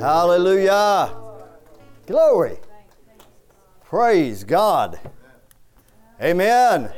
Hallelujah. 0.00 1.14
Glory. 2.06 2.58
Praise 3.84 4.44
God. 4.44 4.98
Amen. 6.22 6.90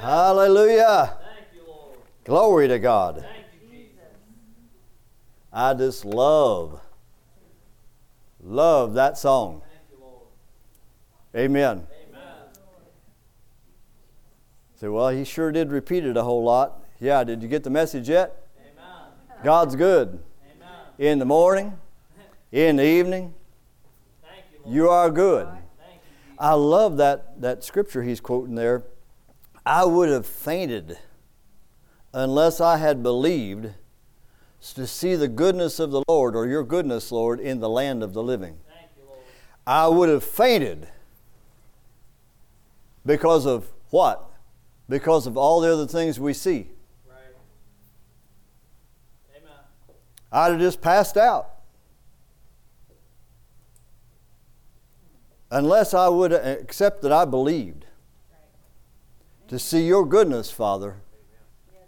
Hallelujah. 0.00 1.18
Glory 2.24 2.68
to 2.68 2.78
God. 2.78 3.26
I 5.52 5.72
just 5.74 6.04
love, 6.04 6.80
love 8.42 8.94
that 8.94 9.16
song. 9.16 9.62
Amen. 11.34 11.86
Say, 14.74 14.88
well, 14.88 15.08
he 15.08 15.24
sure 15.24 15.52
did 15.52 15.70
repeat 15.70 16.04
it 16.04 16.16
a 16.16 16.22
whole 16.22 16.42
lot. 16.42 16.84
Yeah, 17.00 17.24
did 17.24 17.42
you 17.42 17.48
get 17.48 17.62
the 17.62 17.70
message 17.70 18.08
yet? 18.08 18.48
God's 19.42 19.76
good. 19.76 20.22
In 20.98 21.18
the 21.18 21.24
morning, 21.24 21.74
in 22.52 22.76
the 22.76 22.84
evening, 22.84 23.34
you 24.66 24.88
are 24.88 25.10
good. 25.10 25.46
I 26.38 26.54
love 26.54 26.96
that, 26.96 27.40
that 27.40 27.64
scripture 27.64 28.02
he's 28.02 28.20
quoting 28.20 28.54
there. 28.54 28.82
I 29.64 29.84
would 29.84 30.08
have 30.08 30.26
fainted 30.26 30.98
unless 32.12 32.60
I 32.60 32.78
had 32.78 33.02
believed 33.02 33.74
to 34.74 34.86
see 34.86 35.14
the 35.16 35.28
goodness 35.28 35.78
of 35.78 35.90
the 35.90 36.02
Lord, 36.08 36.34
or 36.34 36.46
your 36.46 36.64
goodness, 36.64 37.12
Lord, 37.12 37.40
in 37.40 37.60
the 37.60 37.68
land 37.68 38.02
of 38.02 38.14
the 38.14 38.22
living. 38.22 38.58
I 39.66 39.88
would 39.88 40.08
have 40.08 40.24
fainted 40.24 40.88
because 43.04 43.46
of 43.46 43.70
what? 43.90 44.24
Because 44.88 45.26
of 45.26 45.36
all 45.36 45.60
the 45.60 45.72
other 45.72 45.86
things 45.86 46.18
we 46.18 46.32
see. 46.32 46.70
Right. 47.08 47.18
Amen. 49.36 49.50
I'd 50.36 50.52
have 50.52 50.60
just 50.60 50.82
passed 50.82 51.16
out. 51.16 51.50
Unless 55.50 55.94
I 55.94 56.08
would 56.08 56.30
accept 56.30 57.00
that 57.02 57.10
I 57.10 57.24
believed 57.24 57.86
to 59.48 59.58
see 59.58 59.86
your 59.86 60.04
goodness, 60.04 60.50
Father, 60.50 60.96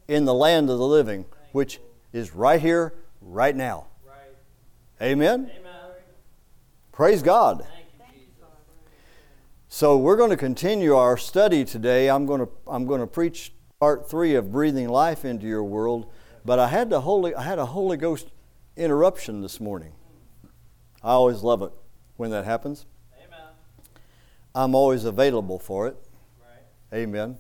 in 0.06 0.24
the 0.24 0.32
land 0.32 0.70
of 0.70 0.78
the 0.78 0.86
living, 0.86 1.26
which 1.52 1.78
is 2.14 2.34
right 2.34 2.58
here, 2.58 2.94
right 3.20 3.54
now. 3.54 3.88
Amen? 5.02 5.50
Amen. 5.54 5.72
Praise 6.90 7.22
God. 7.22 7.66
So 9.68 9.98
we're 9.98 10.16
going 10.16 10.30
to 10.30 10.38
continue 10.38 10.94
our 10.96 11.18
study 11.18 11.66
today. 11.66 12.08
I'm 12.08 12.24
going 12.24 12.40
to 12.40 12.48
I'm 12.66 12.86
going 12.86 13.00
to 13.00 13.06
preach 13.06 13.52
part 13.78 14.08
three 14.08 14.34
of 14.36 14.50
breathing 14.50 14.88
life 14.88 15.26
into 15.26 15.46
your 15.46 15.62
world. 15.62 16.10
But 16.46 16.58
I 16.58 16.68
had 16.68 16.88
the 16.88 17.02
Holy 17.02 17.34
I 17.34 17.42
had 17.42 17.58
a 17.58 17.66
Holy 17.66 17.98
Ghost 17.98 18.28
interruption 18.78 19.40
this 19.42 19.60
morning. 19.60 19.92
I 21.02 21.10
always 21.10 21.42
love 21.42 21.62
it 21.62 21.72
when 22.16 22.30
that 22.30 22.44
happens. 22.44 22.86
Amen. 23.18 23.40
I'm 24.54 24.74
always 24.74 25.04
available 25.04 25.58
for 25.58 25.88
it. 25.88 25.96
Right. 26.40 26.98
Amen. 27.00 27.38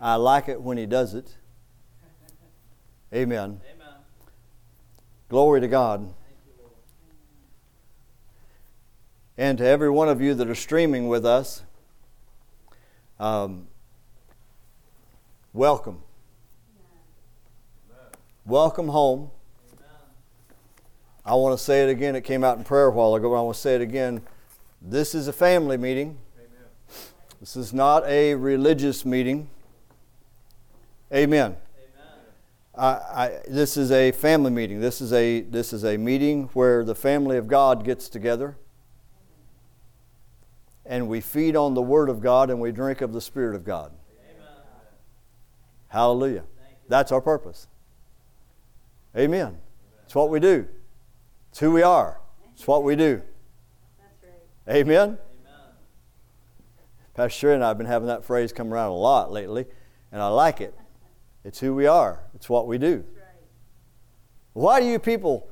I 0.00 0.14
like 0.14 0.48
it 0.48 0.62
when 0.62 0.78
he 0.78 0.86
does 0.86 1.14
it. 1.14 1.36
Amen. 3.12 3.60
Amen. 3.74 3.94
Glory 5.28 5.60
to 5.60 5.68
God. 5.68 6.14
You, 6.46 6.70
And 9.36 9.58
to 9.58 9.66
every 9.66 9.90
one 9.90 10.08
of 10.08 10.20
you 10.20 10.34
that 10.34 10.48
are 10.48 10.54
streaming 10.54 11.08
with 11.08 11.26
us, 11.26 11.64
um, 13.18 13.66
welcome. 15.52 16.02
Welcome 18.46 18.88
home. 18.88 19.30
I 21.28 21.34
want 21.34 21.58
to 21.58 21.62
say 21.62 21.82
it 21.82 21.90
again. 21.90 22.16
It 22.16 22.22
came 22.22 22.42
out 22.42 22.56
in 22.56 22.64
prayer 22.64 22.86
a 22.86 22.90
while 22.90 23.14
ago, 23.14 23.28
but 23.28 23.36
I 23.36 23.42
want 23.42 23.54
to 23.54 23.60
say 23.60 23.74
it 23.74 23.82
again. 23.82 24.22
This 24.80 25.14
is 25.14 25.28
a 25.28 25.32
family 25.32 25.76
meeting. 25.76 26.16
Amen. 26.38 26.64
This 27.38 27.54
is 27.54 27.74
not 27.74 28.02
a 28.06 28.34
religious 28.34 29.04
meeting. 29.04 29.50
Amen. 31.12 31.54
Amen. 31.54 31.58
I, 32.74 32.86
I, 32.86 33.40
this 33.46 33.76
is 33.76 33.92
a 33.92 34.10
family 34.10 34.50
meeting. 34.50 34.80
This 34.80 35.02
is 35.02 35.12
a 35.12 35.42
this 35.42 35.74
is 35.74 35.84
a 35.84 35.98
meeting 35.98 36.48
where 36.54 36.82
the 36.82 36.94
family 36.94 37.36
of 37.36 37.46
God 37.46 37.84
gets 37.84 38.08
together, 38.08 38.56
and 40.86 41.08
we 41.08 41.20
feed 41.20 41.56
on 41.56 41.74
the 41.74 41.82
Word 41.82 42.08
of 42.08 42.22
God 42.22 42.48
and 42.48 42.58
we 42.58 42.72
drink 42.72 43.02
of 43.02 43.12
the 43.12 43.20
Spirit 43.20 43.54
of 43.54 43.66
God. 43.66 43.92
Amen. 44.18 44.46
Hallelujah. 45.88 46.44
That's 46.88 47.12
our 47.12 47.20
purpose. 47.20 47.66
Amen. 49.14 49.58
It's 50.06 50.14
what 50.14 50.30
we 50.30 50.40
do. 50.40 50.66
It's 51.58 51.64
who 51.64 51.72
we 51.72 51.82
are. 51.82 52.20
It's 52.54 52.68
what 52.68 52.84
we 52.84 52.94
do. 52.94 53.20
Amen. 54.68 54.86
Amen. 54.86 55.18
Pastor 57.14 57.36
Sherry 57.36 57.54
and 57.54 57.64
I 57.64 57.66
have 57.66 57.78
been 57.78 57.88
having 57.88 58.06
that 58.06 58.24
phrase 58.24 58.52
come 58.52 58.72
around 58.72 58.90
a 58.90 58.94
lot 58.94 59.32
lately, 59.32 59.66
and 60.12 60.22
I 60.22 60.28
like 60.28 60.60
it. 60.60 60.72
It's 61.42 61.58
who 61.58 61.74
we 61.74 61.84
are. 61.88 62.22
It's 62.36 62.48
what 62.48 62.68
we 62.68 62.78
do. 62.78 63.04
Why 64.52 64.78
do 64.78 64.86
you 64.86 65.00
people 65.00 65.48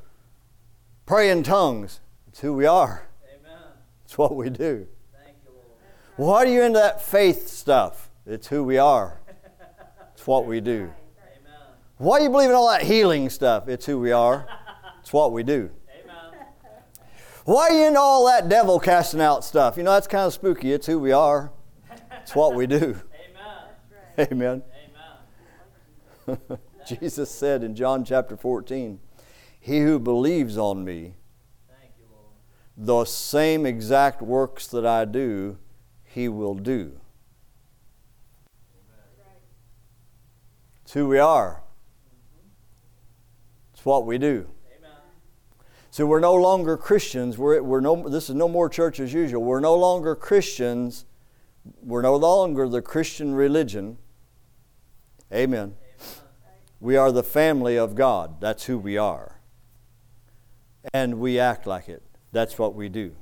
pray 1.06 1.28
in 1.28 1.42
tongues? 1.42 1.98
It's 2.28 2.38
who 2.38 2.54
we 2.54 2.66
are. 2.66 3.08
Amen. 3.28 3.58
It's 4.04 4.16
what 4.16 4.36
we 4.36 4.48
do. 4.48 4.86
Thank 5.12 5.38
you, 5.44 5.50
Lord. 5.56 5.66
Why 6.14 6.36
are 6.36 6.46
you 6.46 6.62
into 6.62 6.78
that 6.78 7.02
faith 7.02 7.48
stuff? 7.48 8.10
It's 8.24 8.46
who 8.46 8.62
we 8.62 8.78
are. 8.78 9.18
It's 10.14 10.24
what 10.24 10.46
we 10.46 10.60
do. 10.60 10.92
Why 11.96 12.18
do 12.18 12.22
you 12.26 12.30
believe 12.30 12.50
in 12.50 12.54
all 12.54 12.68
that 12.68 12.82
healing 12.82 13.28
stuff? 13.28 13.66
It's 13.66 13.86
who 13.86 13.98
we 13.98 14.12
are. 14.12 14.46
It's 15.00 15.12
what 15.12 15.32
we 15.32 15.42
do. 15.42 15.70
Why 17.46 17.68
are 17.68 17.70
you 17.70 17.86
into 17.86 18.00
all 18.00 18.26
that 18.26 18.48
devil 18.48 18.80
casting 18.80 19.20
out 19.20 19.44
stuff? 19.44 19.76
You 19.76 19.84
know, 19.84 19.92
that's 19.92 20.08
kind 20.08 20.26
of 20.26 20.32
spooky. 20.32 20.72
It's 20.72 20.88
who 20.88 20.98
we 20.98 21.12
are. 21.12 21.52
It's 22.20 22.34
what 22.34 22.56
we 22.56 22.66
do. 22.66 23.00
Amen. 24.18 24.32
Amen. 24.32 24.62
Amen. 26.28 26.58
Jesus 26.88 27.30
said 27.30 27.62
in 27.62 27.76
John 27.76 28.04
chapter 28.04 28.36
14, 28.36 28.98
He 29.60 29.78
who 29.78 30.00
believes 30.00 30.58
on 30.58 30.84
me, 30.84 31.14
Thank 31.68 31.92
you, 31.96 32.06
Lord. 32.10 32.32
the 32.76 33.04
same 33.04 33.64
exact 33.64 34.20
works 34.20 34.66
that 34.66 34.84
I 34.84 35.04
do, 35.04 35.58
he 36.02 36.28
will 36.28 36.56
do. 36.56 36.98
It's 40.82 40.94
who 40.94 41.06
we 41.06 41.20
are. 41.20 41.62
It's 43.72 43.84
what 43.84 44.04
we 44.04 44.18
do. 44.18 44.48
So 45.96 46.04
we're 46.04 46.20
no 46.20 46.34
longer 46.34 46.76
Christians. 46.76 47.38
We're, 47.38 47.62
we're 47.62 47.80
no, 47.80 48.06
this 48.06 48.28
is 48.28 48.34
no 48.34 48.48
more 48.48 48.68
church 48.68 49.00
as 49.00 49.14
usual. 49.14 49.42
We're 49.42 49.60
no 49.60 49.74
longer 49.74 50.14
Christians. 50.14 51.06
We're 51.82 52.02
no 52.02 52.16
longer 52.16 52.68
the 52.68 52.82
Christian 52.82 53.34
religion. 53.34 53.96
Amen. 55.32 55.58
Amen. 55.58 55.74
We 56.80 56.98
are 56.98 57.10
the 57.10 57.22
family 57.22 57.78
of 57.78 57.94
God. 57.94 58.42
That's 58.42 58.64
who 58.64 58.76
we 58.76 58.98
are. 58.98 59.40
And 60.92 61.18
we 61.18 61.38
act 61.38 61.66
like 61.66 61.88
it. 61.88 62.02
That's 62.30 62.58
what 62.58 62.74
we 62.74 62.90
do. 62.90 63.16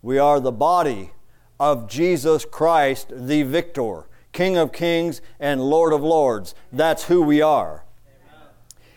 We 0.00 0.18
are 0.18 0.40
the 0.40 0.52
body 0.52 1.10
of 1.58 1.90
Jesus 1.90 2.46
Christ, 2.46 3.12
the 3.14 3.42
victor, 3.42 4.08
King 4.32 4.56
of 4.56 4.72
kings 4.72 5.20
and 5.38 5.60
Lord 5.60 5.92
of 5.92 6.00
lords. 6.00 6.54
That's 6.72 7.04
who 7.04 7.20
we 7.20 7.42
are. 7.42 7.84
Amen. 8.06 8.46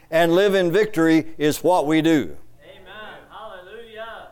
And 0.10 0.32
live 0.32 0.56
in 0.56 0.72
victory 0.72 1.34
is 1.38 1.62
what 1.62 1.86
we 1.86 2.02
do. 2.02 2.38
Amen. 2.64 3.20
Hallelujah. 3.30 4.30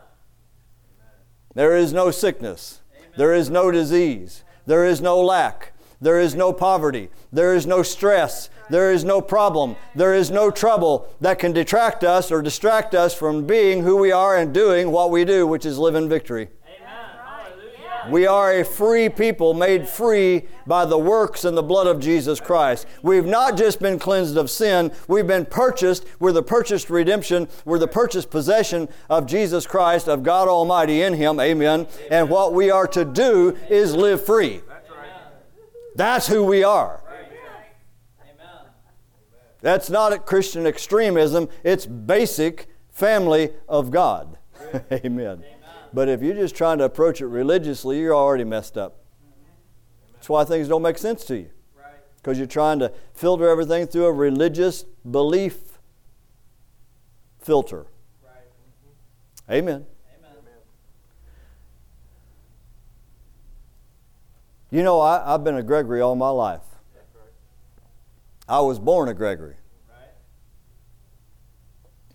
There 1.54 1.76
is 1.76 1.92
no 1.92 2.10
sickness. 2.10 2.80
There 3.16 3.34
is 3.34 3.50
no 3.50 3.70
disease. 3.70 4.42
There 4.66 4.86
is 4.86 5.00
no 5.00 5.20
lack. 5.20 5.72
There 6.00 6.18
is 6.18 6.34
no 6.34 6.52
poverty. 6.52 7.10
There 7.32 7.54
is 7.54 7.66
no 7.66 7.82
stress. 7.82 8.48
There 8.70 8.90
is 8.90 9.04
no 9.04 9.20
problem. 9.20 9.76
There 9.94 10.14
is 10.14 10.30
no 10.30 10.50
trouble 10.50 11.08
that 11.20 11.38
can 11.38 11.52
detract 11.52 12.04
us 12.04 12.32
or 12.32 12.42
distract 12.42 12.94
us 12.94 13.14
from 13.14 13.46
being 13.46 13.82
who 13.82 13.96
we 13.96 14.10
are 14.10 14.36
and 14.36 14.52
doing 14.52 14.90
what 14.90 15.10
we 15.10 15.24
do, 15.24 15.46
which 15.46 15.66
is 15.66 15.78
live 15.78 15.94
in 15.94 16.08
victory. 16.08 16.48
We 18.10 18.26
are 18.26 18.52
a 18.52 18.64
free 18.64 19.08
people 19.08 19.54
made 19.54 19.88
free 19.88 20.44
by 20.66 20.84
the 20.84 20.98
works 20.98 21.44
and 21.44 21.56
the 21.56 21.62
blood 21.62 21.86
of 21.86 22.00
Jesus 22.00 22.40
Christ. 22.40 22.86
We've 23.02 23.26
not 23.26 23.56
just 23.56 23.80
been 23.80 23.98
cleansed 23.98 24.36
of 24.36 24.50
sin, 24.50 24.92
we've 25.08 25.26
been 25.26 25.46
purchased. 25.46 26.04
We're 26.18 26.32
the 26.32 26.42
purchased 26.42 26.90
redemption. 26.90 27.48
We're 27.64 27.78
the 27.78 27.88
purchased 27.88 28.30
possession 28.30 28.88
of 29.08 29.26
Jesus 29.26 29.66
Christ, 29.66 30.08
of 30.08 30.22
God 30.22 30.48
Almighty 30.48 31.02
in 31.02 31.14
Him. 31.14 31.38
Amen. 31.40 31.86
And 32.10 32.28
what 32.28 32.52
we 32.52 32.70
are 32.70 32.86
to 32.88 33.04
do 33.04 33.56
is 33.70 33.94
live 33.94 34.24
free. 34.24 34.60
That's 35.94 36.26
who 36.26 36.44
we 36.44 36.64
are. 36.64 37.02
That's 39.60 39.88
not 39.88 40.12
a 40.12 40.18
Christian 40.18 40.66
extremism, 40.66 41.48
it's 41.62 41.86
basic 41.86 42.66
family 42.90 43.50
of 43.68 43.90
God. 43.90 44.38
Amen. 44.92 45.44
But 45.94 46.08
if 46.08 46.22
you're 46.22 46.34
just 46.34 46.54
trying 46.54 46.78
to 46.78 46.84
approach 46.84 47.20
it 47.20 47.26
religiously, 47.26 48.00
you're 48.00 48.14
already 48.14 48.44
messed 48.44 48.78
up. 48.78 49.00
That's 50.14 50.28
why 50.28 50.44
things 50.44 50.68
don't 50.68 50.82
make 50.82 50.98
sense 50.98 51.24
to 51.26 51.36
you. 51.36 51.50
Because 52.16 52.38
you're 52.38 52.46
trying 52.46 52.78
to 52.78 52.92
filter 53.14 53.48
everything 53.48 53.86
through 53.86 54.06
a 54.06 54.12
religious 54.12 54.84
belief 55.10 55.58
filter. 57.40 57.86
Amen. 59.50 59.58
Amen. 59.58 59.86
You 64.70 64.82
know, 64.82 65.00
I, 65.00 65.34
I've 65.34 65.42
been 65.42 65.56
a 65.56 65.62
Gregory 65.62 66.00
all 66.00 66.14
my 66.14 66.30
life. 66.30 66.62
I 68.48 68.60
was 68.60 68.78
born 68.78 69.08
a 69.08 69.14
Gregory. 69.14 69.56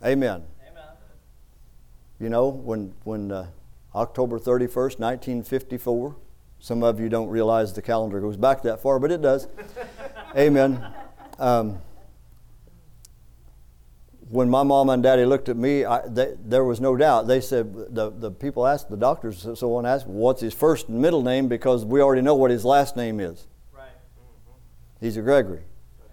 Amen. 0.04 0.44
Amen. 0.44 0.44
You 2.20 2.30
know, 2.30 2.48
when, 2.48 2.94
when 3.04 3.32
uh, 3.32 3.48
October 3.98 4.40
31st, 4.40 5.00
1954, 5.00 6.16
some 6.60 6.84
of 6.84 7.00
you 7.00 7.10
don't 7.10 7.30
realize 7.30 7.74
the 7.74 7.82
calendar 7.82 8.20
goes 8.20 8.38
back 8.38 8.62
that 8.62 8.80
far, 8.80 9.00
but 9.00 9.12
it 9.12 9.22
does. 9.22 9.48
Amen. 10.38 10.86
Um, 11.40 11.82
when 14.30 14.50
my 14.50 14.64
mom 14.64 14.90
and 14.90 15.02
daddy 15.02 15.26
looked 15.26 15.50
at 15.50 15.58
me, 15.58 15.86
I, 15.86 16.06
they, 16.08 16.36
there 16.40 16.64
was 16.64 16.82
no 16.82 16.96
doubt. 16.96 17.28
They 17.28 17.42
said, 17.42 17.74
the, 17.74 18.12
the 18.12 18.30
people 18.30 18.68
asked, 18.68 18.90
the 18.90 18.98
doctors, 18.98 19.42
So 19.42 19.56
someone 19.56 19.86
asked, 19.86 20.06
what's 20.06 20.42
his 20.42 20.54
first 20.54 20.90
and 20.90 21.02
middle 21.02 21.24
name? 21.24 21.48
Because 21.48 21.86
we 21.86 22.02
already 22.02 22.22
know 22.22 22.36
what 22.36 22.52
his 22.52 22.66
last 22.66 22.98
name 22.98 23.20
is. 23.20 23.48
Right. 23.72 23.90
He's 25.00 25.18
a 25.18 25.22
Gregory. 25.22 25.64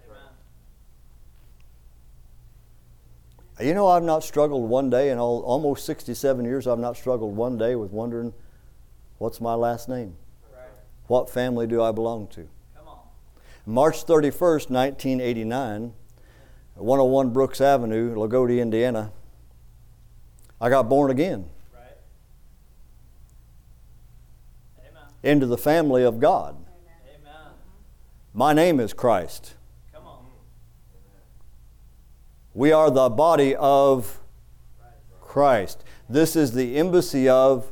Amen. 0.07 0.17
You 3.59 3.73
know, 3.73 3.87
I've 3.87 4.03
not 4.03 4.23
struggled 4.23 4.69
one 4.69 4.89
day 4.89 5.09
in 5.11 5.17
all, 5.17 5.41
almost 5.43 5.85
67 5.85 6.43
years, 6.43 6.67
I've 6.67 6.79
not 6.79 6.97
struggled 6.97 7.35
one 7.37 7.57
day 7.57 7.75
with 7.75 7.91
wondering, 7.91 8.33
what's 9.17 9.39
my 9.39 9.53
last 9.53 9.87
name? 9.87 10.15
Right. 10.53 10.67
What 11.07 11.29
family 11.29 11.65
do 11.65 11.81
I 11.81 11.91
belong 11.93 12.27
to? 12.29 12.49
Come 12.75 12.87
on. 12.87 12.99
March 13.65 14.05
31st, 14.05 14.69
1989, 14.69 15.93
101 16.75 17.29
Brooks 17.29 17.61
Avenue, 17.61 18.13
Loogootee, 18.13 18.61
Indiana, 18.61 19.13
I 20.59 20.69
got 20.69 20.89
born 20.89 21.11
again 21.11 21.45
Right. 21.73 21.97
Amen. 24.79 25.03
into 25.23 25.45
the 25.45 25.57
family 25.57 26.03
of 26.03 26.19
God. 26.19 26.57
Amen. 27.07 27.53
My 28.33 28.51
name 28.51 28.81
is 28.81 28.93
Christ. 28.93 29.53
Come 29.93 30.07
on. 30.07 30.25
We 32.55 32.71
are 32.71 32.89
the 32.89 33.09
body 33.09 33.53
of 33.53 34.21
Christ. 35.19 35.83
This 36.07 36.37
is 36.37 36.53
the 36.53 36.77
embassy 36.77 37.27
of 37.27 37.69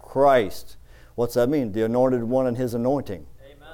Christ. 0.00 0.78
What's 1.14 1.34
that 1.34 1.50
mean? 1.50 1.72
The 1.72 1.84
anointed 1.84 2.24
one 2.24 2.46
and 2.46 2.56
his 2.56 2.72
anointing. 2.72 3.26
Amen. 3.44 3.68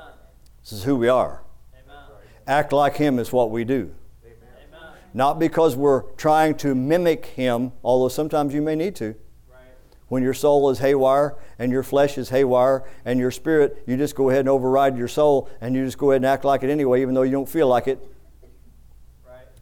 This 0.64 0.72
is 0.72 0.82
who 0.82 0.96
we 0.96 1.06
are. 1.06 1.44
Amen. 1.72 2.02
Act 2.48 2.72
like 2.72 2.96
him 2.96 3.20
is 3.20 3.32
what 3.32 3.52
we 3.52 3.62
do. 3.62 3.94
Amen. 4.24 4.90
Not 5.14 5.38
because 5.38 5.76
we're 5.76 6.02
trying 6.14 6.56
to 6.56 6.74
mimic 6.74 7.26
him, 7.26 7.70
although 7.84 8.08
sometimes 8.08 8.52
you 8.52 8.60
may 8.60 8.74
need 8.74 8.96
to. 8.96 9.14
Right. 9.48 9.60
When 10.08 10.24
your 10.24 10.34
soul 10.34 10.68
is 10.70 10.80
haywire 10.80 11.36
and 11.60 11.70
your 11.70 11.84
flesh 11.84 12.18
is 12.18 12.30
haywire 12.30 12.82
and 13.04 13.20
your 13.20 13.30
spirit, 13.30 13.84
you 13.86 13.96
just 13.96 14.16
go 14.16 14.30
ahead 14.30 14.40
and 14.40 14.48
override 14.48 14.98
your 14.98 15.06
soul 15.06 15.48
and 15.60 15.76
you 15.76 15.84
just 15.84 15.96
go 15.96 16.10
ahead 16.10 16.22
and 16.22 16.26
act 16.26 16.44
like 16.44 16.64
it 16.64 16.70
anyway, 16.70 17.02
even 17.02 17.14
though 17.14 17.22
you 17.22 17.30
don't 17.30 17.48
feel 17.48 17.68
like 17.68 17.86
it. 17.86 18.04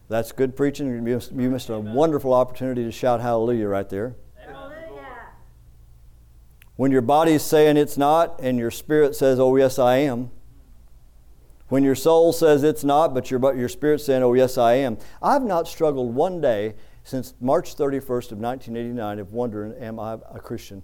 That's 0.08 0.32
good 0.32 0.56
preaching. 0.56 0.86
You 0.86 1.02
missed, 1.02 1.32
you 1.32 1.50
missed 1.50 1.68
a 1.68 1.78
wonderful 1.78 2.32
opportunity 2.32 2.84
to 2.84 2.92
shout 2.92 3.20
hallelujah 3.20 3.68
right 3.68 3.88
there. 3.88 4.16
Amen. 4.42 4.68
When 6.76 6.92
your 6.92 7.02
body's 7.02 7.42
saying 7.42 7.76
it's 7.76 7.98
not 7.98 8.40
and 8.40 8.58
your 8.58 8.70
spirit 8.70 9.16
says, 9.16 9.38
oh, 9.38 9.56
yes, 9.56 9.78
I 9.78 9.96
am. 9.96 10.30
When 11.68 11.82
your 11.82 11.94
soul 11.94 12.32
says 12.32 12.62
it's 12.62 12.84
not, 12.84 13.12
but 13.12 13.30
your, 13.30 13.38
but 13.38 13.56
your 13.56 13.68
spirit's 13.68 14.06
saying, 14.06 14.22
oh, 14.22 14.32
yes, 14.32 14.56
I 14.56 14.74
am. 14.74 14.96
I've 15.22 15.42
not 15.42 15.68
struggled 15.68 16.14
one 16.14 16.40
day 16.40 16.76
since 17.04 17.34
March 17.40 17.76
31st 17.76 18.32
of 18.32 18.38
1989 18.38 19.18
of 19.18 19.32
wondering, 19.32 19.74
am 19.74 20.00
I 20.00 20.18
a 20.32 20.38
Christian? 20.38 20.82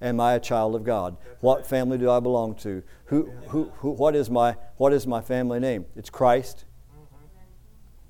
Am 0.00 0.18
I 0.20 0.34
a 0.34 0.40
child 0.40 0.74
of 0.74 0.82
God? 0.82 1.16
What 1.40 1.66
family 1.66 1.98
do 1.98 2.10
I 2.10 2.20
belong 2.20 2.56
to? 2.56 2.82
Who, 3.06 3.30
who, 3.48 3.70
who, 3.76 3.90
what, 3.90 4.16
is 4.16 4.28
my, 4.28 4.56
what 4.76 4.92
is 4.92 5.06
my 5.06 5.20
family 5.20 5.60
name? 5.60 5.86
It's 5.94 6.10
Christ. 6.10 6.64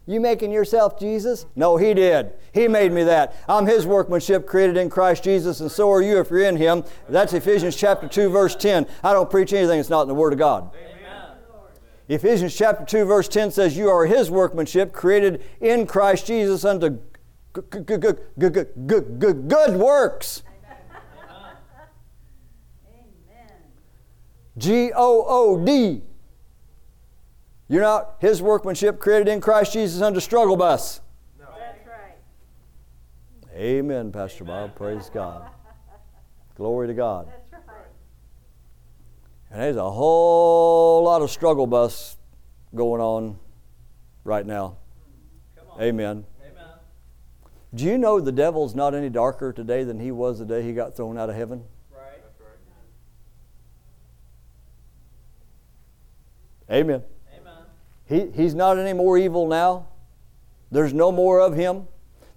You 0.06 0.20
making 0.20 0.52
yourself 0.52 0.98
Jesus? 0.98 1.46
No, 1.56 1.76
He 1.76 1.94
did. 1.94 2.32
He 2.52 2.68
made 2.68 2.92
me 2.92 3.04
that. 3.04 3.34
I'm 3.48 3.66
His 3.66 3.86
workmanship 3.86 4.46
created 4.46 4.76
in 4.76 4.90
Christ 4.90 5.24
Jesus, 5.24 5.60
and 5.60 5.70
so 5.70 5.90
are 5.90 6.02
you 6.02 6.20
if 6.20 6.30
you're 6.30 6.44
in 6.44 6.56
Him. 6.56 6.84
That's 7.08 7.32
Ephesians 7.32 7.74
chapter 7.74 8.06
2, 8.06 8.28
verse 8.28 8.54
10. 8.54 8.86
I 9.02 9.12
don't 9.12 9.30
preach 9.30 9.52
anything 9.52 9.78
that's 9.78 9.88
not 9.88 10.02
in 10.02 10.08
the 10.08 10.14
Word 10.14 10.32
of 10.32 10.38
God. 10.38 10.70
Amen. 10.74 10.90
Ephesians 12.06 12.54
chapter 12.54 12.84
2, 12.84 13.06
verse 13.06 13.28
10 13.28 13.50
says, 13.50 13.78
You 13.78 13.88
are 13.88 14.04
His 14.04 14.30
workmanship 14.30 14.92
created 14.92 15.42
in 15.60 15.86
Christ 15.86 16.26
Jesus 16.26 16.64
unto 16.64 16.98
good 17.52 19.76
works. 19.76 20.42
G 24.56 24.92
O 24.94 25.24
O 25.26 25.64
D 25.64 26.02
you're 27.68 27.82
not 27.82 28.16
His 28.20 28.42
workmanship 28.42 29.00
created 29.00 29.28
in 29.28 29.40
Christ 29.40 29.72
Jesus 29.72 30.02
unto 30.02 30.20
struggle 30.20 30.56
bus. 30.56 31.00
That's 31.38 31.86
right. 31.86 32.16
Amen, 33.54 34.12
Pastor 34.12 34.44
Bob. 34.44 34.74
Praise 34.76 35.10
God. 35.12 35.50
Glory 36.56 36.88
to 36.88 36.94
God. 36.94 37.28
That's 37.50 37.66
right. 37.66 37.86
And 39.50 39.60
there's 39.60 39.76
a 39.76 39.90
whole 39.90 41.02
lot 41.04 41.22
of 41.22 41.30
struggle 41.30 41.66
bus 41.66 42.16
going 42.74 43.00
on 43.00 43.38
right 44.24 44.44
now. 44.44 44.76
Come 45.56 45.66
on. 45.70 45.82
Amen. 45.82 46.24
Amen. 46.42 46.66
Do 47.74 47.84
you 47.84 47.98
know 47.98 48.20
the 48.20 48.32
devil's 48.32 48.74
not 48.74 48.94
any 48.94 49.08
darker 49.08 49.52
today 49.52 49.84
than 49.84 49.98
he 49.98 50.10
was 50.10 50.38
the 50.38 50.44
day 50.44 50.62
he 50.62 50.72
got 50.72 50.96
thrown 50.96 51.18
out 51.18 51.30
of 51.30 51.34
heaven? 51.34 51.64
Right. 51.90 52.22
Amen. 56.70 57.02
He, 58.06 58.30
he's 58.34 58.54
not 58.54 58.78
any 58.78 58.92
more 58.92 59.16
evil 59.16 59.46
now. 59.48 59.86
There's 60.70 60.92
no 60.92 61.12
more 61.12 61.40
of 61.40 61.54
him. 61.54 61.88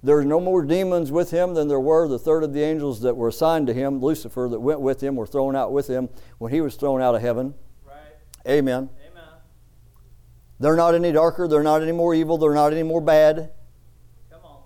There's 0.04 0.25
no 0.25 0.40
more 0.40 0.64
demons 0.64 1.12
with 1.12 1.31
him 1.31 1.54
than 1.54 1.68
there 1.68 1.80
were. 1.80 2.08
The 2.08 2.19
third 2.19 2.44
of 2.44 2.54
the 2.54 2.62
angels 2.62 3.02
that 3.02 3.18
were 3.18 3.28
assigned 3.28 3.68
to 3.68 3.74
him, 3.74 4.00
Lucifer, 4.00 4.48
that 4.50 4.60
went 4.60 4.80
with 4.80 5.02
him, 5.02 5.16
were 5.16 5.25
thrown 5.25 5.56
out 5.56 5.72
with 5.72 5.88
him 5.88 6.10
when 6.38 6.54
he 6.54 6.62
was 6.62 6.75
thrown 6.75 7.02
out 7.02 7.16
of 7.16 7.22
heaven. 7.22 7.56
Right. 7.86 7.96
Amen. 8.48 8.90
Amen. 9.10 9.24
They're 10.60 10.75
not 10.75 10.96
any 10.96 11.12
darker. 11.12 11.48
They're 11.48 11.64
not 11.64 11.81
any 11.81 11.92
more 11.92 12.14
evil. 12.14 12.38
They're 12.38 12.54
not 12.54 12.74
any 12.74 12.84
more 12.84 13.02
bad. 13.02 13.52
Come 14.31 14.42
on. 14.44 14.62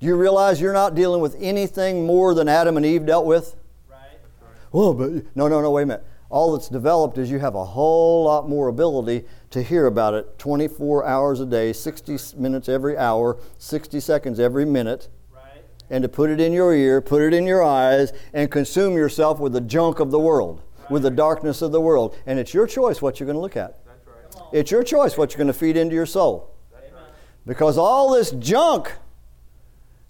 Do 0.00 0.06
you 0.06 0.16
realize 0.16 0.60
you're 0.60 0.72
not 0.72 0.94
dealing 0.94 1.20
with 1.20 1.36
anything 1.38 2.06
more 2.06 2.34
than 2.34 2.48
Adam 2.48 2.76
and 2.76 2.86
Eve 2.86 3.04
dealt 3.04 3.26
with? 3.26 3.56
Right. 3.90 3.98
Well, 4.72 4.94
but 4.94 5.10
no, 5.36 5.48
no, 5.48 5.60
no, 5.60 5.70
wait 5.72 5.82
a 5.82 5.86
minute. 5.86 6.06
All 6.30 6.52
that's 6.52 6.68
developed 6.68 7.16
is 7.16 7.30
you 7.30 7.38
have 7.38 7.54
a 7.54 7.64
whole 7.64 8.24
lot 8.24 8.48
more 8.48 8.68
ability 8.68 9.24
to 9.50 9.62
hear 9.62 9.86
about 9.86 10.12
it 10.12 10.38
24 10.38 11.06
hours 11.06 11.40
a 11.40 11.46
day, 11.46 11.72
60 11.72 12.18
minutes 12.36 12.68
every 12.68 12.98
hour, 12.98 13.38
60 13.56 13.98
seconds 14.00 14.38
every 14.38 14.66
minute, 14.66 15.08
Right. 15.34 15.64
and 15.88 16.02
to 16.02 16.08
put 16.08 16.28
it 16.28 16.38
in 16.38 16.52
your 16.52 16.74
ear, 16.74 17.00
put 17.00 17.22
it 17.22 17.32
in 17.32 17.46
your 17.46 17.62
eyes, 17.62 18.12
and 18.34 18.50
consume 18.50 18.94
yourself 18.94 19.40
with 19.40 19.54
the 19.54 19.62
junk 19.62 20.00
of 20.00 20.10
the 20.10 20.18
world, 20.18 20.60
with 20.90 21.02
the 21.02 21.10
darkness 21.10 21.62
of 21.62 21.72
the 21.72 21.80
world. 21.80 22.14
And 22.26 22.38
it's 22.38 22.52
your 22.52 22.66
choice 22.66 23.00
what 23.00 23.18
you're 23.18 23.26
going 23.26 23.36
to 23.36 23.40
look 23.40 23.56
at. 23.56 23.78
On. 24.36 24.48
It's 24.52 24.70
your 24.70 24.82
choice 24.82 25.16
what 25.16 25.32
you're 25.32 25.38
going 25.38 25.46
to 25.46 25.58
feed 25.58 25.78
into 25.78 25.94
your 25.94 26.04
soul. 26.06 26.54
Amen. 26.76 27.04
Because 27.46 27.78
all 27.78 28.12
this 28.12 28.32
junk, 28.32 28.92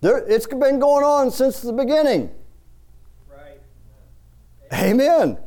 there, 0.01 0.19
it's 0.19 0.49
been 0.49 0.81
going 0.81 1.05
on 1.05 1.31
since 1.31 1.61
the 1.61 1.73
beginning. 1.73 2.31
Right. 3.31 3.61
Amen. 4.73 5.39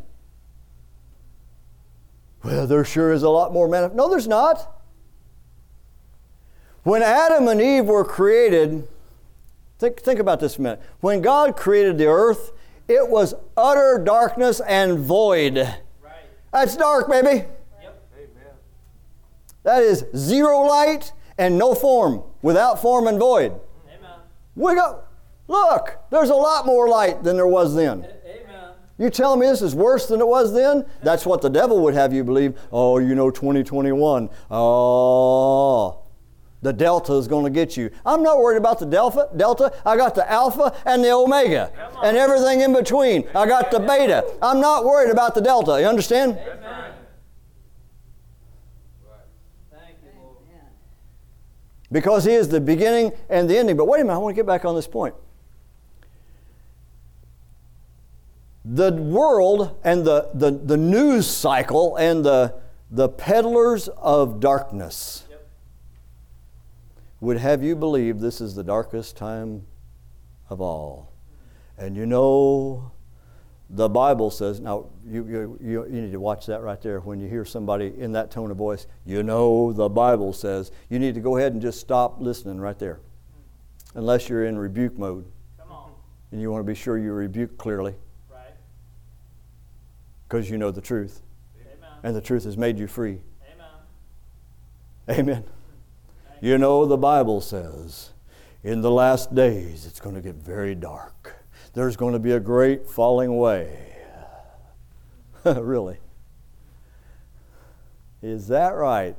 Well, 2.44 2.66
there 2.66 2.84
sure 2.84 3.12
is 3.12 3.24
a 3.24 3.30
lot 3.30 3.54
more 3.54 3.68
man. 3.68 3.96
No, 3.96 4.10
there's 4.10 4.28
not. 4.28 4.82
When 6.84 7.04
Adam 7.04 7.48
and 7.48 7.62
Eve 7.62 7.86
were 7.86 8.04
created, 8.04 8.88
think, 9.78 10.00
think 10.00 10.20
about 10.20 10.40
this 10.40 10.58
a 10.58 10.62
minute. 10.62 10.82
When 11.00 11.22
God 11.22 11.56
created 11.56 12.00
the 12.00 12.08
earth, 12.08 12.52
it 12.88 13.08
was 13.08 13.36
utter 13.56 14.02
darkness 14.04 14.60
and 14.62 14.98
void. 14.98 15.58
Right. 15.58 16.26
That's 16.52 16.76
dark, 16.76 17.08
baby. 17.08 17.46
Yep. 17.82 18.04
That 19.64 19.84
is 19.84 20.06
zero 20.16 20.62
light 20.62 21.14
and 21.38 21.58
no 21.58 21.76
form, 21.76 22.24
without 22.42 22.82
form 22.82 23.08
and 23.08 23.20
void. 23.20 23.54
Amen. 23.88 24.10
We 24.56 24.74
go, 24.74 25.04
look, 25.48 26.00
there's 26.10 26.30
a 26.30 26.36
lot 26.36 26.66
more 26.66 26.90
light 26.90 27.24
than 27.24 27.36
there 27.36 27.48
was 27.48 27.76
then. 27.76 28.08
A- 29.02 29.04
Amen. 29.04 29.08
You 29.08 29.10
telling 29.10 29.40
me 29.40 29.48
this 29.48 29.62
is 29.62 29.76
worse 29.76 30.08
than 30.08 30.20
it 30.22 30.28
was 30.28 30.54
then? 30.54 30.86
That's 31.04 31.26
what 31.26 31.42
the 31.42 31.50
devil 31.50 31.82
would 31.82 31.94
have 31.94 32.14
you 32.14 32.24
believe. 32.24 32.60
Oh, 32.72 33.00
you 33.00 33.16
know, 33.16 33.32
2021. 33.32 34.30
Oh, 34.50 35.98
the 36.62 36.72
delta 36.74 37.14
is 37.14 37.28
going 37.28 37.44
to 37.46 37.50
get 37.50 37.76
you. 37.76 37.90
I'm 38.06 38.22
not 38.22 38.38
worried 38.38 38.58
about 38.58 38.78
the 38.80 38.86
delta. 38.86 39.30
Delta. 39.36 39.74
I 39.84 39.98
got 39.98 40.14
the 40.14 40.30
alpha 40.32 40.76
and 40.86 41.04
the 41.04 41.12
omega 41.12 41.72
and 42.04 42.16
everything 42.18 42.62
in 42.62 42.74
between. 42.74 43.28
I 43.34 43.48
got 43.48 43.72
the 43.72 43.80
beta. 43.80 44.24
I'm 44.42 44.62
not 44.62 44.86
worried 44.86 45.10
about 45.12 45.34
the 45.34 45.42
delta. 45.42 45.80
You 45.82 45.88
understand? 45.88 46.34
Amen. 46.38 46.94
Thank 49.72 49.96
you, 50.04 50.10
Lord. 50.22 50.38
Amen. 50.52 50.68
Because 51.92 52.26
he 52.26 52.34
is 52.34 52.50
the 52.50 52.62
beginning 52.62 53.12
and 53.30 53.50
the 53.50 53.58
ending. 53.58 53.76
But 53.76 53.86
wait 53.86 54.02
a 54.02 54.04
minute, 54.04 54.14
I 54.14 54.18
want 54.20 54.36
to 54.36 54.40
get 54.40 54.46
back 54.46 54.64
on 54.66 54.76
this 54.76 54.88
point. 54.88 55.16
The 58.64 58.92
world 58.94 59.80
and 59.84 60.06
the, 60.06 60.30
the, 60.34 60.52
the 60.52 60.78
news 60.78 61.28
cycle 61.28 61.96
and 61.96 62.24
the, 62.24 62.54
the 62.90 63.10
peddlers 63.10 63.88
of 63.98 64.40
darkness 64.40 65.26
Yep. 65.30 65.48
would 67.22 67.38
have 67.38 67.64
you 67.64 67.76
believe 67.76 68.20
this 68.20 68.40
is 68.42 68.54
the 68.56 68.64
darkest 68.64 69.18
time 69.18 69.64
of 70.50 70.62
all. 70.62 71.12
And 71.78 71.96
you 71.98 72.06
know, 72.06 72.92
the 73.70 73.90
Bible 73.90 74.30
says, 74.30 74.60
now 74.60 74.88
you, 75.08 75.26
you, 75.26 75.60
you, 75.62 75.86
you 75.86 76.02
need 76.02 76.12
to 76.12 76.20
watch 76.20 76.46
that 76.48 76.62
right 76.62 76.80
there 76.82 77.00
when 77.00 77.20
you 77.20 77.28
hear 77.28 77.46
somebody 77.46 77.94
in 77.98 78.12
that 78.12 78.30
tone 78.30 78.52
of 78.52 78.58
voice. 78.58 78.86
You 79.06 79.24
know, 79.24 79.72
the 79.72 79.88
Bible 79.90 80.34
says, 80.34 80.72
you 80.90 81.00
need 81.00 81.16
to 81.16 81.22
go 81.22 81.38
ahead 81.38 81.54
and 81.54 81.62
just 81.62 81.80
stop 81.80 82.20
listening 82.20 82.60
right 82.60 82.78
there. 82.78 83.00
Hmm. 83.94 84.00
Unless 84.00 84.28
you're 84.30 84.46
in 84.46 84.58
rebuke 84.58 84.98
mode 85.00 85.26
Come 85.58 85.72
on. 85.72 85.92
and 86.32 86.42
you 86.42 86.52
want 86.52 86.60
to 86.64 86.68
be 86.72 86.76
sure 86.76 86.98
you 86.98 87.14
rebuke 87.14 87.58
clearly. 87.58 87.96
Because 90.32 90.50
you 90.50 90.58
know 90.58 90.72
the 90.72 90.80
truth 90.80 91.24
Amen. 91.60 91.90
and 92.04 92.16
the 92.16 92.22
truth 92.22 92.46
has 92.46 92.56
made 92.56 92.80
you 92.80 92.88
free. 92.88 93.20
Amen. 95.10 95.20
Amen. 95.20 95.44
You 96.40 96.58
know, 96.58 96.86
the 96.86 96.96
Bible 96.96 97.42
says 97.42 98.12
in 98.64 98.80
the 98.80 98.90
last 98.90 99.36
days 99.36 99.86
it's 99.86 100.00
going 100.00 100.16
to 100.16 100.22
get 100.22 100.36
very 100.36 100.74
dark. 100.74 101.36
There's 101.74 101.98
going 101.98 102.14
to 102.14 102.20
be 102.20 102.32
a 102.32 102.40
great 102.40 102.88
falling 102.88 103.28
away. 103.28 103.94
really? 105.44 105.98
Is 108.22 108.48
that 108.48 108.70
right? 108.70 109.18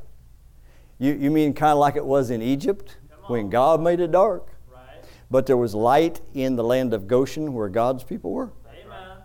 You, 0.98 1.12
you 1.12 1.30
mean 1.30 1.52
kind 1.52 1.72
of 1.72 1.78
like 1.78 1.96
it 1.96 2.06
was 2.06 2.30
in 2.30 2.40
Egypt 2.40 2.96
when 3.26 3.50
God 3.50 3.82
made 3.82 4.00
it 4.00 4.12
dark? 4.12 4.48
Right. 4.72 5.04
But 5.30 5.44
there 5.44 5.58
was 5.58 5.74
light 5.74 6.22
in 6.32 6.56
the 6.56 6.64
land 6.64 6.94
of 6.94 7.06
Goshen 7.06 7.52
where 7.52 7.68
God's 7.68 8.02
people 8.02 8.32
were? 8.32 8.50
Amen. 8.66 9.18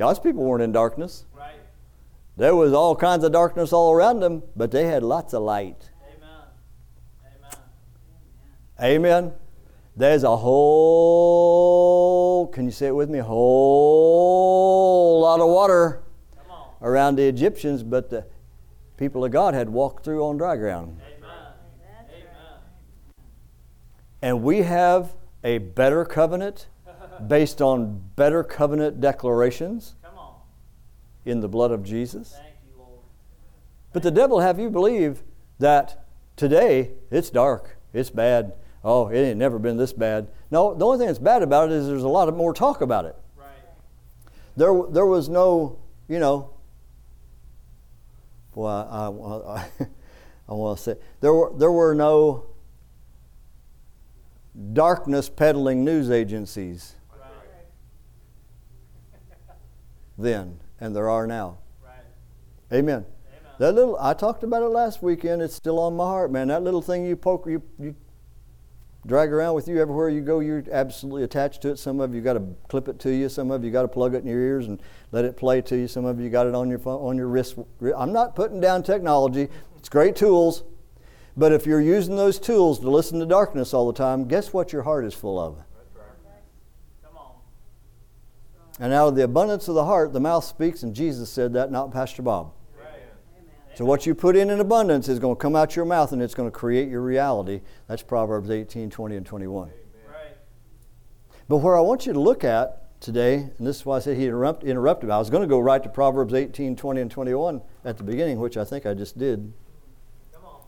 God's 0.00 0.18
people 0.18 0.42
weren't 0.44 0.62
in 0.62 0.72
darkness. 0.72 1.26
Right. 1.36 1.60
There 2.38 2.56
was 2.56 2.72
all 2.72 2.96
kinds 2.96 3.22
of 3.22 3.32
darkness 3.32 3.70
all 3.70 3.92
around 3.92 4.20
them, 4.20 4.42
but 4.56 4.70
they 4.70 4.86
had 4.86 5.02
lots 5.02 5.34
of 5.34 5.42
light. 5.42 5.90
Amen. 6.16 6.30
Amen. 8.80 9.20
Amen. 9.20 9.34
There's 9.94 10.24
a 10.24 10.38
whole, 10.38 11.26
can 12.46 12.64
you 12.64 12.70
say 12.70 12.86
it 12.86 12.94
with 12.94 13.10
me? 13.10 13.18
A 13.18 13.24
whole 13.24 15.20
lot 15.20 15.38
of 15.38 15.50
water 15.50 16.00
around 16.80 17.16
the 17.16 17.28
Egyptians, 17.28 17.82
but 17.82 18.08
the 18.08 18.24
people 18.96 19.22
of 19.22 19.32
God 19.32 19.52
had 19.52 19.68
walked 19.68 20.02
through 20.02 20.24
on 20.24 20.38
dry 20.38 20.56
ground. 20.56 20.98
Amen. 21.04 21.28
Amen. 22.08 22.32
And 24.22 24.42
we 24.42 24.62
have 24.62 25.12
a 25.44 25.58
better 25.58 26.06
covenant 26.06 26.68
based 27.28 27.60
on 27.60 28.02
better 28.16 28.42
covenant 28.42 29.00
declarations 29.00 29.94
in 31.24 31.40
the 31.40 31.48
blood 31.48 31.70
of 31.70 31.82
Jesus. 31.82 32.36
You, 32.36 32.82
But 33.92 34.02
the 34.02 34.10
devil 34.10 34.40
have 34.40 34.58
you 34.58 34.70
believe 34.70 35.22
that 35.58 36.04
today 36.36 36.92
it's 37.10 37.30
dark, 37.30 37.76
it's 37.92 38.10
bad. 38.10 38.54
Oh, 38.82 39.08
it 39.08 39.18
ain't 39.18 39.38
never 39.38 39.58
been 39.58 39.76
this 39.76 39.92
bad. 39.92 40.28
No, 40.50 40.74
the 40.74 40.86
only 40.86 40.98
thing 40.98 41.06
that's 41.06 41.18
bad 41.18 41.42
about 41.42 41.70
it 41.70 41.74
is 41.74 41.86
there's 41.86 42.02
a 42.02 42.08
lot 42.08 42.28
of 42.28 42.36
more 42.36 42.54
talk 42.54 42.80
about 42.80 43.04
it. 43.04 43.14
Right. 43.36 43.46
There, 44.56 44.72
there 44.90 45.04
was 45.04 45.28
no, 45.28 45.78
you 46.08 46.18
know. 46.18 46.50
Well, 48.54 48.66
I, 49.46 49.56
I, 49.56 49.60
I, 49.60 49.86
I 50.48 50.54
want 50.54 50.78
to 50.78 50.82
say 50.82 50.96
there 51.20 51.32
were 51.32 51.52
there 51.56 51.70
were 51.70 51.94
no 51.94 52.46
darkness 54.72 55.28
peddling 55.28 55.84
news 55.84 56.10
agencies 56.10 56.96
Right. 57.12 57.66
Then, 60.20 60.60
and 60.80 60.94
there 60.94 61.08
are 61.08 61.26
now. 61.26 61.58
Right. 61.84 61.94
Amen. 62.72 63.04
Amen. 63.04 63.04
That 63.58 63.74
little 63.74 63.96
I 64.00 64.14
talked 64.14 64.42
about 64.42 64.62
it 64.62 64.68
last 64.68 65.02
weekend. 65.02 65.42
It's 65.42 65.54
still 65.54 65.78
on 65.78 65.96
my 65.96 66.04
heart, 66.04 66.30
man. 66.30 66.48
That 66.48 66.62
little 66.62 66.82
thing 66.82 67.04
you 67.04 67.16
poke, 67.16 67.46
you 67.46 67.62
you 67.78 67.94
drag 69.06 69.32
around 69.32 69.54
with 69.54 69.66
you 69.68 69.80
everywhere 69.80 70.08
you 70.08 70.20
go. 70.20 70.40
You're 70.40 70.64
absolutely 70.70 71.22
attached 71.24 71.62
to 71.62 71.70
it. 71.70 71.78
Some 71.78 72.00
of 72.00 72.14
you 72.14 72.20
got 72.20 72.34
to 72.34 72.42
clip 72.68 72.88
it 72.88 72.98
to 73.00 73.10
you. 73.10 73.28
Some 73.28 73.50
of 73.50 73.64
you 73.64 73.70
got 73.70 73.82
to 73.82 73.88
plug 73.88 74.14
it 74.14 74.18
in 74.18 74.26
your 74.26 74.40
ears 74.40 74.66
and 74.66 74.80
let 75.12 75.24
it 75.24 75.36
play 75.36 75.62
to 75.62 75.76
you. 75.76 75.88
Some 75.88 76.04
of 76.04 76.20
you 76.20 76.28
got 76.28 76.46
it 76.46 76.54
on 76.54 76.68
your 76.68 76.78
phone, 76.78 77.00
on 77.00 77.16
your 77.16 77.28
wrist. 77.28 77.56
I'm 77.96 78.12
not 78.12 78.36
putting 78.36 78.60
down 78.60 78.82
technology. 78.82 79.48
It's 79.78 79.88
great 79.88 80.16
tools, 80.16 80.64
but 81.36 81.52
if 81.52 81.66
you're 81.66 81.80
using 81.80 82.16
those 82.16 82.38
tools 82.38 82.80
to 82.80 82.90
listen 82.90 83.18
to 83.20 83.26
darkness 83.26 83.72
all 83.72 83.86
the 83.86 83.96
time, 83.96 84.28
guess 84.28 84.52
what 84.52 84.72
your 84.72 84.82
heart 84.82 85.04
is 85.04 85.14
full 85.14 85.38
of? 85.38 85.56
Come 87.02 87.16
on. 87.16 87.32
And 88.80 88.92
out 88.92 89.08
of 89.08 89.14
the 89.14 89.24
abundance 89.24 89.68
of 89.68 89.74
the 89.74 89.84
heart, 89.84 90.12
the 90.12 90.20
mouth 90.20 90.42
speaks. 90.42 90.82
And 90.82 90.94
Jesus 90.94 91.30
said 91.30 91.52
that, 91.52 91.70
not 91.70 91.92
Pastor 91.92 92.22
Bob. 92.22 92.52
So 93.76 93.84
what 93.84 94.04
you 94.04 94.14
put 94.14 94.36
in 94.36 94.50
in 94.50 94.60
abundance 94.60 95.08
is 95.08 95.18
going 95.18 95.36
to 95.36 95.40
come 95.40 95.56
out 95.56 95.76
your 95.76 95.84
mouth 95.84 96.12
and 96.12 96.20
it's 96.20 96.34
going 96.34 96.50
to 96.50 96.54
create 96.54 96.88
your 96.88 97.00
reality. 97.00 97.60
That's 97.86 98.02
Proverbs 98.02 98.50
18, 98.50 98.90
20, 98.90 99.16
and 99.16 99.24
21. 99.24 99.68
Right. 99.68 99.74
But 101.48 101.58
where 101.58 101.76
I 101.76 101.80
want 101.80 102.04
you 102.04 102.12
to 102.12 102.20
look 102.20 102.44
at 102.44 103.00
today, 103.00 103.48
and 103.56 103.66
this 103.66 103.76
is 103.76 103.86
why 103.86 103.96
I 103.96 104.00
said 104.00 104.16
he 104.16 104.26
interrupt, 104.26 104.64
interrupted 104.64 105.08
me. 105.08 105.14
I 105.14 105.18
was 105.18 105.30
going 105.30 105.42
to 105.42 105.48
go 105.48 105.60
right 105.60 105.82
to 105.82 105.88
Proverbs 105.88 106.34
18, 106.34 106.76
20, 106.76 107.00
and 107.00 107.10
21 107.10 107.62
at 107.84 107.96
the 107.96 108.04
beginning, 108.04 108.38
which 108.38 108.56
I 108.56 108.64
think 108.64 108.84
I 108.84 108.92
just 108.92 109.16
did. 109.16 109.52
Come 110.34 110.44
on. 110.44 110.60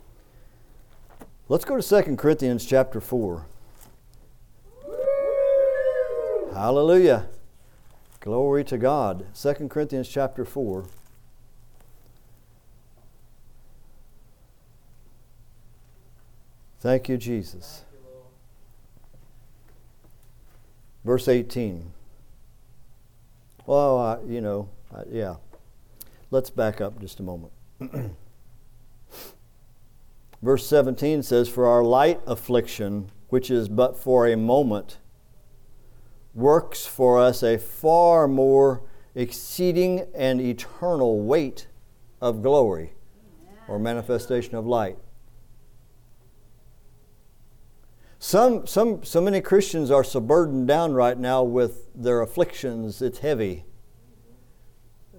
Let's 1.48 1.64
go 1.64 1.78
to 1.78 2.02
2 2.02 2.16
Corinthians 2.16 2.64
chapter 2.64 3.00
4. 3.00 3.46
Hallelujah. 6.54 7.26
Glory 8.22 8.62
to 8.62 8.78
God. 8.78 9.26
2 9.34 9.66
Corinthians 9.68 10.08
chapter 10.08 10.44
4. 10.44 10.84
Thank 16.78 17.08
you, 17.08 17.16
Jesus. 17.16 17.82
Verse 21.04 21.26
18. 21.26 21.90
Well, 23.66 24.22
you 24.28 24.40
know, 24.40 24.68
yeah. 25.10 25.34
Let's 26.30 26.48
back 26.48 26.80
up 26.80 27.00
just 27.00 27.18
a 27.18 27.24
moment. 27.24 27.52
Verse 30.40 30.64
17 30.64 31.24
says, 31.24 31.48
For 31.48 31.66
our 31.66 31.82
light 31.82 32.20
affliction, 32.28 33.10
which 33.30 33.50
is 33.50 33.68
but 33.68 33.98
for 33.98 34.28
a 34.28 34.36
moment, 34.36 34.98
works 36.34 36.86
for 36.86 37.18
us 37.18 37.42
a 37.42 37.58
far 37.58 38.26
more 38.26 38.82
exceeding 39.14 40.06
and 40.14 40.40
eternal 40.40 41.20
weight 41.20 41.66
of 42.20 42.42
glory 42.42 42.94
or 43.68 43.78
manifestation 43.78 44.54
of 44.54 44.66
light. 44.66 44.96
Some, 48.18 48.66
some, 48.66 49.02
so 49.02 49.20
many 49.20 49.40
Christians 49.40 49.90
are 49.90 50.04
so 50.04 50.20
burdened 50.20 50.68
down 50.68 50.94
right 50.94 51.18
now 51.18 51.42
with 51.42 51.88
their 51.92 52.22
afflictions, 52.22 53.02
it's 53.02 53.18
heavy. 53.18 53.64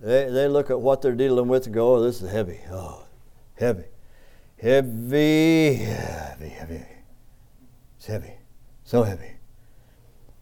They, 0.02 0.30
they 0.30 0.48
look 0.48 0.70
at 0.70 0.80
what 0.80 1.02
they're 1.02 1.16
dealing 1.16 1.50
with 1.50 1.66
and 1.66 1.74
go, 1.74 1.96
oh, 1.96 2.02
this 2.02 2.22
is 2.22 2.32
heavy. 2.32 2.62
Oh, 2.72 3.06
heavy. 3.56 3.84
Heavy, 4.58 5.76
heavy, 5.76 6.50
heavy. 6.50 6.86
It's 7.98 8.06
heavy. 8.06 8.34
So 8.86 9.04
heavy. 9.04 9.34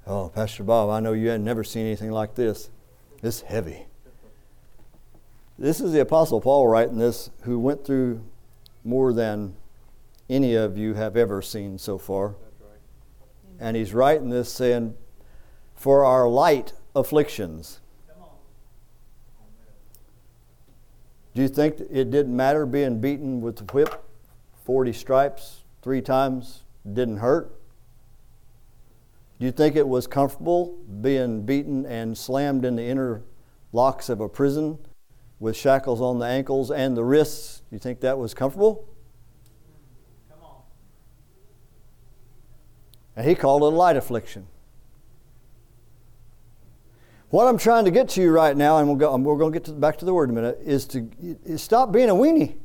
Oh, 0.08 0.30
Pastor 0.34 0.64
Bob, 0.64 0.90
I 0.90 1.00
know 1.00 1.14
you 1.14 1.30
had 1.30 1.42
never 1.42 1.64
seen 1.64 1.86
anything 1.86 2.12
like 2.12 2.36
this. 2.36 2.70
This 3.22 3.42
heavy. 3.42 3.86
This 5.60 5.80
is 5.80 5.92
the 5.92 6.02
Apostle 6.02 6.42
Paul 6.42 6.68
writing 6.68 6.98
this, 6.98 7.30
who 7.44 7.60
went 7.60 7.86
through 7.86 8.24
more 8.84 9.14
than 9.14 9.56
any 10.28 10.56
of 10.56 10.78
you 10.78 10.96
have 10.96 11.16
ever 11.16 11.42
seen 11.42 11.78
so 11.78 12.00
far. 12.00 12.36
And 13.60 13.78
he's 13.78 13.94
writing 13.94 14.30
this 14.30 14.52
saying, 14.52 14.96
For 15.76 16.04
our 16.04 16.28
light 16.28 16.74
afflictions. 16.96 17.80
Do 21.36 21.42
you 21.44 21.48
think 21.48 21.80
it 21.80 22.10
didn't 22.10 22.36
matter 22.36 22.66
being 22.66 23.00
beaten 23.00 23.40
with 23.40 23.58
the 23.58 23.64
whip 23.66 24.04
40 24.66 24.92
stripes 24.94 25.64
three 25.82 26.02
times 26.02 26.64
didn't 26.92 27.18
hurt? 27.18 27.61
Do 29.42 29.46
you 29.46 29.52
think 29.52 29.76
it 29.76 29.88
was 29.88 30.06
comfortable 30.06 30.78
being 31.02 31.42
beaten 31.42 31.84
and 31.88 32.16
slammed 32.16 32.64
in 32.64 32.76
the 32.76 32.84
inner 32.84 33.24
locks 33.72 34.08
of 34.08 34.22
a 34.22 34.30
prison 34.30 34.78
with 35.40 35.58
shackles 35.58 36.00
on 36.00 36.20
the 36.20 36.28
ankles 36.28 36.70
and 36.70 36.96
the 36.96 37.04
wrists? 37.04 37.62
Do 37.62 37.76
you 37.76 37.80
think 37.80 38.02
that 38.02 38.20
was 38.20 38.36
comfortable? 38.36 38.88
Come 40.30 40.44
on. 40.44 40.62
And 43.16 43.28
he 43.28 43.34
called 43.34 43.64
it 43.64 43.66
a 43.66 43.70
light 43.70 43.98
affliction. 43.98 44.46
What 47.32 47.48
I'm 47.48 47.58
trying 47.58 47.86
to 47.86 47.92
get 47.92 48.10
to 48.10 48.22
you 48.22 48.30
right 48.30 48.56
now, 48.56 48.78
and 48.78 48.88
we'll 48.88 48.96
go, 48.96 49.18
we're 49.18 49.38
going 49.40 49.54
to 49.54 49.60
get 49.60 49.66
to, 49.66 49.72
back 49.72 49.98
to 49.98 50.06
the 50.06 50.14
word 50.14 50.30
in 50.30 50.38
a 50.38 50.40
minute, 50.40 50.60
is 50.64 50.86
to 50.90 51.10
is 51.44 51.64
stop 51.64 51.92
being 51.92 52.12
a 52.12 52.14
weenie. 52.14 52.58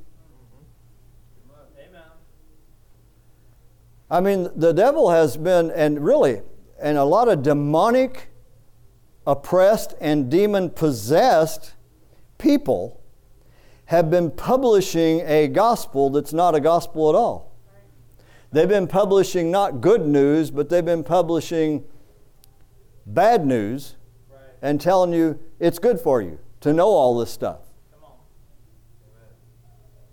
Mm-hmm. 1.49 1.55
Amen. 1.89 2.03
I 4.11 4.21
mean, 4.21 4.51
the 4.55 4.73
devil 4.73 5.09
has 5.09 5.39
been, 5.39 5.71
and 5.71 6.05
really, 6.05 6.43
and 6.81 6.99
a 6.99 7.05
lot 7.05 7.29
of 7.29 7.43
demonic 7.43 8.29
oppressed 9.27 9.95
and 10.01 10.31
demon 10.31 10.71
possessed 10.71 11.75
people 12.39 13.01
have 13.87 14.11
been 14.11 14.31
publishing 14.31 15.21
a 15.21 15.49
gospel 15.49 16.11
that's 16.11 16.33
not 16.33 16.55
a 16.55 16.61
gospel 16.61 17.09
at 17.09 17.15
all. 17.15 17.53
They've 18.53 18.69
been 18.69 18.87
publishing 18.87 19.51
not 19.51 19.81
good 19.81 20.07
news, 20.07 20.51
but 20.51 20.69
they've 20.69 20.85
been 20.85 21.05
publishing 21.05 21.85
bad 23.05 23.47
news 23.47 23.97
and 24.63 24.81
telling 24.81 25.13
you 25.13 25.39
it's 25.61 25.79
good 25.79 26.01
for 26.01 26.21
you 26.21 26.39
to 26.61 26.73
know 26.73 26.89
all 26.89 27.19
this 27.19 27.31
stuff. 27.31 27.61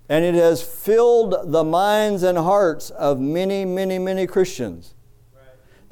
And 0.10 0.26
it 0.26 0.36
has 0.36 0.62
filled 0.62 1.52
the 1.52 1.64
minds 1.64 2.24
and 2.24 2.38
hearts 2.38 2.90
of 2.92 3.20
many, 3.20 3.66
many, 3.66 3.98
many 3.98 4.28
Christians. 4.28 4.94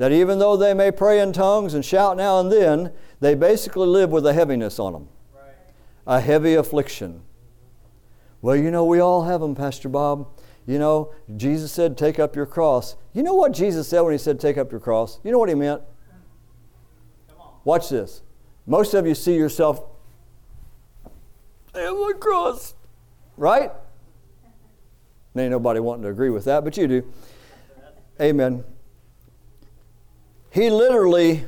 That 0.02 0.12
even 0.12 0.40
though 0.40 0.58
they 0.58 0.74
may 0.74 0.90
pray 0.90 1.20
in 1.20 1.32
tongues 1.32 1.76
and 1.76 1.86
shout 1.86 2.18
now 2.18 2.40
and 2.40 2.52
then, 2.52 2.92
they 3.20 3.36
basically 3.36 3.86
live 3.86 4.10
with 4.10 4.26
a 4.26 4.34
heaviness 4.34 4.80
on 4.80 4.94
them, 4.94 5.10
Right. 5.32 5.54
a 6.08 6.20
heavy 6.20 6.56
affliction. 6.56 7.22
Well, 8.42 8.56
you 8.56 8.72
know, 8.72 8.84
we 8.84 9.00
all 9.00 9.26
have 9.26 9.42
them, 9.42 9.54
Pastor 9.54 9.90
Bob. 9.90 10.28
You 10.66 10.80
know, 10.80 11.14
Jesus 11.38 11.72
said, 11.72 12.00
Take 12.00 12.18
up 12.18 12.36
your 12.36 12.48
cross. 12.48 12.96
You 13.14 13.22
know 13.22 13.36
what 13.36 13.52
Jesus 13.52 13.88
said 13.88 14.02
when 14.02 14.12
he 14.12 14.18
said, 14.18 14.40
Take 14.40 14.58
up 14.58 14.72
your 14.72 14.80
cross? 14.80 15.20
You 15.24 15.32
know 15.32 15.38
what 15.38 15.50
he 15.50 15.54
meant? 15.54 15.84
Come 17.30 17.40
on. 17.40 17.54
Watch 17.64 17.90
this. 17.90 18.24
Most 18.66 18.96
of 18.96 19.06
you 19.06 19.14
see 19.14 19.36
yourself, 19.36 19.84
have 21.76 21.94
my 21.94 22.14
cross, 22.20 22.74
right? 23.38 23.72
Ain't 25.38 25.52
nobody 25.52 25.80
wanting 25.80 26.02
to 26.02 26.10
agree 26.10 26.32
with 26.32 26.46
that, 26.46 26.64
but 26.64 26.76
you 26.76 26.88
do. 26.88 27.14
Amen. 28.20 28.64
He 30.52 30.70
literally 30.70 31.46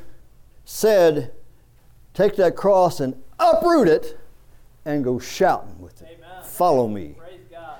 said, 0.65 1.33
Take 2.13 2.37
that 2.37 2.55
cross 2.55 2.99
and 2.99 3.21
uproot 3.37 3.87
it 3.87 4.17
and 4.85 5.03
go 5.03 5.19
shouting 5.19 5.79
with 5.79 6.01
it. 6.01 6.19
Amen. 6.19 6.43
Follow 6.43 6.87
me. 6.87 7.15
God. 7.51 7.79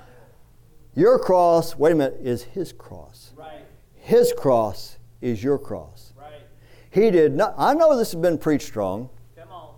Your 0.96 1.18
cross, 1.18 1.78
wait 1.78 1.94
a 1.94 1.96
minute, 1.96 2.20
is 2.22 2.44
his 2.44 2.74
cross. 2.74 3.32
Right. 3.38 3.62
His 3.96 4.34
cross 4.38 4.98
is 5.22 5.44
your 5.44 5.58
cross. 5.58 6.14
Right. 6.20 6.42
He 6.90 7.10
did 7.10 7.34
not, 7.34 7.56
I 7.58 7.74
know 7.74 7.98
this 7.98 8.12
has 8.12 8.22
been 8.22 8.38
preached 8.38 8.68
strong. 8.68 9.10
Come 9.38 9.50
on. 9.50 9.76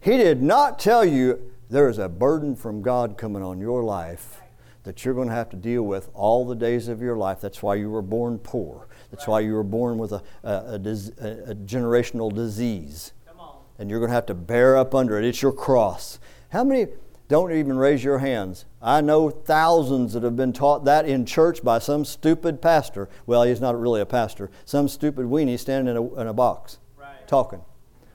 He 0.00 0.16
did 0.18 0.42
not 0.42 0.78
tell 0.78 1.04
you 1.04 1.52
there 1.70 1.88
is 1.88 1.98
a 1.98 2.08
burden 2.08 2.54
from 2.54 2.82
God 2.82 3.16
coming 3.16 3.42
on 3.42 3.60
your 3.60 3.82
life 3.82 4.42
that 4.82 5.04
you're 5.04 5.14
going 5.14 5.28
to 5.28 5.34
have 5.34 5.48
to 5.50 5.56
deal 5.56 5.82
with 5.82 6.10
all 6.12 6.44
the 6.44 6.54
days 6.54 6.88
of 6.88 7.00
your 7.00 7.16
life. 7.16 7.40
That's 7.40 7.62
why 7.62 7.76
you 7.76 7.88
were 7.88 8.02
born 8.02 8.38
poor. 8.38 8.86
That's 9.14 9.28
why 9.28 9.40
you 9.40 9.52
were 9.54 9.62
born 9.62 9.96
with 9.98 10.10
a, 10.10 10.22
a, 10.42 10.50
a, 10.50 10.74
a- 10.74 11.54
generational 11.54 12.34
disease. 12.34 13.12
Come 13.28 13.38
on. 13.38 13.58
And 13.78 13.88
you're 13.88 14.00
going 14.00 14.08
to 14.10 14.14
have 14.14 14.26
to 14.26 14.34
bear 14.34 14.76
up 14.76 14.92
under 14.92 15.16
it. 15.16 15.24
It's 15.24 15.40
your 15.40 15.52
cross. 15.52 16.18
How 16.48 16.64
many 16.64 16.88
don't 17.28 17.52
even 17.52 17.76
raise 17.78 18.02
your 18.02 18.18
hands? 18.18 18.64
I 18.82 19.00
know 19.00 19.30
thousands 19.30 20.14
that 20.14 20.24
have 20.24 20.34
been 20.34 20.52
taught 20.52 20.84
that 20.86 21.06
in 21.08 21.26
church 21.26 21.62
by 21.62 21.78
some 21.78 22.04
stupid 22.04 22.60
pastor. 22.60 23.08
Well, 23.24 23.44
he's 23.44 23.60
not 23.60 23.80
really 23.80 24.00
a 24.00 24.06
pastor. 24.06 24.50
Some 24.64 24.88
stupid 24.88 25.26
weenie 25.26 25.58
standing 25.60 25.94
in 25.94 25.96
a, 25.96 26.14
in 26.20 26.26
a 26.26 26.34
box 26.34 26.78
Right. 26.98 27.28
talking. 27.28 27.60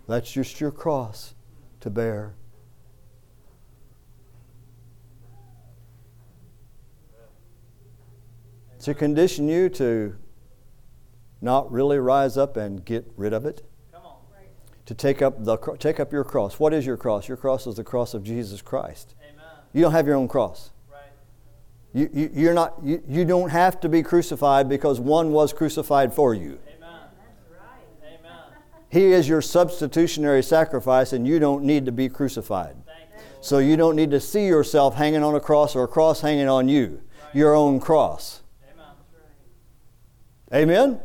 That's 0.06 0.30
just 0.30 0.60
your 0.60 0.72
cross 0.72 1.34
to 1.80 1.90
bear. 1.90 2.34
To 8.82 8.94
condition 8.94 9.48
you 9.50 9.70
to 9.70 10.16
not 11.42 11.72
really 11.72 11.98
rise 11.98 12.38
up 12.38 12.58
and 12.58 12.84
get 12.84 13.12
rid 13.16 13.34
of 13.34 13.46
it. 13.46 13.66
Come 13.92 14.04
on. 14.06 14.18
To 14.86 14.94
take 14.94 15.22
up 15.22 15.44
the 15.44 15.58
take 15.80 16.00
up 16.00 16.12
your 16.12 16.24
cross. 16.24 16.60
What 16.60 16.74
is 16.74 16.86
your 16.86 16.98
cross? 16.98 17.28
Your 17.28 17.38
cross 17.38 17.68
is 17.68 17.76
the 17.76 17.84
cross 17.84 18.14
of 18.14 18.24
Jesus 18.24 18.62
Christ. 18.62 19.16
Amen. 19.22 19.46
You 19.74 19.82
don't 19.82 19.92
have 19.92 20.08
your 20.08 20.16
own 20.16 20.28
cross. 20.28 20.72
Right. 20.92 21.02
You, 21.94 22.10
you, 22.14 22.30
you're 22.34 22.54
not, 22.54 22.76
you, 22.84 23.02
you 23.08 23.26
don't 23.26 23.50
have 23.50 23.80
to 23.82 23.90
be 23.90 24.04
crucified 24.04 24.68
because 24.68 25.00
one 25.00 25.32
was 25.32 25.54
crucified 25.54 26.14
for 26.14 26.34
you. 26.34 26.60
Amen. 26.68 26.90
Right. 27.52 28.20
Amen. 28.20 28.32
He 28.90 29.12
is 29.14 29.30
your 29.30 29.42
substitutionary 29.42 30.44
sacrifice, 30.44 31.14
and 31.14 31.28
you 31.28 31.40
don't 31.40 31.64
need 31.64 31.86
to 31.86 31.92
be 31.92 32.10
crucified. 32.10 32.76
You. 32.76 32.90
So 33.42 33.60
you 33.60 33.78
don't 33.78 33.96
need 33.96 34.12
to 34.12 34.20
see 34.20 34.46
yourself 34.48 34.96
hanging 34.96 35.24
on 35.24 35.36
a 35.36 35.40
cross 35.40 35.76
or 35.76 35.84
a 35.84 35.88
cross 35.88 36.22
hanging 36.22 36.50
on 36.50 36.68
you, 36.68 37.02
your 37.34 37.56
own 37.56 37.80
cross. 37.80 38.42
Amen. 40.52 40.70
Amen? 40.70 41.00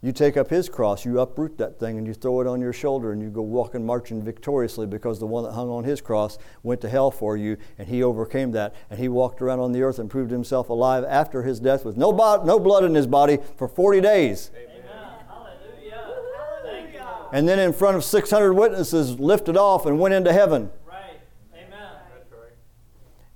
Amen. 0.00 0.08
You 0.08 0.12
take 0.12 0.36
up 0.36 0.48
his 0.48 0.68
cross, 0.68 1.04
you 1.04 1.18
uproot 1.18 1.58
that 1.58 1.80
thing, 1.80 1.98
and 1.98 2.06
you 2.06 2.14
throw 2.14 2.40
it 2.40 2.46
on 2.46 2.60
your 2.60 2.72
shoulder, 2.72 3.10
and 3.10 3.20
you 3.20 3.30
go 3.30 3.42
walking, 3.42 3.84
marching 3.84 4.22
victoriously 4.22 4.86
because 4.86 5.18
the 5.18 5.26
one 5.26 5.42
that 5.42 5.52
hung 5.52 5.68
on 5.68 5.82
his 5.82 6.00
cross 6.00 6.38
went 6.62 6.80
to 6.82 6.88
hell 6.88 7.10
for 7.10 7.36
you, 7.36 7.56
and 7.78 7.88
he 7.88 8.02
overcame 8.02 8.52
that. 8.52 8.76
And 8.90 9.00
he 9.00 9.08
walked 9.08 9.42
around 9.42 9.58
on 9.58 9.72
the 9.72 9.82
earth 9.82 9.98
and 9.98 10.08
proved 10.08 10.30
himself 10.30 10.68
alive 10.68 11.04
after 11.04 11.42
his 11.42 11.58
death 11.58 11.84
with 11.84 11.96
no, 11.96 12.12
bo- 12.12 12.44
no 12.44 12.60
blood 12.60 12.84
in 12.84 12.94
his 12.94 13.08
body 13.08 13.38
for 13.56 13.66
40 13.66 14.00
days. 14.00 14.52
Amen. 14.54 14.82
Hallelujah. 15.26 16.14
Thank 16.62 16.94
And 17.32 17.48
then 17.48 17.58
in 17.58 17.72
front 17.72 17.96
of 17.96 18.04
600 18.04 18.52
witnesses, 18.52 19.18
lifted 19.18 19.56
off 19.56 19.84
and 19.84 19.98
went 19.98 20.14
into 20.14 20.32
heaven. 20.32 20.70
Right. 20.86 21.18
Amen. 21.52 21.92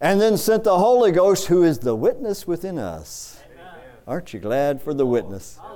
And 0.00 0.20
then 0.20 0.36
sent 0.36 0.62
the 0.62 0.78
Holy 0.78 1.10
Ghost, 1.10 1.48
who 1.48 1.64
is 1.64 1.80
the 1.80 1.96
witness 1.96 2.46
within 2.46 2.78
us. 2.78 3.42
Amen. 3.52 3.74
Aren't 4.06 4.32
you 4.32 4.38
glad 4.38 4.80
for 4.80 4.94
the 4.94 5.06
witness? 5.06 5.58
Oh, 5.60 5.71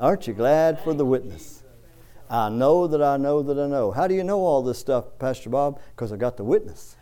Aren't 0.00 0.26
you 0.26 0.34
glad 0.34 0.80
for 0.80 0.94
the 0.94 1.04
witness? 1.04 1.62
I 2.30 2.48
know 2.50 2.86
that 2.86 3.02
I 3.02 3.16
know 3.16 3.42
that 3.42 3.58
I 3.58 3.66
know. 3.66 3.90
How 3.90 4.06
do 4.06 4.14
you 4.14 4.22
know 4.22 4.40
all 4.40 4.62
this 4.62 4.78
stuff, 4.78 5.18
Pastor 5.18 5.50
Bob? 5.50 5.80
Because 5.90 6.12
I 6.12 6.16
got 6.16 6.36
the 6.36 6.44
witness. 6.44 6.96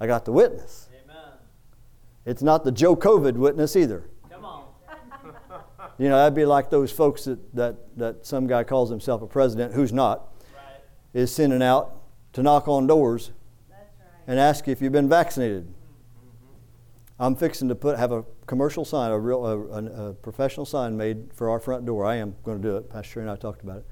I 0.00 0.06
got 0.06 0.24
the 0.24 0.32
witness. 0.32 0.88
Amen. 1.04 1.16
It's 2.24 2.42
not 2.42 2.64
the 2.64 2.72
Joe 2.72 2.96
COVID 2.96 3.34
witness 3.34 3.76
either. 3.76 4.08
Come 4.30 4.44
on. 4.44 4.64
You 5.98 6.08
know, 6.08 6.16
that'd 6.16 6.34
be 6.34 6.44
like 6.44 6.70
those 6.70 6.92
folks 6.92 7.24
that, 7.24 7.56
that, 7.56 7.98
that 7.98 8.24
some 8.24 8.46
guy 8.46 8.62
calls 8.62 8.88
himself 8.88 9.20
a 9.20 9.26
president 9.26 9.74
who's 9.74 9.92
not, 9.92 10.32
Right. 10.54 10.80
is 11.12 11.34
sending 11.34 11.60
out 11.60 12.02
to 12.34 12.42
knock 12.44 12.68
on 12.68 12.86
doors 12.86 13.32
right. 13.68 13.80
and 14.28 14.38
ask 14.38 14.68
you 14.68 14.72
if 14.72 14.80
you've 14.80 14.92
been 14.92 15.08
vaccinated. 15.08 15.74
I'm 17.20 17.34
fixing 17.34 17.68
to 17.68 17.74
put 17.74 17.98
have 17.98 18.12
a 18.12 18.24
commercial 18.46 18.84
sign, 18.84 19.10
a 19.10 19.18
real, 19.18 19.44
a, 19.44 20.10
a, 20.10 20.14
professional 20.14 20.64
sign 20.64 20.96
made 20.96 21.30
for 21.34 21.50
our 21.50 21.58
front 21.58 21.84
door. 21.84 22.04
I 22.04 22.16
am 22.16 22.36
going 22.44 22.62
to 22.62 22.68
do 22.68 22.76
it. 22.76 22.88
Pastor 22.88 23.20
and 23.20 23.28
I 23.28 23.34
talked 23.34 23.62
about 23.62 23.78
it. 23.78 23.86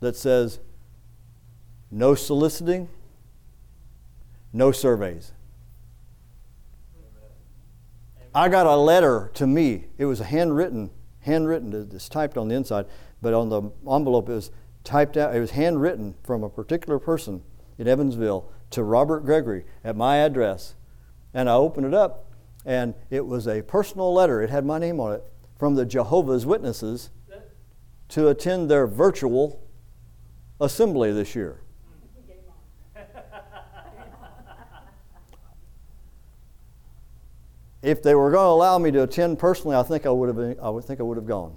That 0.00 0.14
says, 0.14 0.60
"No 1.90 2.14
soliciting, 2.14 2.88
no 4.52 4.72
surveys." 4.72 5.32
I 8.34 8.48
got 8.48 8.66
a 8.66 8.76
letter 8.76 9.30
to 9.34 9.46
me. 9.46 9.86
It 9.98 10.04
was 10.04 10.20
handwritten, 10.20 10.90
handwritten. 11.20 11.90
It's 11.92 12.08
typed 12.08 12.36
on 12.36 12.48
the 12.48 12.54
inside, 12.54 12.86
but 13.20 13.34
on 13.34 13.48
the 13.48 13.62
envelope 13.90 14.28
it 14.28 14.34
was 14.34 14.50
typed 14.84 15.16
out. 15.16 15.34
It 15.34 15.40
was 15.40 15.52
handwritten 15.52 16.14
from 16.22 16.44
a 16.44 16.48
particular 16.48 16.98
person 16.98 17.42
in 17.78 17.88
Evansville 17.88 18.48
to 18.70 18.84
Robert 18.84 19.24
Gregory 19.24 19.64
at 19.82 19.96
my 19.96 20.18
address. 20.18 20.74
And 21.34 21.48
I 21.48 21.54
opened 21.54 21.86
it 21.86 21.94
up, 21.94 22.29
and 22.64 22.94
it 23.10 23.26
was 23.26 23.46
a 23.46 23.62
personal 23.62 24.12
letter. 24.12 24.42
It 24.42 24.50
had 24.50 24.64
my 24.64 24.78
name 24.78 25.00
on 25.00 25.12
it 25.14 25.24
from 25.58 25.74
the 25.74 25.86
Jehovah's 25.86 26.46
Witnesses 26.46 27.10
to 28.08 28.28
attend 28.28 28.70
their 28.70 28.86
virtual 28.86 29.62
assembly 30.60 31.12
this 31.12 31.34
year. 31.34 31.62
If 37.82 38.02
they 38.02 38.14
were 38.14 38.30
going 38.30 38.44
to 38.44 38.50
allow 38.50 38.78
me 38.78 38.90
to 38.90 39.04
attend 39.04 39.38
personally, 39.38 39.74
I 39.74 39.82
think 39.82 40.04
I 40.04 40.10
would 40.10 40.28
have 40.28 40.36
been, 40.36 40.58
I 40.62 40.68
would 40.68 40.84
think 40.84 41.00
I 41.00 41.02
would 41.02 41.16
have 41.16 41.26
gone. 41.26 41.56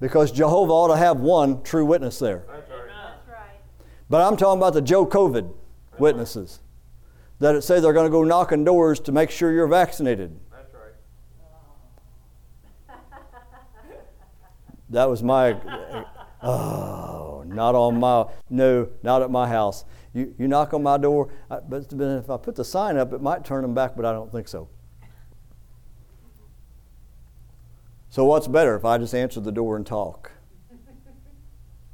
Because 0.00 0.32
Jehovah 0.32 0.72
ought 0.72 0.88
to 0.88 0.96
have 0.96 1.20
one 1.20 1.62
true 1.62 1.84
witness 1.84 2.18
there. 2.18 2.44
That's 2.50 2.70
right. 2.70 3.60
But 4.08 4.26
I'm 4.26 4.38
talking 4.38 4.58
about 4.58 4.72
the 4.72 4.80
Joe 4.80 5.04
COVID 5.04 5.52
witnesses 5.98 6.60
that 7.40 7.54
it 7.54 7.62
say 7.62 7.80
they're 7.80 7.92
going 7.92 8.06
to 8.06 8.10
go 8.10 8.22
knocking 8.22 8.64
doors 8.64 9.00
to 9.00 9.12
make 9.12 9.30
sure 9.30 9.50
you're 9.50 9.66
vaccinated. 9.66 10.38
That's 10.50 10.74
right. 10.74 10.92
That 14.90 15.08
was 15.08 15.22
my, 15.22 15.56
oh, 16.42 17.44
not 17.46 17.74
on 17.74 17.98
my, 17.98 18.26
no, 18.50 18.88
not 19.02 19.22
at 19.22 19.30
my 19.30 19.48
house. 19.48 19.84
You, 20.12 20.34
you 20.36 20.48
knock 20.48 20.74
on 20.74 20.82
my 20.82 20.98
door, 20.98 21.32
I, 21.48 21.60
but 21.60 21.96
but 21.96 22.04
if 22.18 22.28
I 22.28 22.36
put 22.36 22.56
the 22.56 22.64
sign 22.64 22.96
up, 22.96 23.12
it 23.12 23.22
might 23.22 23.44
turn 23.44 23.62
them 23.62 23.74
back, 23.74 23.94
but 23.94 24.04
I 24.04 24.12
don't 24.12 24.32
think 24.32 24.48
so. 24.48 24.68
So, 28.08 28.24
what's 28.24 28.48
better 28.48 28.74
if 28.74 28.84
I 28.84 28.98
just 28.98 29.14
answer 29.14 29.38
the 29.38 29.52
door 29.52 29.76
and 29.76 29.86
talk 29.86 30.32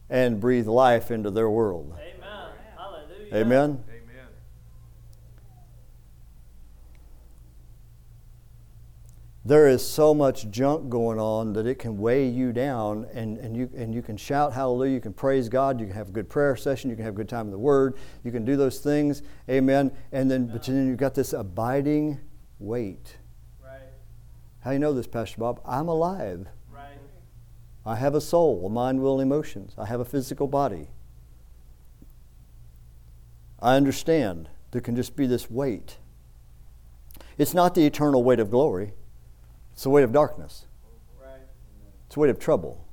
and 0.08 0.40
breathe 0.40 0.66
life 0.66 1.10
into 1.10 1.30
their 1.30 1.50
world? 1.50 1.92
Amen. 1.92 2.48
Hallelujah. 2.78 3.34
Amen? 3.34 3.84
Amen. 3.86 3.96
There 9.46 9.68
is 9.68 9.86
so 9.86 10.12
much 10.12 10.50
junk 10.50 10.88
going 10.88 11.20
on 11.20 11.52
that 11.52 11.68
it 11.68 11.76
can 11.78 11.96
weigh 11.96 12.26
you 12.28 12.52
down 12.52 13.06
and, 13.14 13.38
and, 13.38 13.56
you, 13.56 13.70
and 13.76 13.94
you 13.94 14.02
can 14.02 14.16
shout 14.16 14.52
hallelujah, 14.52 14.94
you 14.94 15.00
can 15.00 15.12
praise 15.12 15.48
God, 15.48 15.78
you 15.78 15.86
can 15.86 15.94
have 15.94 16.08
a 16.08 16.12
good 16.12 16.28
prayer 16.28 16.56
session, 16.56 16.90
you 16.90 16.96
can 16.96 17.04
have 17.04 17.14
a 17.14 17.16
good 17.16 17.28
time 17.28 17.46
in 17.46 17.52
the 17.52 17.58
Word, 17.58 17.96
you 18.24 18.32
can 18.32 18.44
do 18.44 18.56
those 18.56 18.80
things, 18.80 19.22
amen. 19.48 19.92
And 20.10 20.28
then, 20.28 20.48
but 20.48 20.64
then 20.64 20.88
you've 20.88 20.96
got 20.96 21.14
this 21.14 21.32
abiding 21.32 22.18
weight. 22.58 23.18
Right. 23.64 23.78
How 24.64 24.70
do 24.70 24.74
you 24.74 24.80
know 24.80 24.92
this, 24.92 25.06
Pastor 25.06 25.38
Bob? 25.38 25.60
I'm 25.64 25.86
alive. 25.86 26.48
Right. 26.68 26.98
I 27.84 27.94
have 27.94 28.16
a 28.16 28.20
soul, 28.20 28.66
a 28.66 28.68
mind, 28.68 29.00
will, 29.00 29.20
and 29.20 29.30
emotions. 29.30 29.76
I 29.78 29.86
have 29.86 30.00
a 30.00 30.04
physical 30.04 30.48
body. 30.48 30.88
I 33.62 33.76
understand 33.76 34.48
there 34.72 34.80
can 34.80 34.96
just 34.96 35.14
be 35.14 35.28
this 35.28 35.48
weight. 35.48 35.98
It's 37.38 37.54
not 37.54 37.76
the 37.76 37.86
eternal 37.86 38.24
weight 38.24 38.40
of 38.40 38.50
glory. 38.50 38.92
It's 39.76 39.82
the 39.82 39.90
weight 39.90 40.04
of 40.04 40.12
darkness. 40.12 40.64
It's 42.06 42.14
the 42.14 42.20
weight 42.20 42.30
of 42.30 42.38
trouble. 42.38 42.88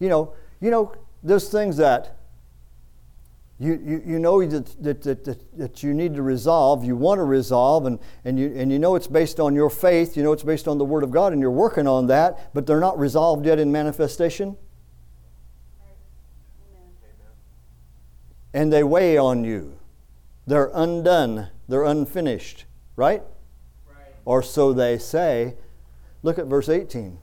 You 0.00 0.08
know, 0.08 0.34
you 0.60 0.72
know, 0.72 0.92
those 1.22 1.48
things 1.48 1.76
that 1.76 2.16
you, 3.60 3.80
you, 3.84 4.02
you 4.04 4.18
know 4.18 4.44
that, 4.44 4.82
that, 4.82 5.02
that, 5.02 5.24
that, 5.24 5.58
that 5.58 5.82
you 5.84 5.94
need 5.94 6.16
to 6.16 6.22
resolve, 6.22 6.84
you 6.84 6.96
want 6.96 7.20
to 7.20 7.24
resolve, 7.24 7.86
and, 7.86 8.00
and, 8.24 8.36
you, 8.36 8.52
and 8.56 8.72
you 8.72 8.80
know 8.80 8.96
it's 8.96 9.06
based 9.06 9.38
on 9.38 9.54
your 9.54 9.70
faith, 9.70 10.16
you 10.16 10.24
know 10.24 10.32
it's 10.32 10.42
based 10.42 10.66
on 10.66 10.76
the 10.76 10.84
Word 10.84 11.04
of 11.04 11.12
God, 11.12 11.32
and 11.32 11.40
you're 11.40 11.52
working 11.52 11.86
on 11.86 12.08
that, 12.08 12.52
but 12.52 12.66
they're 12.66 12.80
not 12.80 12.98
resolved 12.98 13.46
yet 13.46 13.60
in 13.60 13.70
manifestation. 13.70 14.56
And 18.52 18.72
they 18.72 18.82
weigh 18.82 19.16
on 19.16 19.44
you. 19.44 19.78
They're 20.48 20.72
undone, 20.74 21.50
they're 21.68 21.84
unfinished, 21.84 22.64
right? 22.96 23.22
Right. 23.88 24.14
Or 24.24 24.42
so 24.42 24.72
they 24.72 24.98
say. 24.98 25.54
Look 26.26 26.40
at 26.40 26.46
verse 26.46 26.68
18. 26.68 27.18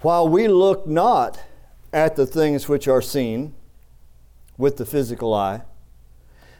While 0.00 0.28
we 0.28 0.48
look 0.48 0.84
not 0.84 1.40
at 1.92 2.16
the 2.16 2.26
things 2.26 2.68
which 2.68 2.88
are 2.88 3.00
seen 3.00 3.54
with 4.58 4.78
the 4.78 4.84
physical 4.84 5.32
eye, 5.32 5.62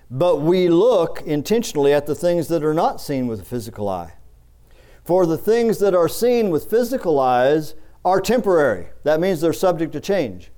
but 0.09 0.43
we 0.43 0.69
look 0.69 1.21
intentionally 1.23 1.93
at 1.93 2.07
the 2.07 2.15
things 2.15 2.47
that 2.47 2.63
are 2.63 2.73
not 2.73 3.01
seen 3.01 3.27
with 3.27 3.41
the 3.41 3.45
physical 3.45 3.89
eye. 3.89 4.13
For 5.03 5.27
the 5.27 5.39
things 5.39 5.79
that 5.79 5.97
are 5.97 6.09
seen 6.09 6.51
with 6.51 6.71
physical 6.71 7.19
eyes 7.19 7.75
are 8.05 8.21
temporary. 8.21 8.91
That 9.03 9.19
means 9.19 9.41
they're 9.41 9.53
subject 9.53 9.93
to 9.95 10.01
change. 10.01 10.53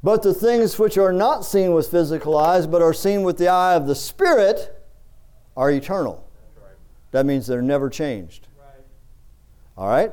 But 0.00 0.22
the 0.22 0.32
things 0.32 0.78
which 0.78 0.96
are 0.96 1.12
not 1.12 1.44
seen 1.44 1.74
with 1.74 1.90
physical 1.90 2.38
eyes, 2.38 2.68
but 2.68 2.82
are 2.82 2.94
seen 2.94 3.24
with 3.24 3.36
the 3.36 3.48
eye 3.48 3.74
of 3.74 3.88
the 3.88 3.96
Spirit, 3.96 4.80
are 5.56 5.68
eternal. 5.68 6.28
That 7.12 7.24
means 7.24 7.46
they're 7.46 7.62
never 7.62 7.88
changed. 7.88 8.48
Right. 8.58 8.84
All 9.76 9.88
right? 9.88 10.12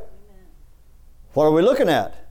What 1.33 1.45
are 1.45 1.51
we 1.51 1.61
looking 1.61 1.89
at? 1.89 2.27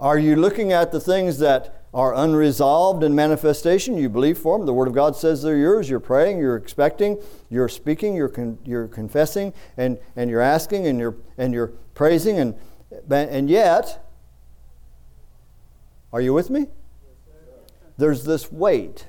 Are 0.00 0.18
you 0.18 0.36
looking 0.36 0.72
at 0.72 0.92
the 0.92 1.00
things 1.00 1.38
that 1.38 1.84
are 1.92 2.14
unresolved 2.14 3.02
in 3.02 3.14
manifestation? 3.14 3.96
You 3.96 4.08
believe 4.08 4.38
for 4.38 4.56
them. 4.56 4.66
The 4.66 4.72
Word 4.72 4.88
of 4.88 4.94
God 4.94 5.16
says 5.16 5.42
they're 5.42 5.56
yours. 5.56 5.90
You're 5.90 6.00
praying, 6.00 6.38
you're 6.38 6.56
expecting, 6.56 7.20
you're 7.50 7.68
speaking, 7.68 8.14
you're, 8.14 8.28
con- 8.28 8.58
you're 8.64 8.88
confessing, 8.88 9.52
and, 9.76 9.98
and 10.16 10.30
you're 10.30 10.40
asking, 10.40 10.86
and 10.86 10.98
you're, 10.98 11.16
and 11.36 11.52
you're 11.52 11.72
praising, 11.94 12.38
and, 12.38 12.54
and 13.10 13.50
yet, 13.50 14.04
are 16.12 16.20
you 16.20 16.32
with 16.32 16.50
me? 16.50 16.66
There's 17.96 18.24
this 18.24 18.50
weight, 18.52 19.06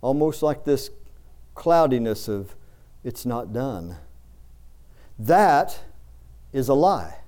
almost 0.00 0.42
like 0.42 0.64
this 0.64 0.90
cloudiness 1.54 2.28
of 2.28 2.54
it's 3.04 3.26
not 3.26 3.52
done. 3.52 3.96
That 5.18 5.78
is 6.52 6.68
a 6.68 6.74
lie. 6.74 7.18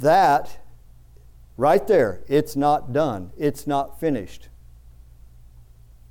That, 0.00 0.58
right 1.56 1.86
there, 1.86 2.20
it's 2.28 2.56
not 2.56 2.92
done. 2.92 3.30
It's 3.38 3.66
not 3.66 3.98
finished. 4.00 4.48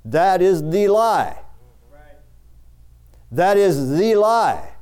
That 0.04 0.40
is 0.40 0.62
the 0.62 0.88
lie. 0.88 1.38
That 3.30 3.58
is 3.58 3.98
the 3.98 4.14
lie. 4.14 4.72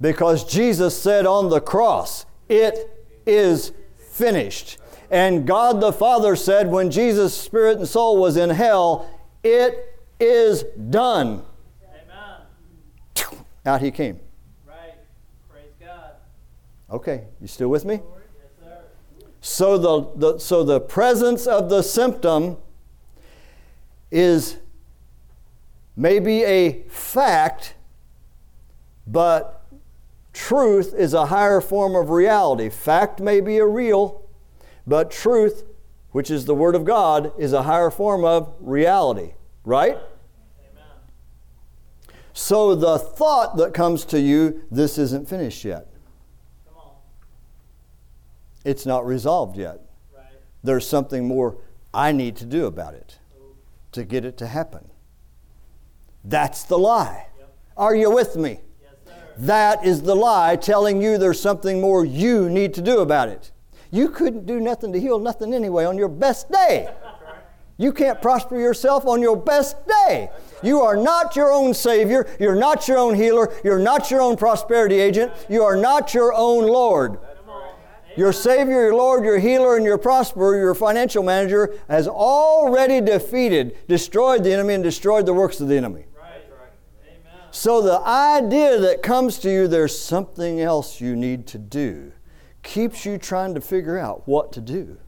Because 0.00 0.44
Jesus 0.44 1.00
said 1.00 1.24
on 1.24 1.48
the 1.48 1.60
cross, 1.60 2.26
It 2.48 2.90
is 3.24 3.72
finished. 3.96 4.78
And 5.12 5.46
God 5.46 5.82
the 5.82 5.92
Father 5.92 6.34
said 6.34 6.70
when 6.70 6.90
Jesus' 6.90 7.36
spirit 7.36 7.76
and 7.76 7.86
soul 7.86 8.16
was 8.16 8.36
in 8.36 8.50
hell, 8.50 9.08
It 9.42 10.00
is 10.18 10.62
done. 10.62 11.42
Amen. 11.84 13.44
Out 13.66 13.82
he 13.82 13.90
came. 13.90 14.20
Right. 14.66 14.94
Praise 15.50 15.72
God. 15.80 16.12
Okay, 16.90 17.24
you 17.40 17.46
still 17.46 17.68
with 17.68 17.84
me? 17.84 17.94
Yes, 17.94 18.02
sir. 18.58 18.78
So 19.40 19.78
the, 19.78 20.10
the, 20.16 20.38
so 20.38 20.64
the 20.64 20.80
presence 20.80 21.46
of 21.46 21.68
the 21.68 21.82
symptom 21.82 22.56
is 24.10 24.58
maybe 25.96 26.44
a 26.44 26.82
fact, 26.84 27.74
but 29.06 29.66
truth 30.32 30.94
is 30.96 31.14
a 31.14 31.26
higher 31.26 31.60
form 31.60 31.94
of 31.94 32.10
reality. 32.10 32.70
Fact 32.70 33.20
may 33.20 33.40
be 33.40 33.58
a 33.58 33.66
real, 33.66 34.21
but 34.86 35.10
truth, 35.10 35.64
which 36.10 36.30
is 36.30 36.44
the 36.44 36.54
Word 36.54 36.74
of 36.74 36.84
God, 36.84 37.32
is 37.38 37.52
a 37.52 37.62
higher 37.62 37.90
form 37.90 38.24
of 38.24 38.54
reality, 38.60 39.34
right? 39.64 39.96
Amen. 39.96 40.86
So 42.32 42.74
the 42.74 42.98
thought 42.98 43.56
that 43.56 43.74
comes 43.74 44.04
to 44.06 44.20
you, 44.20 44.62
this 44.70 44.98
isn't 44.98 45.28
finished 45.28 45.64
yet. 45.64 45.88
Come 46.66 46.76
on. 46.78 46.90
It's 48.64 48.86
not 48.86 49.06
resolved 49.06 49.56
yet. 49.56 49.80
Right. 50.14 50.24
there's 50.62 50.86
something 50.86 51.26
more 51.26 51.58
I 51.94 52.12
need 52.12 52.36
to 52.36 52.46
do 52.46 52.66
about 52.66 52.94
it 52.94 53.18
to 53.92 54.04
get 54.04 54.24
it 54.24 54.36
to 54.38 54.46
happen. 54.46 54.88
That's 56.24 56.64
the 56.64 56.78
lie. 56.78 57.26
Yep. 57.38 57.54
Are 57.76 57.94
you 57.94 58.10
with 58.10 58.36
me? 58.36 58.60
Yes, 58.80 58.92
sir. 59.04 59.12
That 59.38 59.84
is 59.84 60.02
the 60.02 60.16
lie 60.16 60.56
telling 60.56 61.02
you 61.02 61.18
there's 61.18 61.40
something 61.40 61.80
more 61.80 62.04
you 62.04 62.48
need 62.48 62.74
to 62.74 62.82
do 62.82 63.00
about 63.00 63.28
it. 63.28 63.50
You 63.92 64.08
couldn't 64.08 64.46
do 64.46 64.58
nothing 64.58 64.92
to 64.94 65.00
heal 65.00 65.18
nothing 65.20 65.54
anyway 65.54 65.84
on 65.84 65.98
your 65.98 66.08
best 66.08 66.50
day. 66.50 66.88
You 67.76 67.92
can't 67.92 68.20
prosper 68.22 68.58
yourself 68.58 69.06
on 69.06 69.20
your 69.20 69.36
best 69.36 69.76
day. 69.86 70.30
You 70.62 70.80
are 70.80 70.96
not 70.96 71.36
your 71.36 71.52
own 71.52 71.74
Savior. 71.74 72.26
You're 72.40 72.54
not 72.54 72.88
your 72.88 72.98
own 72.98 73.14
healer. 73.14 73.52
You're 73.62 73.78
not 73.78 74.10
your 74.10 74.22
own 74.22 74.36
prosperity 74.36 74.98
agent. 74.98 75.32
You 75.48 75.62
are 75.62 75.76
not 75.76 76.14
your 76.14 76.32
own 76.32 76.66
Lord. 76.66 77.18
Your 78.16 78.32
Savior, 78.32 78.82
your 78.82 78.94
Lord, 78.94 79.24
your 79.24 79.38
healer, 79.38 79.76
and 79.76 79.84
your 79.84 79.98
prosperer, 79.98 80.56
your 80.56 80.74
financial 80.74 81.22
manager, 81.22 81.74
has 81.88 82.08
already 82.08 83.00
defeated, 83.00 83.76
destroyed 83.88 84.44
the 84.44 84.52
enemy, 84.52 84.74
and 84.74 84.84
destroyed 84.84 85.26
the 85.26 85.34
works 85.34 85.60
of 85.60 85.68
the 85.68 85.76
enemy. 85.76 86.04
So 87.50 87.82
the 87.82 88.00
idea 88.00 88.78
that 88.78 89.02
comes 89.02 89.38
to 89.40 89.50
you, 89.50 89.68
there's 89.68 89.98
something 89.98 90.60
else 90.60 91.00
you 91.00 91.14
need 91.14 91.46
to 91.48 91.58
do, 91.58 92.12
keeps 92.62 93.04
you 93.04 93.18
trying 93.18 93.54
to 93.54 93.60
figure 93.60 93.98
out 93.98 94.26
what 94.26 94.52
to 94.52 94.60
do. 94.60 94.98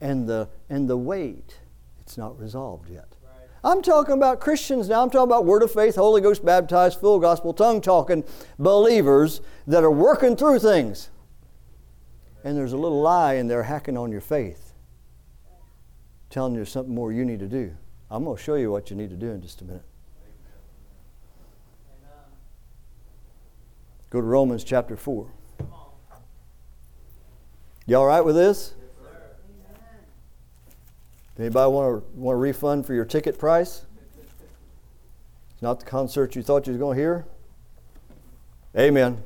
And 0.00 0.28
the, 0.28 0.48
and 0.68 0.88
the 0.88 0.96
weight, 0.96 1.58
it's 2.00 2.16
not 2.16 2.38
resolved 2.38 2.88
yet. 2.88 3.16
Right. 3.24 3.48
I'm 3.64 3.82
talking 3.82 4.14
about 4.14 4.40
Christians 4.40 4.88
now. 4.88 5.02
I'm 5.02 5.10
talking 5.10 5.30
about 5.30 5.44
Word 5.44 5.62
of 5.62 5.72
Faith, 5.72 5.96
Holy 5.96 6.20
Ghost 6.20 6.44
baptized, 6.44 7.00
full 7.00 7.18
gospel, 7.18 7.52
tongue 7.52 7.80
talking 7.80 8.24
believers 8.58 9.40
that 9.66 9.82
are 9.82 9.90
working 9.90 10.36
through 10.36 10.60
things. 10.60 11.10
And 12.44 12.56
there's 12.56 12.72
a 12.72 12.76
little 12.76 13.00
lie 13.00 13.34
in 13.34 13.48
there 13.48 13.64
hacking 13.64 13.96
on 13.96 14.12
your 14.12 14.20
faith, 14.20 14.72
telling 16.30 16.54
you 16.54 16.64
something 16.64 16.94
more 16.94 17.12
you 17.12 17.24
need 17.24 17.40
to 17.40 17.48
do. 17.48 17.74
I'm 18.10 18.24
going 18.24 18.36
to 18.36 18.42
show 18.42 18.54
you 18.54 18.70
what 18.70 18.90
you 18.90 18.96
need 18.96 19.10
to 19.10 19.16
do 19.16 19.30
in 19.30 19.42
just 19.42 19.60
a 19.60 19.64
minute. 19.64 19.82
Go 24.10 24.20
to 24.20 24.26
Romans 24.26 24.64
chapter 24.64 24.96
4. 24.96 25.30
Come 27.88 27.96
on. 27.96 27.96
You 27.96 27.96
all 27.96 28.06
right 28.06 28.24
with 28.24 28.36
this? 28.36 28.74
Anybody 31.38 31.70
want 31.70 32.02
to 32.02 32.18
want 32.18 32.34
a 32.34 32.38
refund 32.38 32.84
for 32.84 32.94
your 32.94 33.04
ticket 33.04 33.38
price? 33.38 33.86
It's 35.52 35.62
not 35.62 35.80
the 35.80 35.86
concert 35.86 36.34
you 36.34 36.42
thought 36.42 36.66
you 36.66 36.72
was 36.72 36.80
going 36.80 36.96
to 36.96 37.00
hear. 37.00 37.26
Amen. 38.76 39.12
Amen. 39.12 39.22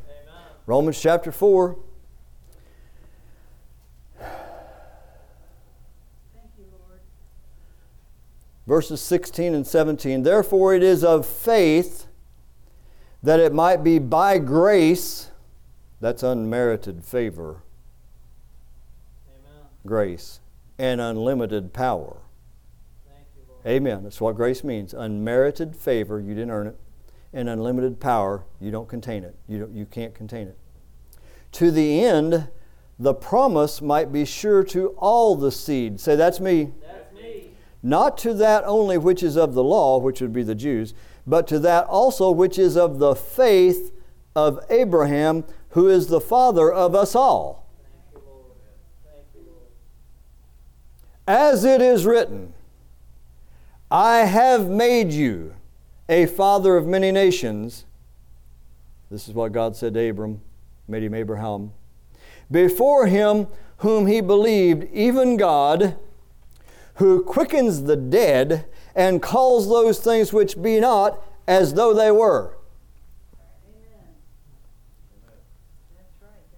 Romans 0.67 1.01
chapter 1.01 1.33
4. 1.33 1.79
Thank 4.19 4.31
you, 6.59 6.65
Lord. 6.71 7.01
verses 8.67 9.01
16 9.01 9.55
and 9.55 9.67
17. 9.67 10.23
Therefore, 10.23 10.75
it 10.75 10.83
is 10.83 11.03
of 11.03 11.27
faith 11.27 12.07
that 13.23 13.41
it 13.41 13.55
might 13.55 13.83
be 13.83 13.99
by 13.99 14.39
grace, 14.39 15.31
that's 16.01 16.23
unmerited 16.23 17.05
favor. 17.05 17.63
Grace. 19.87 20.41
and 20.79 21.01
unlimited 21.01 21.73
power. 21.73 22.17
Thank 23.07 23.27
you, 23.37 23.43
Lord. 23.49 23.67
Amen. 23.67 24.03
That's 24.03 24.21
what 24.21 24.35
grace 24.37 24.65
means. 24.65 24.95
Unmerited 24.95 25.77
favor, 25.77 26.19
you 26.21 26.35
didn't 26.35 26.51
earn 26.51 26.67
it, 26.67 26.79
and 27.33 27.49
unlimited 27.49 28.01
power, 28.01 28.45
you 28.61 28.71
don't 28.71 28.89
contain 28.89 29.23
it. 29.23 29.37
You, 29.47 29.61
don't, 29.61 29.73
you 29.75 29.87
can't 29.87 30.15
contain 30.15 30.49
it. 30.49 30.59
To 31.53 31.71
the 31.71 32.03
end, 32.05 32.49
the 32.99 33.15
promise 33.15 33.83
might 33.83 34.13
be 34.13 34.25
sure 34.25 34.65
to 34.65 34.89
all 34.99 35.37
the 35.37 35.53
seed. 35.53 36.01
Say, 36.01 36.17
that's 36.17 36.41
me. 36.41 36.73
That's 36.87 37.15
me. 37.15 37.51
Not 37.83 38.17
to 38.19 38.35
that 38.35 38.65
only 38.65 38.97
which 38.99 39.23
is 39.23 39.37
of 39.37 39.55
the 39.55 39.65
law, 39.65 39.99
which 39.99 40.21
would 40.21 40.33
be 40.33 40.43
the 40.43 40.55
Jews, 40.55 40.95
but 41.27 41.47
to 41.49 41.59
that 41.61 41.85
also 41.87 42.31
which 42.31 42.59
is 42.59 42.77
of 42.77 42.99
the 42.99 43.15
faith 43.15 43.93
of 44.35 44.59
Abraham, 44.71 45.45
who 45.71 45.89
is 45.89 46.07
the 46.07 46.21
father 46.21 46.73
of 46.73 46.95
us 46.95 47.15
all. 47.15 47.69
Thank 47.83 48.25
you, 48.25 48.31
Lord. 48.31 48.47
Thank 49.05 49.27
you, 49.35 49.41
Lord. 49.53 49.69
As 51.27 51.65
it 51.65 51.81
is 51.81 52.05
written, 52.05 52.53
I 53.91 54.21
have 54.21 54.69
made 54.69 55.13
you 55.13 55.55
a 56.09 56.27
father 56.27 56.77
of 56.77 56.87
many 56.87 57.13
nations. 57.13 57.85
This 59.11 59.29
is 59.29 59.35
what 59.35 59.53
God 59.53 59.77
said 59.77 59.95
to 59.95 60.09
Abram, 60.09 60.41
made 60.89 61.03
him 61.03 61.15
Abraham. 61.15 61.73
Before 62.51 63.07
him 63.07 63.47
whom 63.79 64.07
he 64.07 64.21
believed, 64.21 64.85
even 64.93 65.37
God, 65.37 65.97
who 66.95 67.23
quickens 67.23 67.85
the 67.85 67.97
dead 67.97 68.67
and 68.95 69.23
calls 69.23 69.69
those 69.69 70.01
things 70.01 70.33
which 70.33 70.61
be 70.61 70.81
not 70.81 71.23
as 71.47 71.75
though 71.75 71.95
they 71.95 72.11
were. 72.11 72.57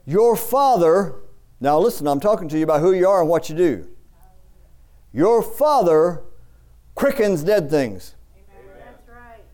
Your 0.07 0.37
father, 0.37 1.17
now 1.61 1.79
listen, 1.79 2.07
I'm 2.07 2.21
talking 2.21 2.49
to 2.49 2.59
you 2.59 2.65
about 2.65 2.81
who 2.81 2.93
you 2.93 3.09
are 3.09 3.21
and 3.21 3.29
what 3.29 3.49
you 3.49 3.57
do. 3.57 3.89
Your 5.15 5.43
father 5.43 6.25
quickens 6.97 7.45
dead 7.45 7.71
things. 7.71 8.17
That's 8.77 9.09
right. 9.09 9.45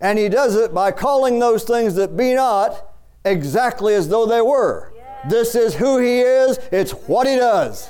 And 0.00 0.18
he 0.18 0.28
does 0.28 0.56
it 0.56 0.74
by 0.74 0.90
calling 0.90 1.38
those 1.38 1.62
things 1.62 1.94
that 1.94 2.16
be 2.16 2.34
not 2.34 2.92
exactly 3.24 3.94
as 3.94 4.08
though 4.08 4.26
they 4.26 4.40
were. 4.40 4.92
Yes. 4.96 5.30
This 5.30 5.54
is 5.54 5.74
who 5.76 5.98
he 5.98 6.18
is, 6.18 6.58
it's 6.72 6.90
what 6.90 7.28
he 7.28 7.36
does. 7.36 7.88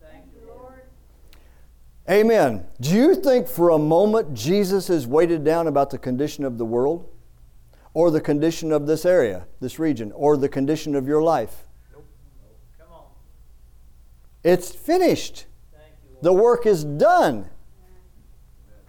Thank 0.00 0.24
you, 0.34 0.48
Lord. 0.48 0.62
Lord. 0.62 0.82
Amen. 2.08 2.66
Do 2.80 2.90
you 2.90 3.14
think 3.14 3.46
for 3.46 3.70
a 3.70 3.78
moment 3.78 4.34
Jesus 4.34 4.90
is 4.90 5.06
weighted 5.06 5.44
down 5.44 5.68
about 5.68 5.90
the 5.90 5.98
condition 5.98 6.44
of 6.44 6.58
the 6.58 6.64
world? 6.64 7.08
Or 7.94 8.10
the 8.10 8.20
condition 8.20 8.72
of 8.72 8.86
this 8.86 9.04
area, 9.04 9.46
this 9.60 9.78
region, 9.78 10.12
or 10.12 10.36
the 10.36 10.48
condition 10.48 10.94
of 10.94 11.06
your 11.08 11.22
life? 11.22 11.66
It's 14.42 14.70
finished. 14.70 15.46
Thank 15.72 15.84
you, 16.08 16.16
The 16.22 16.32
work 16.32 16.66
is 16.66 16.84
done. 16.84 17.50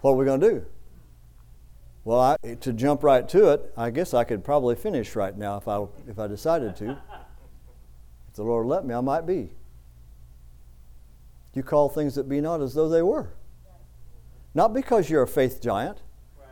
What 0.00 0.12
are 0.12 0.16
we 0.16 0.24
going 0.24 0.40
to 0.40 0.50
do? 0.50 0.66
Well, 2.04 2.20
I, 2.20 2.54
to 2.54 2.72
jump 2.72 3.04
right 3.04 3.28
to 3.28 3.52
it, 3.52 3.72
I 3.76 3.90
guess 3.90 4.12
I 4.12 4.24
could 4.24 4.42
probably 4.42 4.74
finish 4.74 5.14
right 5.14 5.36
now 5.36 5.56
if 5.58 5.68
I, 5.68 5.84
if 6.08 6.18
I 6.18 6.26
decided 6.26 6.74
to. 6.76 6.90
If 8.28 8.34
the 8.34 8.42
Lord 8.42 8.66
let 8.66 8.84
me, 8.84 8.94
I 8.94 9.00
might 9.00 9.26
be. 9.26 9.50
You 11.54 11.62
call 11.62 11.88
things 11.88 12.14
that 12.16 12.28
be 12.28 12.40
not 12.40 12.60
as 12.60 12.74
though 12.74 12.88
they 12.88 13.02
were. 13.02 13.34
Not 14.54 14.72
because 14.72 15.10
you're 15.10 15.22
a 15.22 15.28
faith 15.28 15.60
giant, 15.62 16.02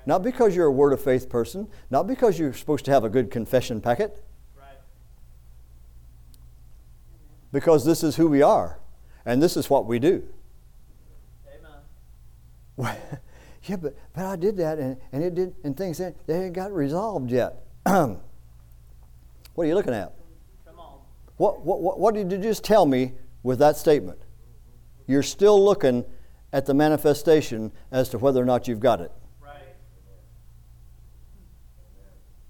not 0.07 0.23
because 0.23 0.55
you're 0.55 0.67
a 0.67 0.73
word 0.73 0.93
of 0.93 1.01
faith 1.01 1.29
person, 1.29 1.69
not 1.91 2.07
because 2.07 2.39
you're 2.39 2.53
supposed 2.53 2.85
to 2.85 2.91
have 2.91 3.03
a 3.03 3.09
good 3.09 3.31
confession 3.31 3.81
packet, 3.81 4.23
because 7.53 7.85
this 7.85 8.05
is 8.05 8.17
who 8.17 8.29
we 8.29 8.43
are 8.43 8.80
and 9.25 9.43
this 9.43 9.57
is 9.57 9.69
what 9.69 9.87
we 9.87 9.99
do. 9.99 10.27
Amen. 12.79 12.97
yeah, 13.65 13.77
but, 13.77 13.97
but 14.15 14.25
I 14.25 14.37
did 14.37 14.57
that 14.59 14.79
and, 14.79 14.97
and 15.13 15.23
it 15.23 15.35
did 15.35 15.55
and 15.65 15.77
things 15.77 15.99
they 15.99 16.13
ain't 16.29 16.55
got 16.55 16.73
resolved 16.73 17.31
yet. 17.31 17.65
what 17.85 18.19
are 19.59 19.65
you 19.65 19.75
looking 19.75 19.95
at? 19.95 20.13
Come 20.67 20.79
on. 20.79 20.99
What, 21.37 21.61
what, 21.65 21.81
what, 21.81 21.99
what 21.99 22.15
did 22.15 22.31
you 22.33 22.39
just 22.39 22.65
tell 22.65 22.87
me 22.87 23.13
with 23.43 23.59
that 23.59 23.77
statement? 23.77 24.19
You're 25.07 25.23
still 25.23 25.63
looking 25.63 26.05
at 26.53 26.67
the 26.67 26.75
manifestation 26.75 27.73
as 27.91 28.09
to 28.11 28.19
whether 28.19 28.41
or 28.41 28.45
not 28.45 28.69
you've 28.69 28.81
got 28.81 29.01
it. 29.01 29.13
Right. 29.43 29.63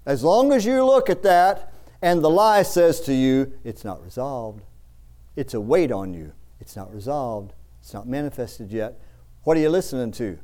As 0.05 0.23
long 0.23 0.51
as 0.51 0.65
you 0.65 0.85
look 0.85 1.09
at 1.09 1.23
that 1.23 1.73
and 2.01 2.23
the 2.23 2.29
lie 2.29 2.63
says 2.63 3.01
to 3.01 3.13
you, 3.13 3.53
it's 3.63 3.83
not 3.83 4.03
resolved, 4.03 4.63
it's 5.35 5.53
a 5.53 5.61
weight 5.61 5.91
on 5.91 6.13
you, 6.13 6.33
it's 6.61 6.75
not 6.75 6.93
resolved, 6.93 7.53
it's 7.81 7.93
not 7.93 8.07
manifested 8.07 8.71
yet, 8.71 8.99
what 9.43 9.57
are 9.57 9.59
you 9.59 9.69
listening 9.69 10.11
to? 10.13 10.37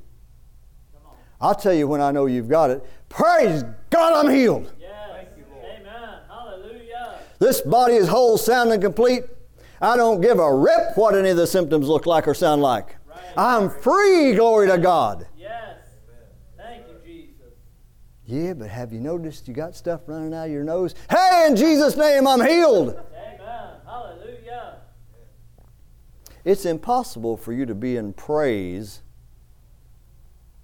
I'll 1.40 1.56
tell 1.56 1.74
you 1.74 1.88
when 1.88 2.02
I 2.02 2.12
know 2.12 2.26
you've 2.26 2.50
got 2.50 2.72
it. 2.72 2.84
Praise 3.10 3.64
God, 3.92 4.26
I'm 4.26 4.34
healed. 4.34 4.74
Yes. 4.80 5.28
Amen. 5.64 6.20
Hallelujah. 6.28 7.20
This 7.38 7.62
body 7.62 7.94
is 7.94 8.08
whole, 8.08 8.40
sound, 8.40 8.72
and 8.72 8.82
complete. 8.82 9.24
I 9.80 9.96
don't 9.96 10.20
give 10.20 10.40
a 10.40 10.56
rip 10.56 10.96
what 10.98 11.14
any 11.14 11.30
of 11.30 11.38
the 11.38 11.46
symptoms 11.46 11.88
look 11.88 12.08
like 12.08 12.28
or 12.28 12.34
sound 12.34 12.64
like. 12.64 12.96
Right. 13.08 13.20
I'm 13.38 13.70
free, 13.70 14.34
glory 14.34 14.68
to 14.70 14.80
God. 14.80 15.28
Yes. 15.38 15.78
Thank 16.58 16.86
you, 16.88 16.96
Jesus. 17.06 17.54
Yeah, 18.26 18.54
but 18.54 18.70
have 18.70 18.92
you 18.92 19.00
noticed 19.00 19.48
you 19.48 19.54
got 19.54 19.76
stuff 19.76 20.02
running 20.08 20.34
out 20.34 20.48
of 20.48 20.52
your 20.52 20.64
nose? 20.64 20.96
Hey, 21.08 21.46
in 21.48 21.56
Jesus' 21.56 21.96
name, 21.96 22.28
I'm 22.28 22.42
healed. 22.42 22.90
Amen. 22.90 23.70
Hallelujah. 23.86 24.78
It's 26.48 26.64
impossible 26.66 27.36
for 27.36 27.52
you 27.52 27.66
to 27.66 27.76
be 27.76 27.98
in 27.98 28.14
praise 28.14 29.02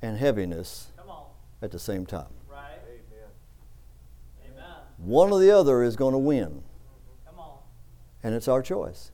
and 0.02 0.18
heaviness 0.18 0.94
at 1.62 1.72
the 1.72 1.80
same 1.80 2.06
time. 2.06 2.34
Right. 2.50 2.80
Amen. 4.46 4.64
One 4.98 5.34
or 5.34 5.42
the 5.42 5.52
other 5.52 5.84
is 5.84 5.98
going 5.98 6.14
to 6.14 6.20
win, 6.20 6.48
mm-hmm. 6.48 7.28
Come 7.28 7.38
on. 7.38 7.58
and 8.24 8.34
it's 8.34 8.48
our 8.48 8.62
choice. 8.62 9.12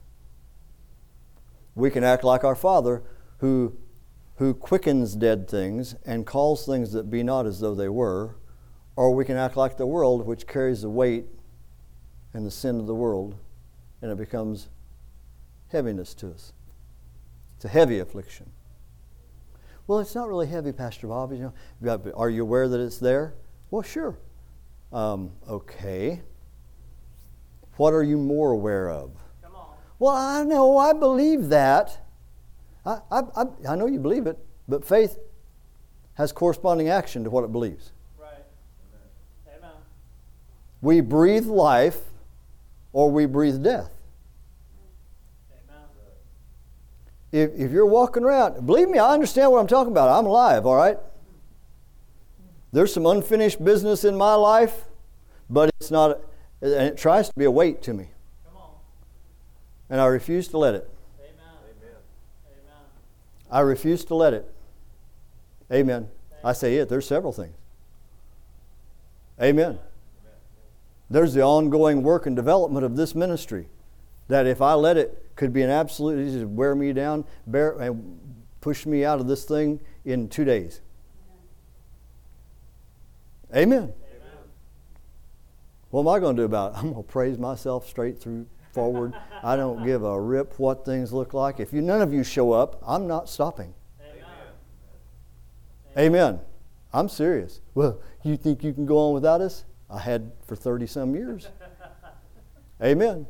We 1.74 1.90
can 1.90 2.04
act 2.04 2.22
like 2.22 2.44
our 2.44 2.54
Father 2.54 3.02
who, 3.38 3.76
who 4.36 4.54
quickens 4.54 5.16
dead 5.16 5.50
things 5.50 5.96
and 6.06 6.24
calls 6.24 6.66
things 6.66 6.92
that 6.92 7.10
be 7.10 7.24
not 7.24 7.46
as 7.46 7.58
though 7.58 7.74
they 7.74 7.88
were, 7.88 8.36
or 8.94 9.12
we 9.12 9.24
can 9.24 9.36
act 9.36 9.56
like 9.56 9.76
the 9.76 9.86
world 9.86 10.24
which 10.24 10.46
carries 10.46 10.82
the 10.82 10.88
weight 10.88 11.26
and 12.32 12.46
the 12.46 12.50
sin 12.52 12.78
of 12.78 12.86
the 12.86 12.94
world, 12.94 13.34
and 14.00 14.12
it 14.12 14.18
becomes 14.18 14.68
heaviness 15.72 16.14
to 16.14 16.30
us. 16.30 16.52
It's 17.60 17.66
a 17.66 17.68
heavy 17.68 17.98
affliction. 17.98 18.50
Well, 19.86 19.98
it's 19.98 20.14
not 20.14 20.30
really 20.30 20.46
heavy, 20.46 20.72
Pastor 20.72 21.08
Bob. 21.08 21.30
You 21.30 21.52
know, 21.82 22.12
are 22.16 22.30
you 22.30 22.40
aware 22.40 22.66
that 22.68 22.80
it's 22.80 22.96
there? 22.96 23.34
Well, 23.70 23.82
sure. 23.82 24.16
Um, 24.94 25.32
okay. 25.46 26.22
What 27.76 27.92
are 27.92 28.02
you 28.02 28.16
more 28.16 28.52
aware 28.52 28.88
of? 28.88 29.10
Come 29.42 29.54
on. 29.56 29.76
Well, 29.98 30.16
I 30.16 30.42
know, 30.42 30.78
I 30.78 30.94
believe 30.94 31.50
that. 31.50 32.02
I, 32.86 33.00
I, 33.10 33.20
I, 33.36 33.44
I 33.68 33.76
know 33.76 33.84
you 33.84 33.98
believe 33.98 34.26
it, 34.26 34.38
but 34.66 34.82
faith 34.82 35.18
has 36.14 36.32
corresponding 36.32 36.88
action 36.88 37.24
to 37.24 37.30
what 37.30 37.44
it 37.44 37.52
believes. 37.52 37.92
Right. 38.18 38.42
Amen. 39.46 39.76
We 40.80 41.02
breathe 41.02 41.44
life 41.44 41.98
or 42.94 43.10
we 43.10 43.26
breathe 43.26 43.62
death. 43.62 43.90
Amen. 45.52 45.82
If, 47.32 47.50
if 47.54 47.70
you're 47.70 47.86
walking 47.86 48.24
around, 48.24 48.66
believe 48.66 48.88
me, 48.88 48.98
I 48.98 49.12
understand 49.12 49.52
what 49.52 49.60
I'm 49.60 49.66
talking 49.66 49.92
about. 49.92 50.08
I'm 50.08 50.26
alive, 50.26 50.66
all 50.66 50.76
right? 50.76 50.98
There's 52.72 52.92
some 52.92 53.06
unfinished 53.06 53.62
business 53.64 54.04
in 54.04 54.16
my 54.16 54.34
life, 54.34 54.84
but 55.48 55.70
it's 55.80 55.90
not, 55.90 56.20
and 56.60 56.72
it 56.72 56.96
tries 56.96 57.28
to 57.28 57.34
be 57.36 57.44
a 57.44 57.50
weight 57.50 57.82
to 57.82 57.94
me, 57.94 58.08
Come 58.46 58.56
on. 58.56 58.70
and 59.90 60.00
I 60.00 60.06
refuse 60.06 60.48
to 60.48 60.58
let 60.58 60.74
it. 60.74 60.88
Amen. 61.20 61.34
Amen. 62.46 62.82
I 63.50 63.60
refuse 63.60 64.04
to 64.06 64.14
let 64.14 64.34
it. 64.34 64.52
Amen. 65.72 66.08
I 66.42 66.52
say 66.52 66.76
it. 66.76 66.88
There's 66.88 67.06
several 67.06 67.32
things. 67.32 67.54
Amen. 69.40 69.78
There's 71.08 71.34
the 71.34 71.42
ongoing 71.42 72.02
work 72.02 72.26
and 72.26 72.36
development 72.36 72.84
of 72.84 72.96
this 72.96 73.14
ministry 73.14 73.68
that 74.28 74.46
if 74.46 74.62
I 74.62 74.74
let 74.74 74.96
it 74.96 75.29
could 75.40 75.54
be 75.54 75.62
an 75.62 75.70
absolute 75.70 76.22
just 76.30 76.44
wear 76.44 76.74
me 76.74 76.92
down, 76.92 77.24
bear 77.46 77.70
and 77.78 78.20
push 78.60 78.84
me 78.84 79.06
out 79.06 79.20
of 79.20 79.26
this 79.26 79.46
thing 79.46 79.80
in 80.04 80.28
two 80.28 80.44
days. 80.44 80.82
Amen. 83.50 83.84
Amen. 83.84 83.92
What 85.88 86.02
am 86.02 86.08
I 86.08 86.18
going 86.18 86.36
to 86.36 86.42
do 86.42 86.44
about 86.44 86.72
it? 86.72 86.76
I'm 86.80 86.92
going 86.92 87.02
to 87.02 87.10
praise 87.10 87.38
myself 87.38 87.88
straight 87.88 88.20
through 88.20 88.46
forward. 88.72 89.14
I 89.42 89.56
don't 89.56 89.82
give 89.82 90.04
a 90.04 90.20
rip 90.20 90.58
what 90.58 90.84
things 90.84 91.10
look 91.10 91.32
like. 91.32 91.58
If 91.58 91.72
you 91.72 91.80
none 91.80 92.02
of 92.02 92.12
you 92.12 92.22
show 92.22 92.52
up, 92.52 92.78
I'm 92.86 93.06
not 93.06 93.26
stopping. 93.26 93.72
Amen. 95.96 96.14
Amen. 96.14 96.40
I'm 96.92 97.08
serious. 97.08 97.62
Well, 97.74 97.98
you 98.22 98.36
think 98.36 98.62
you 98.62 98.74
can 98.74 98.84
go 98.84 98.98
on 98.98 99.14
without 99.14 99.40
us? 99.40 99.64
I 99.88 100.00
had 100.00 100.32
for 100.46 100.54
30 100.54 100.86
some 100.86 101.14
years. 101.14 101.48
Amen. 102.82 103.26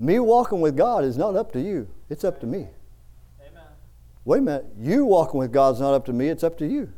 Me 0.00 0.18
walking 0.18 0.60
with 0.60 0.76
God 0.76 1.04
is 1.04 1.18
not 1.18 1.34
up 1.34 1.52
to 1.52 1.60
you, 1.60 1.88
it's 2.08 2.24
up 2.24 2.40
to 2.40 2.46
me. 2.46 2.68
Amen. 3.40 3.64
Wait 4.24 4.38
a 4.38 4.42
minute, 4.42 4.66
you 4.78 5.04
walking 5.04 5.40
with 5.40 5.52
God's 5.52 5.80
not 5.80 5.94
up 5.94 6.04
to 6.06 6.12
me, 6.12 6.28
it's 6.28 6.44
up 6.44 6.56
to 6.58 6.66
you. 6.66 6.92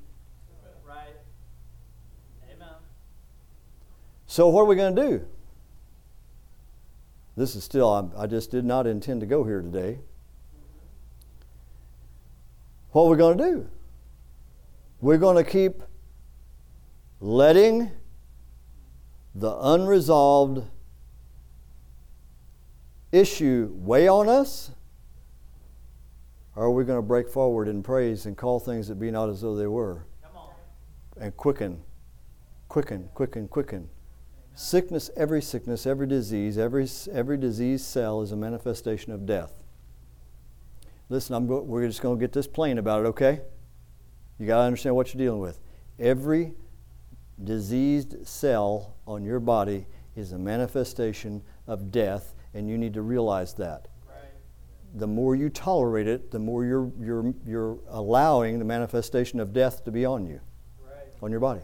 Right. 0.86 1.14
Amen. 2.52 2.68
So, 4.26 4.48
what 4.48 4.62
are 4.62 4.66
we 4.66 4.76
going 4.76 4.94
to 4.94 5.02
do? 5.02 5.26
This 7.36 7.56
is 7.56 7.64
still, 7.64 7.88
I'm, 7.88 8.12
i 8.18 8.26
just 8.26 8.50
did 8.50 8.64
not 8.64 8.86
intend 8.86 9.20
to 9.20 9.26
go 9.26 9.44
here 9.44 9.62
today. 9.62 9.92
Mm-hmm. 9.92 10.78
What 12.92 13.04
are 13.04 13.10
we 13.10 13.16
going 13.16 13.38
to 13.38 13.44
do? 13.44 13.68
We're 15.00 15.16
going 15.16 15.42
to 15.42 15.50
keep 15.50 15.82
letting 17.20 17.90
the 19.34 19.56
unresolved 19.56 20.66
issue 23.12 23.70
weigh 23.74 24.08
on 24.08 24.28
us? 24.28 24.70
Or 26.56 26.64
are 26.64 26.70
we 26.70 26.84
going 26.84 26.98
to 26.98 27.02
break 27.02 27.28
forward 27.28 27.68
in 27.68 27.82
praise 27.82 28.26
and 28.26 28.36
call 28.36 28.60
things 28.60 28.88
that 28.88 28.96
be 28.96 29.10
not 29.10 29.28
as 29.28 29.40
though 29.40 29.56
they 29.56 29.66
were? 29.66 30.06
Come 30.22 30.36
on. 30.36 30.50
And 31.20 31.36
quicken, 31.36 31.80
quicken, 32.68 33.08
quicken, 33.14 33.48
quicken. 33.48 33.88
Sickness, 34.54 35.10
every 35.16 35.40
sickness, 35.40 35.86
every 35.86 36.06
disease, 36.06 36.58
every, 36.58 36.86
every 37.12 37.38
disease 37.38 37.84
cell 37.84 38.20
is 38.20 38.32
a 38.32 38.36
manifestation 38.36 39.12
of 39.12 39.24
death. 39.24 39.54
Listen, 41.08 41.34
I'm 41.34 41.46
go- 41.46 41.62
we're 41.62 41.86
just 41.86 42.02
going 42.02 42.18
to 42.18 42.20
get 42.20 42.32
this 42.32 42.46
plain 42.46 42.78
about 42.78 43.04
it, 43.04 43.08
okay? 43.08 43.40
You 44.38 44.46
got 44.46 44.58
to 44.58 44.64
understand 44.64 44.96
what 44.96 45.14
you're 45.14 45.22
dealing 45.22 45.40
with. 45.40 45.60
Every 45.98 46.52
diseased 47.42 48.26
cell 48.26 48.96
on 49.06 49.24
your 49.24 49.40
body 49.40 49.86
is 50.16 50.32
a 50.32 50.38
manifestation 50.38 51.42
of 51.66 51.90
death, 51.90 52.34
and 52.54 52.68
you 52.68 52.76
need 52.78 52.94
to 52.94 53.02
realize 53.02 53.54
that. 53.54 53.88
Right. 54.08 54.16
The 54.94 55.06
more 55.06 55.34
you 55.34 55.48
tolerate 55.50 56.08
it, 56.08 56.30
the 56.30 56.38
more 56.38 56.64
you're, 56.64 56.90
you're, 57.00 57.34
you're 57.46 57.78
allowing 57.88 58.58
the 58.58 58.64
manifestation 58.64 59.40
of 59.40 59.52
death 59.52 59.84
to 59.84 59.90
be 59.90 60.04
on 60.04 60.26
you, 60.26 60.40
Right. 60.84 61.06
on 61.22 61.30
your 61.30 61.40
body. 61.40 61.60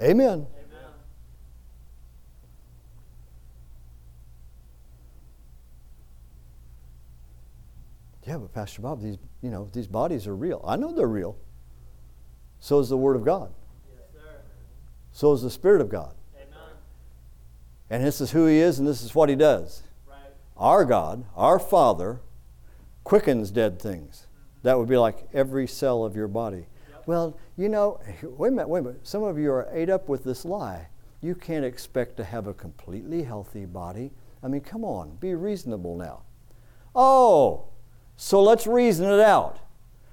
Amen. 0.00 0.28
Amen. 0.28 0.46
Yeah, 8.28 8.36
but 8.36 8.52
Pastor 8.52 8.82
Bob, 8.82 9.00
these 9.00 9.16
you 9.40 9.50
know 9.50 9.68
these 9.72 9.86
bodies 9.86 10.26
are 10.26 10.36
real. 10.36 10.62
I 10.66 10.76
know 10.76 10.92
they're 10.92 11.06
real. 11.06 11.38
So 12.60 12.78
is 12.78 12.90
the 12.90 12.96
Word 12.96 13.16
of 13.16 13.24
God. 13.24 13.52
Yes, 13.90 14.02
sir. 14.12 14.40
So 15.12 15.32
is 15.32 15.40
the 15.40 15.50
Spirit 15.50 15.80
of 15.80 15.88
God. 15.88 16.14
And 17.90 18.04
this 18.04 18.20
is 18.20 18.32
who 18.32 18.46
He 18.46 18.58
is, 18.58 18.78
and 18.78 18.86
this 18.86 19.02
is 19.02 19.14
what 19.14 19.28
He 19.28 19.36
does. 19.36 19.82
Right. 20.08 20.18
Our 20.56 20.84
God, 20.84 21.24
our 21.36 21.58
Father, 21.58 22.20
quickens 23.04 23.50
dead 23.50 23.80
things. 23.80 24.26
Mm-hmm. 24.26 24.62
That 24.62 24.78
would 24.78 24.88
be 24.88 24.96
like 24.96 25.28
every 25.32 25.66
cell 25.66 26.04
of 26.04 26.14
your 26.14 26.28
body. 26.28 26.66
Yep. 26.90 27.02
Well, 27.06 27.38
you 27.56 27.68
know, 27.68 28.00
wait 28.22 28.48
a 28.48 28.50
minute, 28.50 28.68
wait 28.68 28.80
a 28.80 28.82
minute. 28.82 29.06
Some 29.06 29.22
of 29.22 29.38
you 29.38 29.50
are 29.52 29.68
ate 29.72 29.90
up 29.90 30.08
with 30.08 30.24
this 30.24 30.44
lie. 30.44 30.88
You 31.20 31.34
can't 31.34 31.64
expect 31.64 32.16
to 32.18 32.24
have 32.24 32.46
a 32.46 32.54
completely 32.54 33.22
healthy 33.22 33.64
body. 33.64 34.12
I 34.42 34.48
mean, 34.48 34.60
come 34.60 34.84
on, 34.84 35.16
be 35.16 35.34
reasonable 35.34 35.96
now. 35.96 36.22
Oh, 36.94 37.64
so 38.16 38.42
let's 38.42 38.66
reason 38.66 39.06
it 39.06 39.20
out. 39.20 39.58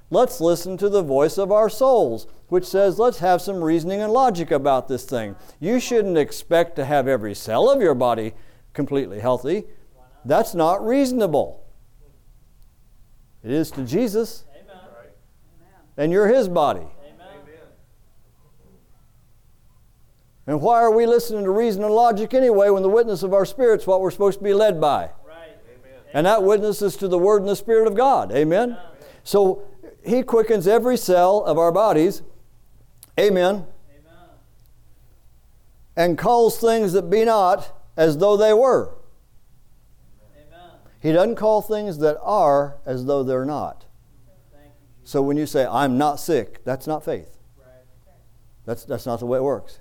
Let's 0.10 0.40
listen 0.40 0.78
to 0.78 0.90
the 0.90 1.02
voice 1.02 1.38
of 1.38 1.52
our 1.52 1.70
souls, 1.70 2.28
which 2.48 2.66
says, 2.66 3.00
let's 3.00 3.20
have 3.20 3.42
some 3.42 3.64
reasoning 3.64 4.02
and 4.02 4.14
logic 4.14 4.52
about 4.52 4.88
this 4.88 5.04
thing. 5.06 5.36
You 5.60 5.80
shouldn't 5.80 6.18
expect 6.18 6.76
to 6.76 6.86
have 6.86 7.08
every 7.08 7.34
cell 7.34 7.70
of 7.70 7.82
your 7.82 7.96
body 7.96 8.34
completely 8.74 9.20
healthy. 9.20 9.66
That's 10.24 10.54
not 10.54 10.86
reasonable. 10.86 11.64
It 13.44 13.52
is 13.52 13.72
to 13.72 13.84
Jesus, 13.84 14.44
Amen. 14.56 14.78
and 15.98 16.12
you're 16.12 16.28
his 16.28 16.50
body. 16.50 16.80
Amen. 16.80 16.96
And 20.48 20.62
why 20.62 20.82
are 20.82 20.92
we 20.92 21.06
listening 21.06 21.44
to 21.44 21.52
reason 21.52 21.84
and 21.84 21.94
logic 21.94 22.34
anyway 22.34 22.70
when 22.70 22.84
the 22.84 22.90
witness 22.90 23.24
of 23.24 23.34
our 23.34 23.46
spirit's 23.46 23.84
is 23.84 23.88
what 23.88 24.02
we're 24.02 24.12
supposed 24.12 24.40
to 24.40 24.44
be 24.44 24.54
led 24.54 24.80
by? 24.80 25.10
Right. 25.28 25.58
And 26.14 26.26
that 26.26 26.44
witness 26.44 26.82
is 26.82 26.96
to 26.98 27.08
the 27.08 27.18
Word 27.18 27.42
and 27.42 27.50
the 27.50 27.56
Spirit 27.56 27.88
of 27.88 27.96
God. 27.96 28.32
Amen? 28.32 28.78
So 29.24 29.64
He 30.06 30.24
quickens 30.24 30.68
every 30.68 30.98
cell 30.98 31.44
of 31.44 31.58
our 31.58 31.72
bodies. 31.72 32.22
Amen. 33.20 33.56
Amen. 33.56 33.66
And 35.96 36.18
calls 36.18 36.60
things 36.60 36.94
that 36.94 37.10
be 37.10 37.26
not 37.26 37.72
as 37.98 38.18
though 38.18 38.38
they 38.38 38.54
were. 38.54 38.94
Amen. 40.36 40.70
He 41.02 41.12
doesn't 41.12 41.36
call 41.36 41.62
things 41.62 41.98
that 42.00 42.20
are 42.22 42.78
as 42.86 43.06
though 43.06 43.24
they're 43.24 43.46
not. 43.46 43.86
Thank 44.52 44.66
you, 44.66 44.72
Jesus. 45.00 45.12
So 45.12 45.22
when 45.22 45.38
you 45.38 45.46
say, 45.46 45.66
I'm 45.66 45.98
not 45.98 46.20
sick, 46.20 46.64
that's 46.64 46.88
not 46.88 47.04
faith. 47.04 47.38
Right. 47.58 47.68
That's, 48.66 48.84
that's 48.84 49.06
not 49.06 49.20
the 49.20 49.26
way 49.26 49.40
it 49.40 49.44
works. 49.44 49.80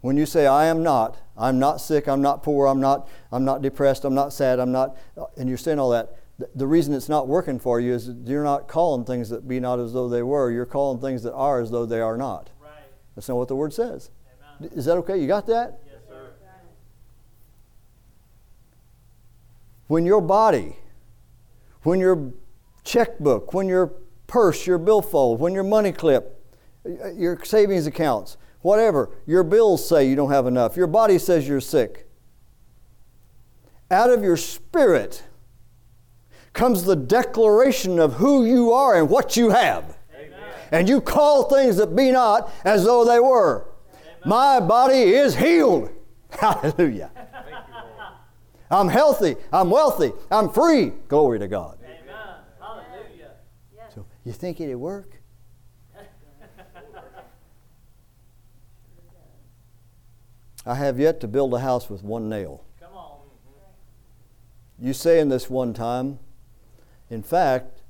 When 0.00 0.16
you 0.18 0.26
say, 0.26 0.46
I 0.46 0.66
am 0.66 0.82
not, 0.82 1.16
I'm 1.34 1.58
not 1.58 1.80
sick, 1.80 2.08
I'm 2.08 2.20
not 2.20 2.42
poor, 2.42 2.66
I'm 2.66 2.80
not, 2.80 3.08
I'm 3.32 3.44
not 3.44 3.62
depressed, 3.62 4.04
I'm 4.04 4.14
not 4.14 4.34
sad, 4.34 4.60
I'm 4.60 4.70
not, 4.70 4.96
and 5.38 5.48
you're 5.48 5.56
saying 5.56 5.78
all 5.78 5.88
that, 5.90 6.14
th- 6.38 6.50
the 6.54 6.66
reason 6.66 6.94
it's 6.94 7.08
not 7.08 7.28
working 7.28 7.58
for 7.58 7.80
you 7.80 7.92
is 7.92 8.10
you're 8.24 8.44
not 8.44 8.68
calling 8.68 9.04
things 9.04 9.28
that 9.30 9.46
be 9.46 9.60
not 9.60 9.78
as 9.78 9.92
though 9.92 10.08
they 10.08 10.22
were. 10.22 10.50
You're 10.50 10.66
calling 10.66 11.00
things 11.00 11.22
that 11.22 11.34
are 11.34 11.60
as 11.60 11.70
though 11.70 11.86
they 11.86 12.00
are 12.00 12.16
not. 12.16 12.50
Right. 12.60 12.72
That's 13.14 13.28
not 13.28 13.36
what 13.36 13.48
the 13.48 13.56
word 13.56 13.72
says. 13.72 14.10
Amen. 14.60 14.72
Is 14.74 14.84
that 14.86 14.96
okay? 14.98 15.18
You 15.18 15.26
got 15.26 15.46
that? 15.46 15.80
Yes, 15.86 16.00
sir. 16.08 16.30
When 19.86 20.06
your 20.06 20.20
body, 20.20 20.76
when 21.82 22.00
your 22.00 22.32
checkbook, 22.84 23.52
when 23.52 23.68
your 23.68 23.92
purse, 24.26 24.66
your 24.66 24.78
billfold, 24.78 25.40
when 25.40 25.52
your 25.52 25.64
money 25.64 25.92
clip, 25.92 26.42
your 27.14 27.38
savings 27.44 27.86
accounts, 27.86 28.36
whatever, 28.62 29.10
your 29.26 29.44
bills 29.44 29.86
say 29.86 30.08
you 30.08 30.16
don't 30.16 30.30
have 30.30 30.46
enough, 30.46 30.76
your 30.76 30.86
body 30.86 31.18
says 31.18 31.46
you're 31.46 31.60
sick. 31.60 32.08
Out 33.90 34.10
of 34.10 34.22
your 34.22 34.36
spirit 34.36 35.24
comes 36.54 36.84
the 36.84 36.96
declaration 36.96 37.98
of 37.98 38.14
who 38.14 38.46
you 38.46 38.72
are 38.72 38.96
and 38.96 39.10
what 39.10 39.36
you 39.36 39.50
have. 39.50 39.98
Amen. 40.14 40.38
And 40.72 40.88
you 40.88 41.02
call 41.02 41.50
things 41.50 41.76
that 41.76 41.94
be 41.94 42.10
not 42.12 42.50
as 42.64 42.84
though 42.84 43.04
they 43.04 43.20
were. 43.20 43.66
My 44.24 44.58
body 44.60 45.00
is 45.00 45.36
healed. 45.36 45.90
Hallelujah. 46.30 47.10
I'm 48.70 48.88
healthy. 48.88 49.36
I'm 49.52 49.68
wealthy. 49.68 50.12
I'm 50.30 50.48
free. 50.48 50.92
Glory 51.08 51.38
to 51.40 51.46
God. 51.46 51.76
Amen. 51.82 52.00
Hallelujah. 52.58 53.32
So 53.94 54.06
you 54.24 54.32
think 54.32 54.60
it'd 54.60 54.76
work? 54.76 55.20
I 60.66 60.74
have 60.74 60.98
yet 60.98 61.20
to 61.20 61.28
build 61.28 61.52
a 61.52 61.58
house 61.58 61.90
with 61.90 62.02
one 62.02 62.30
nail. 62.30 62.64
Come 62.80 62.94
on. 62.94 63.18
You 64.78 64.94
say 64.94 65.20
in 65.20 65.28
this 65.28 65.50
one 65.50 65.74
time, 65.74 66.18
in 67.14 67.22
fact, 67.22 67.80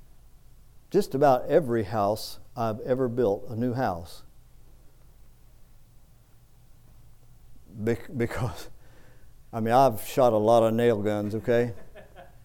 just 0.91 1.15
about 1.15 1.47
every 1.49 1.85
house 1.85 2.39
I've 2.57 2.79
ever 2.81 3.09
built, 3.09 3.47
a 3.49 3.57
new 3.57 3.73
house, 3.73 4.23
because, 7.83 8.69
I 9.53 9.61
mean, 9.61 9.73
I've 9.75 10.07
shot 10.07 10.33
a 10.33 10.37
lot 10.37 10.63
of 10.63 10.75
nail 10.75 11.03
guns, 11.03 11.35
okay? 11.35 11.73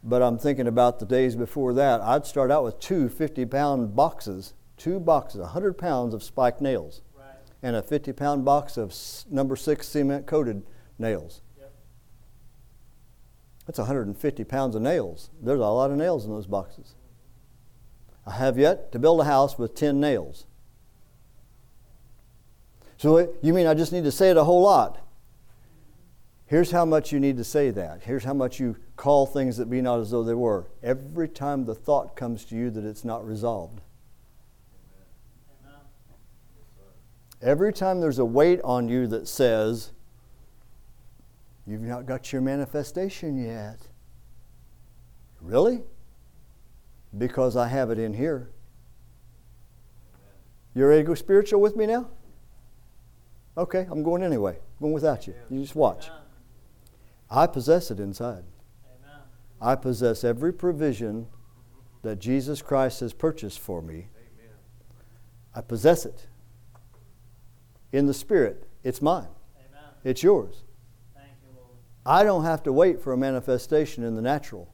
But 0.04 0.22
I'm 0.22 0.38
thinking 0.40 0.68
about 0.68 1.00
the 1.00 1.06
days 1.06 1.36
before 1.36 1.74
that. 1.74 2.00
I'd 2.02 2.26
start 2.26 2.50
out 2.50 2.64
with 2.64 2.80
two 2.80 3.10
50 3.10 3.46
pound 3.46 3.96
boxes, 3.96 4.54
two 4.78 5.00
boxes, 5.00 5.42
100 5.42 5.78
pounds 5.78 6.14
of 6.14 6.24
spiked 6.24 6.62
nails, 6.62 7.02
Right. 7.16 7.26
and 7.62 7.76
a 7.76 7.82
50 7.82 8.14
pound 8.14 8.46
box 8.46 8.78
of 8.78 8.96
number 9.30 9.58
six 9.58 9.90
cement 9.90 10.26
coated 10.26 10.64
nails. 10.98 11.42
That's 13.70 13.78
150 13.78 14.44
pounds 14.46 14.74
of 14.74 14.82
nails. 14.82 15.30
There's 15.40 15.60
a 15.60 15.64
lot 15.64 15.92
of 15.92 15.98
nails 15.98 16.26
in 16.26 16.32
those 16.32 16.48
boxes. 16.48 16.96
I 18.26 18.32
have 18.32 18.58
yet 18.58 18.92
to 18.94 18.98
build 18.98 19.22
a 19.22 19.26
house 19.26 19.60
with 19.60 19.76
10 19.76 20.00
nails. 20.00 20.48
So 22.98 23.32
you 23.44 23.54
mean 23.54 23.68
I 23.68 23.76
just 23.76 23.94
need 23.94 24.06
to 24.06 24.12
say 24.12 24.32
it 24.32 24.38
a 24.38 24.44
whole 24.44 24.64
lot? 24.64 25.06
Here's 26.48 26.72
how 26.72 26.84
much 26.84 27.12
you 27.12 27.20
need 27.20 27.38
to 27.38 27.44
say 27.44 27.70
that. 27.70 28.02
Here's 28.02 28.24
how 28.24 28.34
much 28.34 28.60
you 28.60 28.76
call 28.96 29.28
things 29.28 29.58
that 29.58 29.70
be 29.70 29.82
not 29.82 30.00
as 30.00 30.10
though 30.10 30.24
they 30.24 30.34
were. 30.34 30.66
Every 30.82 31.30
time 31.30 31.66
the 31.66 31.76
thought 31.76 32.16
comes 32.16 32.46
to 32.46 32.56
you 32.56 32.72
that 32.72 32.84
it's 32.84 33.06
not 33.06 33.24
resolved. 33.24 33.82
Every 37.40 37.72
time 37.72 38.02
there's 38.02 38.18
a 38.18 38.26
weight 38.26 38.62
on 38.64 38.90
you 38.90 39.06
that 39.06 39.28
says, 39.28 39.92
You've 41.70 41.82
not 41.82 42.08
got 42.08 42.34
your 42.34 42.42
manifestation 42.42 43.38
yet. 43.38 43.78
Really? 45.40 45.84
Because 47.16 47.56
I 47.56 47.68
have 47.68 47.92
it 47.92 48.00
in 48.00 48.12
here. 48.12 48.50
You 50.74 50.88
ready 50.88 51.04
to 51.04 51.08
go 51.08 51.14
spiritual 51.14 51.62
with 51.62 51.76
me 51.76 51.86
now? 51.86 52.10
Okay, 53.56 53.86
I'm 53.88 54.02
going 54.02 54.24
anyway. 54.24 54.54
I'm 54.54 54.80
going 54.82 54.94
without 54.94 55.28
you. 55.28 55.36
You 55.52 55.62
just 55.62 55.76
watch. 55.76 56.10
I 57.30 57.46
possess 57.46 57.92
it 57.92 58.00
inside. 58.00 58.46
I 59.62 59.76
possess 59.76 60.24
every 60.24 60.52
provision 60.52 61.28
that 62.02 62.18
Jesus 62.18 62.64
Christ 62.64 63.02
has 63.02 63.14
purchased 63.14 63.60
for 63.60 63.84
me. 63.84 64.08
I 65.54 65.62
possess 65.62 66.04
it. 66.04 66.26
In 67.92 68.08
the 68.08 68.14
Spirit, 68.14 68.68
it's 68.84 69.04
mine. 69.04 69.28
It's 70.04 70.24
yours. 70.24 70.64
Thank 72.06 72.14
you, 72.14 72.16
Lord. 72.16 72.22
I 72.22 72.24
don't 72.24 72.44
have 72.46 72.64
to 72.64 72.74
wait 72.74 73.02
for 73.02 73.14
a 73.14 73.18
manifestation 73.18 74.04
in 74.04 74.16
the 74.16 74.22
natural 74.22 74.74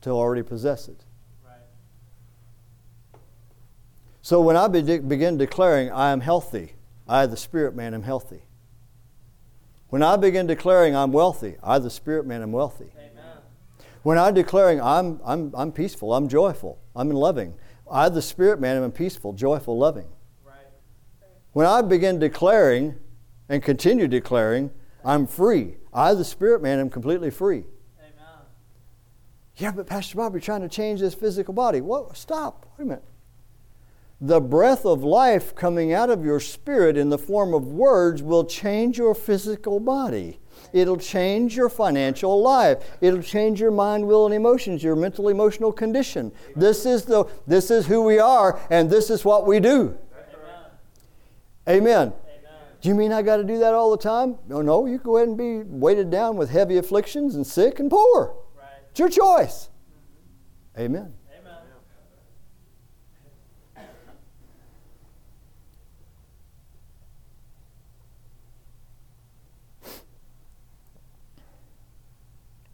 to 0.00 0.10
already 0.10 0.42
possess 0.42 0.88
it. 0.88 1.04
Right. 1.44 1.58
So 4.22 4.40
when 4.40 4.56
I 4.56 4.68
be- 4.68 4.98
begin 4.98 5.36
declaring, 5.38 5.90
I 5.90 6.10
am 6.10 6.20
healthy, 6.20 6.74
I, 7.08 7.26
the 7.26 7.36
spirit 7.36 7.74
man, 7.74 7.94
am 7.94 8.02
healthy. 8.02 8.42
When 9.88 10.02
I 10.02 10.16
begin 10.16 10.46
declaring, 10.46 10.96
I'm 10.96 11.12
wealthy, 11.12 11.56
I, 11.62 11.78
the 11.78 11.90
spirit 11.90 12.26
man, 12.26 12.42
am 12.42 12.52
wealthy. 12.52 12.92
Amen. 12.96 13.10
When 14.02 14.18
I 14.18 14.30
declaring, 14.30 14.80
I'm, 14.80 15.20
I'm, 15.24 15.52
I'm 15.54 15.72
peaceful, 15.72 16.12
I'm 16.12 16.28
joyful, 16.28 16.78
I'm 16.96 17.10
loving, 17.10 17.54
I, 17.90 18.08
the 18.08 18.22
spirit 18.22 18.60
man, 18.60 18.82
am 18.82 18.92
peaceful, 18.92 19.32
joyful, 19.32 19.78
loving. 19.78 20.08
Right. 20.44 20.56
When 21.52 21.66
I 21.66 21.82
begin 21.82 22.18
declaring 22.18 22.96
and 23.48 23.62
continue 23.62 24.08
declaring, 24.08 24.70
I'm 25.04 25.26
free, 25.26 25.76
I, 25.94 26.14
the 26.14 26.24
spirit 26.24 26.62
man, 26.62 26.80
am 26.80 26.90
completely 26.90 27.30
free. 27.30 27.64
Amen. 27.98 28.42
Yeah, 29.56 29.70
but 29.70 29.86
Pastor 29.86 30.16
Bob, 30.16 30.32
you're 30.32 30.40
trying 30.40 30.62
to 30.62 30.68
change 30.68 31.00
this 31.00 31.14
physical 31.14 31.54
body. 31.54 31.80
What? 31.80 32.16
Stop. 32.16 32.66
Wait 32.76 32.84
a 32.84 32.88
minute. 32.88 33.04
The 34.20 34.40
breath 34.40 34.86
of 34.86 35.04
life 35.04 35.54
coming 35.54 35.92
out 35.92 36.08
of 36.10 36.24
your 36.24 36.40
spirit 36.40 36.96
in 36.96 37.10
the 37.10 37.18
form 37.18 37.52
of 37.52 37.68
words 37.68 38.22
will 38.22 38.44
change 38.44 38.96
your 38.96 39.14
physical 39.14 39.80
body. 39.80 40.40
It'll 40.72 40.96
change 40.96 41.56
your 41.56 41.68
financial 41.68 42.40
life. 42.40 42.96
It'll 43.00 43.22
change 43.22 43.60
your 43.60 43.70
mind, 43.70 44.06
will, 44.06 44.24
and 44.24 44.34
emotions, 44.34 44.82
your 44.82 44.96
mental 44.96 45.28
emotional 45.28 45.72
condition. 45.72 46.32
This 46.56 46.86
is 46.86 47.04
the 47.04 47.26
this 47.46 47.70
is 47.70 47.86
who 47.86 48.02
we 48.02 48.18
are, 48.18 48.58
and 48.70 48.88
this 48.88 49.10
is 49.10 49.24
what 49.24 49.46
we 49.46 49.60
do. 49.60 49.96
Amen. 51.68 51.82
Amen. 51.82 52.12
Do 52.84 52.90
you 52.90 52.94
mean 52.94 53.12
I 53.14 53.22
got 53.22 53.38
to 53.38 53.44
do 53.44 53.56
that 53.60 53.72
all 53.72 53.90
the 53.90 53.96
time? 53.96 54.36
No, 54.46 54.60
no. 54.60 54.84
You 54.84 54.98
go 54.98 55.16
ahead 55.16 55.28
and 55.28 55.38
be 55.38 55.62
weighted 55.62 56.10
down 56.10 56.36
with 56.36 56.50
heavy 56.50 56.76
afflictions 56.76 57.34
and 57.34 57.46
sick 57.46 57.80
and 57.80 57.90
poor. 57.90 58.36
Right. 58.54 58.66
It's 58.90 59.00
your 59.00 59.08
choice. 59.08 59.70
Amen. 60.78 61.14
Amen. 61.34 61.56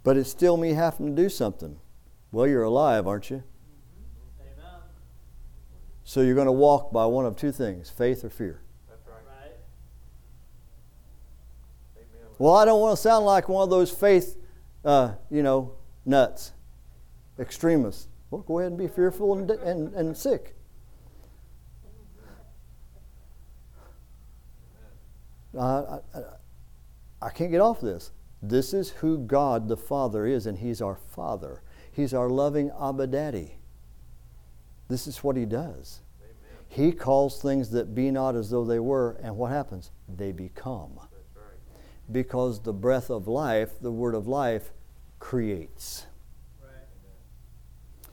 But 0.03 0.17
it's 0.17 0.29
still 0.29 0.57
me 0.57 0.73
having 0.73 1.07
to 1.07 1.23
do 1.23 1.29
something. 1.29 1.79
Well, 2.33 2.49
you're 2.49 2.65
alive, 2.65 3.07
aren't 3.07 3.31
you? 3.31 3.45
Mm-hmm. 3.45 4.61
Amen. 4.61 4.81
So 6.03 6.21
you're 6.23 6.35
going 6.35 6.47
to 6.47 6.53
walk 6.53 6.91
by 6.91 7.07
one 7.07 7.27
of 7.27 7.37
two 7.37 7.53
things 7.53 7.91
faith 7.91 8.25
or 8.25 8.31
fear. 8.31 8.63
Right. 8.89 9.53
Well, 12.41 12.55
I 12.55 12.65
don't 12.65 12.81
want 12.81 12.97
to 12.97 13.03
sound 13.03 13.27
like 13.27 13.51
one 13.51 13.63
of 13.63 13.69
those 13.69 13.91
faith, 13.91 14.39
uh, 14.83 15.13
you 15.31 15.43
know, 15.43 15.75
nuts, 16.07 16.53
extremists. 17.39 18.09
Well, 18.31 18.41
go 18.41 18.61
ahead 18.61 18.73
and 18.73 18.79
be 18.79 18.89
fearful 18.89 19.37
and, 19.37 19.51
and, 19.51 19.93
and 19.93 20.17
sick. 20.17 20.57
Uh, 25.55 25.99
I, 26.15 26.19
I, 26.19 26.23
I 27.21 27.29
can't 27.29 27.51
get 27.51 27.61
off 27.61 27.83
this. 27.83 28.11
This 28.41 28.73
is 28.73 28.89
who 28.89 29.19
God 29.19 29.69
the 29.69 29.77
Father 29.77 30.25
is, 30.25 30.47
and 30.47 30.57
He's 30.57 30.81
our 30.81 30.97
Father. 30.97 31.63
He's 31.93 32.15
our 32.15 32.31
loving 32.31 32.71
Abba 32.81 33.09
Daddy. 33.09 33.57
This 34.89 35.07
is 35.07 35.23
what 35.23 35.37
He 35.37 35.45
does. 35.45 36.01
He 36.69 36.91
calls 36.93 37.43
things 37.43 37.69
that 37.73 37.95
be 37.95 38.11
not 38.11 38.35
as 38.35 38.49
though 38.49 38.65
they 38.65 38.79
were, 38.79 39.19
and 39.23 39.37
what 39.37 39.51
happens? 39.51 39.91
They 40.09 40.33
become. 40.33 41.01
Because 42.11 42.63
the 42.63 42.73
breath 42.73 43.11
of 43.11 43.29
life, 43.29 43.81
the 43.81 43.93
word 43.93 44.15
of 44.15 44.27
life, 44.27 44.73
creates. 45.19 46.07
Right. 46.63 48.11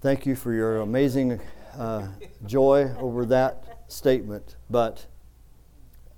Thank 0.00 0.26
you 0.26 0.34
for 0.34 0.52
your 0.52 0.80
amazing 0.80 1.40
uh, 1.78 2.08
joy 2.46 2.94
over 2.98 3.24
that 3.26 3.84
statement, 3.88 4.56
but 4.68 5.06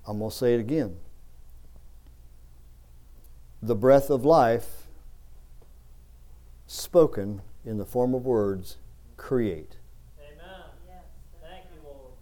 I'm 0.07 0.19
going 0.19 0.31
to 0.31 0.35
say 0.35 0.53
it 0.55 0.59
again. 0.59 0.97
The 3.61 3.75
breath 3.75 4.09
of 4.09 4.25
life, 4.25 4.83
spoken 6.67 7.41
in 7.65 7.77
the 7.77 7.85
form 7.85 8.13
of 8.13 8.25
words, 8.25 8.77
create. 9.17 9.77
Amen. 10.19 10.63
Yes. 10.87 11.03
Thank 11.41 11.65
you, 11.73 11.81
Lord. 11.83 12.13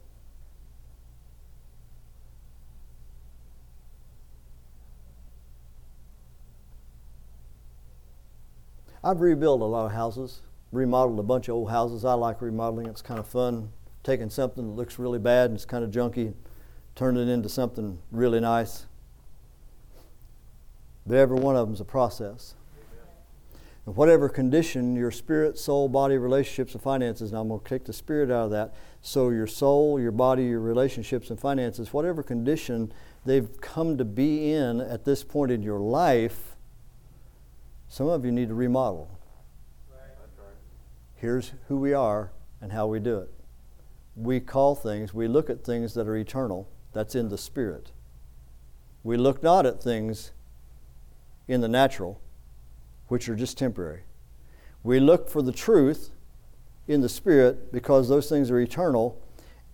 I've 9.03 9.19
rebuilt 9.19 9.61
a 9.61 9.65
lot 9.65 9.85
of 9.85 9.91
houses, 9.91 10.41
remodeled 10.71 11.19
a 11.19 11.23
bunch 11.23 11.49
of 11.49 11.55
old 11.55 11.69
houses. 11.69 12.05
I 12.05 12.13
like 12.13 12.41
remodeling, 12.41 12.87
it's 12.87 13.01
kind 13.01 13.19
of 13.19 13.27
fun. 13.27 13.71
Taking 14.03 14.29
something 14.29 14.65
that 14.65 14.73
looks 14.73 14.97
really 14.97 15.19
bad 15.19 15.47
and 15.49 15.55
it's 15.55 15.65
kind 15.65 15.83
of 15.83 15.91
junky, 15.91 16.33
turning 16.95 17.27
it 17.27 17.31
into 17.31 17.49
something 17.49 17.99
really 18.11 18.39
nice. 18.39 18.85
But 21.05 21.17
every 21.17 21.37
one 21.37 21.55
of 21.57 21.67
them 21.67 21.73
is 21.73 21.81
a 21.81 21.85
process. 21.85 22.55
And 23.85 23.97
whatever 23.97 24.29
condition 24.29 24.95
your 24.95 25.11
spirit, 25.11 25.57
soul, 25.57 25.89
body, 25.89 26.17
relationships, 26.17 26.73
and 26.73 26.81
finances, 26.81 27.31
and 27.31 27.39
I'm 27.39 27.49
going 27.49 27.59
to 27.59 27.67
take 27.67 27.83
the 27.83 27.91
spirit 27.91 28.31
out 28.31 28.45
of 28.45 28.51
that. 28.51 28.73
So 29.01 29.29
your 29.29 29.47
soul, 29.47 29.99
your 29.99 30.13
body, 30.13 30.45
your 30.45 30.61
relationships, 30.61 31.29
and 31.29 31.37
finances, 31.37 31.91
whatever 31.91 32.23
condition 32.23 32.93
they've 33.25 33.59
come 33.59 33.97
to 33.97 34.05
be 34.05 34.53
in 34.53 34.79
at 34.79 35.03
this 35.03 35.25
point 35.25 35.51
in 35.51 35.61
your 35.61 35.79
life, 35.79 36.52
some 37.93 38.07
of 38.07 38.25
you 38.25 38.31
need 38.31 38.47
to 38.47 38.55
remodel. 38.55 39.19
Right. 39.91 40.09
Here's 41.13 41.51
who 41.67 41.77
we 41.77 41.93
are 41.93 42.31
and 42.59 42.71
how 42.71 42.87
we 42.87 42.99
do 42.99 43.19
it. 43.19 43.29
We 44.15 44.39
call 44.39 44.73
things, 44.73 45.13
we 45.13 45.27
look 45.27 45.47
at 45.47 45.63
things 45.63 45.93
that 45.93 46.07
are 46.07 46.17
eternal, 46.17 46.67
that's 46.91 47.13
in 47.13 47.29
the 47.29 47.37
spirit. 47.37 47.91
We 49.03 49.15
look 49.15 49.43
not 49.43 49.67
at 49.67 49.83
things 49.83 50.31
in 51.47 51.61
the 51.61 51.67
natural, 51.67 52.19
which 53.09 53.29
are 53.29 53.35
just 53.35 53.59
temporary. 53.59 54.05
We 54.81 54.99
look 54.99 55.29
for 55.29 55.43
the 55.43 55.51
truth 55.51 56.09
in 56.87 57.01
the 57.01 57.09
spirit 57.09 57.71
because 57.71 58.09
those 58.09 58.27
things 58.27 58.49
are 58.49 58.59
eternal, 58.59 59.21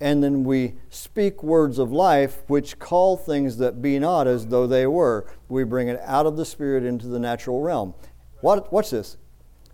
and 0.02 0.24
then 0.24 0.44
we 0.44 0.76
speak 0.90 1.44
words 1.44 1.78
of 1.78 1.92
life 1.92 2.44
which 2.48 2.80
call 2.80 3.18
things 3.18 3.58
that 3.58 3.82
be 3.82 4.00
not 4.00 4.28
as 4.28 4.48
though 4.48 4.66
they 4.66 4.88
were. 4.88 5.26
We 5.50 5.64
bring 5.64 5.90
it 5.90 6.00
out 6.06 6.26
of 6.26 6.38
the 6.38 6.46
spirit 6.46 6.84
into 6.84 7.08
the 7.08 7.20
natural 7.20 7.62
realm. 7.62 7.94
What, 8.42 8.72
watch 8.72 8.92
this. 8.92 9.18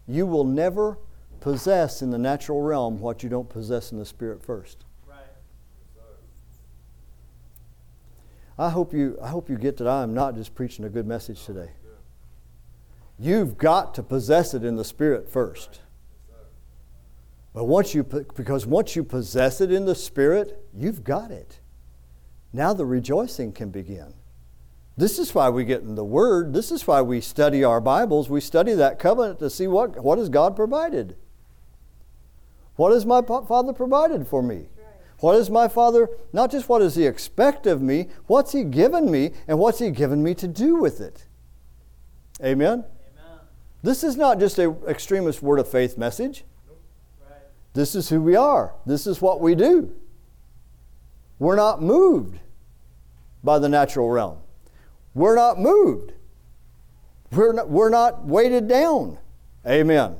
You 0.07 0.25
will 0.25 0.43
never 0.43 0.97
possess 1.39 2.01
in 2.01 2.09
the 2.09 2.17
natural 2.17 2.61
realm 2.61 2.99
what 2.99 3.23
you 3.23 3.29
don't 3.29 3.49
possess 3.49 3.91
in 3.91 3.99
the 3.99 4.05
spirit 4.05 4.43
first. 4.43 4.85
Right. 5.07 5.19
I 8.57 8.69
hope 8.69 8.93
you, 8.93 9.17
I 9.21 9.29
hope 9.29 9.49
you 9.49 9.57
get 9.57 9.77
that 9.77 9.87
I 9.87 10.03
am 10.03 10.13
not 10.13 10.35
just 10.35 10.55
preaching 10.55 10.85
a 10.85 10.89
good 10.89 11.05
message 11.05 11.45
today. 11.45 11.69
You've 13.17 13.57
got 13.57 13.93
to 13.95 14.03
possess 14.03 14.53
it 14.53 14.63
in 14.63 14.75
the 14.75 14.83
spirit 14.83 15.29
first. 15.29 15.81
But 17.53 17.65
once 17.65 17.95
you, 17.95 18.03
because 18.03 18.65
once 18.65 18.97
you 18.97 19.03
possess 19.03 19.61
it 19.61 19.71
in 19.71 19.85
the 19.85 19.95
spirit, 19.95 20.61
you've 20.73 21.05
got 21.05 21.31
it. 21.31 21.61
Now 22.51 22.73
the 22.73 22.85
rejoicing 22.85 23.53
can 23.53 23.69
begin. 23.69 24.13
This 24.97 25.19
is 25.19 25.35
why 25.35 25.49
we 25.49 25.65
get 25.65 25.81
in 25.81 25.95
the 25.95 26.05
Word. 26.05 26.53
This 26.53 26.71
is 26.71 26.87
why 26.87 27.01
we 27.01 27.19
study 27.19 27.63
our 27.63 27.81
Bibles. 27.81 28.29
We 28.29 28.39
study 28.39 28.73
that 28.73 28.97
covenant 28.97 29.39
to 29.39 29.49
see 29.49 29.67
what, 29.67 30.01
what 30.01 30.17
has 30.17 30.29
God 30.29 30.55
provided. 30.55 31.17
What 32.77 32.93
has 32.93 33.05
my 33.05 33.21
Father 33.21 33.73
provided 33.73 34.27
for 34.27 34.41
me? 34.41 34.69
What 35.19 35.35
is 35.35 35.49
my 35.49 35.67
Father, 35.67 36.09
not 36.33 36.51
just 36.51 36.67
what 36.67 36.79
does 36.79 36.95
He 36.95 37.05
expect 37.05 37.67
of 37.67 37.81
me, 37.81 38.09
what's 38.27 38.51
He 38.51 38.63
given 38.63 39.09
me, 39.09 39.31
and 39.47 39.59
what's 39.59 39.79
He 39.79 39.89
given 39.89 40.21
me 40.21 40.33
to 40.35 40.47
do 40.47 40.75
with 40.75 40.99
it? 40.99 41.25
Amen? 42.43 42.83
Amen. 42.83 43.39
This 43.81 44.03
is 44.03 44.17
not 44.17 44.39
just 44.39 44.59
a 44.59 44.75
extremist 44.87 45.41
word 45.41 45.59
of 45.59 45.69
faith 45.69 45.97
message. 45.97 46.43
Right. 47.21 47.39
This 47.73 47.95
is 47.95 48.09
who 48.09 48.21
we 48.21 48.35
are. 48.35 48.75
This 48.85 49.07
is 49.07 49.21
what 49.21 49.39
we 49.39 49.55
do. 49.55 49.95
We're 51.39 51.55
not 51.55 51.81
moved 51.81 52.39
by 53.41 53.59
the 53.59 53.69
natural 53.69 54.09
realm. 54.09 54.39
We're 55.15 55.35
not 55.35 55.57
moved. 55.57 56.11
We're 57.31 57.53
not, 57.53 57.69
we're 57.69 57.89
not 57.89 58.25
weighted 58.25 58.67
down. 58.67 59.17
Amen. 59.65 59.97
Amen. 59.97 60.15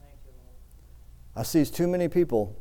Thank 0.00 0.18
you, 0.24 0.32
Lord. 0.32 0.56
I 1.36 1.42
see 1.42 1.64
too 1.66 1.86
many 1.86 2.08
people 2.08 2.56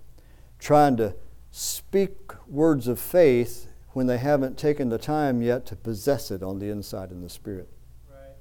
trying 0.60 0.98
to 0.98 1.16
speak 1.52 2.34
words 2.48 2.88
of 2.90 3.00
faith 3.00 3.68
when 3.94 4.08
they 4.08 4.18
haven't 4.18 4.58
taken 4.58 4.90
the 4.90 4.98
time 4.98 5.42
yet 5.42 5.66
to 5.68 5.76
possess 5.76 6.32
it 6.32 6.44
on 6.44 6.60
the 6.60 6.70
inside 6.70 7.12
in 7.12 7.22
the 7.22 7.30
spirit. 7.30 7.70
Right. 8.12 8.36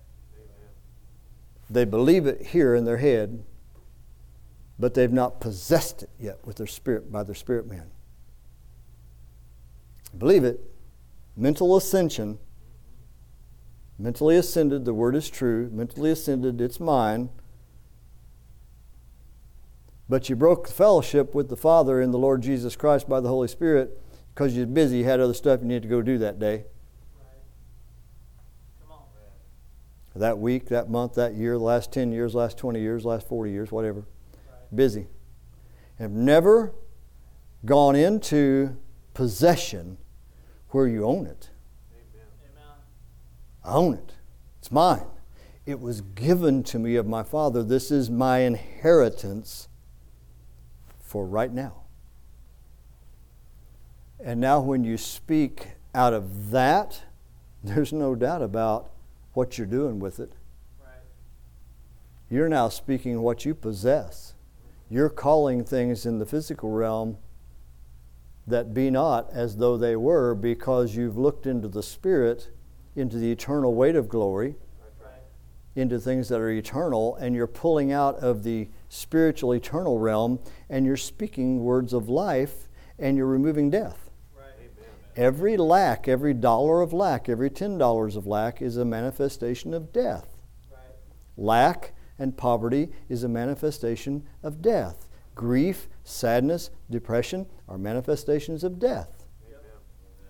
They 1.70 1.84
believe 1.84 2.26
it 2.26 2.48
here 2.48 2.74
in 2.74 2.84
their 2.84 2.96
head, 2.96 3.44
but 4.78 4.94
they've 4.94 5.12
not 5.12 5.40
possessed 5.40 6.02
it 6.02 6.10
yet 6.18 6.38
with 6.44 6.56
their 6.56 6.66
spirit 6.66 7.10
by 7.12 7.22
their 7.22 7.34
spirit 7.34 7.66
man. 7.66 7.90
Believe 10.16 10.44
it. 10.44 10.60
Mental 11.36 11.76
ascension. 11.76 12.38
Mentally 13.98 14.36
ascended, 14.36 14.84
the 14.84 14.94
word 14.94 15.14
is 15.14 15.28
true. 15.30 15.70
Mentally 15.72 16.10
ascended, 16.10 16.60
it's 16.60 16.80
mine. 16.80 17.30
But 20.08 20.28
you 20.28 20.36
broke 20.36 20.68
fellowship 20.68 21.34
with 21.34 21.48
the 21.48 21.56
Father 21.56 22.00
in 22.00 22.10
the 22.10 22.18
Lord 22.18 22.42
Jesus 22.42 22.76
Christ 22.76 23.08
by 23.08 23.20
the 23.20 23.28
Holy 23.28 23.48
Spirit 23.48 24.00
because 24.34 24.56
you're 24.56 24.66
busy, 24.66 24.98
you 24.98 25.04
had 25.04 25.20
other 25.20 25.34
stuff 25.34 25.60
you 25.60 25.66
needed 25.66 25.84
to 25.84 25.88
go 25.88 26.02
do 26.02 26.18
that 26.18 26.38
day, 26.40 26.64
Right. 30.14 30.20
That 30.20 30.38
week, 30.38 30.68
that 30.68 30.90
month, 30.90 31.14
that 31.14 31.34
year, 31.34 31.56
last 31.56 31.92
10 31.92 32.10
years, 32.12 32.34
last 32.34 32.58
20 32.58 32.80
years, 32.80 33.04
last 33.04 33.28
40 33.28 33.50
years, 33.52 33.70
whatever. 33.70 34.04
Busy. 34.74 35.06
Have 35.98 36.10
never 36.10 36.72
gone 37.64 37.96
into 37.96 38.76
possession 39.14 39.98
where 40.70 40.86
you 40.88 41.04
own 41.04 41.26
it. 41.26 41.50
Amen. 41.92 42.66
I 43.64 43.74
own 43.74 43.94
it. 43.94 44.12
It's 44.58 44.72
mine. 44.72 45.06
It 45.66 45.80
was 45.80 46.02
given 46.02 46.62
to 46.64 46.78
me 46.78 46.96
of 46.96 47.06
my 47.06 47.22
Father. 47.22 47.62
This 47.62 47.90
is 47.90 48.10
my 48.10 48.40
inheritance 48.40 49.68
for 51.00 51.24
right 51.24 51.52
now. 51.52 51.84
And 54.22 54.40
now, 54.40 54.60
when 54.60 54.84
you 54.84 54.96
speak 54.96 55.68
out 55.94 56.12
of 56.12 56.50
that, 56.50 57.02
there's 57.64 57.92
no 57.92 58.14
doubt 58.14 58.42
about 58.42 58.90
what 59.32 59.58
you're 59.58 59.66
doing 59.66 59.98
with 59.98 60.20
it. 60.20 60.32
Right. 60.80 60.94
You're 62.30 62.48
now 62.48 62.68
speaking 62.68 63.20
what 63.22 63.44
you 63.44 63.54
possess. 63.54 64.33
You're 64.94 65.10
calling 65.10 65.64
things 65.64 66.06
in 66.06 66.20
the 66.20 66.24
physical 66.24 66.70
realm 66.70 67.16
that 68.46 68.72
be 68.72 68.90
not 68.90 69.28
as 69.32 69.56
though 69.56 69.76
they 69.76 69.96
were 69.96 70.36
because 70.36 70.94
you've 70.94 71.18
looked 71.18 71.48
into 71.48 71.66
the 71.66 71.82
Spirit, 71.82 72.52
into 72.94 73.18
the 73.18 73.32
eternal 73.32 73.74
weight 73.74 73.96
of 73.96 74.08
glory, 74.08 74.54
into 75.74 75.98
things 75.98 76.28
that 76.28 76.38
are 76.38 76.48
eternal, 76.48 77.16
and 77.16 77.34
you're 77.34 77.48
pulling 77.48 77.90
out 77.90 78.14
of 78.20 78.44
the 78.44 78.68
spiritual 78.88 79.52
eternal 79.52 79.98
realm 79.98 80.38
and 80.70 80.86
you're 80.86 80.96
speaking 80.96 81.64
words 81.64 81.92
of 81.92 82.08
life 82.08 82.68
and 82.96 83.16
you're 83.16 83.26
removing 83.26 83.70
death. 83.70 84.12
Every 85.16 85.56
lack, 85.56 86.06
every 86.06 86.34
dollar 86.34 86.82
of 86.82 86.92
lack, 86.92 87.28
every 87.28 87.50
$10 87.50 88.16
of 88.16 88.28
lack 88.28 88.62
is 88.62 88.76
a 88.76 88.84
manifestation 88.84 89.74
of 89.74 89.92
death. 89.92 90.36
Right. 90.70 90.78
Lack 91.36 91.94
and 92.18 92.36
poverty 92.36 92.90
is 93.08 93.24
a 93.24 93.28
manifestation 93.28 94.24
of 94.42 94.62
death. 94.62 95.08
Grief, 95.34 95.88
sadness, 96.04 96.70
depression 96.90 97.46
are 97.68 97.78
manifestations 97.78 98.62
of 98.62 98.78
death. 98.78 99.24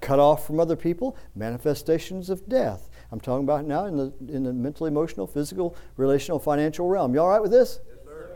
Cut 0.01 0.19
off 0.19 0.47
from 0.47 0.61
other 0.61 0.77
people, 0.77 1.17
manifestations 1.35 2.29
of 2.29 2.47
death. 2.47 2.91
I'm 3.11 3.21
talking 3.21 3.45
about 3.45 3.65
now 3.65 3.87
in 3.87 3.97
the, 3.97 4.13
in 4.29 4.43
the 4.43 4.53
mental, 4.53 4.87
emotional, 4.87 5.27
physical, 5.27 5.75
relational, 5.97 6.39
financial 6.39 6.89
realm. 6.89 7.15
You 7.15 7.21
all 7.21 7.29
right 7.31 7.41
with 7.41 7.51
this? 7.51 7.81
Yes, 7.89 7.99
sir. 8.05 8.31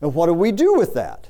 And 0.00 0.14
what 0.14 0.26
do 0.26 0.34
we 0.34 0.52
do 0.52 0.74
with 0.74 0.94
that? 0.94 1.28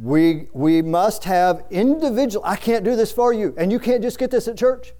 We, 0.00 0.48
we 0.52 0.82
must 0.82 1.24
have 1.24 1.64
individual. 1.70 2.44
I 2.44 2.56
can't 2.56 2.84
do 2.84 2.96
this 2.96 3.12
for 3.12 3.32
you, 3.32 3.54
and 3.56 3.70
you 3.70 3.78
can't 3.78 4.02
just 4.02 4.18
get 4.18 4.32
this 4.32 4.48
at 4.48 4.56
church. 4.56 4.92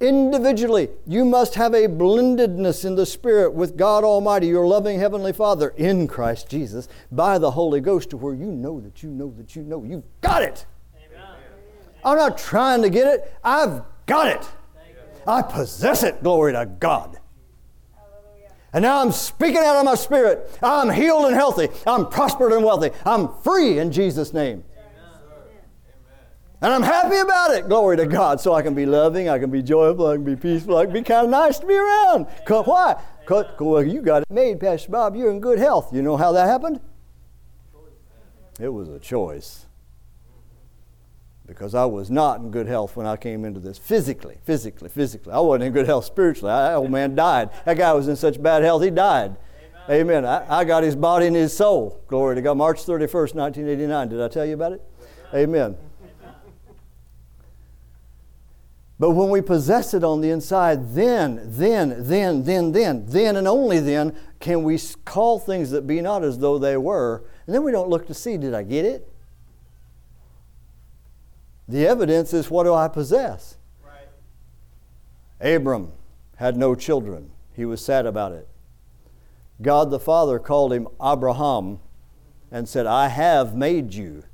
Right. 0.00 0.08
That's 0.08 0.12
right. 0.12 0.32
Individually, 0.32 0.88
you 1.06 1.24
must 1.24 1.54
have 1.54 1.74
a 1.74 1.86
blendedness 1.86 2.84
in 2.84 2.94
the 2.94 3.06
Spirit 3.06 3.52
with 3.52 3.76
God 3.76 4.04
Almighty, 4.04 4.46
your 4.48 4.66
loving 4.66 4.98
Heavenly 4.98 5.32
Father, 5.32 5.74
in 5.76 6.06
Christ 6.08 6.48
Jesus, 6.48 6.88
by 7.12 7.38
the 7.38 7.50
Holy 7.52 7.80
Ghost, 7.80 8.10
to 8.10 8.16
where 8.16 8.34
you 8.34 8.46
know 8.46 8.80
that 8.80 9.02
you 9.02 9.10
know 9.10 9.32
that 9.36 9.54
you 9.56 9.62
know 9.62 9.84
you've 9.84 10.04
got 10.20 10.42
it. 10.42 10.66
Amen. 10.96 11.26
I'm 12.04 12.16
not 12.16 12.38
trying 12.38 12.82
to 12.82 12.90
get 12.90 13.06
it, 13.06 13.34
I've 13.44 13.82
got 14.06 14.28
it. 14.28 14.48
I 15.26 15.42
possess 15.42 16.02
it, 16.02 16.22
glory 16.22 16.52
to 16.54 16.64
God. 16.64 17.18
Hallelujah. 17.94 18.52
And 18.72 18.82
now 18.82 19.02
I'm 19.02 19.12
speaking 19.12 19.58
out 19.58 19.76
of 19.76 19.84
my 19.84 19.94
spirit. 19.94 20.58
I'm 20.62 20.90
healed 20.90 21.26
and 21.26 21.34
healthy. 21.34 21.68
I'm 21.86 22.08
prospered 22.08 22.52
and 22.52 22.64
wealthy. 22.64 22.90
I'm 23.04 23.28
free 23.42 23.78
in 23.78 23.92
Jesus' 23.92 24.32
name. 24.32 24.64
And 26.62 26.72
I'm 26.74 26.82
happy 26.82 27.16
about 27.16 27.52
it. 27.52 27.68
Glory 27.68 27.96
to 27.96 28.06
God. 28.06 28.40
So 28.40 28.52
I 28.52 28.60
can 28.62 28.74
be 28.74 28.84
loving, 28.84 29.28
I 29.28 29.38
can 29.38 29.50
be 29.50 29.62
joyful, 29.62 30.08
I 30.08 30.14
can 30.16 30.24
be 30.24 30.36
peaceful, 30.36 30.76
I 30.76 30.84
can 30.84 30.92
be 30.92 31.02
kind 31.02 31.24
of 31.24 31.30
nice 31.30 31.58
to 31.58 31.66
be 31.66 31.74
around. 31.74 32.26
'Cause- 32.44 32.66
why? 32.66 32.96
Because 33.20 33.46
well, 33.58 33.82
you 33.82 34.02
got 34.02 34.22
it 34.22 34.30
made, 34.30 34.60
Pastor 34.60 34.90
Bob. 34.90 35.16
You're 35.16 35.30
in 35.30 35.40
good 35.40 35.58
health. 35.58 35.92
You 35.92 36.02
know 36.02 36.16
how 36.16 36.32
that 36.32 36.46
happened? 36.46 36.80
It 38.60 38.68
was 38.68 38.88
a 38.88 38.98
choice. 38.98 39.66
Because 41.46 41.74
I 41.74 41.84
was 41.86 42.10
not 42.10 42.40
in 42.40 42.50
good 42.50 42.68
health 42.68 42.94
when 42.94 43.06
I 43.06 43.16
came 43.16 43.44
into 43.44 43.58
this 43.58 43.78
physically, 43.78 44.38
physically, 44.44 44.88
physically. 44.88 45.32
I 45.32 45.40
wasn't 45.40 45.64
in 45.64 45.72
good 45.72 45.86
health 45.86 46.04
spiritually. 46.04 46.50
That 46.52 46.74
old 46.74 46.90
man 46.90 47.14
died. 47.14 47.50
That 47.64 47.76
guy 47.78 47.92
was 47.92 48.06
in 48.06 48.16
such 48.16 48.40
bad 48.40 48.62
health, 48.62 48.82
he 48.82 48.90
died. 48.90 49.36
Amen. 49.88 50.24
I, 50.24 50.60
I 50.60 50.64
got 50.64 50.82
his 50.84 50.94
body 50.94 51.26
and 51.26 51.34
his 51.34 51.56
soul. 51.56 52.00
Glory 52.06 52.36
to 52.36 52.42
God. 52.42 52.56
March 52.56 52.84
31st, 52.84 53.34
1989. 53.34 54.08
Did 54.10 54.20
I 54.20 54.28
tell 54.28 54.44
you 54.46 54.54
about 54.54 54.72
it? 54.72 54.82
Amen. 55.34 55.76
But 59.00 59.12
when 59.12 59.30
we 59.30 59.40
possess 59.40 59.94
it 59.94 60.04
on 60.04 60.20
the 60.20 60.28
inside, 60.28 60.92
then, 60.92 61.40
then, 61.42 62.06
then, 62.06 62.44
then, 62.44 62.72
then, 62.72 63.06
then, 63.06 63.34
and 63.34 63.48
only 63.48 63.80
then 63.80 64.14
can 64.40 64.62
we 64.62 64.78
call 65.06 65.38
things 65.38 65.70
that 65.70 65.86
be 65.86 66.02
not 66.02 66.22
as 66.22 66.38
though 66.38 66.58
they 66.58 66.76
were. 66.76 67.24
And 67.46 67.54
then 67.54 67.62
we 67.62 67.72
don't 67.72 67.88
look 67.88 68.06
to 68.08 68.14
see, 68.14 68.36
did 68.36 68.52
I 68.52 68.62
get 68.62 68.84
it? 68.84 69.10
The 71.66 71.86
evidence 71.86 72.34
is 72.34 72.50
what 72.50 72.64
do 72.64 72.74
I 72.74 72.88
possess? 72.88 73.56
Right. 73.82 75.54
Abram 75.56 75.92
had 76.36 76.58
no 76.58 76.74
children. 76.74 77.30
He 77.56 77.64
was 77.64 77.82
sad 77.82 78.04
about 78.04 78.32
it. 78.32 78.48
God 79.62 79.90
the 79.90 79.98
Father 79.98 80.38
called 80.38 80.74
him 80.74 80.86
Abraham 81.02 81.78
and 82.50 82.68
said, 82.68 82.84
I 82.84 83.08
have 83.08 83.56
made 83.56 83.94
you. 83.94 84.24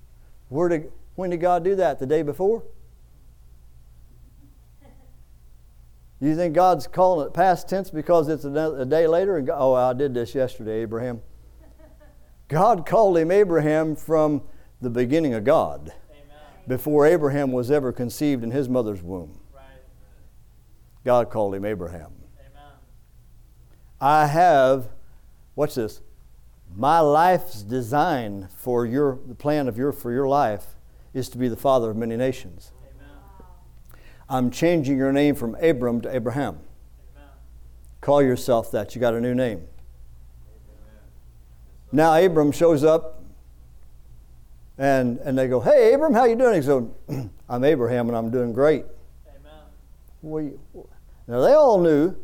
Where 0.49 0.69
did, 0.69 0.91
when 1.15 1.31
did 1.31 1.41
God 1.41 1.63
do 1.63 1.77
that? 1.77 2.01
The 2.01 2.07
day 2.07 2.23
before? 2.23 2.65
You 6.21 6.35
think 6.35 6.55
God's 6.55 6.87
calling 6.87 7.27
it 7.27 7.35
past 7.35 7.69
tense 7.69 7.91
because 7.91 8.29
it's 8.29 8.45
a, 8.45 8.87
day 8.87 9.07
later? 9.07 9.37
And 9.37 9.47
go, 9.47 9.55
oh, 9.57 9.75
I 9.75 9.93
did 9.93 10.15
this 10.15 10.35
yesterday, 10.35 10.81
Abraham. 10.81 11.21
God 12.49 12.87
called 12.87 13.19
him 13.19 13.31
Abraham 13.31 13.95
from 13.95 14.43
the 14.81 14.89
beginning 14.89 15.35
of 15.35 15.45
God, 15.45 15.93
Amen. 16.11 16.39
before 16.67 17.07
Abraham 17.07 17.53
was 17.53 17.71
ever 17.71 17.93
conceived 17.93 18.43
in 18.45 18.51
his 18.51 18.69
mother's 18.69 19.03
womb. 19.03 19.39
Right. 19.55 19.65
God 21.05 21.31
called 21.31 21.55
him 21.55 21.67
Abraham. 21.67 22.13
Amen. 22.39 22.73
I 24.01 24.27
have, 24.27 24.89
watch 25.55 25.75
this, 25.75 26.01
my 26.75 27.01
life's 27.01 27.63
design 27.63 28.49
for 28.57 28.87
your, 28.87 29.19
the 29.27 29.35
plan 29.35 29.69
of 29.69 29.77
your, 29.77 29.93
for 29.93 30.13
your 30.13 30.29
life 30.29 30.77
is 31.13 31.29
to 31.31 31.39
be 31.39 31.49
the 31.49 31.57
father 31.57 31.91
of 31.91 31.97
many 31.97 32.17
nations. 32.17 32.73
Amen. 34.29 34.45
I'm 34.45 34.51
changing 34.51 34.97
your 34.99 35.13
name 35.13 35.35
from 35.35 35.55
Abram 35.57 36.01
to 36.03 36.15
Abraham. 36.15 36.59
Amen. 37.17 37.29
Call 38.01 38.23
yourself 38.23 38.71
that. 38.73 38.95
You 38.95 39.01
got 39.01 39.15
a 39.15 39.21
new 39.21 39.35
name. 39.35 39.67
Now 41.93 42.15
Abram 42.15 42.53
shows 42.53 42.85
up 42.85 43.23
and, 44.77 45.19
and 45.21 45.39
they 45.39 45.49
go, 45.49 45.61
Hey, 45.61 45.95
Abram, 45.95 46.13
how 46.13 46.25
you 46.25 46.37
doing? 46.37 46.61
He 46.61 46.67
goes, 46.67 46.91
I'm 47.49 47.65
Abraham 47.65 48.09
and 48.09 48.17
I'm 48.17 48.31
doing 48.31 48.53
great. 48.53 48.85
Amen. 49.29 49.61
We, 50.23 50.83
now 51.27 51.41
they 51.41 51.53
all 51.53 51.81
knew 51.81 52.15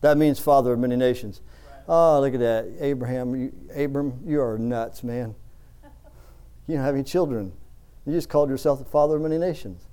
that 0.00 0.16
means 0.16 0.38
father 0.38 0.72
of 0.72 0.78
many 0.78 0.96
nations. 0.96 1.40
Right. 1.68 1.82
Oh, 1.88 2.20
look 2.20 2.34
at 2.34 2.40
that. 2.40 2.66
Abraham, 2.80 3.34
you, 3.34 3.52
Abram, 3.74 4.20
you 4.24 4.40
are 4.40 4.58
nuts, 4.58 5.02
man. 5.02 5.34
You 6.68 6.76
don't 6.76 6.84
have 6.84 6.94
any 6.94 7.02
children. 7.02 7.52
You 8.06 8.12
just 8.12 8.28
called 8.28 8.48
yourself 8.48 8.78
the 8.78 8.84
father 8.84 9.16
of 9.16 9.22
many 9.22 9.36
nations. 9.36 9.88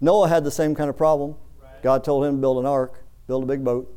Noah 0.00 0.28
had 0.28 0.44
the 0.44 0.50
same 0.50 0.74
kind 0.74 0.88
of 0.88 0.96
problem. 0.96 1.36
Right. 1.62 1.82
God 1.82 2.04
told 2.04 2.24
him 2.24 2.36
to 2.36 2.40
build 2.40 2.58
an 2.58 2.66
ark, 2.66 3.04
build 3.26 3.42
a 3.42 3.46
big 3.46 3.64
boat. 3.64 3.94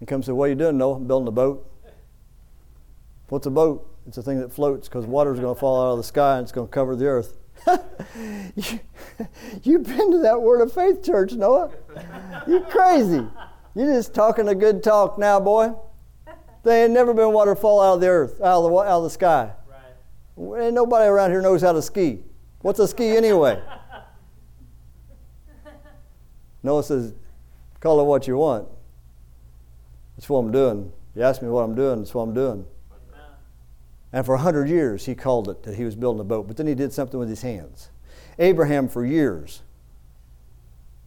He 0.00 0.06
comes 0.06 0.28
and 0.28 0.32
said, 0.32 0.34
What 0.34 0.46
are 0.46 0.48
you 0.48 0.54
doing, 0.54 0.78
Noah? 0.78 0.96
I'm 0.96 1.06
building 1.06 1.28
a 1.28 1.32
boat. 1.32 1.70
What's 3.28 3.46
a 3.46 3.50
boat? 3.50 3.86
It's 4.06 4.16
a 4.16 4.22
thing 4.22 4.40
that 4.40 4.52
floats 4.52 4.88
because 4.88 5.04
water's 5.04 5.38
going 5.38 5.54
to 5.54 5.60
fall 5.60 5.86
out 5.86 5.92
of 5.92 5.98
the 5.98 6.04
sky 6.04 6.38
and 6.38 6.44
it's 6.44 6.52
going 6.52 6.66
to 6.66 6.70
cover 6.70 6.96
the 6.96 7.06
earth. 7.06 7.36
you, 8.56 8.80
you've 9.62 9.82
been 9.82 10.12
to 10.12 10.18
that 10.18 10.40
Word 10.40 10.62
of 10.62 10.72
Faith 10.72 11.04
church, 11.04 11.32
Noah. 11.32 11.70
You're 12.46 12.62
crazy. 12.62 13.26
You're 13.74 13.94
just 13.94 14.14
talking 14.14 14.48
a 14.48 14.54
good 14.54 14.82
talk 14.82 15.18
now, 15.18 15.38
boy. 15.38 15.74
There 16.62 16.84
ain't 16.84 16.92
never 16.92 17.12
been 17.12 17.32
water 17.32 17.54
fall 17.54 17.80
out 17.80 17.94
of 17.94 18.00
the 18.00 18.08
earth, 18.08 18.40
out 18.40 18.64
of 18.64 18.70
the, 18.70 18.76
out 18.78 18.86
of 18.86 19.02
the 19.04 19.10
sky. 19.10 19.52
Right. 20.36 20.64
Ain't 20.64 20.74
nobody 20.74 21.06
around 21.06 21.30
here 21.30 21.42
knows 21.42 21.62
how 21.62 21.72
to 21.72 21.82
ski. 21.82 22.20
What's 22.60 22.78
a 22.78 22.88
ski 22.88 23.16
anyway? 23.16 23.62
Noah 26.62 26.82
says, 26.82 27.14
call 27.80 28.00
it 28.00 28.04
what 28.04 28.26
you 28.26 28.36
want. 28.36 28.68
That's 30.16 30.28
what 30.28 30.38
I'm 30.38 30.50
doing. 30.50 30.92
You 31.14 31.22
ask 31.22 31.42
me 31.42 31.48
what 31.48 31.62
I'm 31.62 31.74
doing, 31.74 31.98
that's 31.98 32.14
what 32.14 32.22
I'm 32.22 32.34
doing. 32.34 32.66
And 34.12 34.24
for 34.24 34.34
a 34.34 34.38
hundred 34.38 34.68
years, 34.68 35.04
he 35.04 35.14
called 35.14 35.48
it 35.48 35.62
that 35.64 35.76
he 35.76 35.84
was 35.84 35.94
building 35.94 36.20
a 36.20 36.24
boat, 36.24 36.48
but 36.48 36.56
then 36.56 36.66
he 36.66 36.74
did 36.74 36.92
something 36.92 37.20
with 37.20 37.28
his 37.28 37.42
hands. 37.42 37.90
Abraham, 38.38 38.88
for 38.88 39.04
years, 39.04 39.62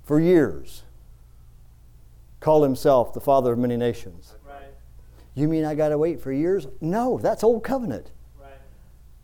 for 0.03 0.19
years, 0.19 0.83
called 2.39 2.63
himself 2.63 3.13
the 3.13 3.21
father 3.21 3.53
of 3.53 3.59
many 3.59 3.77
nations. 3.77 4.35
Right. 4.47 4.73
You 5.33 5.47
mean 5.47 5.65
I 5.65 5.75
got 5.75 5.89
to 5.89 5.97
wait 5.97 6.19
for 6.19 6.31
years? 6.31 6.67
No, 6.79 7.17
that's 7.17 7.43
old 7.43 7.63
covenant. 7.63 8.11
Right. 8.39 8.51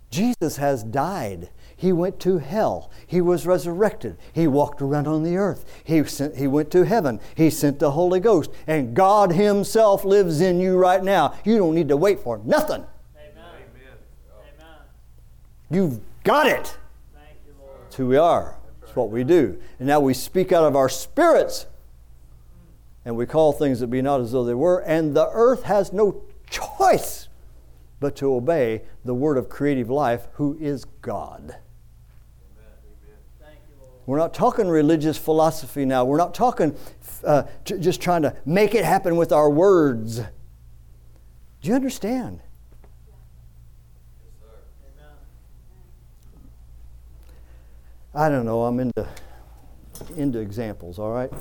Jesus 0.09 0.57
has 0.57 0.83
died. 0.83 1.49
He 1.79 1.93
went 1.93 2.19
to 2.21 2.39
hell. 2.39 2.91
He 3.05 3.21
was 3.21 3.45
resurrected. 3.45 4.17
He 4.33 4.47
walked 4.47 4.81
around 4.81 5.07
on 5.07 5.21
the 5.21 5.37
earth. 5.37 5.63
He, 5.83 6.03
sent, 6.05 6.35
he 6.35 6.47
went 6.47 6.71
to 6.71 6.85
heaven. 6.85 7.19
He 7.35 7.51
sent 7.51 7.77
the 7.77 7.91
Holy 7.91 8.19
Ghost. 8.19 8.49
And 8.65 8.95
God 8.95 9.31
Himself 9.31 10.03
lives 10.03 10.41
in 10.41 10.59
you 10.59 10.75
right 10.75 11.03
now. 11.03 11.35
You 11.45 11.59
don't 11.59 11.75
need 11.75 11.87
to 11.89 11.97
wait 11.97 12.19
for 12.19 12.39
nothing. 12.43 12.83
Amen. 13.15 13.45
Amen. 14.35 14.75
You've 15.69 15.99
got 16.23 16.47
it. 16.47 16.77
Thank 17.13 17.37
you, 17.45 17.53
Lord. 17.61 17.77
That's 17.83 17.95
who 17.95 18.07
we 18.07 18.17
are. 18.17 18.57
That's 18.81 18.95
what 18.95 19.11
we 19.11 19.23
do. 19.23 19.61
And 19.77 19.87
now 19.87 19.99
we 19.99 20.15
speak 20.15 20.51
out 20.51 20.63
of 20.63 20.75
our 20.75 20.89
spirits 20.89 21.67
and 23.05 23.15
we 23.15 23.27
call 23.27 23.53
things 23.53 23.81
that 23.81 23.87
be 23.87 24.01
not 24.01 24.19
as 24.19 24.31
though 24.31 24.43
they 24.43 24.55
were. 24.55 24.79
And 24.79 25.15
the 25.15 25.29
earth 25.31 25.63
has 25.63 25.93
no 25.93 26.23
choice 26.49 27.27
but 27.99 28.15
to 28.15 28.33
obey 28.33 28.81
the 29.05 29.13
word 29.13 29.37
of 29.37 29.47
creative 29.47 29.89
life, 29.91 30.27
who 30.33 30.57
is 30.59 30.85
God. 31.01 31.57
We're 34.07 34.17
not 34.17 34.33
talking 34.33 34.69
religious 34.69 35.17
philosophy 35.17 35.83
now. 35.83 36.05
We're 36.05 36.17
not 36.17 36.33
talking 36.33 36.75
uh, 37.25 37.43
just 37.65 38.01
trying 38.01 38.21
to 38.21 38.35
make 38.45 38.73
it 38.73 38.85
happen 38.85 39.17
with 39.17 39.33
our 39.33 39.49
words. 39.49 40.19
Do 41.61 41.69
you 41.69 41.75
understand? 41.75 42.39
I 48.15 48.29
don't 48.29 48.45
know. 48.45 48.63
I'm 48.63 48.79
into 48.79 49.07
into 50.15 50.39
examples. 50.39 50.97
All 50.97 51.11
right. 51.11 51.31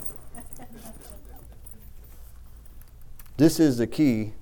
This 3.37 3.61
is 3.61 3.79
the 3.79 3.87
key 3.87 4.33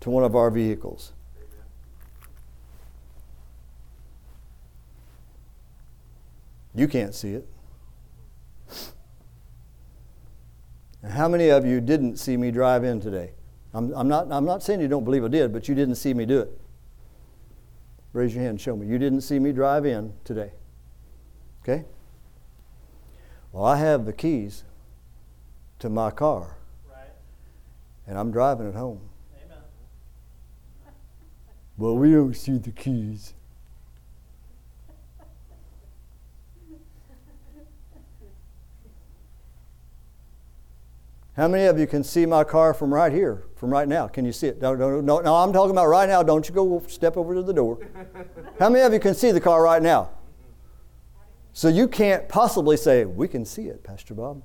to 0.00 0.10
one 0.10 0.24
of 0.24 0.34
our 0.34 0.50
vehicles. 0.50 1.12
You 6.74 6.88
can't 6.88 7.14
see 7.14 7.34
it. 7.34 7.46
And 11.02 11.12
how 11.12 11.28
many 11.28 11.48
of 11.48 11.64
you 11.64 11.80
didn't 11.80 12.16
see 12.16 12.36
me 12.36 12.50
drive 12.50 12.84
in 12.84 13.00
today? 13.00 13.32
I'm, 13.72 13.92
I'm, 13.94 14.08
not, 14.08 14.30
I'm 14.30 14.44
not 14.44 14.62
saying 14.62 14.80
you 14.80 14.88
don't 14.88 15.04
believe 15.04 15.24
I 15.24 15.28
did, 15.28 15.52
but 15.52 15.68
you 15.68 15.74
didn't 15.74 15.94
see 15.94 16.12
me 16.12 16.26
do 16.26 16.40
it. 16.40 16.60
Raise 18.12 18.34
your 18.34 18.42
hand 18.42 18.50
and 18.50 18.60
show 18.60 18.76
me. 18.76 18.86
You 18.86 18.98
didn't 18.98 19.20
see 19.20 19.38
me 19.38 19.52
drive 19.52 19.86
in 19.86 20.12
today. 20.24 20.52
Okay? 21.62 21.84
Well, 23.52 23.64
I 23.64 23.76
have 23.76 24.04
the 24.04 24.12
keys 24.12 24.64
to 25.78 25.88
my 25.88 26.10
car, 26.10 26.56
Right. 26.88 27.08
and 28.06 28.18
I'm 28.18 28.30
driving 28.30 28.68
it 28.68 28.74
home. 28.74 29.00
Amen. 29.44 29.58
Well, 31.78 31.96
we 31.96 32.10
don't 32.12 32.34
see 32.34 32.58
the 32.58 32.70
keys. 32.72 33.34
How 41.36 41.46
many 41.48 41.64
of 41.64 41.78
you 41.78 41.86
can 41.86 42.02
see 42.02 42.26
my 42.26 42.44
car 42.44 42.74
from 42.74 42.92
right 42.92 43.12
here, 43.12 43.44
from 43.56 43.70
right 43.70 43.86
now? 43.86 44.08
Can 44.08 44.24
you 44.24 44.32
see 44.32 44.48
it? 44.48 44.60
No, 44.60 44.74
no, 44.74 45.00
no, 45.00 45.20
no, 45.20 45.34
I'm 45.36 45.52
talking 45.52 45.70
about 45.70 45.86
right 45.86 46.08
now. 46.08 46.22
Don't 46.22 46.48
you 46.48 46.54
go 46.54 46.82
step 46.88 47.16
over 47.16 47.34
to 47.34 47.42
the 47.42 47.52
door. 47.52 47.78
How 48.58 48.68
many 48.68 48.84
of 48.84 48.92
you 48.92 48.98
can 48.98 49.14
see 49.14 49.30
the 49.30 49.40
car 49.40 49.62
right 49.62 49.80
now? 49.80 50.10
So 51.52 51.68
you 51.68 51.88
can't 51.88 52.28
possibly 52.28 52.76
say, 52.76 53.04
We 53.04 53.28
can 53.28 53.44
see 53.44 53.68
it, 53.68 53.84
Pastor 53.84 54.14
Bob. 54.14 54.42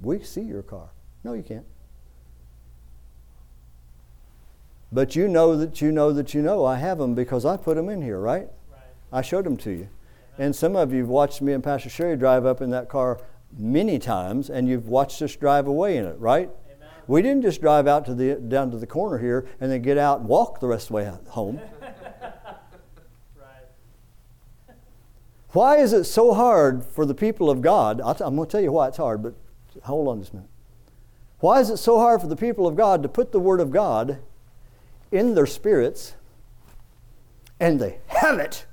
We 0.00 0.22
see 0.22 0.42
your 0.42 0.62
car. 0.62 0.90
No, 1.24 1.32
you 1.32 1.42
can't. 1.42 1.66
But 4.90 5.14
you 5.16 5.28
know 5.28 5.56
that 5.56 5.80
you 5.80 5.92
know 5.92 6.12
that 6.12 6.32
you 6.34 6.40
know 6.40 6.64
I 6.64 6.76
have 6.76 6.98
them 6.98 7.14
because 7.14 7.44
I 7.44 7.56
put 7.56 7.76
them 7.76 7.88
in 7.88 8.00
here, 8.00 8.18
right? 8.18 8.48
Right. 8.70 8.80
I 9.12 9.22
showed 9.22 9.44
them 9.44 9.56
to 9.58 9.70
you. 9.70 9.88
And 10.38 10.54
some 10.54 10.76
of 10.76 10.92
you 10.92 11.00
have 11.00 11.08
watched 11.08 11.42
me 11.42 11.52
and 11.52 11.62
Pastor 11.62 11.90
Sherry 11.90 12.16
drive 12.16 12.46
up 12.46 12.62
in 12.62 12.70
that 12.70 12.88
car 12.88 13.20
many 13.56 13.98
times, 13.98 14.50
and 14.50 14.68
you've 14.68 14.88
watched 14.88 15.20
us 15.22 15.34
drive 15.36 15.66
away 15.66 15.96
in 15.96 16.04
it, 16.04 16.18
right? 16.18 16.50
Amen. 16.66 16.88
We 17.06 17.22
didn't 17.22 17.42
just 17.42 17.60
drive 17.60 17.86
out 17.86 18.04
to 18.06 18.14
the 18.14 18.34
down 18.36 18.70
to 18.70 18.76
the 18.76 18.86
corner 18.86 19.18
here 19.18 19.46
and 19.60 19.70
then 19.70 19.82
get 19.82 19.98
out 19.98 20.20
and 20.20 20.28
walk 20.28 20.60
the 20.60 20.68
rest 20.68 20.84
of 20.84 20.88
the 20.88 20.94
way 20.94 21.12
home. 21.28 21.60
Right. 23.36 24.76
Why 25.52 25.76
is 25.76 25.92
it 25.92 26.04
so 26.04 26.34
hard 26.34 26.84
for 26.84 27.06
the 27.06 27.14
people 27.14 27.48
of 27.50 27.62
God? 27.62 27.98
T- 27.98 28.24
I'm 28.24 28.36
going 28.36 28.46
to 28.46 28.52
tell 28.52 28.60
you 28.60 28.72
why 28.72 28.88
it's 28.88 28.98
hard, 28.98 29.22
but 29.22 29.34
hold 29.84 30.08
on 30.08 30.20
just 30.20 30.32
a 30.32 30.36
minute. 30.36 30.50
Why 31.40 31.60
is 31.60 31.70
it 31.70 31.76
so 31.76 31.98
hard 31.98 32.20
for 32.20 32.26
the 32.26 32.36
people 32.36 32.66
of 32.66 32.74
God 32.74 33.02
to 33.02 33.08
put 33.08 33.32
the 33.32 33.38
Word 33.38 33.60
of 33.60 33.70
God 33.70 34.18
in 35.12 35.34
their 35.34 35.46
spirits 35.46 36.14
and 37.60 37.80
they 37.80 37.98
have 38.08 38.38
it? 38.38 38.66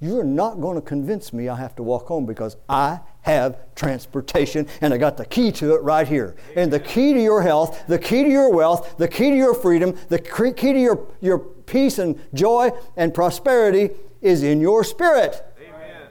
You're 0.00 0.24
not 0.24 0.60
going 0.60 0.76
to 0.76 0.80
convince 0.80 1.32
me 1.32 1.48
I 1.48 1.56
have 1.56 1.74
to 1.76 1.82
walk 1.82 2.06
home 2.06 2.24
because 2.24 2.56
I 2.68 3.00
have 3.22 3.58
transportation 3.74 4.68
and 4.80 4.94
I 4.94 4.98
got 4.98 5.16
the 5.16 5.26
key 5.26 5.50
to 5.52 5.74
it 5.74 5.82
right 5.82 6.06
here. 6.06 6.36
And 6.54 6.72
the 6.72 6.78
key 6.78 7.12
to 7.14 7.20
your 7.20 7.42
health, 7.42 7.84
the 7.88 7.98
key 7.98 8.22
to 8.22 8.28
your 8.28 8.52
wealth, 8.52 8.96
the 8.96 9.08
key 9.08 9.30
to 9.30 9.36
your 9.36 9.54
freedom, 9.54 9.96
the 10.08 10.20
key 10.20 10.72
to 10.72 10.80
your, 10.80 11.06
your 11.20 11.38
peace 11.38 11.98
and 11.98 12.20
joy 12.32 12.70
and 12.96 13.12
prosperity 13.12 13.90
is 14.22 14.44
in 14.44 14.60
your 14.60 14.84
spirit. 14.84 15.44
Amen. 15.60 16.06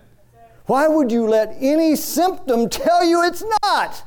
Why 0.66 0.90
would 0.90 1.10
you 1.10 1.26
let 1.26 1.56
any 1.58 1.96
symptom 1.96 2.68
tell 2.68 3.06
you 3.06 3.24
it's 3.24 3.44
not? 3.64 4.04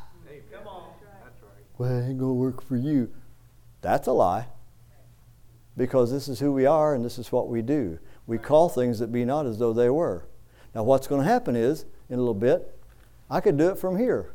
Come 0.53 0.69
on. 0.69 0.89
That's 1.25 1.43
right. 1.43 1.65
Well, 1.79 1.91
it 1.91 2.09
ain't 2.11 2.19
going 2.19 2.31
to 2.31 2.35
work 2.35 2.63
for 2.63 2.77
you. 2.77 3.11
That's 3.81 4.07
a 4.09 4.13
lie. 4.13 4.47
Because 5.75 6.13
this 6.13 6.29
is 6.29 6.39
who 6.39 6.53
we 6.53 6.67
are 6.67 6.95
and 6.95 7.03
this 7.03 7.19
is 7.19 7.33
what 7.33 7.49
we 7.49 7.63
do. 7.63 7.99
We 8.31 8.39
call 8.39 8.69
things 8.69 9.01
that 9.01 9.11
be 9.11 9.25
not 9.25 9.45
as 9.45 9.59
though 9.59 9.73
they 9.73 9.91
were. 9.91 10.25
Now, 10.73 10.85
what's 10.85 11.09
going 11.09 11.21
to 11.21 11.29
happen 11.29 11.57
is, 11.57 11.85
in 12.09 12.15
a 12.15 12.19
little 12.19 12.33
bit, 12.33 12.79
I 13.29 13.41
could 13.41 13.59
do 13.59 13.71
it 13.71 13.77
from 13.77 13.99
here. 13.99 14.31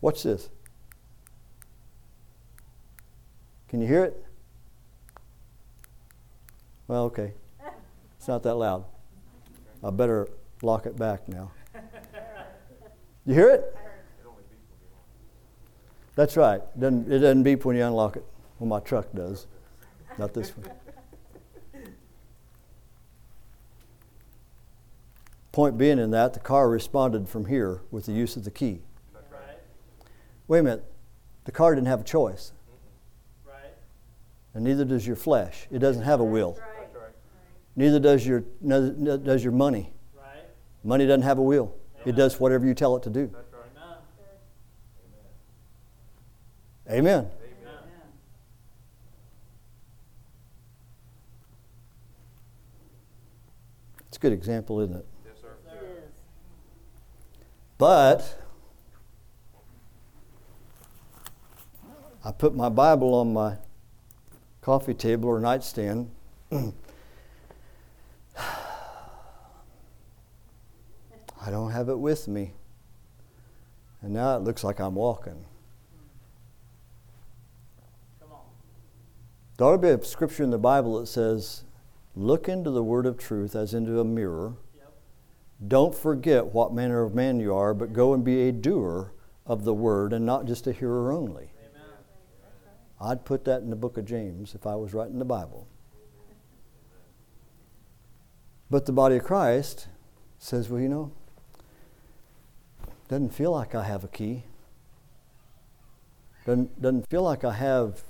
Watch 0.00 0.24
this. 0.24 0.50
Can 3.68 3.80
you 3.80 3.86
hear 3.86 4.02
it? 4.02 4.26
Well, 6.88 7.04
okay. 7.04 7.34
It's 8.18 8.26
not 8.26 8.42
that 8.42 8.56
loud. 8.56 8.86
I 9.84 9.90
better 9.90 10.28
lock 10.60 10.86
it 10.86 10.96
back 10.96 11.28
now. 11.28 11.52
You 13.24 13.34
hear 13.34 13.50
it? 13.50 13.60
It. 13.60 13.76
That's 16.16 16.36
right. 16.36 16.60
Doesn't, 16.76 17.06
it 17.06 17.20
doesn't 17.20 17.44
beep 17.44 17.64
when 17.64 17.76
you 17.76 17.84
unlock 17.84 18.16
it. 18.16 18.24
Well, 18.58 18.66
my 18.66 18.80
truck 18.80 19.12
does. 19.14 19.46
Not 20.18 20.34
this 20.34 20.50
one. 20.56 20.68
Point 25.52 25.76
being 25.76 25.98
in 25.98 26.10
that, 26.12 26.32
the 26.32 26.40
car 26.40 26.68
responded 26.68 27.28
from 27.28 27.44
here 27.44 27.82
with 27.90 28.06
the 28.06 28.12
use 28.12 28.36
of 28.36 28.44
the 28.44 28.50
key. 28.50 28.80
Right. 29.14 29.22
Right. 29.30 29.58
Wait 30.48 30.58
a 30.60 30.62
minute. 30.62 30.84
The 31.44 31.52
car 31.52 31.74
didn't 31.74 31.88
have 31.88 32.00
a 32.00 32.04
choice, 32.04 32.52
mm-hmm. 32.52 33.50
Right. 33.50 33.74
and 34.54 34.64
neither 34.64 34.84
does 34.84 35.06
your 35.06 35.16
flesh. 35.16 35.66
It 35.70 35.80
doesn't 35.80 36.04
have 36.04 36.20
a 36.20 36.24
will. 36.24 36.52
That's 36.52 36.62
right. 36.62 36.82
Neither 37.74 37.98
does 38.00 38.26
your, 38.26 38.44
neither 38.60 39.18
does 39.18 39.42
your 39.42 39.52
money. 39.52 39.92
Right. 40.16 40.44
Money 40.84 41.06
doesn't 41.06 41.22
have 41.22 41.38
a 41.38 41.42
will. 41.42 41.74
It 42.04 42.16
does 42.16 42.38
whatever 42.40 42.66
you 42.66 42.74
tell 42.74 42.96
it 42.96 43.02
to 43.04 43.10
do. 43.10 43.30
That's 43.32 43.52
right. 43.52 43.60
Amen. 46.88 46.98
Amen. 46.98 47.18
Amen. 47.18 47.30
It's 54.08 54.16
a 54.16 54.20
good 54.20 54.32
example, 54.32 54.80
isn't 54.80 54.96
it? 54.96 54.96
Yes, 54.96 55.00
sir. 55.00 55.00
It 55.00 55.06
is. 55.06 55.11
But 57.82 58.38
I 62.24 62.30
put 62.30 62.54
my 62.54 62.68
Bible 62.68 63.12
on 63.12 63.32
my 63.32 63.56
coffee 64.60 64.94
table 64.94 65.28
or 65.28 65.40
nightstand. 65.40 66.08
I 66.52 66.70
don't 71.50 71.72
have 71.72 71.88
it 71.88 71.98
with 71.98 72.28
me. 72.28 72.52
And 74.00 74.12
now 74.12 74.36
it 74.36 74.44
looks 74.44 74.62
like 74.62 74.78
I'm 74.78 74.94
walking. 74.94 75.44
There 79.56 79.66
ought 79.66 79.72
to 79.72 79.78
be 79.78 79.88
a 79.88 80.04
scripture 80.04 80.44
in 80.44 80.50
the 80.50 80.56
Bible 80.58 81.00
that 81.00 81.06
says, 81.06 81.64
Look 82.14 82.48
into 82.48 82.70
the 82.70 82.84
word 82.84 83.06
of 83.06 83.18
truth 83.18 83.56
as 83.56 83.74
into 83.74 83.98
a 83.98 84.04
mirror. 84.04 84.52
Don't 85.68 85.94
forget 85.94 86.46
what 86.46 86.74
manner 86.74 87.02
of 87.02 87.14
man 87.14 87.38
you 87.38 87.54
are, 87.54 87.72
but 87.74 87.92
go 87.92 88.14
and 88.14 88.24
be 88.24 88.48
a 88.48 88.52
doer 88.52 89.12
of 89.46 89.64
the 89.64 89.74
word 89.74 90.12
and 90.12 90.26
not 90.26 90.46
just 90.46 90.66
a 90.66 90.72
hearer 90.72 91.12
only. 91.12 91.52
Amen. 91.60 91.88
I'd 93.00 93.24
put 93.24 93.44
that 93.44 93.62
in 93.62 93.70
the 93.70 93.76
book 93.76 93.96
of 93.96 94.04
James 94.04 94.54
if 94.54 94.66
I 94.66 94.74
was 94.74 94.92
writing 94.92 95.18
the 95.18 95.24
Bible. 95.24 95.68
But 98.70 98.86
the 98.86 98.92
body 98.92 99.16
of 99.16 99.24
Christ 99.24 99.88
says, 100.38 100.68
well, 100.68 100.80
you 100.80 100.88
know, 100.88 101.12
doesn't 103.08 103.34
feel 103.34 103.52
like 103.52 103.74
I 103.74 103.84
have 103.84 104.02
a 104.02 104.08
key. 104.08 104.44
Doesn't, 106.46 106.80
doesn't 106.80 107.08
feel 107.08 107.22
like 107.22 107.44
I 107.44 107.52
have 107.52 108.02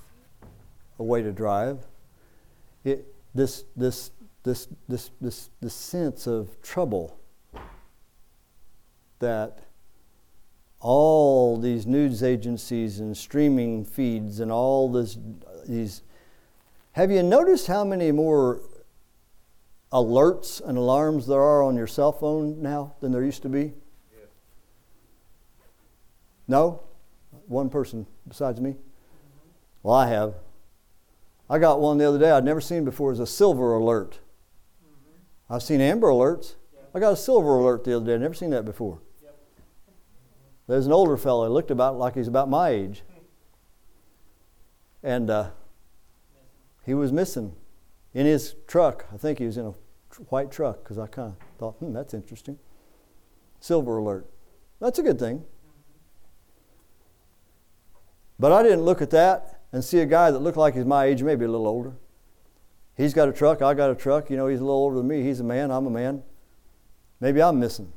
a 0.98 1.02
way 1.02 1.20
to 1.22 1.32
drive. 1.32 1.86
It, 2.84 3.12
this, 3.34 3.64
this, 3.76 4.12
this, 4.42 4.68
this, 4.88 5.10
this, 5.20 5.50
this 5.60 5.74
sense 5.74 6.26
of 6.26 6.62
trouble 6.62 7.18
that 9.22 9.60
all 10.78 11.56
these 11.56 11.86
news 11.86 12.22
agencies 12.22 13.00
and 13.00 13.16
streaming 13.16 13.84
feeds 13.84 14.40
and 14.40 14.52
all 14.52 14.90
this, 14.90 15.16
these. 15.66 16.02
Have 16.92 17.10
you 17.10 17.22
noticed 17.22 17.68
how 17.68 17.84
many 17.84 18.12
more 18.12 18.60
alerts 19.92 20.60
and 20.66 20.76
alarms 20.76 21.26
there 21.26 21.40
are 21.40 21.62
on 21.62 21.76
your 21.76 21.86
cell 21.86 22.12
phone 22.12 22.60
now 22.60 22.94
than 23.00 23.12
there 23.12 23.24
used 23.24 23.42
to 23.42 23.48
be? 23.48 23.72
Yes. 24.12 24.28
No? 26.48 26.82
One 27.46 27.70
person 27.70 28.06
besides 28.26 28.60
me? 28.60 28.74
Well, 29.82 29.94
I 29.94 30.08
have. 30.08 30.34
I 31.48 31.58
got 31.58 31.80
one 31.80 31.98
the 31.98 32.08
other 32.08 32.18
day 32.18 32.30
I'd 32.30 32.44
never 32.44 32.60
seen 32.60 32.84
before. 32.84 33.10
It 33.10 33.18
was 33.18 33.20
a 33.20 33.26
silver 33.26 33.74
alert. 33.74 34.18
Mm-hmm. 34.84 35.54
I've 35.54 35.62
seen 35.62 35.80
amber 35.80 36.08
alerts. 36.08 36.54
I 36.94 36.98
got 36.98 37.12
a 37.12 37.16
silver 37.16 37.56
alert 37.56 37.84
the 37.84 37.96
other 37.96 38.06
day. 38.06 38.14
I'd 38.14 38.20
never 38.20 38.34
seen 38.34 38.50
that 38.50 38.64
before. 38.64 38.98
There's 40.66 40.86
an 40.86 40.92
older 40.92 41.16
fellow. 41.16 41.44
He 41.44 41.50
looked 41.50 41.70
about 41.70 41.98
like 41.98 42.14
he's 42.14 42.28
about 42.28 42.48
my 42.48 42.70
age. 42.70 43.02
And 45.02 45.28
uh, 45.30 45.50
he 46.84 46.94
was 46.94 47.12
missing 47.12 47.54
in 48.14 48.26
his 48.26 48.54
truck. 48.66 49.06
I 49.12 49.16
think 49.16 49.38
he 49.38 49.46
was 49.46 49.56
in 49.56 49.66
a 49.66 49.74
white 50.28 50.50
truck 50.50 50.82
because 50.82 50.98
I 50.98 51.06
kind 51.06 51.32
of 51.32 51.58
thought, 51.58 51.74
hmm, 51.74 51.92
that's 51.92 52.14
interesting. 52.14 52.58
Silver 53.60 53.98
alert. 53.98 54.28
That's 54.80 54.98
a 54.98 55.02
good 55.02 55.18
thing. 55.18 55.44
But 58.38 58.52
I 58.52 58.62
didn't 58.62 58.82
look 58.82 59.00
at 59.02 59.10
that 59.10 59.60
and 59.72 59.84
see 59.84 60.00
a 60.00 60.06
guy 60.06 60.30
that 60.30 60.40
looked 60.40 60.58
like 60.58 60.74
he's 60.74 60.84
my 60.84 61.04
age, 61.04 61.22
maybe 61.22 61.44
a 61.44 61.48
little 61.48 61.66
older. 61.66 61.94
He's 62.96 63.14
got 63.14 63.28
a 63.28 63.32
truck, 63.32 63.62
I 63.62 63.74
got 63.74 63.90
a 63.90 63.94
truck. 63.94 64.30
You 64.30 64.36
know, 64.36 64.48
he's 64.48 64.60
a 64.60 64.64
little 64.64 64.78
older 64.78 64.96
than 64.96 65.08
me. 65.08 65.22
He's 65.22 65.40
a 65.40 65.44
man, 65.44 65.70
I'm 65.70 65.86
a 65.86 65.90
man. 65.90 66.22
Maybe 67.20 67.40
I'm 67.40 67.58
missing. 67.58 67.92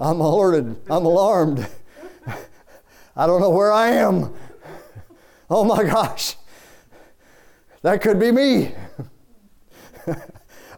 I'm 0.00 0.18
alerted. 0.20 0.80
I'm 0.88 1.04
alarmed. 1.04 1.68
I 3.14 3.26
don't 3.26 3.42
know 3.42 3.50
where 3.50 3.70
I 3.70 3.88
am. 3.88 4.34
Oh 5.50 5.62
my 5.62 5.84
gosh. 5.84 6.36
That 7.82 8.00
could 8.00 8.18
be 8.18 8.32
me. 8.32 8.74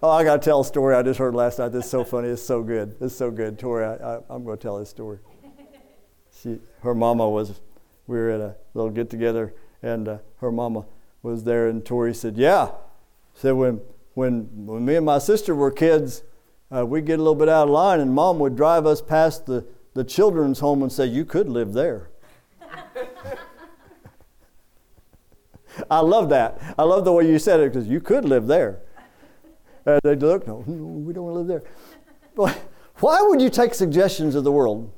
oh, 0.03 0.11
I 0.11 0.25
got 0.25 0.43
to 0.43 0.45
tell 0.45 0.63
a 0.63 0.65
story 0.65 0.97
I 0.97 1.03
just 1.03 1.21
heard 1.21 1.37
last 1.37 1.61
night. 1.61 1.69
This 1.69 1.85
is 1.85 1.91
so 1.91 2.03
funny. 2.03 2.29
It's 2.29 2.43
so 2.43 2.65
good. 2.65 2.97
It's 3.01 3.15
so 3.15 3.31
good. 3.31 3.61
Tori, 3.61 3.85
I, 3.85 4.17
I'm 4.29 4.45
going 4.45 4.57
to 4.57 4.63
tell 4.63 4.79
this 4.79 4.91
story. 4.91 5.19
She, 6.43 6.59
her 6.83 6.95
mama 6.95 7.29
was, 7.29 7.61
we 8.09 8.17
were 8.17 8.31
at 8.31 8.41
a 8.41 8.57
little 8.75 8.91
get 8.91 9.09
together, 9.09 9.55
and 9.83 10.09
uh, 10.09 10.19
her 10.39 10.51
mama 10.51 10.85
was 11.23 11.45
there, 11.45 11.69
and 11.69 11.85
Tori 11.85 12.13
said, 12.13 12.37
Yeah. 12.37 12.71
Said, 13.35 13.53
when, 13.53 13.81
when, 14.15 14.67
when 14.67 14.85
me 14.85 14.97
and 14.97 15.07
my 15.07 15.19
sister 15.19 15.55
were 15.55 15.71
kids, 15.71 16.23
uh, 16.75 16.87
we'd 16.87 17.05
get 17.05 17.19
a 17.19 17.23
little 17.23 17.35
bit 17.35 17.49
out 17.49 17.65
of 17.65 17.71
line, 17.71 18.01
and 18.01 18.13
mom 18.13 18.39
would 18.39 18.57
drive 18.57 18.87
us 18.87 19.03
past 19.03 19.47
the, 19.47 19.67
the 19.95 20.05
children's 20.05 20.61
home 20.61 20.83
and 20.83 20.91
say, 20.91 21.05
You 21.07 21.25
could 21.25 21.49
live 21.49 21.73
there. 21.73 22.11
I 25.91 26.01
love 26.01 26.29
that. 26.31 26.59
I 26.79 26.83
love 26.85 27.05
the 27.05 27.13
way 27.13 27.29
you 27.29 27.39
said 27.39 27.61
it 27.61 27.73
because 27.73 27.89
you 27.89 28.01
could 28.01 28.25
live 28.25 28.47
there. 28.47 28.81
And 29.85 30.01
they 30.03 30.15
look, 30.15 30.47
no, 30.47 30.65
no, 30.67 30.85
we 30.85 31.13
don't 31.13 31.25
want 31.25 31.35
to 31.35 31.39
live 31.41 31.49
there. 31.49 31.63
But 32.35 32.59
why 32.97 33.21
would 33.21 33.41
you 33.41 33.51
take 33.51 33.75
suggestions 33.75 34.35
of 34.35 34.45
the 34.45 34.53
world? 34.53 34.93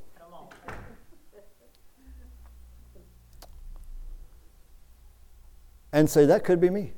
And 5.91 6.09
say, 6.09 6.25
that 6.25 6.43
could 6.43 6.59
be 6.59 6.69
me? 6.69 6.93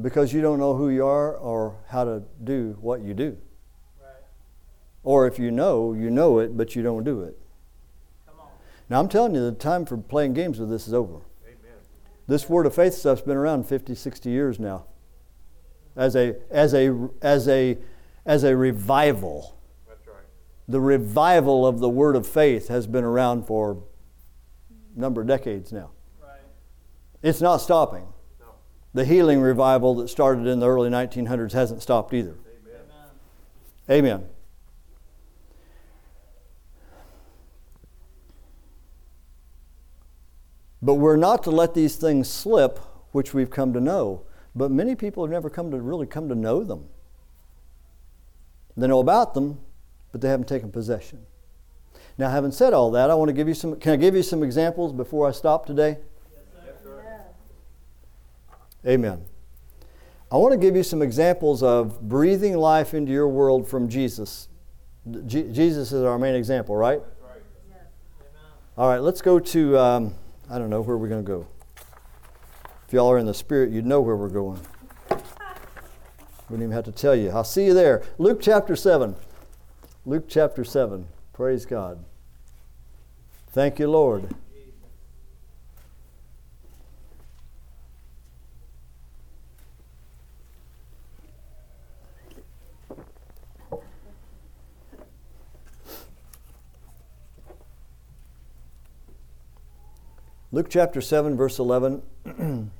Because 0.00 0.32
you 0.32 0.40
don't 0.40 0.58
know 0.58 0.74
who 0.74 0.90
you 0.90 1.06
are 1.06 1.36
or 1.36 1.76
how 1.88 2.04
to 2.04 2.22
do 2.42 2.76
what 2.80 3.02
you 3.02 3.14
do. 3.14 3.36
Right. 4.00 4.10
Or 5.04 5.26
if 5.26 5.38
you 5.38 5.50
know, 5.50 5.92
you 5.92 6.10
know 6.10 6.40
it, 6.40 6.56
but 6.56 6.74
you 6.74 6.82
don't 6.82 7.04
do 7.04 7.22
it. 7.22 7.38
Come 8.26 8.40
on. 8.40 8.48
Now, 8.88 8.98
I'm 8.98 9.08
telling 9.08 9.34
you, 9.34 9.40
the 9.40 9.52
time 9.52 9.86
for 9.86 9.96
playing 9.96 10.34
games 10.34 10.58
with 10.58 10.68
this 10.68 10.88
is 10.88 10.94
over. 10.94 11.20
Amen. 11.44 11.78
This 12.26 12.48
word 12.48 12.66
of 12.66 12.74
faith 12.74 12.94
stuff's 12.94 13.22
been 13.22 13.36
around 13.36 13.68
50, 13.68 13.94
60 13.94 14.30
years 14.30 14.58
now. 14.58 14.86
As 15.96 16.16
a, 16.16 16.34
as 16.50 16.74
a, 16.74 17.08
as 17.22 17.46
a, 17.46 17.78
as 18.26 18.42
a 18.42 18.56
revival. 18.56 19.56
That's 19.86 20.08
right. 20.08 20.24
The 20.66 20.80
revival 20.80 21.64
of 21.64 21.78
the 21.78 21.88
word 21.88 22.16
of 22.16 22.26
faith 22.26 22.66
has 22.66 22.88
been 22.88 23.04
around 23.04 23.46
for 23.46 23.84
a 24.96 25.00
number 25.00 25.20
of 25.20 25.28
decades 25.28 25.72
now. 25.72 25.90
Right. 26.20 26.40
It's 27.22 27.40
not 27.40 27.58
stopping. 27.58 28.08
The 28.94 29.04
healing 29.04 29.40
revival 29.40 29.96
that 29.96 30.08
started 30.08 30.46
in 30.46 30.60
the 30.60 30.68
early 30.68 30.88
1900s 30.88 31.52
hasn't 31.52 31.82
stopped 31.82 32.14
either. 32.14 32.36
Amen. 33.90 34.14
Amen. 34.20 34.28
But 40.80 40.94
we're 40.94 41.16
not 41.16 41.42
to 41.44 41.50
let 41.50 41.74
these 41.74 41.96
things 41.96 42.30
slip, 42.30 42.78
which 43.10 43.34
we've 43.34 43.50
come 43.50 43.72
to 43.72 43.80
know. 43.80 44.22
But 44.54 44.70
many 44.70 44.94
people 44.94 45.24
have 45.24 45.32
never 45.32 45.50
come 45.50 45.72
to 45.72 45.80
really 45.80 46.06
come 46.06 46.28
to 46.28 46.34
know 46.36 46.62
them. 46.62 46.86
They 48.76 48.86
know 48.86 49.00
about 49.00 49.34
them, 49.34 49.60
but 50.12 50.20
they 50.20 50.28
haven't 50.28 50.46
taken 50.46 50.70
possession. 50.70 51.26
Now, 52.16 52.30
having 52.30 52.52
said 52.52 52.72
all 52.72 52.92
that, 52.92 53.10
I 53.10 53.14
want 53.14 53.28
to 53.28 53.32
give 53.32 53.48
you 53.48 53.54
some. 53.54 53.76
Can 53.80 53.92
I 53.92 53.96
give 53.96 54.14
you 54.14 54.22
some 54.22 54.44
examples 54.44 54.92
before 54.92 55.26
I 55.26 55.32
stop 55.32 55.66
today? 55.66 55.98
Yes, 58.84 58.90
sir. 58.90 58.90
Yeah. 58.90 58.94
Amen. 58.94 59.24
I 60.32 60.36
want 60.36 60.52
to 60.52 60.58
give 60.58 60.74
you 60.74 60.82
some 60.82 61.02
examples 61.02 61.62
of 61.62 62.00
breathing 62.00 62.56
life 62.56 62.94
into 62.94 63.12
your 63.12 63.28
world 63.28 63.68
from 63.68 63.88
Jesus. 63.88 64.48
Je- 65.26 65.52
Jesus 65.52 65.92
is 65.92 66.02
our 66.02 66.18
main 66.18 66.34
example, 66.34 66.74
right? 66.76 67.00
Right. 67.22 67.42
All 68.76 68.88
right, 68.88 69.00
let's 69.00 69.22
go 69.22 69.38
to, 69.38 69.78
um, 69.78 70.14
I 70.50 70.58
don't 70.58 70.70
know, 70.70 70.80
where 70.80 70.96
we're 70.96 71.08
going 71.08 71.24
to 71.24 71.30
go. 71.30 71.46
If 72.86 72.92
y'all 72.92 73.10
are 73.10 73.18
in 73.18 73.26
the 73.26 73.34
Spirit, 73.34 73.70
you'd 73.70 73.86
know 73.86 74.00
where 74.00 74.16
we're 74.16 74.28
going. 74.28 74.60
Wouldn't 76.48 76.62
even 76.64 76.72
have 76.72 76.84
to 76.86 76.92
tell 76.92 77.14
you. 77.14 77.30
I'll 77.30 77.44
see 77.44 77.66
you 77.66 77.74
there. 77.74 78.02
Luke 78.18 78.38
chapter 78.40 78.74
7. 78.74 79.14
Luke 80.04 80.24
chapter 80.28 80.64
7. 80.64 81.06
Praise 81.32 81.64
God. 81.64 82.04
Thank 83.52 83.78
you, 83.78 83.88
Lord. 83.88 84.34
Luke 100.54 100.68
chapter 100.70 101.00
7, 101.00 101.36
verse 101.36 101.58
11. 101.58 102.00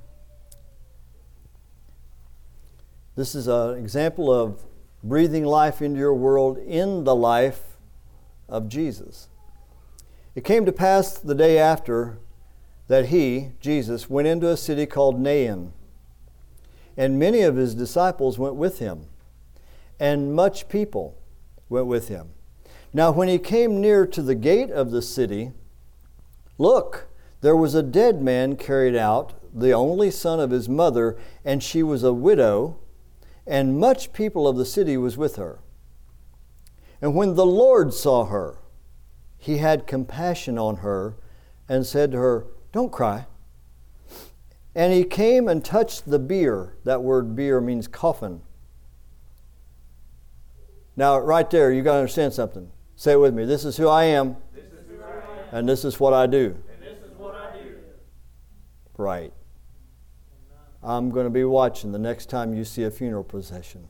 this 3.16 3.35
is 3.35 3.49
an 3.49 3.77
example 3.77 4.33
of 4.33 4.62
breathing 5.03 5.45
life 5.45 5.83
into 5.83 5.99
your 5.99 6.14
world 6.14 6.57
in 6.57 7.03
the 7.03 7.16
life 7.16 7.77
of 8.49 8.68
Jesus. 8.68 9.27
It 10.37 10.45
came 10.45 10.64
to 10.66 10.70
pass 10.70 11.18
the 11.18 11.35
day 11.35 11.59
after 11.59 12.18
that 12.87 13.07
he, 13.07 13.49
Jesus, 13.61 14.09
went 14.09 14.29
into 14.29 14.49
a 14.49 14.57
city 14.57 14.87
called 14.87 15.18
Nain, 15.18 15.72
and 16.97 17.18
many 17.18 17.41
of 17.41 17.57
his 17.57 17.75
disciples 17.75 18.39
went 18.39 18.55
with 18.55 18.79
him, 18.79 19.07
and 19.99 20.33
much 20.33 20.68
people 20.68 21.18
went 21.68 21.87
with 21.87 22.07
him. 22.07 22.29
Now, 22.93 23.11
when 23.11 23.27
he 23.27 23.41
came 23.41 23.81
near 23.81 24.07
to 24.07 24.22
the 24.22 24.37
gate 24.37 24.70
of 24.70 24.93
the 24.93 25.03
city, 25.03 25.51
look, 26.57 27.09
there 27.45 27.57
was 27.57 27.75
a 27.75 27.83
dead 27.83 28.23
man 28.23 28.57
carried 28.57 28.97
out 28.97 29.35
the 29.55 29.73
only 29.73 30.11
son 30.11 30.41
of 30.41 30.51
his 30.51 30.69
mother, 30.69 31.17
and 31.45 31.63
she 31.63 31.83
was 31.83 32.03
a 32.03 32.13
widow, 32.13 32.79
and 33.47 33.79
much 33.79 34.13
people 34.13 34.49
of 34.49 34.57
the 34.57 34.65
city 34.65 34.97
was 34.97 35.17
with 35.17 35.37
her. 35.37 35.61
And 37.01 37.15
when 37.15 37.35
the 37.35 37.47
Lord 37.47 37.93
saw 37.93 38.25
her, 38.25 38.59
he 39.37 39.59
had 39.59 39.87
compassion 39.87 40.59
on 40.59 40.77
her 40.77 41.17
and 41.69 41.85
said 41.85 42.13
to 42.13 42.19
her, 42.19 42.47
Don't 42.73 42.91
cry. 42.91 43.27
And 44.75 44.95
he 44.95 45.05
came 45.05 45.47
and 45.47 45.63
touched 45.63 46.09
the 46.09 46.19
bier. 46.19 46.77
That 46.85 47.03
word 47.03 47.37
bier 47.37 47.61
means 47.61 47.87
coffin. 47.87 48.41
Now, 50.97 51.19
right 51.19 51.49
there, 51.51 51.71
you 51.71 51.83
got 51.83 51.93
to 51.93 51.99
understand 51.99 52.33
something. 52.33 52.71
Say 52.97 53.13
it 53.13 53.21
with 53.21 53.35
me. 53.35 53.45
This 53.45 53.67
is 53.67 53.77
who 53.77 53.89
I 53.89 54.05
am, 54.05 54.37
This 54.55 54.65
is 54.65 54.89
who 54.89 55.03
I 55.03 55.17
am, 55.17 55.49
and 55.53 55.69
this 55.69 55.85
is 55.85 56.01
what 56.01 56.15
I 56.15 56.27
do. 56.27 56.57
and 56.73 56.83
this 56.83 57.05
is 57.05 57.19
what 57.19 57.35
I 57.35 57.57
do. 57.59 57.77
Right. 58.97 59.33
I'm 60.83 61.11
going 61.11 61.25
to 61.25 61.31
be 61.31 61.45
watching 61.45 61.93
the 61.93 61.99
next 61.99 62.27
time 62.27 62.55
you 62.55 62.65
see 62.65 62.83
a 62.85 62.91
funeral 62.91 63.25
procession. 63.25 63.89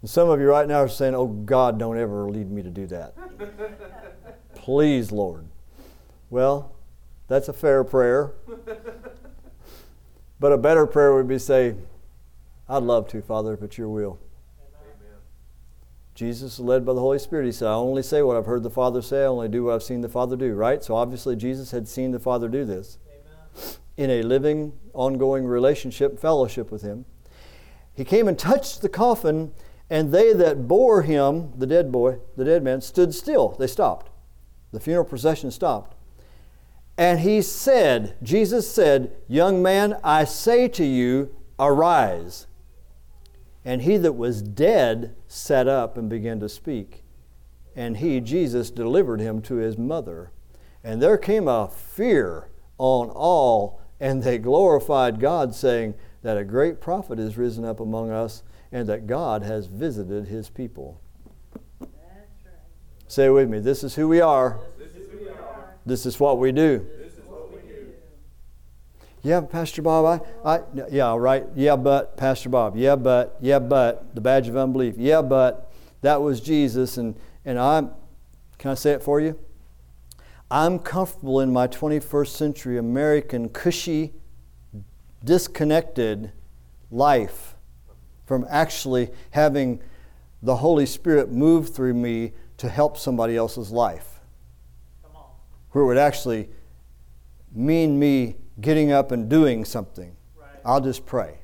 And 0.00 0.10
some 0.10 0.28
of 0.28 0.40
you 0.40 0.48
right 0.48 0.68
now 0.68 0.80
are 0.80 0.88
saying, 0.88 1.14
Oh 1.14 1.26
God, 1.26 1.78
don't 1.78 1.98
ever 1.98 2.28
lead 2.28 2.50
me 2.50 2.62
to 2.62 2.70
do 2.70 2.86
that. 2.88 3.14
Please, 4.54 5.12
Lord. 5.12 5.46
Well, 6.30 6.74
that's 7.28 7.48
a 7.48 7.52
fair 7.52 7.84
prayer. 7.84 8.32
But 10.40 10.52
a 10.52 10.58
better 10.58 10.86
prayer 10.86 11.14
would 11.14 11.26
be 11.26 11.38
say, 11.38 11.74
I'd 12.68 12.82
love 12.82 13.08
to, 13.08 13.22
Father, 13.22 13.58
it's 13.62 13.78
your 13.78 13.88
will. 13.88 14.18
Jesus 16.14 16.54
is 16.54 16.60
led 16.60 16.86
by 16.86 16.92
the 16.92 17.00
Holy 17.00 17.18
Spirit. 17.18 17.46
He 17.46 17.52
said, 17.52 17.68
I 17.68 17.74
only 17.74 18.02
say 18.02 18.22
what 18.22 18.36
I've 18.36 18.46
heard 18.46 18.62
the 18.62 18.70
Father 18.70 19.02
say, 19.02 19.22
I 19.22 19.26
only 19.26 19.48
do 19.48 19.64
what 19.64 19.74
I've 19.74 19.82
seen 19.82 20.00
the 20.00 20.08
Father 20.08 20.36
do, 20.36 20.54
right? 20.54 20.82
So 20.82 20.94
obviously 20.94 21.34
Jesus 21.34 21.72
had 21.72 21.88
seen 21.88 22.12
the 22.12 22.20
Father 22.20 22.48
do 22.48 22.64
this 22.64 22.98
Amen. 23.08 23.76
in 23.96 24.10
a 24.10 24.22
living, 24.22 24.74
ongoing 24.92 25.44
relationship, 25.44 26.18
fellowship 26.20 26.70
with 26.70 26.82
him. 26.82 27.04
He 27.94 28.04
came 28.04 28.28
and 28.28 28.38
touched 28.38 28.80
the 28.80 28.88
coffin, 28.88 29.52
and 29.90 30.12
they 30.12 30.32
that 30.32 30.68
bore 30.68 31.02
him, 31.02 31.52
the 31.56 31.66
dead 31.66 31.90
boy, 31.90 32.18
the 32.36 32.44
dead 32.44 32.62
man, 32.62 32.80
stood 32.80 33.14
still. 33.14 33.56
They 33.58 33.66
stopped. 33.66 34.10
The 34.72 34.80
funeral 34.80 35.04
procession 35.04 35.50
stopped. 35.50 35.96
And 36.96 37.20
he 37.20 37.42
said, 37.42 38.16
Jesus 38.22 38.70
said, 38.70 39.16
Young 39.26 39.62
man, 39.62 39.98
I 40.04 40.24
say 40.24 40.68
to 40.68 40.84
you, 40.84 41.34
arise. 41.58 42.46
And 43.64 43.82
he 43.82 43.96
that 43.96 44.12
was 44.12 44.42
dead 44.42 45.16
sat 45.26 45.66
up 45.66 45.96
and 45.96 46.08
began 46.08 46.40
to 46.40 46.48
speak. 46.48 47.02
And 47.74 47.96
he, 47.96 48.20
Jesus, 48.20 48.70
delivered 48.70 49.20
him 49.20 49.40
to 49.42 49.56
his 49.56 49.78
mother. 49.78 50.30
And 50.82 51.00
there 51.00 51.18
came 51.18 51.48
a 51.48 51.68
fear 51.68 52.48
on 52.78 53.08
all, 53.10 53.80
and 53.98 54.22
they 54.22 54.38
glorified 54.38 55.18
God, 55.18 55.54
saying 55.54 55.94
that 56.22 56.36
a 56.36 56.44
great 56.44 56.80
prophet 56.80 57.18
is 57.18 57.38
risen 57.38 57.64
up 57.64 57.80
among 57.80 58.10
us, 58.10 58.42
and 58.70 58.88
that 58.88 59.06
God 59.06 59.42
has 59.42 59.66
visited 59.66 60.26
his 60.26 60.50
people. 60.50 61.00
Say 63.06 63.28
with 63.28 63.48
me, 63.48 63.60
this 63.60 63.84
is 63.84 63.94
who 63.94 64.08
we 64.08 64.20
are. 64.20 64.60
This 64.78 64.94
is 64.94 65.10
who 65.10 65.18
we 65.18 65.28
are. 65.28 65.74
This 65.86 66.06
is 66.06 66.18
what 66.18 66.38
we 66.38 66.52
do. 66.52 66.86
This 66.98 67.12
is 67.14 67.24
what 67.26 67.52
we 67.52 67.60
do. 67.60 67.92
Yeah, 69.24 69.40
Pastor 69.40 69.82
Bob, 69.82 70.22
I, 70.44 70.56
I, 70.56 70.60
yeah, 70.90 71.16
right. 71.16 71.46
Yeah, 71.56 71.76
but, 71.76 72.16
Pastor 72.16 72.50
Bob, 72.50 72.76
yeah, 72.76 72.94
but, 72.94 73.36
yeah, 73.40 73.58
but, 73.58 74.14
the 74.14 74.20
badge 74.20 74.48
of 74.48 74.56
unbelief. 74.56 74.94
Yeah, 74.98 75.22
but, 75.22 75.72
that 76.04 76.20
was 76.20 76.42
Jesus. 76.42 76.98
And, 76.98 77.18
and 77.46 77.58
I'm, 77.58 77.90
can 78.58 78.70
I 78.70 78.74
say 78.74 78.92
it 78.92 79.02
for 79.02 79.20
you? 79.20 79.38
I'm 80.50 80.78
comfortable 80.78 81.40
in 81.40 81.50
my 81.50 81.66
21st 81.66 82.28
century 82.28 82.76
American 82.76 83.48
cushy, 83.48 84.12
disconnected 85.24 86.30
life 86.90 87.56
from 88.26 88.46
actually 88.50 89.10
having 89.30 89.80
the 90.42 90.56
Holy 90.56 90.84
Spirit 90.84 91.32
move 91.32 91.74
through 91.74 91.94
me 91.94 92.32
to 92.58 92.68
help 92.68 92.98
somebody 92.98 93.34
else's 93.34 93.70
life 93.70 94.20
Come 95.02 95.16
on. 95.16 95.30
where 95.70 95.84
it 95.84 95.86
would 95.86 95.96
actually 95.96 96.50
mean 97.54 97.98
me 97.98 98.36
getting 98.60 98.92
up 98.92 99.10
and 99.12 99.28
doing 99.28 99.64
something. 99.64 100.16
Right. 100.38 100.48
I'll 100.64 100.80
just 100.80 101.04
pray. 101.06 101.38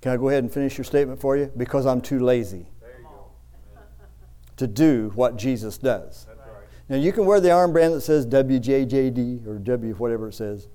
Can 0.00 0.12
I 0.12 0.16
go 0.16 0.28
ahead 0.28 0.44
and 0.44 0.52
finish 0.52 0.78
your 0.78 0.84
statement 0.84 1.20
for 1.20 1.36
you? 1.36 1.50
Because 1.56 1.84
I'm 1.86 2.00
too 2.00 2.20
lazy 2.20 2.66
There 2.80 2.90
you 2.90 3.04
Come 3.04 3.12
go. 3.12 3.18
on. 3.78 3.86
to 4.58 4.66
do 4.66 5.10
what 5.14 5.36
Jesus 5.36 5.78
does. 5.78 6.26
Right. 6.28 6.36
Now, 6.88 6.96
you 6.96 7.12
can 7.12 7.26
wear 7.26 7.40
the 7.40 7.48
armband 7.48 7.94
that 7.94 8.02
says 8.02 8.24
WJJD 8.26 9.46
or 9.46 9.58
W 9.58 9.94
whatever 9.94 10.28
it 10.28 10.34
says. 10.34 10.68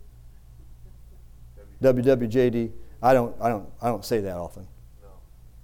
WWJD. 1.82 2.72
I 3.01 3.13
don't, 3.13 3.36
I 3.41 3.49
don't, 3.49 3.67
I 3.82 3.88
don't 3.88 4.05
say 4.05 4.19
that 4.22 4.36
often 4.38 4.67
No. 5.01 5.09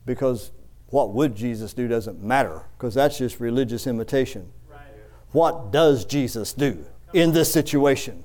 because 0.05 0.51
what 0.87 1.13
would 1.13 1.35
Jesus 1.35 1.73
do 1.73 1.87
doesn't 1.87 2.23
matter 2.23 2.63
because 2.77 2.95
that's 2.95 3.17
just 3.17 3.39
religious 3.39 3.85
imitation. 3.85 4.49
Right. 4.71 4.79
What 5.33 5.71
does 5.71 6.05
Jesus 6.05 6.53
do 6.53 6.85
in 7.13 7.31
this 7.31 7.51
situation? 7.51 8.23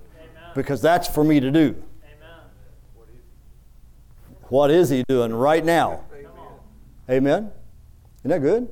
Because 0.54 0.82
that's 0.82 1.08
for 1.08 1.24
me 1.24 1.40
to 1.40 1.50
do. 1.50 1.74
Amen. 2.04 2.40
What 2.94 3.08
is 3.08 3.14
he? 3.14 4.44
What 4.48 4.70
is 4.70 4.88
he 4.90 5.04
doing 5.08 5.32
right 5.34 5.64
now? 5.64 6.04
Amen. 7.10 7.44
On. 7.44 7.52
Isn't 8.20 8.30
that 8.30 8.40
good? 8.40 8.68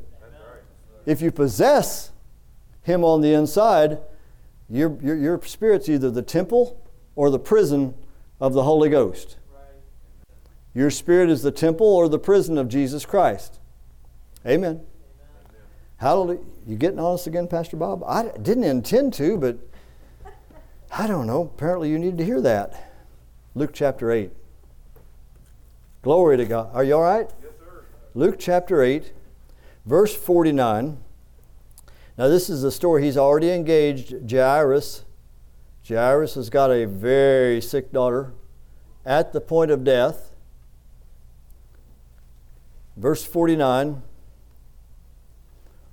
If 1.06 1.20
you 1.20 1.32
possess 1.32 2.12
him 2.82 3.04
on 3.04 3.20
the 3.20 3.32
inside, 3.32 3.98
your, 4.68 4.96
your, 5.02 5.16
your 5.16 5.42
spirit's 5.42 5.88
either 5.88 6.10
the 6.10 6.22
temple 6.22 6.80
or 7.16 7.30
the 7.30 7.38
prison 7.38 7.94
of 8.40 8.52
the 8.52 8.62
Holy 8.62 8.88
Ghost. 8.88 9.36
Your 10.72 10.90
spirit 10.90 11.30
is 11.30 11.42
the 11.42 11.50
temple 11.50 11.86
or 11.86 12.08
the 12.08 12.18
prison 12.18 12.56
of 12.56 12.68
Jesus 12.68 13.04
Christ. 13.04 13.58
Amen. 14.46 14.70
Amen. 14.70 14.80
Hallelujah. 15.96 16.40
You 16.66 16.76
getting 16.76 17.00
honest 17.00 17.26
again, 17.26 17.48
Pastor 17.48 17.76
Bob? 17.76 18.04
I 18.04 18.30
didn't 18.40 18.64
intend 18.64 19.12
to, 19.14 19.36
but 19.36 19.58
I 20.92 21.06
don't 21.06 21.26
know. 21.26 21.42
Apparently, 21.42 21.88
you 21.88 21.98
need 21.98 22.18
to 22.18 22.24
hear 22.24 22.40
that. 22.40 22.92
Luke 23.54 23.70
chapter 23.72 24.10
8. 24.10 24.30
Glory 26.02 26.36
to 26.36 26.44
God. 26.44 26.70
Are 26.72 26.82
you 26.82 26.94
all 26.94 27.02
right? 27.02 27.30
Yes, 27.42 27.52
sir. 27.58 27.84
Luke 28.14 28.36
chapter 28.38 28.82
8, 28.82 29.12
verse 29.86 30.14
49. 30.14 30.98
Now, 32.18 32.28
this 32.28 32.50
is 32.50 32.62
the 32.62 32.70
story. 32.70 33.04
He's 33.04 33.16
already 33.16 33.50
engaged 33.50 34.30
Jairus. 34.30 35.04
Jairus 35.86 36.34
has 36.34 36.50
got 36.50 36.70
a 36.70 36.86
very 36.86 37.60
sick 37.60 37.92
daughter 37.92 38.32
at 39.04 39.32
the 39.32 39.40
point 39.40 39.70
of 39.70 39.84
death. 39.84 40.32
Verse 42.96 43.24
49 43.24 44.02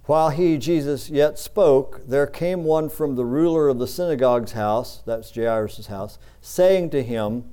While 0.07 0.29
he, 0.29 0.57
Jesus, 0.57 1.09
yet 1.09 1.37
spoke, 1.37 2.01
there 2.07 2.27
came 2.27 2.63
one 2.63 2.87
from 2.87 3.17
the 3.17 3.25
ruler 3.25 3.67
of 3.67 3.77
the 3.77 3.87
synagogue's 3.87 4.53
house, 4.53 5.03
that's 5.05 5.35
Jairus' 5.35 5.87
house, 5.87 6.17
saying 6.39 6.91
to 6.91 7.03
him, 7.03 7.43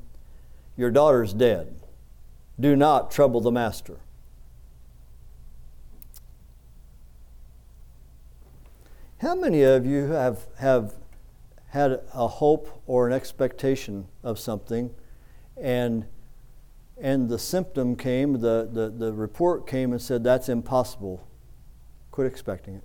Your 0.76 0.92
daughter's 0.92 1.34
dead. 1.34 1.74
Do 2.58 2.76
not 2.76 3.10
trouble 3.10 3.40
the 3.40 3.50
master. 3.50 3.98
How 9.18 9.34
many 9.34 9.62
of 9.62 9.84
you 9.84 10.12
have, 10.12 10.46
have 10.58 10.94
had 11.70 12.02
a 12.12 12.28
hope 12.28 12.82
or 12.86 13.08
an 13.08 13.12
expectation 13.12 14.06
of 14.22 14.38
something 14.38 14.94
and, 15.60 16.06
and 17.00 17.28
the 17.28 17.38
symptom 17.40 17.96
came, 17.96 18.34
the, 18.34 18.68
the, 18.70 18.90
the 18.90 19.12
report 19.12 19.66
came 19.66 19.90
and 19.90 20.00
said, 20.00 20.22
that's 20.22 20.48
impossible? 20.48 21.26
Quit 22.14 22.28
expecting 22.28 22.76
it. 22.76 22.84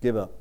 Give 0.00 0.16
up. 0.16 0.32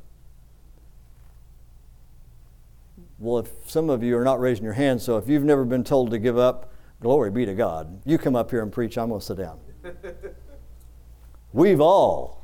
Well, 3.20 3.40
if 3.40 3.50
some 3.70 3.90
of 3.90 4.04
you 4.04 4.18
are 4.18 4.24
not 4.24 4.40
raising 4.40 4.64
your 4.64 4.72
hand, 4.72 5.02
so 5.02 5.18
if 5.18 5.28
you've 5.28 5.44
never 5.44 5.66
been 5.66 5.84
told 5.84 6.12
to 6.12 6.18
give 6.18 6.38
up, 6.38 6.72
glory 7.02 7.30
be 7.30 7.46
to 7.46 7.54
God. 7.54 8.00
You 8.06 8.18
come 8.18 8.38
up 8.38 8.52
here 8.52 8.64
and 8.64 8.72
preach, 8.72 8.98
I'm 8.98 9.10
going 9.10 9.20
to 9.20 9.26
sit 9.26 9.36
down. 9.36 9.60
We've 11.52 11.82
all 11.82 12.42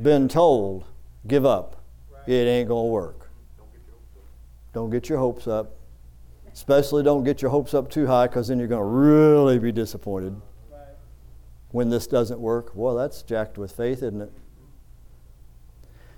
been 0.00 0.26
told, 0.26 0.84
give 1.28 1.46
up. 1.46 1.80
It 2.26 2.48
ain't 2.48 2.66
going 2.66 2.88
to 2.88 2.92
work. 2.92 3.30
Don't 3.56 3.70
get 3.70 3.86
your 3.86 3.92
hopes 3.94 4.16
up. 4.16 4.72
Don't 4.72 4.90
get 4.90 5.08
your 5.08 5.18
hopes 5.18 5.46
up. 5.46 5.76
Especially 6.52 7.04
don't 7.04 7.22
get 7.22 7.40
your 7.40 7.52
hopes 7.52 7.72
up 7.72 7.88
too 7.88 8.08
high 8.08 8.26
because 8.26 8.48
then 8.48 8.58
you're 8.58 8.66
going 8.66 8.82
to 8.82 8.84
really 8.84 9.60
be 9.60 9.70
disappointed 9.70 10.34
when 11.70 11.88
this 11.88 12.08
doesn't 12.08 12.40
work. 12.40 12.72
Well, 12.74 12.96
that's 12.96 13.22
jacked 13.22 13.58
with 13.58 13.70
faith, 13.70 13.98
isn't 13.98 14.22
it? 14.22 14.32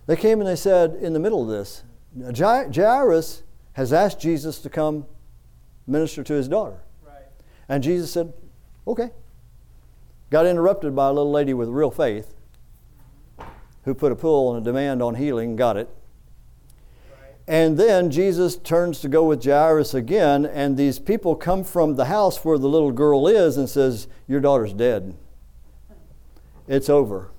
They 0.06 0.16
came 0.16 0.40
and 0.40 0.48
they 0.48 0.56
said 0.56 0.94
in 0.94 1.12
the 1.12 1.18
middle 1.18 1.42
of 1.42 1.48
this, 1.48 1.84
Jairus 2.36 3.42
has 3.72 3.92
asked 3.92 4.20
Jesus 4.20 4.58
to 4.60 4.70
come 4.70 5.06
minister 5.86 6.22
to 6.22 6.34
his 6.34 6.48
daughter. 6.48 6.82
Right. 7.04 7.24
And 7.68 7.82
Jesus 7.82 8.12
said, 8.12 8.32
okay. 8.86 9.10
Got 10.30 10.46
interrupted 10.46 10.94
by 10.94 11.08
a 11.08 11.12
little 11.12 11.30
lady 11.30 11.54
with 11.54 11.68
real 11.68 11.90
faith 11.90 12.34
who 13.84 13.94
put 13.94 14.12
a 14.12 14.16
pull 14.16 14.54
and 14.54 14.62
a 14.62 14.64
demand 14.64 15.02
on 15.02 15.14
healing, 15.14 15.56
got 15.56 15.76
it. 15.76 15.88
And 17.46 17.76
then 17.76 18.10
Jesus 18.10 18.56
turns 18.56 19.00
to 19.00 19.08
go 19.08 19.24
with 19.24 19.44
Jairus 19.44 19.92
again, 19.92 20.46
and 20.46 20.78
these 20.78 20.98
people 20.98 21.36
come 21.36 21.62
from 21.62 21.96
the 21.96 22.06
house 22.06 22.42
where 22.42 22.56
the 22.56 22.68
little 22.68 22.90
girl 22.90 23.28
is 23.28 23.58
and 23.58 23.68
says, 23.68 24.08
"Your 24.26 24.40
daughter's 24.40 24.72
dead. 24.72 25.14
It's 26.66 26.88
over. 26.88 27.30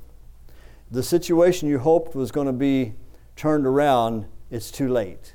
The 0.92 1.04
situation 1.04 1.68
you 1.68 1.80
hoped 1.80 2.16
was 2.16 2.32
going 2.32 2.48
to 2.48 2.54
be 2.54 2.94
turned 3.36 3.66
around, 3.66 4.26
it's 4.52 4.72
too 4.72 4.88
late. 4.88 5.34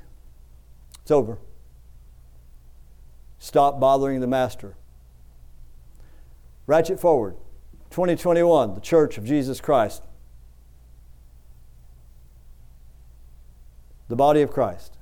It's 1.01 1.11
over. 1.11 1.37
Stop 3.39 3.79
bothering 3.79 4.21
the 4.21 4.27
master. 4.27 4.75
Ratchet 6.67 6.99
forward. 6.99 7.35
2021, 7.89 8.75
the 8.75 8.79
Church 8.79 9.17
of 9.17 9.25
Jesus 9.25 9.59
Christ. 9.59 10.03
The 14.07 14.15
body 14.15 14.41
of 14.41 14.51
Christ. 14.51 14.97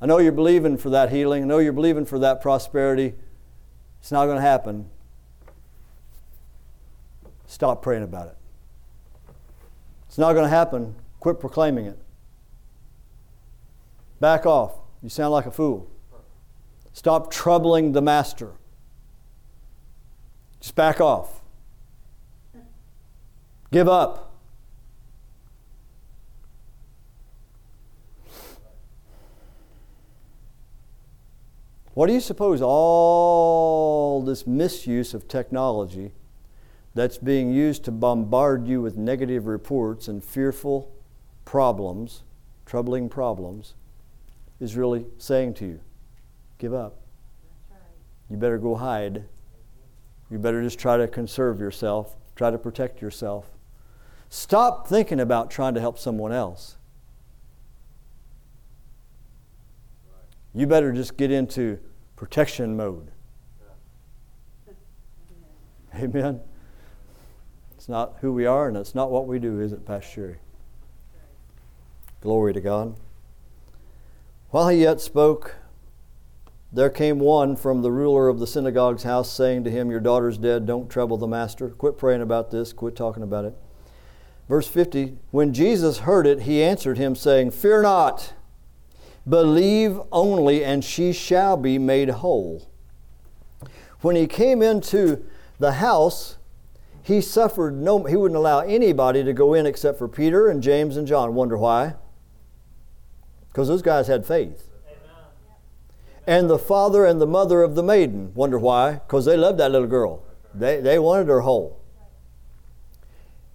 I 0.00 0.06
know 0.06 0.18
you're 0.18 0.32
believing 0.32 0.78
for 0.78 0.88
that 0.90 1.10
healing. 1.10 1.42
I 1.42 1.46
know 1.46 1.58
you're 1.58 1.74
believing 1.74 2.06
for 2.06 2.18
that 2.20 2.40
prosperity. 2.40 3.14
It's 4.00 4.10
not 4.10 4.24
going 4.24 4.36
to 4.36 4.42
happen. 4.42 4.88
Stop 7.50 7.82
praying 7.82 8.04
about 8.04 8.28
it. 8.28 8.36
It's 10.06 10.18
not 10.18 10.34
going 10.34 10.44
to 10.44 10.48
happen. 10.48 10.94
Quit 11.18 11.40
proclaiming 11.40 11.84
it. 11.84 11.98
Back 14.20 14.46
off. 14.46 14.78
You 15.02 15.08
sound 15.08 15.32
like 15.32 15.46
a 15.46 15.50
fool. 15.50 15.90
Stop 16.92 17.28
troubling 17.32 17.90
the 17.90 18.00
master. 18.00 18.52
Just 20.60 20.76
back 20.76 21.00
off. 21.00 21.40
Give 23.72 23.88
up. 23.88 24.32
What 31.94 32.06
do 32.06 32.12
you 32.12 32.20
suppose 32.20 32.62
all 32.62 34.22
this 34.22 34.46
misuse 34.46 35.14
of 35.14 35.26
technology 35.26 36.12
that's 36.94 37.18
being 37.18 37.52
used 37.52 37.84
to 37.84 37.92
bombard 37.92 38.66
you 38.66 38.82
with 38.82 38.96
negative 38.96 39.46
reports 39.46 40.08
and 40.08 40.22
fearful 40.24 40.92
problems, 41.44 42.22
troubling 42.66 43.08
problems, 43.08 43.74
is 44.60 44.76
really 44.76 45.06
saying 45.18 45.54
to 45.54 45.66
you? 45.66 45.80
Give 46.58 46.74
up. 46.74 46.96
You 48.28 48.36
better 48.36 48.58
go 48.58 48.74
hide. 48.76 49.24
You 50.30 50.38
better 50.38 50.62
just 50.62 50.78
try 50.78 50.96
to 50.96 51.08
conserve 51.08 51.60
yourself, 51.60 52.16
try 52.36 52.50
to 52.50 52.58
protect 52.58 53.02
yourself. 53.02 53.46
Stop 54.28 54.86
thinking 54.86 55.18
about 55.18 55.50
trying 55.50 55.74
to 55.74 55.80
help 55.80 55.98
someone 55.98 56.32
else. 56.32 56.76
You 60.54 60.66
better 60.66 60.92
just 60.92 61.16
get 61.16 61.30
into 61.30 61.78
protection 62.16 62.76
mode. 62.76 63.10
Amen. 65.94 66.40
It's 67.80 67.88
not 67.88 68.16
who 68.20 68.34
we 68.34 68.44
are 68.44 68.68
and 68.68 68.76
it's 68.76 68.94
not 68.94 69.10
what 69.10 69.26
we 69.26 69.38
do, 69.38 69.58
is 69.58 69.72
it, 69.72 69.86
Pastor? 69.86 70.38
Glory 72.20 72.52
to 72.52 72.60
God. 72.60 72.94
While 74.50 74.68
he 74.68 74.82
yet 74.82 75.00
spoke, 75.00 75.56
there 76.70 76.90
came 76.90 77.18
one 77.18 77.56
from 77.56 77.80
the 77.80 77.90
ruler 77.90 78.28
of 78.28 78.38
the 78.38 78.46
synagogue's 78.46 79.04
house, 79.04 79.32
saying 79.32 79.64
to 79.64 79.70
him, 79.70 79.90
Your 79.90 79.98
daughter's 79.98 80.36
dead. 80.36 80.66
Don't 80.66 80.90
trouble 80.90 81.16
the 81.16 81.26
master. 81.26 81.70
Quit 81.70 81.96
praying 81.96 82.20
about 82.20 82.50
this. 82.50 82.74
Quit 82.74 82.94
talking 82.94 83.22
about 83.22 83.46
it. 83.46 83.56
Verse 84.46 84.68
50 84.68 85.16
When 85.30 85.54
Jesus 85.54 86.00
heard 86.00 86.26
it, 86.26 86.42
he 86.42 86.62
answered 86.62 86.98
him, 86.98 87.16
saying, 87.16 87.52
Fear 87.52 87.80
not. 87.80 88.34
Believe 89.26 89.98
only, 90.12 90.62
and 90.62 90.84
she 90.84 91.14
shall 91.14 91.56
be 91.56 91.78
made 91.78 92.10
whole. 92.10 92.70
When 94.02 94.16
he 94.16 94.26
came 94.26 94.60
into 94.60 95.24
the 95.58 95.72
house, 95.72 96.36
he 97.10 97.20
suffered 97.20 97.76
no, 97.76 98.04
he 98.04 98.14
wouldn't 98.14 98.38
allow 98.38 98.60
anybody 98.60 99.24
to 99.24 99.32
go 99.32 99.52
in 99.52 99.66
except 99.66 99.98
for 99.98 100.06
Peter 100.06 100.48
and 100.48 100.62
James 100.62 100.96
and 100.96 101.08
John. 101.08 101.34
Wonder 101.34 101.58
why? 101.58 101.94
Because 103.48 103.66
those 103.66 103.82
guys 103.82 104.06
had 104.06 104.24
faith. 104.24 104.68
And 106.24 106.48
the 106.48 106.58
father 106.58 107.04
and 107.04 107.20
the 107.20 107.26
mother 107.26 107.62
of 107.62 107.74
the 107.74 107.82
maiden. 107.82 108.32
Wonder 108.34 108.60
why? 108.60 108.92
Because 108.92 109.24
they 109.24 109.36
loved 109.36 109.58
that 109.58 109.72
little 109.72 109.88
girl. 109.88 110.22
They, 110.54 110.80
they 110.80 111.00
wanted 111.00 111.26
her 111.26 111.40
whole. 111.40 111.80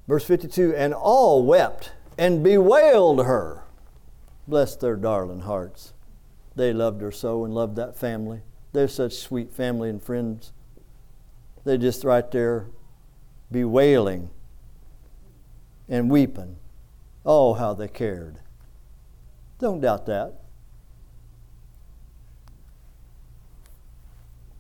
Verse 0.05 0.25
52 0.25 0.75
And 0.75 0.93
all 0.93 1.45
wept 1.45 1.93
and 2.17 2.43
bewailed 2.43 3.25
her. 3.25 3.63
Bless 4.49 4.75
their 4.75 4.97
darling 4.97 5.41
hearts. 5.41 5.93
They 6.57 6.73
loved 6.73 7.01
her 7.01 7.11
so 7.11 7.45
and 7.45 7.55
loved 7.55 7.77
that 7.77 7.97
family. 7.97 8.41
They're 8.73 8.89
such 8.89 9.13
sweet 9.13 9.53
family 9.53 9.89
and 9.89 10.03
friends. 10.03 10.51
They're 11.63 11.77
just 11.77 12.03
right 12.03 12.29
there 12.29 12.67
bewailing 13.51 14.29
and 15.87 16.09
weeping. 16.09 16.57
Oh, 17.25 17.53
how 17.53 17.73
they 17.73 17.87
cared. 17.87 18.39
Don't 19.59 19.81
doubt 19.81 20.05
that. 20.05 20.41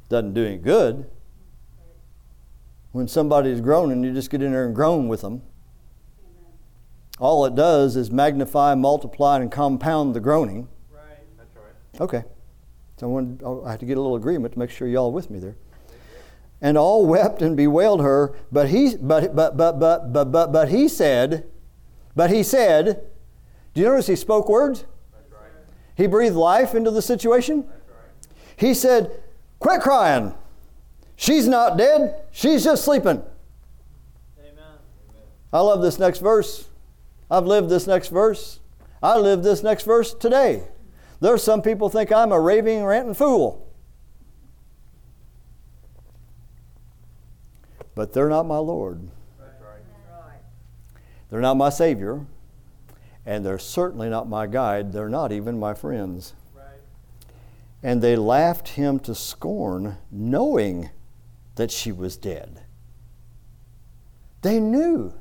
Doesn't 0.09 0.33
do 0.33 0.45
any 0.45 0.57
good. 0.57 1.09
When 2.91 3.07
somebody's 3.07 3.59
groaning, 3.59 4.03
you 4.03 4.13
just 4.13 4.29
get 4.29 4.41
in 4.41 4.51
there 4.51 4.65
and 4.65 4.73
groan 4.73 5.07
with 5.07 5.21
them. 5.21 5.41
All 7.19 7.45
it 7.45 7.55
does 7.55 7.95
is 7.95 8.11
magnify, 8.11 8.75
multiply, 8.75 9.39
and 9.39 9.51
compound 9.51 10.15
the 10.15 10.19
groaning. 10.19 10.67
Right. 10.91 11.03
That's 11.37 11.55
right. 11.55 12.01
Okay. 12.01 12.23
So 12.97 13.07
I, 13.07 13.09
wanted, 13.09 13.43
I 13.65 13.71
have 13.71 13.79
to 13.79 13.85
get 13.85 13.97
a 13.97 14.01
little 14.01 14.15
agreement 14.15 14.53
to 14.53 14.59
make 14.59 14.69
sure 14.69 14.87
y'all 14.87 15.07
are 15.07 15.11
with 15.11 15.29
me 15.29 15.39
there. 15.39 15.55
And 16.61 16.77
all 16.77 17.05
wept 17.05 17.41
and 17.41 17.55
bewailed 17.55 18.01
her, 18.01 18.33
but 18.51 18.69
he, 18.69 18.95
but, 18.95 19.35
but, 19.35 19.57
but, 19.57 19.79
but, 19.79 20.13
but, 20.13 20.31
but, 20.31 20.51
but 20.51 20.69
he 20.69 20.87
said, 20.87 21.45
but 22.15 22.31
he 22.31 22.43
said, 22.43 23.05
do 23.75 23.81
you 23.81 23.87
notice 23.87 24.07
he 24.07 24.15
spoke 24.15 24.47
words? 24.47 24.85
Right. 25.29 25.51
He 25.95 26.07
breathed 26.07 26.35
life 26.35 26.73
into 26.73 26.91
the 26.91 27.01
situation. 27.01 27.65
Right. 27.67 28.27
He 28.55 28.73
said, 28.73 29.21
Quit 29.59 29.81
crying. 29.81 30.33
She's 31.17 31.47
not 31.47 31.77
dead, 31.77 32.23
she's 32.31 32.63
just 32.63 32.83
sleeping. 32.83 33.21
Amen. 34.39 34.73
I 35.51 35.59
love 35.59 35.81
this 35.81 35.99
next 35.99 36.19
verse. 36.19 36.69
I've 37.29 37.45
lived 37.45 37.69
this 37.69 37.87
next 37.87 38.09
verse. 38.09 38.59
I 39.01 39.17
live 39.17 39.43
this 39.43 39.61
next 39.61 39.83
verse 39.83 40.13
today. 40.13 40.63
There's 41.19 41.43
some 41.43 41.61
people 41.61 41.89
think 41.89 42.11
I'm 42.11 42.31
a 42.31 42.39
raving, 42.39 42.83
ranting 42.83 43.13
fool. 43.13 43.64
But 47.95 48.13
they're 48.13 48.29
not 48.29 48.45
my 48.45 48.57
Lord. 48.57 49.09
That's 49.39 49.61
right. 49.61 49.79
Right. 50.11 50.39
They're 51.29 51.41
not 51.41 51.55
my 51.55 51.69
Savior. 51.69 52.25
And 53.25 53.43
they're 53.43 53.57
certainly 53.57 54.09
not 54.09 54.29
my 54.29 54.45
guide. 54.45 54.93
They're 54.93 55.09
not 55.09 55.31
even 55.31 55.57
my 55.57 55.73
friends. 55.73 56.33
And 57.81 58.01
they 58.01 58.15
laughed 58.15 58.69
him 58.69 58.97
to 59.01 59.13
scorn, 59.13 59.97
knowing 60.09 60.89
that 61.53 61.69
she 61.69 61.91
was 61.91 62.17
dead. 62.17 62.61
They 64.41 64.59
knew. 64.59 65.13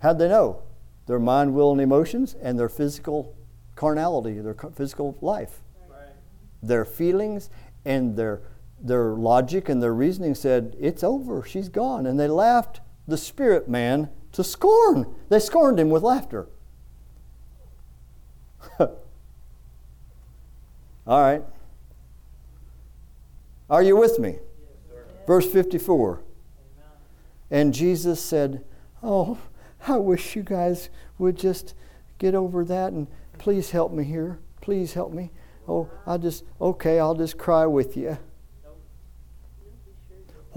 How'd 0.00 0.18
they 0.18 0.28
know? 0.28 0.62
Their 1.06 1.18
mind, 1.18 1.54
will, 1.54 1.72
and 1.72 1.80
emotions, 1.80 2.36
and 2.42 2.58
their 2.58 2.68
physical 2.68 3.34
carnality, 3.76 4.40
their 4.40 4.56
physical 4.74 5.16
life. 5.22 5.60
Right. 5.88 6.08
Their 6.62 6.84
feelings 6.84 7.48
and 7.86 8.14
their, 8.16 8.42
their 8.80 9.10
logic 9.10 9.68
and 9.68 9.82
their 9.82 9.94
reasoning 9.94 10.34
said, 10.34 10.76
It's 10.78 11.02
over, 11.02 11.42
she's 11.42 11.68
gone. 11.68 12.06
And 12.06 12.18
they 12.18 12.28
laughed 12.28 12.80
the 13.06 13.16
spirit 13.16 13.68
man 13.68 14.10
to 14.32 14.44
scorn. 14.44 15.14
They 15.28 15.40
scorned 15.40 15.80
him 15.80 15.90
with 15.90 16.02
laughter. 16.02 16.48
All 18.78 18.96
right. 21.06 21.42
Are 23.70 23.82
you 23.82 23.96
with 23.96 24.18
me? 24.18 24.38
Verse 25.26 25.50
54. 25.50 26.14
Amen. 26.14 26.24
And 27.50 27.74
Jesus 27.74 28.20
said, 28.20 28.64
Oh, 29.02 29.38
I 29.86 29.96
wish 29.96 30.36
you 30.36 30.42
guys 30.42 30.90
would 31.18 31.36
just 31.36 31.74
get 32.18 32.34
over 32.34 32.64
that 32.64 32.92
and 32.92 33.06
please 33.38 33.70
help 33.70 33.92
me 33.92 34.04
here. 34.04 34.38
Please 34.60 34.94
help 34.94 35.12
me. 35.12 35.30
Oh, 35.66 35.88
I 36.06 36.16
just, 36.16 36.44
okay, 36.60 36.98
I'll 36.98 37.14
just 37.14 37.38
cry 37.38 37.66
with 37.66 37.96
you. 37.96 38.18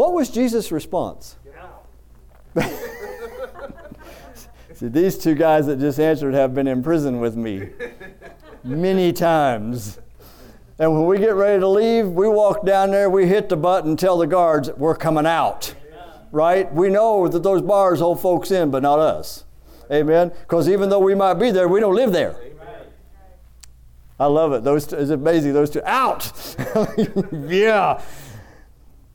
What 0.01 0.13
was 0.13 0.31
Jesus' 0.31 0.71
response? 0.71 1.35
See, 4.73 4.87
these 4.87 5.15
two 5.15 5.35
guys 5.35 5.67
that 5.67 5.79
just 5.79 5.99
answered 5.99 6.33
have 6.33 6.55
been 6.55 6.65
in 6.65 6.81
prison 6.81 7.19
with 7.19 7.35
me 7.35 7.69
many 8.63 9.13
times. 9.13 9.99
And 10.79 10.91
when 10.91 11.05
we 11.05 11.19
get 11.19 11.35
ready 11.35 11.59
to 11.59 11.67
leave, 11.67 12.07
we 12.07 12.27
walk 12.27 12.65
down 12.65 12.89
there, 12.89 13.11
we 13.11 13.27
hit 13.27 13.47
the 13.47 13.57
button, 13.57 13.95
tell 13.95 14.17
the 14.17 14.25
guards 14.25 14.71
we're 14.71 14.95
coming 14.95 15.27
out. 15.27 15.75
Right? 16.31 16.73
We 16.73 16.89
know 16.89 17.27
that 17.27 17.43
those 17.43 17.61
bars 17.61 17.99
hold 17.99 18.19
folks 18.19 18.49
in, 18.49 18.71
but 18.71 18.81
not 18.81 18.97
us. 18.97 19.45
Amen. 19.91 20.29
Because 20.29 20.67
even 20.67 20.89
though 20.89 20.97
we 20.97 21.13
might 21.13 21.35
be 21.35 21.51
there, 21.51 21.67
we 21.67 21.79
don't 21.79 21.93
live 21.93 22.11
there. 22.11 22.35
I 24.19 24.25
love 24.25 24.51
it. 24.53 24.63
Those 24.63 24.87
two, 24.87 24.95
it's 24.95 25.11
amazing. 25.11 25.53
Those 25.53 25.69
two 25.69 25.83
out. 25.85 26.31
yeah. 27.31 28.01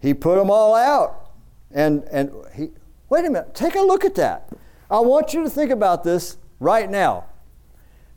He 0.01 0.15
put 0.15 0.37
them 0.37 0.51
all 0.51 0.75
out. 0.75 1.31
And 1.73 2.05
and 2.11 2.31
he 2.55 2.71
wait 3.09 3.25
a 3.25 3.31
minute. 3.31 3.55
Take 3.55 3.75
a 3.75 3.81
look 3.81 4.05
at 4.05 4.15
that. 4.17 4.49
I 4.91 5.01
want 5.01 5.35
you 5.35 5.43
to 5.43 5.51
think 5.51 5.71
about 5.71 6.05
this 6.05 6.37
right 6.61 6.89
now. 6.89 7.25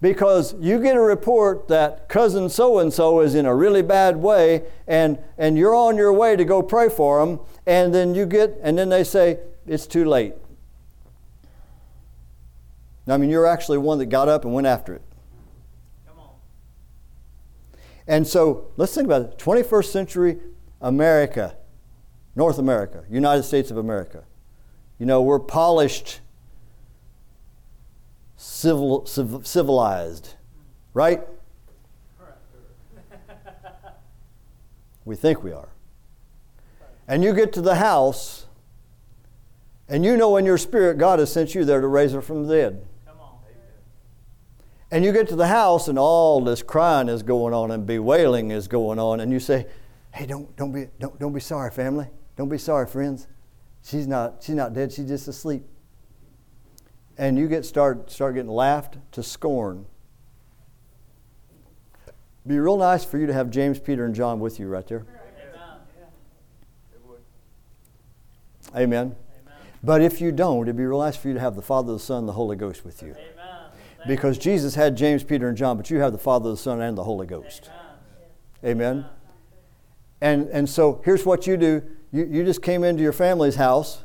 Because 0.02 0.56
you 0.60 0.82
get 0.82 0.96
a 0.96 1.02
report 1.02 1.68
that 1.68 2.08
cousin 2.08 2.48
so 2.48 2.80
and 2.80 2.94
so 2.94 3.20
is 3.20 3.36
in 3.36 3.46
a 3.46 3.54
really 3.54 3.82
bad 3.82 4.16
way, 4.16 4.64
and, 4.88 5.20
and 5.38 5.58
you're 5.58 5.76
on 5.76 5.98
your 5.98 6.14
way 6.14 6.38
to 6.38 6.46
go 6.46 6.64
pray 6.64 6.88
for 6.88 7.20
them, 7.20 7.42
and 7.66 7.94
then 7.94 8.16
you 8.16 8.26
get, 8.26 8.58
and 8.62 8.78
then 8.78 8.88
they 8.88 9.04
say, 9.04 9.40
it's 9.68 9.86
too 9.86 10.06
late. 10.06 10.36
I 13.10 13.18
mean, 13.18 13.30
you're 13.30 13.46
actually 13.46 13.78
one 13.78 13.98
that 13.98 14.06
got 14.06 14.30
up 14.30 14.46
and 14.46 14.54
went 14.54 14.68
after 14.68 14.94
it. 14.94 15.02
Come 16.08 16.20
on. 16.20 16.30
And 18.08 18.26
so 18.26 18.72
let's 18.78 18.96
think 18.96 19.06
about 19.06 19.22
it 19.24 19.38
21st 19.38 19.86
century 19.86 20.38
America, 20.80 21.58
North 22.40 22.58
America, 22.58 23.04
United 23.10 23.44
States 23.44 23.70
of 23.70 23.76
America. 23.76 24.24
You 24.98 25.06
know, 25.06 25.22
we're 25.22 25.40
polished, 25.40 26.22
civil, 28.38 29.06
civ- 29.06 29.46
civilized, 29.46 30.36
right? 30.94 31.22
We 35.04 35.18
think 35.18 35.44
we 35.44 35.52
are. 35.52 35.68
And 37.10 37.24
you 37.26 37.34
get 37.34 37.52
to 37.54 37.62
the 37.62 37.76
house, 37.76 38.46
and 39.90 40.06
you 40.06 40.16
know 40.16 40.38
in 40.38 40.46
your 40.46 40.58
spirit 40.58 40.98
God 40.98 41.20
has 41.20 41.34
sent 41.34 41.54
you 41.54 41.66
there 41.66 41.82
to 41.82 41.88
raise 41.88 42.14
her 42.14 42.22
from 42.22 42.48
the 42.48 42.56
dead. 42.56 42.86
And 44.92 45.04
you 45.04 45.12
get 45.12 45.28
to 45.28 45.36
the 45.36 45.48
house 45.48 45.90
and 45.90 46.00
all 46.00 46.42
this 46.42 46.64
crying 46.64 47.10
is 47.10 47.22
going 47.22 47.54
on 47.54 47.72
and 47.72 47.86
bewailing 47.86 48.52
is 48.52 48.70
going 48.70 48.98
on, 48.98 49.20
and 49.20 49.30
you 49.30 49.42
say, 49.42 49.68
Hey, 50.14 50.26
don't, 50.26 50.56
don't, 50.56 50.72
be, 50.72 50.88
don't, 51.00 51.20
don't 51.20 51.34
be 51.34 51.42
sorry, 51.42 51.72
family. 51.72 52.08
Don't 52.40 52.48
be 52.48 52.58
sorry, 52.58 52.88
friends. 52.88 53.28
She's 53.84 54.08
not, 54.08 54.42
she's 54.42 54.56
not 54.56 54.74
dead, 54.74 54.94
she's 54.94 55.10
just 55.10 55.28
asleep. 55.28 55.62
And 57.18 57.38
you 57.38 57.50
get 57.50 57.66
start, 57.66 58.10
start 58.10 58.36
getting 58.36 58.50
laughed 58.50 58.96
to 59.12 59.22
scorn. 59.22 59.86
Be 62.48 62.58
real 62.58 62.78
nice 62.78 63.04
for 63.04 63.18
you 63.18 63.28
to 63.28 63.34
have 63.34 63.50
James, 63.50 63.78
Peter, 63.78 64.06
and 64.06 64.16
John 64.16 64.40
with 64.40 64.58
you 64.58 64.70
right 64.70 64.88
there. 64.88 65.06
Amen. 68.74 68.78
Amen. 68.78 69.16
But 69.84 70.02
if 70.02 70.22
you 70.22 70.32
don't, 70.32 70.64
it'd 70.64 70.78
be 70.78 70.86
real 70.86 71.00
nice 71.00 71.18
for 71.18 71.28
you 71.28 71.34
to 71.34 71.42
have 71.42 71.58
the 71.58 71.62
Father, 71.62 71.92
the 71.92 72.00
Son, 72.00 72.20
and 72.20 72.28
the 72.30 72.34
Holy 72.34 72.56
Ghost 72.56 72.86
with 72.86 73.04
you. 73.04 73.10
Amen. 73.10 74.08
Because 74.08 74.38
Jesus 74.38 74.76
had 74.76 74.96
James, 74.96 75.26
Peter, 75.26 75.50
and 75.50 75.58
John, 75.58 75.76
but 75.76 75.90
you 75.90 76.00
have 76.00 76.14
the 76.14 76.18
Father, 76.18 76.52
the 76.52 76.58
Son, 76.58 76.80
and 76.80 76.98
the 76.98 77.04
Holy 77.04 77.28
Ghost. 77.28 77.70
Amen. 78.64 79.04
Amen. 79.04 79.06
And, 80.22 80.48
and 80.52 80.70
so 80.70 81.02
here's 81.04 81.26
what 81.26 81.46
you 81.46 81.58
do 81.58 81.84
you, 82.12 82.26
you 82.26 82.44
just 82.44 82.62
came 82.62 82.84
into 82.84 83.04
your 83.04 83.14
family's 83.14 83.56
house, 83.56 84.04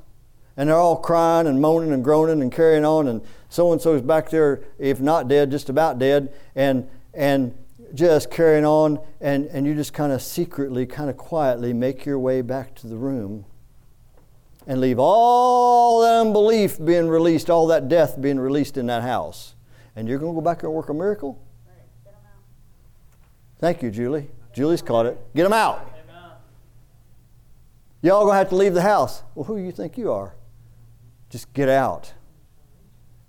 and 0.56 0.68
they're 0.68 0.76
all 0.76 0.96
crying 0.96 1.46
and 1.46 1.60
moaning 1.60 1.92
and 1.92 2.04
groaning 2.04 2.42
and 2.42 2.52
carrying 2.52 2.84
on, 2.84 3.08
and 3.08 3.22
so 3.48 3.72
and 3.72 3.80
so's 3.80 4.02
back 4.02 4.30
there, 4.30 4.62
if 4.78 5.00
not 5.00 5.28
dead, 5.28 5.50
just 5.50 5.68
about 5.68 5.98
dead, 5.98 6.32
and, 6.54 6.88
and 7.12 7.56
just 7.94 8.30
carrying 8.30 8.64
on, 8.64 8.98
and, 9.20 9.46
and 9.46 9.66
you 9.66 9.74
just 9.74 9.92
kind 9.92 10.12
of 10.12 10.20
secretly, 10.22 10.86
kind 10.86 11.08
of 11.08 11.16
quietly 11.16 11.72
make 11.72 12.04
your 12.04 12.18
way 12.18 12.42
back 12.42 12.74
to 12.74 12.86
the 12.86 12.96
room 12.96 13.44
and 14.66 14.80
leave 14.80 14.98
all 14.98 16.00
that 16.00 16.20
unbelief 16.20 16.82
being 16.82 17.08
released, 17.08 17.50
all 17.50 17.66
that 17.68 17.88
death 17.88 18.20
being 18.20 18.38
released 18.38 18.76
in 18.76 18.86
that 18.86 19.02
house. 19.02 19.54
And 19.96 20.08
you're 20.08 20.18
going 20.18 20.32
to 20.32 20.34
go 20.34 20.40
back 20.40 20.60
there 20.60 20.70
and 20.70 20.76
work 20.76 20.88
a 20.88 20.94
miracle? 20.94 21.40
Thank 23.58 23.82
you, 23.82 23.90
Julie. 23.90 24.28
Julie's 24.52 24.82
caught 24.82 25.06
it. 25.06 25.18
Get 25.34 25.44
them 25.44 25.52
out. 25.52 25.93
Amen. 28.04 28.16
Y'all 28.16 28.26
gonna 28.26 28.38
have 28.38 28.50
to 28.50 28.56
leave 28.56 28.74
the 28.74 28.82
house. 28.82 29.22
Well, 29.34 29.44
who 29.44 29.56
you 29.56 29.72
think 29.72 29.96
you 29.96 30.12
are? 30.12 30.34
Just 31.30 31.52
get 31.54 31.70
out. 31.70 32.12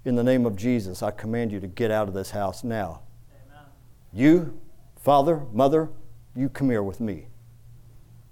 In 0.04 0.16
the 0.16 0.24
name 0.24 0.46
of 0.46 0.56
Jesus, 0.56 1.02
I 1.02 1.12
command 1.12 1.52
you 1.52 1.62
to 1.62 1.68
get 1.68 1.92
out 1.92 2.08
of 2.10 2.14
this 2.14 2.32
house 2.32 2.64
now. 2.64 3.02
Amen. 3.48 3.66
You, 4.14 4.60
father, 5.00 5.44
mother, 5.54 5.90
you 6.36 6.50
come 6.50 6.70
here 6.70 6.84
with 6.84 7.00
me. 7.00 7.28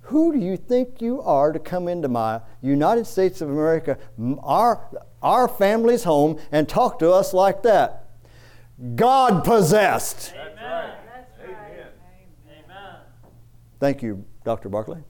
Who 0.07 0.33
do 0.33 0.39
you 0.39 0.57
think 0.57 1.01
you 1.01 1.21
are 1.21 1.53
to 1.53 1.59
come 1.59 1.87
into 1.87 2.09
my 2.09 2.41
United 2.61 3.07
States 3.07 3.39
of 3.39 3.49
America, 3.49 3.97
our, 4.43 4.81
our 5.21 5.47
family's 5.47 6.03
home, 6.03 6.39
and 6.51 6.67
talk 6.67 6.99
to 6.99 7.09
us 7.11 7.33
like 7.33 7.63
that? 7.63 8.09
God 8.95 9.45
possessed. 9.45 10.33
Amen. 10.35 10.91
Amen. 11.41 11.87
Amen. 12.49 12.95
Thank 13.79 14.03
you, 14.03 14.25
Dr. 14.43 14.67
Barclay, 14.67 15.03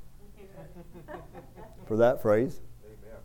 for 1.93 1.97
that 1.97 2.23
phrase. 2.23 2.59
Amen. 2.83 3.19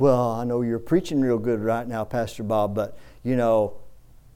Well, 0.00 0.32
I 0.32 0.42
know 0.42 0.62
you're 0.62 0.80
preaching 0.80 1.20
real 1.20 1.38
good 1.38 1.60
right 1.60 1.86
now, 1.86 2.02
Pastor 2.02 2.42
Bob, 2.42 2.74
but 2.74 2.98
you 3.22 3.36
know, 3.36 3.74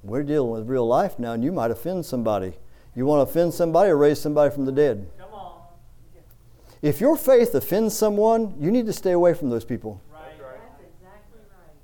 we're 0.05 0.23
dealing 0.23 0.53
with 0.53 0.69
real 0.69 0.87
life 0.87 1.19
now, 1.19 1.33
and 1.33 1.43
you 1.43 1.51
might 1.51 1.73
offend 1.73 2.07
somebody. 2.07 2.53
You 2.95 3.05
want 3.05 3.27
to 3.27 3.29
offend 3.29 3.53
somebody 3.53 3.91
or 3.91 3.97
raise 3.97 4.21
somebody 4.21 4.55
from 4.55 4.65
the 4.65 4.71
dead? 4.71 5.11
Come 5.19 5.35
on. 5.35 5.61
If 6.83 7.01
your 7.01 7.17
faith 7.17 7.53
offends 7.53 7.99
someone, 7.99 8.55
you 8.61 8.71
need 8.71 8.87
to 8.87 8.93
stay 8.93 9.11
away 9.11 9.35
from 9.35 9.51
those 9.51 9.65
people. 9.65 10.01
Right. 10.13 10.39
That's 10.39 10.85
exactly 11.01 11.41
right. 11.51 11.75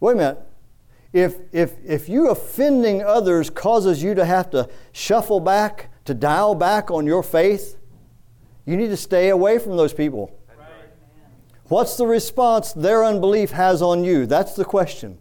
Wait 0.00 0.12
a 0.12 0.16
minute. 0.16 0.38
If, 1.12 1.36
if, 1.52 1.74
if 1.84 2.08
you 2.08 2.30
offending 2.30 3.02
others 3.02 3.50
causes 3.50 4.02
you 4.02 4.14
to 4.14 4.24
have 4.24 4.48
to 4.52 4.70
shuffle 4.92 5.40
back, 5.40 5.90
to 6.06 6.14
dial 6.14 6.54
back 6.54 6.90
on 6.90 7.04
your 7.04 7.22
faith, 7.22 7.76
you 8.64 8.76
need 8.76 8.88
to 8.88 8.96
stay 8.96 9.30
away 9.30 9.58
from 9.58 9.76
those 9.76 9.92
people. 9.92 10.38
Right. 10.48 10.66
What's 11.68 11.96
the 11.96 12.06
response 12.06 12.72
their 12.72 13.04
unbelief 13.04 13.50
has 13.50 13.82
on 13.82 14.04
you? 14.04 14.26
That's 14.26 14.54
the 14.54 14.64
question. 14.64 15.18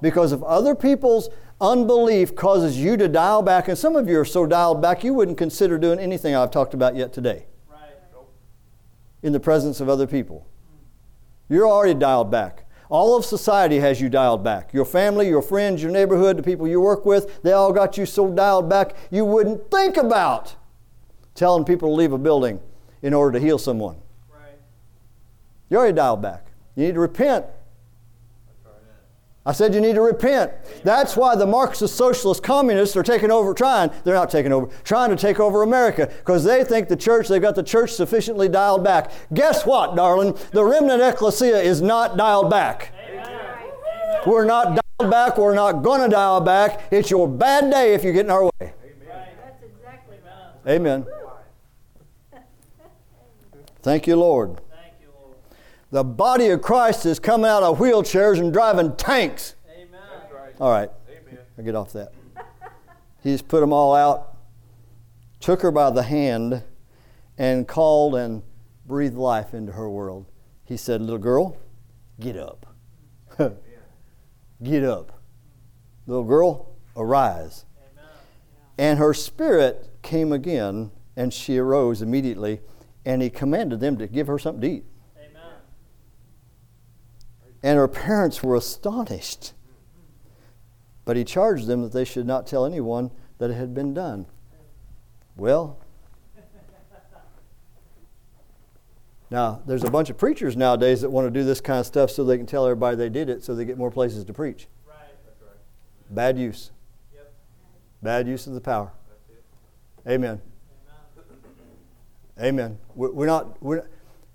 Because 0.00 0.32
if 0.32 0.42
other 0.42 0.74
people's 0.74 1.30
unbelief 1.60 2.36
causes 2.36 2.78
you 2.78 2.96
to 2.96 3.08
dial 3.08 3.42
back, 3.42 3.68
and 3.68 3.78
some 3.78 3.96
of 3.96 4.08
you 4.08 4.18
are 4.20 4.24
so 4.24 4.44
dialed 4.46 4.82
back 4.82 5.02
you 5.02 5.14
wouldn't 5.14 5.38
consider 5.38 5.78
doing 5.78 5.98
anything 5.98 6.34
I've 6.34 6.50
talked 6.50 6.74
about 6.74 6.94
yet 6.94 7.12
today 7.12 7.46
Right. 7.70 7.80
in 9.22 9.32
the 9.32 9.40
presence 9.40 9.80
of 9.80 9.88
other 9.88 10.06
people. 10.06 10.46
You're 11.48 11.66
already 11.66 11.94
dialed 11.94 12.30
back. 12.30 12.66
All 12.90 13.16
of 13.16 13.24
society 13.24 13.78
has 13.78 14.00
you 14.00 14.08
dialed 14.08 14.44
back. 14.44 14.72
Your 14.74 14.84
family, 14.84 15.28
your 15.28 15.42
friends, 15.42 15.82
your 15.82 15.90
neighborhood, 15.90 16.36
the 16.36 16.42
people 16.42 16.68
you 16.68 16.80
work 16.80 17.06
with, 17.06 17.42
they 17.42 17.52
all 17.52 17.72
got 17.72 17.96
you 17.96 18.04
so 18.06 18.30
dialed 18.30 18.68
back 18.68 18.94
you 19.10 19.24
wouldn't 19.24 19.70
think 19.70 19.96
about 19.96 20.54
telling 21.34 21.64
people 21.64 21.88
to 21.88 21.94
leave 21.94 22.12
a 22.12 22.18
building 22.18 22.60
in 23.04 23.12
order 23.12 23.38
to 23.38 23.44
heal 23.44 23.58
someone. 23.58 23.96
Right. 24.32 24.58
You're 25.68 25.80
already 25.80 25.94
dialed 25.94 26.22
back. 26.22 26.46
You 26.74 26.86
need 26.86 26.94
to 26.94 27.00
repent. 27.00 27.44
I 29.46 29.52
said 29.52 29.74
you 29.74 29.80
need 29.82 29.96
to 29.96 30.00
repent. 30.00 30.52
That's 30.84 31.18
why 31.18 31.36
the 31.36 31.46
Marxist 31.46 31.96
socialist 31.96 32.42
communists 32.42 32.96
are 32.96 33.02
taking 33.02 33.30
over, 33.30 33.52
trying, 33.52 33.90
they're 34.02 34.14
not 34.14 34.30
taking 34.30 34.52
over, 34.52 34.74
trying 34.84 35.10
to 35.10 35.16
take 35.16 35.38
over 35.38 35.62
America 35.62 36.06
because 36.06 36.44
they 36.44 36.64
think 36.64 36.88
the 36.88 36.96
church, 36.96 37.28
they've 37.28 37.42
got 37.42 37.54
the 37.54 37.62
church 37.62 37.92
sufficiently 37.92 38.48
dialed 38.48 38.82
back. 38.82 39.12
Guess 39.34 39.66
what, 39.66 39.96
darling? 39.96 40.38
The 40.52 40.64
remnant 40.64 41.02
ecclesia 41.02 41.60
is 41.60 41.82
not 41.82 42.16
dialed 42.16 42.48
back. 42.48 42.90
We're 44.26 44.46
not 44.46 44.80
dialed 44.98 45.10
back. 45.10 45.36
We're 45.36 45.54
not 45.54 45.82
going 45.82 46.00
to 46.00 46.08
dial 46.08 46.40
back. 46.40 46.80
It's 46.90 47.10
your 47.10 47.28
bad 47.28 47.70
day 47.70 47.92
if 47.92 48.02
you 48.02 48.14
get 48.14 48.24
in 48.24 48.30
our 48.30 48.44
way. 48.44 48.50
Right. 48.60 48.72
That's 49.44 49.62
exactly 49.62 50.16
right. 50.24 50.74
Amen. 50.74 51.04
Thank 53.84 54.06
you, 54.06 54.16
Lord. 54.16 54.62
Thank 54.70 54.94
you, 55.02 55.08
Lord. 55.20 55.36
The 55.90 56.02
body 56.02 56.48
of 56.48 56.62
Christ 56.62 57.04
is 57.04 57.18
coming 57.18 57.50
out 57.50 57.62
of 57.62 57.78
wheelchairs 57.78 58.40
and 58.40 58.50
driving 58.50 58.96
tanks. 58.96 59.56
Amen. 59.70 60.00
That's 60.10 60.32
right. 60.32 60.54
All 60.58 60.70
right. 60.70 60.90
Amen. 61.06 61.38
I 61.58 61.62
get 61.62 61.74
off 61.74 61.92
that. 61.92 62.14
He's 63.22 63.42
put 63.42 63.60
them 63.60 63.74
all 63.74 63.94
out, 63.94 64.38
took 65.38 65.60
her 65.60 65.70
by 65.70 65.90
the 65.90 66.02
hand, 66.02 66.62
and 67.36 67.68
called 67.68 68.14
and 68.14 68.42
breathed 68.86 69.16
life 69.16 69.52
into 69.52 69.72
her 69.72 69.90
world. 69.90 70.24
He 70.64 70.78
said, 70.78 71.02
Little 71.02 71.18
girl, 71.18 71.58
get 72.18 72.38
up. 72.38 72.64
get 74.62 74.82
up. 74.82 75.20
Little 76.06 76.24
girl, 76.24 76.74
arise. 76.96 77.66
Amen. 77.92 78.10
And 78.78 78.98
her 78.98 79.12
spirit 79.12 79.90
came 80.00 80.32
again, 80.32 80.90
and 81.16 81.34
she 81.34 81.58
arose 81.58 82.00
immediately, 82.00 82.60
and 83.04 83.22
he 83.22 83.30
commanded 83.30 83.80
them 83.80 83.96
to 83.98 84.06
give 84.06 84.26
her 84.26 84.38
something 84.38 84.60
to 84.62 84.68
eat. 84.68 84.84
Amen. 85.18 85.52
And 87.62 87.78
her 87.78 87.88
parents 87.88 88.42
were 88.42 88.56
astonished. 88.56 89.52
But 91.04 91.16
he 91.16 91.24
charged 91.24 91.66
them 91.66 91.82
that 91.82 91.92
they 91.92 92.04
should 92.04 92.26
not 92.26 92.46
tell 92.46 92.64
anyone 92.64 93.10
that 93.38 93.50
it 93.50 93.54
had 93.54 93.74
been 93.74 93.92
done. 93.92 94.26
Well, 95.36 95.78
Now, 99.34 99.62
there's 99.66 99.82
a 99.82 99.90
bunch 99.90 100.10
of 100.10 100.16
preachers 100.16 100.56
nowadays 100.56 101.00
that 101.00 101.10
want 101.10 101.26
to 101.26 101.30
do 101.30 101.44
this 101.44 101.60
kind 101.60 101.80
of 101.80 101.86
stuff 101.86 102.08
so 102.10 102.22
they 102.22 102.36
can 102.36 102.46
tell 102.46 102.66
everybody 102.66 102.96
they 102.96 103.08
did 103.08 103.28
it 103.28 103.42
so 103.42 103.52
they 103.52 103.64
get 103.64 103.76
more 103.76 103.90
places 103.90 104.24
to 104.24 104.32
preach. 104.32 104.68
Right. 104.86 104.96
That's 105.24 105.42
right. 105.42 106.14
Bad 106.14 106.38
use. 106.38 106.70
Yep. 107.12 107.32
Bad 108.00 108.28
use 108.28 108.46
of 108.46 108.54
the 108.54 108.60
power. 108.60 108.92
That's 109.08 109.30
it. 109.30 110.12
Amen. 110.12 110.40
Amen. 112.38 112.48
Amen. 112.48 112.78
We're 112.94 113.26
not, 113.26 113.62
we're, 113.62 113.86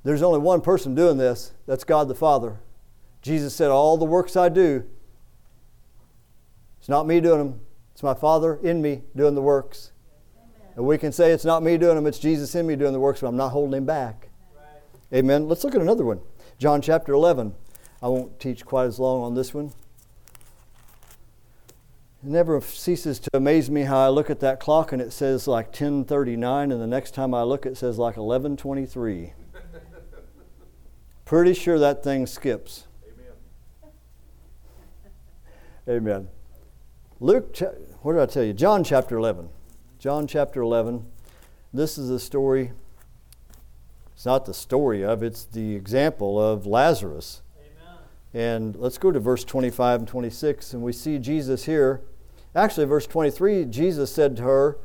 there's 0.04 0.22
only 0.22 0.40
one 0.40 0.62
person 0.62 0.96
doing 0.96 1.18
this. 1.18 1.54
That's 1.66 1.84
God 1.84 2.08
the 2.08 2.16
Father. 2.16 2.60
Jesus 3.22 3.54
said, 3.54 3.70
All 3.70 3.98
the 3.98 4.06
works 4.06 4.36
I 4.36 4.50
do, 4.50 4.86
it's 6.80 6.90
not 6.90 7.06
me 7.06 7.20
doing 7.20 7.40
them, 7.40 7.62
it's 7.92 8.04
my 8.04 8.14
Father 8.14 8.56
in 8.64 8.82
me 8.82 9.02
doing 9.16 9.36
the 9.36 9.42
works. 9.42 9.92
And 10.76 10.86
we 10.86 10.98
can 10.98 11.12
say 11.12 11.32
it's 11.32 11.44
not 11.44 11.62
me 11.62 11.78
doing 11.78 11.96
them, 11.96 12.08
it's 12.08 12.20
Jesus 12.20 12.56
in 12.56 12.66
me 12.66 12.78
doing 12.78 12.94
the 12.94 13.00
works, 13.00 13.20
but 13.20 13.28
I'm 13.28 13.36
not 13.36 13.50
holding 13.50 13.78
him 13.78 13.86
back. 13.86 14.30
Right. 14.56 15.20
Amen. 15.20 15.50
Let's 15.50 15.64
look 15.66 15.76
at 15.76 15.82
another 15.82 16.06
one. 16.06 16.22
John 16.58 16.82
chapter 16.82 17.14
11. 17.14 17.54
I 18.02 18.08
won't 18.08 18.40
teach 18.40 18.66
quite 18.66 18.86
as 18.86 18.98
long 18.98 19.22
on 19.22 19.36
this 19.36 19.54
one. 19.54 19.74
It 22.22 22.30
never 22.30 22.60
ceases 22.60 23.18
to 23.20 23.30
amaze 23.34 23.72
me 23.72 23.84
how 23.84 23.98
I 23.98 24.10
look 24.10 24.30
at 24.30 24.42
that 24.42 24.60
clock 24.60 24.92
and 24.92 25.02
it 25.02 25.14
says 25.14 25.48
like 25.48 25.68
1039 25.68 26.72
and 26.72 26.82
the 26.82 26.88
next 26.88 27.12
time 27.12 27.34
I 27.34 27.44
look 27.44 27.66
it 27.66 27.78
says 27.78 27.98
like 27.98 28.18
1123. 28.18 29.34
Pretty 31.26 31.54
sure 31.54 31.80
that 31.80 32.04
thing 32.04 32.28
skips. 32.28 32.88
Amen. 35.88 35.98
Amen. 35.98 36.28
Luke, 37.22 37.58
what 38.02 38.14
did 38.14 38.22
I 38.22 38.26
tell 38.26 38.44
you? 38.44 38.52
John 38.54 38.84
chapter 38.84 39.18
11. 39.18 39.48
John 39.98 40.28
chapter 40.28 40.62
11. 40.62 41.06
This 41.74 41.98
is 41.98 42.10
a 42.10 42.20
story. 42.20 42.74
It's 44.14 44.26
not 44.26 44.46
the 44.46 44.54
story 44.54 45.06
of, 45.06 45.24
it's 45.24 45.46
the 45.46 45.76
example 45.76 46.38
of 46.38 46.66
Lazarus. 46.66 47.42
And 48.34 48.76
let's 48.76 48.98
go 48.98 49.12
to 49.12 49.20
verse 49.20 49.44
25 49.44 50.02
and 50.02 50.08
26, 50.08 50.74
and 50.74 50.84
we 50.84 50.94
see 50.94 51.18
Jesus 51.18 51.66
here. 51.66 52.02
Actually, 52.56 52.86
verse 52.86 53.08
23, 53.08 53.66
Jesus 53.66 54.12
said 54.12 54.38
to 54.38 54.44
her, 54.44 54.78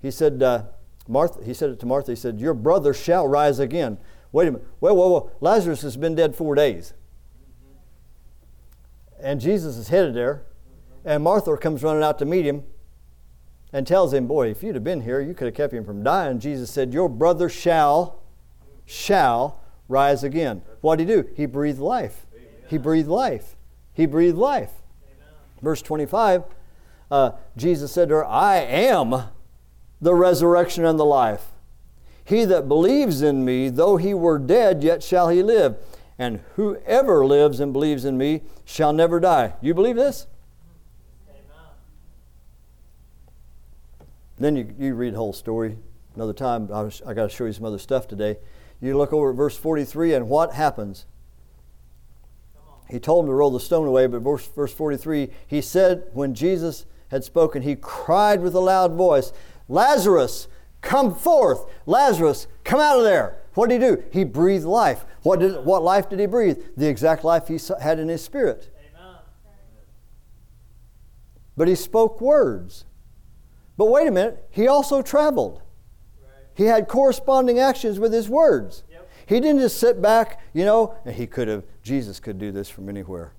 He 0.00 0.10
said, 0.10 0.42
uh, 0.42 0.64
Martha, 1.08 1.42
He 1.44 1.54
said 1.54 1.70
it 1.70 1.80
to 1.80 1.86
Martha, 1.86 2.12
He 2.12 2.16
said, 2.16 2.40
Your 2.40 2.54
brother 2.54 2.92
shall 2.92 3.26
rise 3.26 3.58
again. 3.58 3.98
Wait 4.32 4.48
a 4.48 4.52
minute. 4.52 4.66
Well, 4.80 4.96
well, 4.96 5.10
well, 5.10 5.32
Lazarus 5.40 5.82
has 5.82 5.96
been 5.96 6.14
dead 6.14 6.36
four 6.36 6.54
days. 6.54 6.92
And 9.18 9.40
Jesus 9.40 9.76
is 9.76 9.88
headed 9.88 10.14
there, 10.14 10.44
and 11.04 11.22
Martha 11.22 11.56
comes 11.56 11.82
running 11.82 12.02
out 12.02 12.18
to 12.18 12.24
meet 12.24 12.46
him 12.46 12.64
and 13.72 13.86
tells 13.86 14.12
him, 14.12 14.26
Boy, 14.26 14.50
if 14.50 14.62
you'd 14.62 14.74
have 14.74 14.84
been 14.84 15.02
here, 15.02 15.20
you 15.20 15.34
could 15.34 15.46
have 15.46 15.54
kept 15.54 15.72
him 15.72 15.84
from 15.84 16.02
dying. 16.02 16.38
Jesus 16.38 16.70
said, 16.70 16.92
Your 16.92 17.08
brother 17.08 17.48
shall, 17.48 18.22
shall 18.84 19.60
rise 19.88 20.22
again. 20.24 20.62
What 20.80 20.96
did 20.96 21.08
he 21.08 21.14
do? 21.14 21.28
He 21.36 21.46
breathed 21.46 21.80
life. 21.80 22.26
He 22.70 22.78
breathed 22.78 23.08
life. 23.08 23.56
He 23.92 24.06
breathed 24.06 24.38
life. 24.38 24.70
Verse 25.60 25.82
25, 25.82 26.44
uh, 27.10 27.32
Jesus 27.56 27.90
said 27.90 28.08
to 28.10 28.14
her, 28.14 28.24
I 28.24 28.58
am 28.58 29.24
the 30.00 30.14
resurrection 30.14 30.84
and 30.84 30.96
the 30.98 31.04
life. 31.04 31.48
He 32.24 32.44
that 32.44 32.68
believes 32.68 33.22
in 33.22 33.44
me, 33.44 33.70
though 33.70 33.96
he 33.96 34.14
were 34.14 34.38
dead, 34.38 34.84
yet 34.84 35.02
shall 35.02 35.30
he 35.30 35.42
live. 35.42 35.78
And 36.16 36.42
whoever 36.54 37.26
lives 37.26 37.58
and 37.58 37.72
believes 37.72 38.04
in 38.04 38.16
me 38.16 38.42
shall 38.64 38.92
never 38.92 39.18
die. 39.18 39.54
You 39.60 39.74
believe 39.74 39.96
this? 39.96 40.28
Amen. 41.28 41.66
Then 44.38 44.54
you, 44.54 44.72
you 44.78 44.94
read 44.94 45.14
the 45.14 45.18
whole 45.18 45.32
story 45.32 45.76
another 46.14 46.32
time. 46.32 46.68
I, 46.72 46.88
I 47.04 47.14
got 47.14 47.24
to 47.24 47.28
show 47.28 47.46
you 47.46 47.52
some 47.52 47.64
other 47.64 47.78
stuff 47.78 48.06
today. 48.06 48.38
You 48.80 48.96
look 48.96 49.12
over 49.12 49.30
at 49.30 49.36
verse 49.36 49.56
43, 49.56 50.14
and 50.14 50.28
what 50.28 50.52
happens? 50.52 51.06
He 52.90 52.98
told 52.98 53.24
him 53.24 53.30
to 53.30 53.34
roll 53.34 53.50
the 53.50 53.60
stone 53.60 53.86
away, 53.86 54.06
but 54.06 54.22
verse, 54.22 54.46
verse 54.48 54.72
43, 54.72 55.30
he 55.46 55.60
said, 55.60 56.04
when 56.12 56.34
Jesus 56.34 56.86
had 57.08 57.24
spoken, 57.24 57.62
he 57.62 57.76
cried 57.76 58.40
with 58.40 58.54
a 58.54 58.60
loud 58.60 58.94
voice, 58.94 59.32
Lazarus, 59.68 60.48
come 60.80 61.14
forth! 61.14 61.66
Lazarus, 61.86 62.46
come 62.64 62.80
out 62.80 62.98
of 62.98 63.04
there! 63.04 63.38
What 63.54 63.68
did 63.68 63.82
he 63.82 63.88
do? 63.88 64.04
He 64.12 64.24
breathed 64.24 64.64
life. 64.64 65.04
What, 65.22 65.40
did, 65.40 65.64
what 65.64 65.82
life 65.82 66.08
did 66.08 66.20
he 66.20 66.26
breathe? 66.26 66.58
The 66.76 66.88
exact 66.88 67.24
life 67.24 67.48
he 67.48 67.58
had 67.80 67.98
in 67.98 68.08
his 68.08 68.22
spirit. 68.22 68.74
Amen. 68.96 69.16
But 71.56 71.68
he 71.68 71.74
spoke 71.74 72.20
words. 72.20 72.84
But 73.76 73.86
wait 73.86 74.06
a 74.06 74.10
minute, 74.10 74.46
he 74.50 74.68
also 74.68 75.02
traveled. 75.02 75.62
Right. 76.22 76.44
He 76.54 76.64
had 76.64 76.86
corresponding 76.86 77.58
actions 77.58 77.98
with 77.98 78.12
his 78.12 78.28
words. 78.28 78.84
He 79.30 79.38
didn't 79.38 79.60
just 79.60 79.78
sit 79.78 80.02
back, 80.02 80.40
you 80.52 80.64
know, 80.64 80.96
and 81.04 81.14
he 81.14 81.24
could 81.24 81.46
have, 81.46 81.62
Jesus 81.84 82.18
could 82.18 82.36
do 82.36 82.50
this 82.50 82.68
from 82.68 82.88
anywhere. 82.88 83.32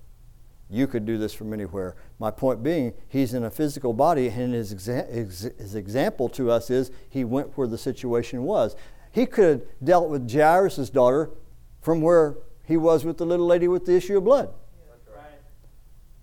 You 0.70 0.86
could 0.86 1.04
do 1.04 1.18
this 1.18 1.34
from 1.34 1.52
anywhere. 1.52 1.96
My 2.18 2.30
point 2.30 2.62
being, 2.62 2.94
he's 3.10 3.34
in 3.34 3.44
a 3.44 3.50
physical 3.50 3.92
body, 3.92 4.28
and 4.28 4.54
his, 4.54 4.74
exa- 4.74 5.12
his 5.12 5.74
example 5.74 6.30
to 6.30 6.50
us 6.50 6.70
is 6.70 6.90
he 7.10 7.24
went 7.24 7.58
where 7.58 7.66
the 7.66 7.76
situation 7.76 8.44
was. 8.44 8.74
He 9.10 9.26
could 9.26 9.44
have 9.44 9.62
dealt 9.84 10.08
with 10.08 10.32
Jairus' 10.32 10.88
daughter 10.88 11.28
from 11.82 12.00
where 12.00 12.36
he 12.64 12.78
was 12.78 13.04
with 13.04 13.18
the 13.18 13.26
little 13.26 13.44
lady 13.44 13.68
with 13.68 13.84
the 13.84 13.94
issue 13.94 14.16
of 14.16 14.24
blood. 14.24 14.48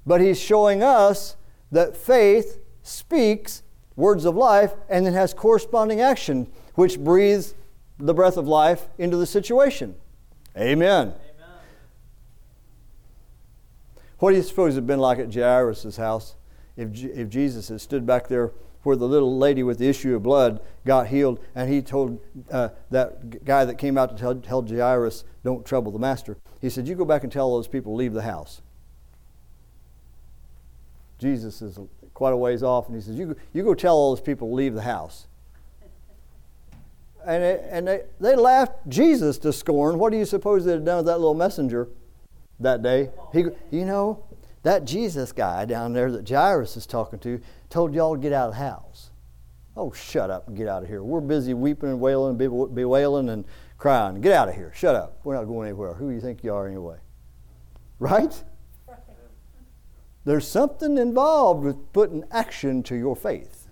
But 0.03 0.19
he's 0.19 0.41
showing 0.41 0.81
us 0.81 1.35
that 1.71 1.95
faith 1.95 2.57
speaks 2.81 3.61
words 3.95 4.25
of 4.25 4.35
life 4.35 4.73
and 4.89 5.05
then 5.05 5.13
has 5.13 5.31
corresponding 5.31 6.01
action, 6.01 6.51
which 6.73 6.99
breathes 6.99 7.53
the 7.99 8.13
breath 8.13 8.37
of 8.37 8.47
life 8.47 8.87
into 8.97 9.17
the 9.17 9.25
situation. 9.25 9.95
Amen. 10.57 11.07
Amen. 11.07 11.15
What 14.19 14.31
do 14.31 14.37
you 14.37 14.43
suppose 14.43 14.73
it 14.73 14.77
had 14.77 14.87
been 14.87 14.99
like 14.99 15.19
at 15.19 15.33
Jairus' 15.33 15.97
house 15.97 16.35
if, 16.75 16.91
Je- 16.91 17.07
if 17.07 17.29
Jesus 17.29 17.69
had 17.69 17.81
stood 17.81 18.05
back 18.05 18.27
there 18.27 18.51
where 18.83 18.95
the 18.95 19.07
little 19.07 19.37
lady 19.37 19.63
with 19.63 19.77
the 19.77 19.87
issue 19.87 20.15
of 20.15 20.23
blood 20.23 20.61
got 20.85 21.07
healed 21.07 21.39
and 21.53 21.71
he 21.71 21.81
told 21.81 22.19
uh, 22.49 22.69
that 22.89 23.43
guy 23.43 23.65
that 23.65 23.75
came 23.75 23.97
out 23.97 24.09
to 24.09 24.15
tell, 24.15 24.35
tell 24.35 24.61
Jairus, 24.61 25.25
don't 25.43 25.65
trouble 25.65 25.91
the 25.91 25.99
master, 25.99 26.37
he 26.61 26.69
said, 26.69 26.87
You 26.87 26.95
go 26.95 27.05
back 27.05 27.23
and 27.23 27.31
tell 27.31 27.51
those 27.51 27.67
people, 27.67 27.93
to 27.93 27.97
leave 27.97 28.13
the 28.13 28.21
house. 28.21 28.61
Jesus 31.17 31.61
is 31.61 31.77
quite 32.13 32.31
a 32.31 32.37
ways 32.37 32.63
off 32.63 32.87
and 32.87 32.95
he 32.95 33.01
says, 33.01 33.15
You, 33.15 33.35
you 33.53 33.63
go 33.63 33.73
tell 33.73 33.95
all 33.95 34.15
those 34.15 34.21
people, 34.21 34.47
to 34.49 34.53
leave 34.53 34.73
the 34.73 34.81
house. 34.81 35.27
And, 37.25 37.43
they, 37.43 37.67
and 37.69 37.87
they, 37.87 38.01
they 38.19 38.35
laughed 38.35 38.87
Jesus 38.87 39.37
to 39.39 39.53
scorn. 39.53 39.99
What 39.99 40.11
do 40.11 40.17
you 40.17 40.25
suppose 40.25 40.65
they'd 40.65 40.83
done 40.83 40.97
with 40.97 41.05
that 41.07 41.19
little 41.19 41.33
messenger? 41.33 41.89
that 42.59 42.81
day. 42.81 43.09
He, 43.33 43.45
you 43.71 43.85
know, 43.85 44.23
that 44.63 44.85
Jesus 44.85 45.31
guy 45.31 45.65
down 45.65 45.93
there 45.93 46.11
that 46.11 46.27
Jairus 46.27 46.77
is 46.77 46.85
talking 46.85 47.19
to 47.19 47.41
told 47.69 47.93
y'all 47.93 48.15
to 48.15 48.21
get 48.21 48.33
out 48.33 48.49
of 48.49 48.55
the 48.55 48.59
house. 48.59 49.11
Oh, 49.77 49.91
shut 49.91 50.29
up 50.29 50.47
and 50.47 50.57
get 50.57 50.67
out 50.67 50.83
of 50.83 50.89
here. 50.89 51.01
We're 51.03 51.21
busy 51.21 51.53
weeping 51.53 51.89
and 51.89 52.01
wailing 52.01 52.37
bewailing 52.37 53.29
and 53.29 53.45
crying. 53.77 54.19
Get 54.19 54.33
out 54.33 54.49
of 54.49 54.55
here. 54.55 54.73
Shut 54.75 54.95
up. 54.95 55.19
We're 55.23 55.35
not 55.35 55.45
going 55.45 55.69
anywhere. 55.69 55.93
Who 55.93 56.09
do 56.09 56.15
you 56.15 56.21
think 56.21 56.43
you 56.43 56.53
are 56.53 56.67
anyway? 56.67 56.97
Right? 57.99 58.43
There's 60.25 60.47
something 60.47 60.97
involved 60.97 61.63
with 61.63 61.93
putting 61.93 62.25
action 62.29 62.83
to 62.83 62.95
your 62.95 63.15
faith. 63.15 63.67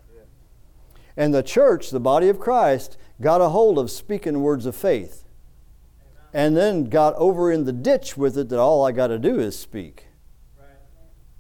And 1.18 1.34
the 1.34 1.44
church, 1.44 1.90
the 1.90 2.00
body 2.00 2.30
of 2.30 2.40
Christ, 2.40 2.98
got 3.22 3.42
a 3.42 3.50
hold 3.50 3.78
of 3.80 3.90
speaking 3.90 4.42
words 4.42 4.66
of 4.66 4.76
faith 4.76 5.24
and 6.34 6.56
then 6.56 6.86
got 6.86 7.16
over 7.16 7.52
in 7.52 7.66
the 7.66 7.74
ditch 7.74 8.18
with 8.18 8.38
it 8.38 8.50
that 8.50 8.60
all 8.60 8.86
I 8.86 8.92
got 8.92 9.08
to 9.08 9.18
do 9.18 9.40
is 9.40 9.58
speak. 9.58 10.08
Right. 10.60 10.68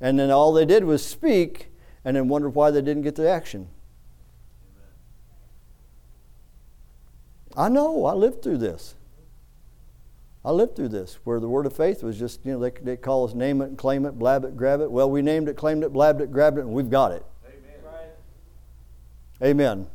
And 0.02 0.18
then 0.18 0.32
all 0.32 0.54
they 0.54 0.66
did 0.66 0.84
was 0.84 1.06
speak 1.06 1.72
and 2.04 2.16
then 2.16 2.28
wondered 2.28 2.49
why 2.49 2.72
they 2.72 2.82
didn't 2.82 3.04
get 3.04 3.16
the 3.16 3.30
action. 3.30 3.68
I 7.56 7.70
know, 7.70 8.06
I 8.06 8.14
lived 8.14 8.44
through 8.44 8.60
this. 8.60 8.95
I 10.45 10.52
lived 10.52 10.76
through 10.76 10.90
this 10.90 11.20
where 11.26 11.40
the 11.40 11.49
word 11.49 11.66
of 11.66 11.74
faith 11.74 12.04
was 12.04 12.18
just, 12.18 12.45
you 12.45 12.54
know, 12.54 12.60
they, 12.60 12.70
they 12.70 12.95
call 12.95 13.28
us 13.28 13.34
name 13.34 13.62
it 13.62 13.66
and 13.66 13.78
claim 13.78 14.06
it, 14.06 14.12
blab 14.12 14.45
it, 14.45 14.56
grab 14.56 14.80
it. 14.80 14.90
Well, 14.90 15.10
we 15.10 15.22
named 15.22 15.49
it, 15.49 15.58
claimed 15.58 15.84
it, 15.84 15.91
blabbed 15.91 16.22
it, 16.22 16.32
grabbed 16.32 16.58
it, 16.58 16.62
and 16.62 16.72
we've 16.72 16.90
got 16.90 17.12
it. 17.12 17.26
Right. 19.44 19.49
Amen. 19.49 19.88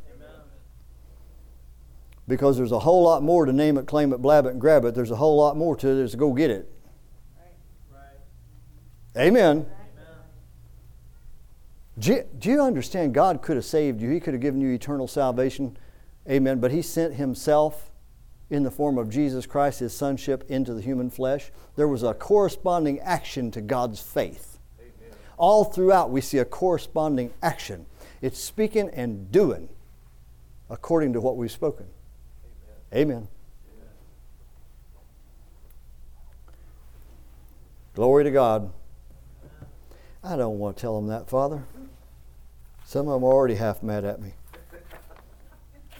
Amen. 2.25 2.37
Because 2.37 2.57
there's 2.57 2.71
a 2.71 2.79
whole 2.79 3.03
lot 3.03 3.23
more 3.23 3.45
to 3.45 3.53
name 3.53 3.77
it, 3.77 3.85
claim 3.85 4.13
it, 4.13 4.17
blab 4.17 4.45
it, 4.45 4.49
and 4.49 4.61
grab 4.61 4.85
it. 4.85 4.95
There's 4.95 5.11
a 5.11 5.15
whole 5.15 5.37
lot 5.37 5.57
more 5.57 5.75
to 5.77 5.87
it. 5.87 5.99
it 5.99 6.03
is 6.03 6.11
to 6.11 6.17
go 6.17 6.33
get 6.33 6.49
it. 6.49 6.71
Right. 7.91 9.27
Amen. 9.27 9.57
Amen. 9.57 9.67
Do 11.99 12.11
you, 12.13 12.25
do 12.39 12.49
you 12.49 12.61
understand? 12.61 13.13
God 13.13 13.41
could 13.41 13.55
have 13.55 13.65
saved 13.65 14.01
you. 14.01 14.09
He 14.09 14.19
could 14.19 14.33
have 14.33 14.41
given 14.41 14.61
you 14.61 14.69
eternal 14.69 15.07
salvation. 15.07 15.77
Amen. 16.29 16.59
But 16.59 16.71
He 16.71 16.81
sent 16.81 17.15
Himself 17.15 17.91
in 18.49 18.63
the 18.63 18.71
form 18.71 18.97
of 18.97 19.09
Jesus 19.09 19.45
Christ, 19.45 19.79
His 19.79 19.93
Sonship, 19.93 20.43
into 20.49 20.73
the 20.73 20.81
human 20.81 21.09
flesh. 21.09 21.51
There 21.75 21.87
was 21.87 22.03
a 22.03 22.13
corresponding 22.13 22.99
action 22.99 23.51
to 23.51 23.61
God's 23.61 24.01
faith. 24.01 24.59
All 25.37 25.65
throughout, 25.65 26.09
we 26.09 26.21
see 26.21 26.37
a 26.37 26.45
corresponding 26.45 27.33
action. 27.41 27.85
It's 28.21 28.39
speaking 28.39 28.89
and 28.91 29.31
doing 29.31 29.69
according 30.69 31.13
to 31.13 31.21
what 31.21 31.37
we've 31.37 31.51
spoken. 31.51 31.87
Amen. 32.93 33.27
Glory 37.95 38.23
to 38.23 38.31
God. 38.31 38.71
I 40.23 40.35
don't 40.35 40.59
want 40.59 40.77
to 40.77 40.81
tell 40.81 40.95
them 40.95 41.07
that, 41.07 41.27
Father. 41.27 41.63
Some 42.85 43.07
of 43.07 43.13
them 43.13 43.23
are 43.23 43.33
already 43.33 43.55
half 43.55 43.81
mad 43.81 44.05
at 44.05 44.21
me. 44.21 44.33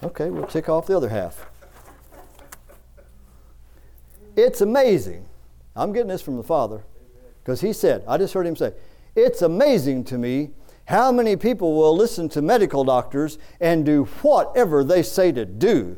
Okay, 0.04 0.30
we'll 0.30 0.46
tick 0.46 0.70
off 0.70 0.86
the 0.86 0.96
other 0.96 1.10
half. 1.10 1.46
It's 4.36 4.62
amazing. 4.62 5.26
I'm 5.76 5.94
getting 5.94 6.10
this 6.10 6.22
from 6.22 6.38
the 6.38 6.44
Father 6.44 6.84
because 7.44 7.62
He 7.62 7.74
said, 7.74 8.04
I 8.08 8.18
just 8.18 8.34
heard 8.34 8.46
Him 8.46 8.56
say, 8.56 8.74
It's 9.16 9.42
amazing 9.42 10.04
to 10.06 10.18
me 10.18 10.52
how 10.86 11.12
many 11.12 11.36
people 11.36 11.76
will 11.76 11.96
listen 11.96 12.30
to 12.30 12.42
medical 12.42 12.84
doctors 12.84 13.40
and 13.60 13.86
do 13.86 14.06
whatever 14.22 14.84
they 14.84 15.02
say 15.02 15.32
to 15.32 15.46
do 15.46 15.98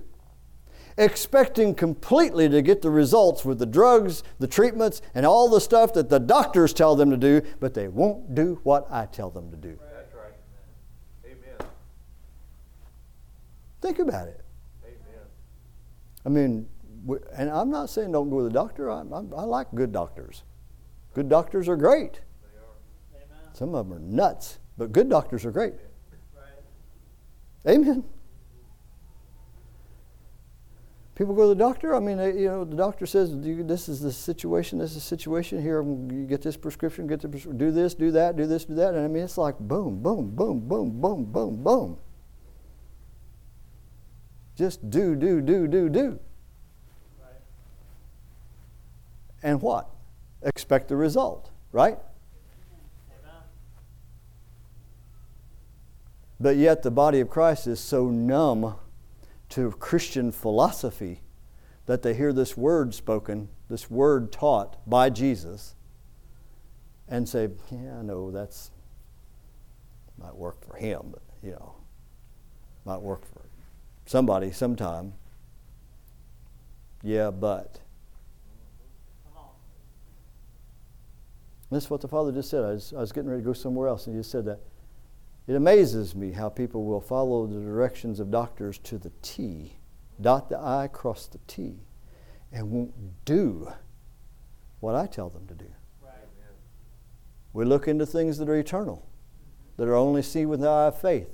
expecting 0.98 1.76
completely 1.76 2.48
to 2.48 2.62
get 2.62 2.82
the 2.82 2.90
results 2.90 3.44
with 3.44 3.60
the 3.60 3.66
drugs, 3.66 4.24
the 4.40 4.48
treatments, 4.48 5.02
and 5.14 5.26
all 5.26 5.50
the 5.50 5.60
stuff 5.60 5.94
that 5.94 6.10
the 6.10 6.20
doctors 6.20 6.74
tell 6.74 6.96
them 6.96 7.10
to 7.10 7.18
do, 7.18 7.42
but 7.60 7.74
they 7.74 7.88
won't 7.88 8.34
do 8.34 8.60
what 8.64 8.88
I 8.90 9.06
tell 9.06 9.30
them 9.30 9.52
to 9.52 9.58
do. 9.58 9.78
That's 9.94 10.14
right. 10.14 10.34
Amen. 11.26 11.70
Think 13.82 14.00
about 14.00 14.28
it. 14.28 14.42
Amen. 14.86 15.22
I 16.26 16.30
mean, 16.30 16.68
and 17.34 17.50
I'm 17.50 17.70
not 17.70 17.90
saying 17.90 18.12
don't 18.12 18.30
go 18.30 18.38
to 18.40 18.46
the 18.46 18.50
doctor. 18.50 18.90
I, 18.90 19.02
I, 19.02 19.18
I 19.36 19.44
like 19.44 19.68
good 19.76 19.92
doctors. 19.92 20.44
Good 21.14 21.30
doctors 21.30 21.68
are 21.68 21.78
great. 21.78 22.14
They 22.14 22.60
are. 22.60 23.24
Amen. 23.24 23.54
Some 23.54 23.76
of 23.76 23.88
them 23.88 23.98
are 23.98 24.02
nuts, 24.02 24.60
but 24.78 24.92
good 24.92 25.10
doctors 25.10 25.46
are 25.46 25.52
great. 25.52 25.74
Right. 26.34 27.76
Amen. 27.76 28.06
People 31.16 31.34
go 31.34 31.44
to 31.44 31.50
the 31.50 31.56
doctor. 31.56 31.96
I 31.96 32.00
mean, 32.00 32.18
they, 32.18 32.34
you 32.34 32.50
know, 32.50 32.66
the 32.66 32.76
doctor 32.76 33.06
says, 33.06 33.32
"This 33.34 33.88
is 33.88 34.02
the 34.02 34.12
situation. 34.12 34.80
This 34.80 34.92
is 34.92 34.96
the 34.96 35.02
situation. 35.02 35.62
Here, 35.62 35.80
um, 35.80 36.12
you 36.12 36.26
get 36.26 36.42
this 36.42 36.58
prescription. 36.58 37.08
Get 37.08 37.22
the 37.22 37.30
pres- 37.30 37.46
do 37.46 37.72
this, 37.72 37.94
do 37.94 38.12
that, 38.12 38.36
do 38.36 38.46
this, 38.46 38.66
do 38.66 38.76
that." 38.76 38.94
And 38.94 39.06
I 39.06 39.08
mean, 39.08 39.24
it's 39.24 39.38
like 39.38 39.58
boom, 39.58 40.04
boom, 40.04 40.36
boom, 40.36 40.60
boom, 40.68 41.00
boom, 41.00 41.24
boom, 41.24 41.64
boom. 41.64 41.98
Just 44.58 44.90
do, 44.90 45.16
do, 45.16 45.42
do, 45.42 45.68
do, 45.68 45.88
do. 45.88 46.20
Right. 47.22 47.42
And 49.42 49.62
what? 49.62 49.90
Expect 50.42 50.90
the 50.90 50.98
result, 50.98 51.50
right? 51.72 51.98
But 56.40 56.58
yet, 56.58 56.84
the 56.84 56.92
body 56.92 57.22
of 57.22 57.30
Christ 57.30 57.68
is 57.68 57.80
so 57.80 58.10
numb 58.10 58.76
to 59.50 59.72
Christian 59.72 60.32
philosophy 60.32 61.22
that 61.86 62.02
they 62.02 62.14
hear 62.14 62.34
this 62.34 62.58
word 62.58 62.94
spoken, 62.94 63.50
this 63.70 63.90
word 63.90 64.32
taught 64.32 64.78
by 64.90 65.10
Jesus, 65.10 65.76
and 67.08 67.30
say, 67.30 67.50
Yeah, 67.72 68.00
I 68.00 68.02
know 68.02 68.32
that's 68.32 68.72
might 70.18 70.36
work 70.36 70.66
for 70.66 70.78
him, 70.78 71.02
but 71.12 71.22
you 71.44 71.52
know, 71.52 71.76
might 72.86 73.02
work 73.02 73.26
for 73.26 73.42
somebody 74.06 74.52
sometime. 74.52 75.14
Yeah, 77.04 77.32
but. 77.32 77.80
That's 81.72 81.90
what 81.90 82.00
the 82.00 82.08
Father 82.08 82.32
just 82.32 82.50
said. 82.50 82.64
I 82.64 82.70
was, 82.74 82.94
I 82.96 83.00
was 83.02 83.12
getting 83.12 83.30
ready 83.30 83.42
to 83.42 83.46
go 83.46 83.54
somewhere 83.54 83.88
else, 83.88 84.06
and 84.08 84.16
he 84.16 84.20
just 84.20 84.32
said 84.32 84.46
that. 84.46 84.60
It 85.48 85.56
amazes 85.56 86.16
me 86.16 86.32
how 86.32 86.50
people 86.50 86.86
will 86.86 87.02
follow 87.02 87.46
the 87.46 87.60
directions 87.60 88.20
of 88.20 88.32
doctors 88.32 88.80
to 88.80 88.98
the 88.98 89.12
T, 89.22 89.78
dot 90.20 90.50
the 90.50 90.60
I, 90.60 90.88
cross 90.88 91.28
the 91.28 91.38
T, 91.46 91.82
and 92.52 92.72
won't 92.72 93.26
do 93.26 93.72
what 94.80 94.96
I 94.96 95.06
tell 95.06 95.30
them 95.30 95.46
to 95.48 95.54
do. 95.54 95.72
Right. 96.02 96.14
We 97.54 97.64
look 97.64 97.88
into 97.88 98.06
things 98.06 98.40
that 98.40 98.50
are 98.50 98.58
eternal, 98.58 99.08
that 99.78 99.88
are 99.88 99.96
only 99.96 100.24
seen 100.24 100.50
with 100.50 100.62
the 100.62 100.70
eye 100.70 100.88
of 100.88 101.00
faith. 101.00 101.30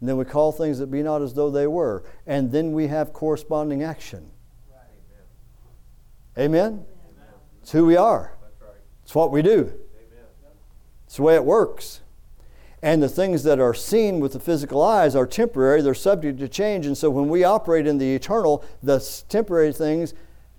And 0.00 0.08
then 0.08 0.16
we 0.16 0.24
call 0.24 0.52
things 0.52 0.78
that 0.80 0.88
be 0.90 1.02
not 1.02 1.22
as 1.22 1.32
though 1.32 1.50
they 1.50 1.66
were. 1.66 2.04
And 2.26 2.50
then 2.50 2.72
we 2.72 2.88
have 2.88 3.12
corresponding 3.12 3.82
action. 3.82 4.30
Right. 4.68 6.44
Amen? 6.44 6.66
Amen. 6.66 6.84
It's 7.62 7.70
who 7.70 7.86
we 7.86 7.96
are, 7.96 8.36
That's 8.42 8.60
right. 8.60 8.80
it's 9.04 9.14
what 9.14 9.30
we 9.30 9.40
do. 9.42 9.60
Amen. 9.60 10.26
It's 11.06 11.16
the 11.16 11.22
way 11.22 11.36
it 11.36 11.44
works. 11.44 12.00
And 12.82 13.00
the 13.00 13.08
things 13.08 13.44
that 13.44 13.60
are 13.60 13.74
seen 13.74 14.18
with 14.18 14.32
the 14.32 14.40
physical 14.40 14.82
eyes 14.82 15.14
are 15.14 15.26
temporary, 15.26 15.82
they're 15.82 15.94
subject 15.94 16.40
to 16.40 16.48
change. 16.48 16.84
And 16.84 16.98
so 16.98 17.10
when 17.10 17.28
we 17.28 17.44
operate 17.44 17.86
in 17.86 17.98
the 17.98 18.14
eternal, 18.14 18.64
the 18.82 18.98
temporary 19.28 19.72
things 19.72 20.14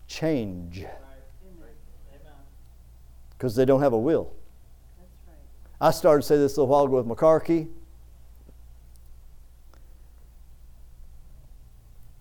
change 0.08 0.86
because 3.38 3.58
they 3.58 3.66
don't 3.66 3.82
have 3.82 3.92
a 3.92 3.98
will. 3.98 4.32
I 5.82 5.92
started 5.92 6.22
to 6.22 6.28
say 6.28 6.38
this 6.38 6.56
a 6.56 6.62
little 6.62 6.68
while 6.68 6.86
ago 6.86 6.96
with 6.96 7.06
my 7.06 7.16
car 7.16 7.42
key. 7.42 7.68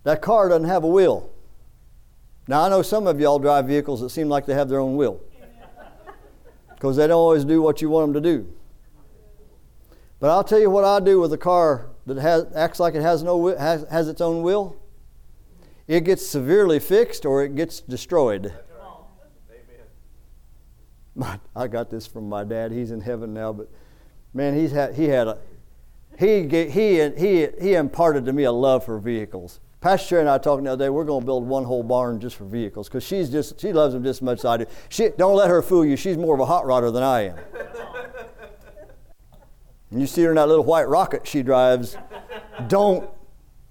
That 0.03 0.21
car 0.21 0.49
doesn't 0.49 0.67
have 0.67 0.83
a 0.83 0.87
wheel. 0.87 1.29
Now, 2.49 2.63
I 2.63 2.69
know 2.69 2.81
some 2.81 3.07
of 3.07 3.21
y'all 3.21 3.39
drive 3.39 3.67
vehicles 3.67 4.01
that 4.01 4.09
seem 4.09 4.27
like 4.27 4.45
they 4.45 4.53
have 4.53 4.67
their 4.67 4.79
own 4.79 4.97
will 4.97 5.21
because 6.71 6.97
they 6.97 7.07
don't 7.07 7.15
always 7.15 7.45
do 7.45 7.61
what 7.61 7.81
you 7.81 7.89
want 7.89 8.11
them 8.11 8.21
to 8.21 8.29
do. 8.29 8.53
But 10.23 10.29
I'll 10.29 10.45
tell 10.45 10.59
you 10.59 10.69
what 10.69 10.85
I 10.85 11.01
do 11.01 11.19
with 11.19 11.33
a 11.33 11.37
car 11.37 11.89
that 12.05 12.15
has, 12.15 12.45
acts 12.55 12.79
like 12.79 12.95
it 12.95 13.01
has, 13.01 13.23
no, 13.23 13.47
has, 13.57 13.85
has 13.91 14.07
its 14.07 14.21
own 14.21 14.41
will. 14.41 14.77
It 15.85 16.05
gets 16.05 16.25
severely 16.25 16.79
fixed 16.79 17.25
or 17.25 17.43
it 17.43 17.57
gets 17.57 17.81
destroyed. 17.81 18.53
My, 21.13 21.41
I 21.53 21.67
got 21.67 21.89
this 21.89 22.07
from 22.07 22.29
my 22.29 22.45
dad. 22.45 22.71
He's 22.71 22.91
in 22.91 23.01
heaven 23.01 23.33
now, 23.33 23.51
but 23.51 23.69
man, 24.33 24.55
he's 24.55 24.71
had 24.71 24.95
he 24.95 25.09
had 25.09 25.27
a 25.27 25.39
he 26.17 26.47
he 26.47 27.09
he 27.17 27.47
he 27.61 27.73
imparted 27.73 28.23
to 28.23 28.31
me 28.31 28.43
a 28.43 28.51
love 28.53 28.85
for 28.85 28.99
vehicles. 28.99 29.59
Pastor 29.81 30.21
and 30.21 30.29
I 30.29 30.37
talking 30.37 30.63
the 30.63 30.71
other 30.71 30.85
day. 30.85 30.89
We're 30.89 31.03
going 31.03 31.19
to 31.19 31.25
build 31.25 31.45
one 31.45 31.65
whole 31.65 31.83
barn 31.83 32.21
just 32.21 32.37
for 32.37 32.45
vehicles 32.45 32.87
because 32.87 33.03
she's 33.03 33.29
just 33.29 33.59
she 33.59 33.73
loves 33.73 33.93
them 33.93 34.05
just 34.05 34.19
as 34.19 34.21
much 34.21 34.39
as 34.39 34.45
I 34.45 34.55
do. 34.55 34.67
She 34.87 35.09
don't 35.17 35.35
let 35.35 35.49
her 35.49 35.61
fool 35.61 35.83
you. 35.83 35.97
She's 35.97 36.17
more 36.17 36.33
of 36.33 36.39
a 36.39 36.45
hot 36.45 36.63
rodder 36.63 36.93
than 36.93 37.03
I 37.03 37.21
am. 37.23 37.39
And 39.93 40.01
you 40.01 40.07
see 40.07 40.23
her 40.23 40.29
in 40.31 40.35
that 40.37 40.47
little 40.47 40.65
white 40.65 40.89
rocket 40.89 41.27
she 41.27 41.43
drives. 41.43 41.95
Don't 42.67 43.07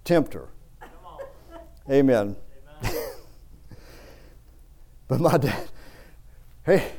tempt 0.05 0.35
her. 0.35 0.49
Amen. 1.91 2.37
Amen. 2.83 2.97
But 5.09 5.21
my 5.21 5.37
dad, 5.37 5.69
hey, 6.65 6.91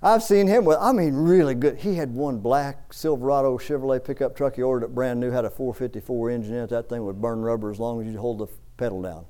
I've 0.00 0.22
seen 0.22 0.46
him 0.46 0.64
with, 0.64 0.76
I 0.78 0.92
mean, 0.92 1.14
really 1.14 1.56
good. 1.56 1.78
He 1.78 1.96
had 1.96 2.14
one 2.14 2.38
black 2.38 2.92
Silverado 2.92 3.58
Chevrolet 3.58 4.04
pickup 4.04 4.36
truck 4.36 4.54
he 4.54 4.62
ordered 4.62 4.86
it 4.86 4.94
brand 4.94 5.18
new, 5.18 5.32
had 5.32 5.44
a 5.44 5.50
454 5.50 6.30
engine 6.30 6.54
in 6.54 6.64
it. 6.64 6.70
That 6.70 6.88
thing 6.88 7.04
would 7.04 7.20
burn 7.20 7.40
rubber 7.40 7.72
as 7.72 7.80
long 7.80 8.00
as 8.00 8.12
you 8.12 8.20
hold 8.20 8.38
the 8.38 8.46
pedal 8.76 9.02
down. 9.02 9.24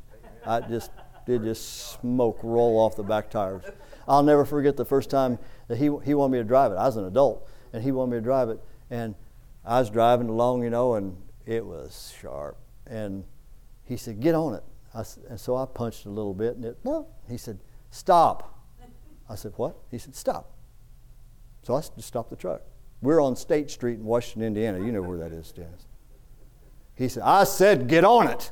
I 0.45 0.61
just 0.61 0.91
did 1.25 1.45
just 1.45 1.99
smoke 1.99 2.41
roll 2.43 2.79
off 2.79 2.95
the 2.95 3.05
back 3.05 3.31
tires. 3.31 3.63
I'll 4.07 4.23
never 4.23 4.45
forget 4.45 4.77
the 4.77 4.85
first 4.85 5.09
time 5.09 5.39
that 5.69 5.79
he, 5.79 5.85
he 6.05 6.13
wanted 6.13 6.33
me 6.33 6.39
to 6.39 6.45
drive 6.45 6.73
it. 6.73 6.75
I 6.75 6.87
was 6.87 6.97
an 6.99 7.07
adult, 7.07 7.49
and 7.73 7.83
he 7.83 7.91
wanted 7.91 8.11
me 8.11 8.17
to 8.19 8.23
drive 8.23 8.51
it. 8.51 8.61
And 8.91 9.15
I 9.65 9.79
was 9.79 9.91
driving 9.91 10.29
along, 10.29 10.65
you 10.65 10.71
know, 10.71 10.95
and 10.95 11.17
it 11.47 11.65
was 11.65 12.15
sharp. 12.21 12.57
And 12.87 13.25
he 13.85 13.97
said, 13.97 14.21
"Get 14.21 14.35
on 14.35 14.55
it." 14.55 14.65
I 14.95 15.05
and 15.29 15.39
so 15.39 15.57
I 15.57 15.67
punched 15.67 16.07
a 16.07 16.11
little 16.11 16.35
bit, 16.35 16.57
and 16.57 16.65
it. 16.65 16.79
Well, 16.83 17.09
he 17.29 17.37
said, 17.37 17.59
"Stop." 17.91 18.59
I 19.29 19.37
said, 19.37 19.53
"What?" 19.57 19.77
He 19.91 19.99
said, 19.99 20.17
"Stop." 20.17 20.53
So 21.63 21.75
I 21.75 21.81
just 21.81 22.03
stopped 22.03 22.31
the 22.31 22.37
truck. 22.37 22.63
We're 23.03 23.21
on 23.21 23.37
State 23.37 23.71
Street 23.71 23.99
in 23.99 24.05
Washington, 24.05 24.43
Indiana. 24.43 24.85
You 24.85 24.93
know 24.93 25.03
where 25.03 25.19
that 25.19 25.33
is, 25.33 25.53
Dennis. 25.53 25.87
He 26.95 27.09
said, 27.09 27.23
"I 27.23 27.45
said, 27.45 27.87
get 27.87 28.05
on 28.05 28.29
it." 28.29 28.51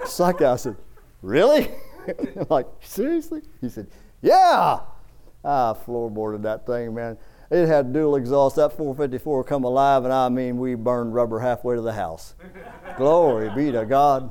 It's 0.00 0.18
like. 0.18 0.42
I 0.42 0.56
said, 0.56 0.76
"Really?" 1.22 1.70
I'm 2.08 2.46
like, 2.50 2.66
seriously? 2.80 3.42
He 3.60 3.68
said, 3.68 3.86
"Yeah." 4.22 4.80
I 5.44 5.74
floorboarded 5.86 6.42
that 6.42 6.66
thing, 6.66 6.94
man. 6.94 7.16
It 7.50 7.66
had 7.66 7.92
dual 7.92 8.16
exhaust. 8.16 8.56
That 8.56 8.76
454 8.76 9.44
come 9.44 9.64
alive, 9.64 10.04
and 10.04 10.12
I 10.12 10.28
mean, 10.28 10.58
we 10.58 10.74
burned 10.74 11.14
rubber 11.14 11.38
halfway 11.40 11.76
to 11.76 11.82
the 11.82 11.92
house. 11.92 12.34
Glory 12.96 13.50
be 13.54 13.72
to 13.72 13.86
God. 13.86 14.30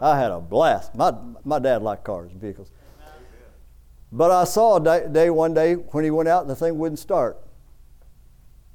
I 0.00 0.18
had 0.18 0.30
a 0.30 0.40
blast. 0.40 0.94
My, 0.94 1.14
my 1.44 1.58
dad 1.58 1.82
liked 1.82 2.04
cars 2.04 2.32
and 2.32 2.40
vehicles. 2.40 2.70
But 4.10 4.30
I 4.30 4.44
saw 4.44 4.76
a 4.76 4.82
day, 4.82 5.06
day 5.10 5.30
one 5.30 5.54
day 5.54 5.74
when 5.74 6.04
he 6.04 6.10
went 6.10 6.28
out 6.28 6.42
and 6.42 6.50
the 6.50 6.56
thing 6.56 6.78
wouldn't 6.78 6.98
start. 6.98 7.40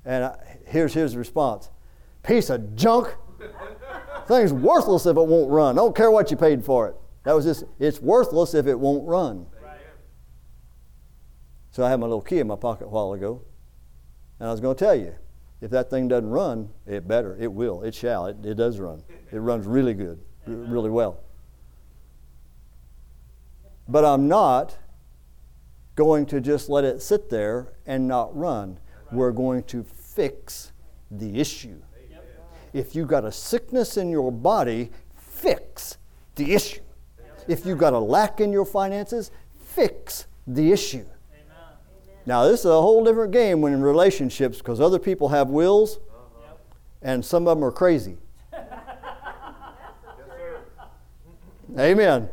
And 0.05 0.25
I, 0.25 0.57
here's 0.67 0.93
his 0.93 1.15
response 1.15 1.69
Piece 2.23 2.49
of 2.49 2.75
junk. 2.75 3.15
Thing's 4.27 4.53
worthless 4.53 5.05
if 5.05 5.17
it 5.17 5.25
won't 5.25 5.49
run. 5.49 5.77
I 5.77 5.81
Don't 5.81 5.95
care 5.95 6.11
what 6.11 6.29
you 6.29 6.37
paid 6.37 6.63
for 6.63 6.89
it. 6.89 6.95
That 7.23 7.33
was 7.33 7.45
just, 7.45 7.63
it's 7.79 7.99
worthless 7.99 8.53
if 8.53 8.67
it 8.67 8.77
won't 8.77 9.07
run. 9.07 9.47
So 11.71 11.85
I 11.85 11.89
had 11.89 11.99
my 11.99 12.07
little 12.07 12.21
key 12.21 12.39
in 12.39 12.47
my 12.47 12.55
pocket 12.55 12.85
a 12.85 12.89
while 12.89 13.13
ago. 13.13 13.41
And 14.39 14.47
I 14.47 14.51
was 14.51 14.61
going 14.61 14.75
to 14.75 14.85
tell 14.85 14.95
you, 14.95 15.13
if 15.61 15.71
that 15.71 15.89
thing 15.89 16.07
doesn't 16.07 16.29
run, 16.29 16.69
it 16.87 17.07
better. 17.07 17.35
It 17.39 17.51
will. 17.51 17.83
It 17.83 17.93
shall. 17.93 18.27
It, 18.27 18.37
it 18.45 18.55
does 18.55 18.79
run. 18.79 19.03
It 19.31 19.39
runs 19.39 19.67
really 19.67 19.93
good, 19.93 20.19
really 20.45 20.89
well. 20.89 21.19
But 23.87 24.05
I'm 24.05 24.27
not 24.27 24.77
going 25.95 26.25
to 26.27 26.39
just 26.39 26.69
let 26.69 26.85
it 26.85 27.01
sit 27.01 27.29
there 27.29 27.73
and 27.85 28.07
not 28.07 28.35
run. 28.37 28.79
We're 29.11 29.31
going 29.31 29.63
to 29.63 29.83
fix 29.83 30.71
the 31.11 31.39
issue. 31.39 31.81
If 32.71 32.95
you've 32.95 33.07
got 33.07 33.25
a 33.25 33.31
sickness 33.31 33.97
in 33.97 34.09
your 34.09 34.31
body, 34.31 34.91
fix 35.15 35.97
the 36.35 36.53
issue. 36.53 36.81
If 37.47 37.65
you've 37.65 37.79
got 37.79 37.93
a 37.93 37.99
lack 37.99 38.39
in 38.39 38.53
your 38.53 38.65
finances, 38.65 39.31
fix 39.59 40.27
the 40.45 40.71
issue. 40.71 41.05
Now, 42.25 42.45
this 42.45 42.59
is 42.61 42.65
a 42.65 42.81
whole 42.81 43.03
different 43.03 43.31
game 43.31 43.61
when 43.61 43.73
in 43.73 43.81
relationships 43.81 44.57
because 44.59 44.79
other 44.79 44.99
people 44.99 45.29
have 45.29 45.49
wills 45.49 45.99
and 47.01 47.23
some 47.23 47.47
of 47.47 47.57
them 47.57 47.63
are 47.63 47.71
crazy. 47.71 48.17
Yes. 51.71 51.79
Amen. 51.79 52.29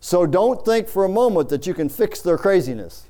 So 0.00 0.26
don't 0.26 0.64
think 0.64 0.88
for 0.88 1.04
a 1.04 1.08
moment 1.08 1.48
that 1.48 1.66
you 1.66 1.74
can 1.74 1.88
fix 1.88 2.20
their 2.22 2.36
craziness. 2.38 3.06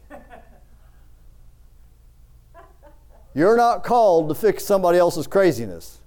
You're 3.35 3.57
not 3.57 3.85
called 3.85 4.29
to 4.31 4.35
fix 4.35 4.65
somebody 4.65 4.99
else's 4.99 5.27
craziness. 5.27 6.01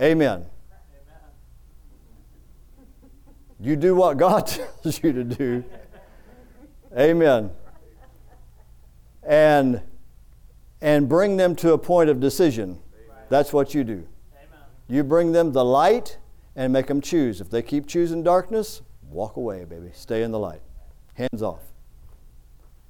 Amen. 0.00 0.12
Amen. 0.12 0.30
Amen. 0.30 0.46
You 3.60 3.76
do 3.76 3.94
what 3.94 4.16
God 4.16 4.46
tells 4.82 5.02
you 5.02 5.12
to 5.12 5.24
do. 5.24 5.64
Amen. 6.98 7.50
And 9.26 9.82
and 10.80 11.08
bring 11.08 11.36
them 11.36 11.56
to 11.56 11.72
a 11.72 11.78
point 11.78 12.10
of 12.10 12.20
decision. 12.20 12.78
That's 13.28 13.52
what 13.52 13.74
you 13.74 13.82
do. 13.82 14.06
You 14.88 15.02
bring 15.02 15.32
them 15.32 15.52
the 15.52 15.64
light 15.64 16.18
and 16.54 16.72
make 16.72 16.86
them 16.86 17.00
choose. 17.00 17.40
If 17.40 17.50
they 17.50 17.62
keep 17.62 17.86
choosing 17.86 18.22
darkness, 18.22 18.82
walk 19.10 19.36
away, 19.36 19.64
baby. 19.64 19.90
Stay 19.92 20.22
in 20.22 20.30
the 20.30 20.38
light. 20.38 20.60
Hands 21.14 21.42
off. 21.42 21.62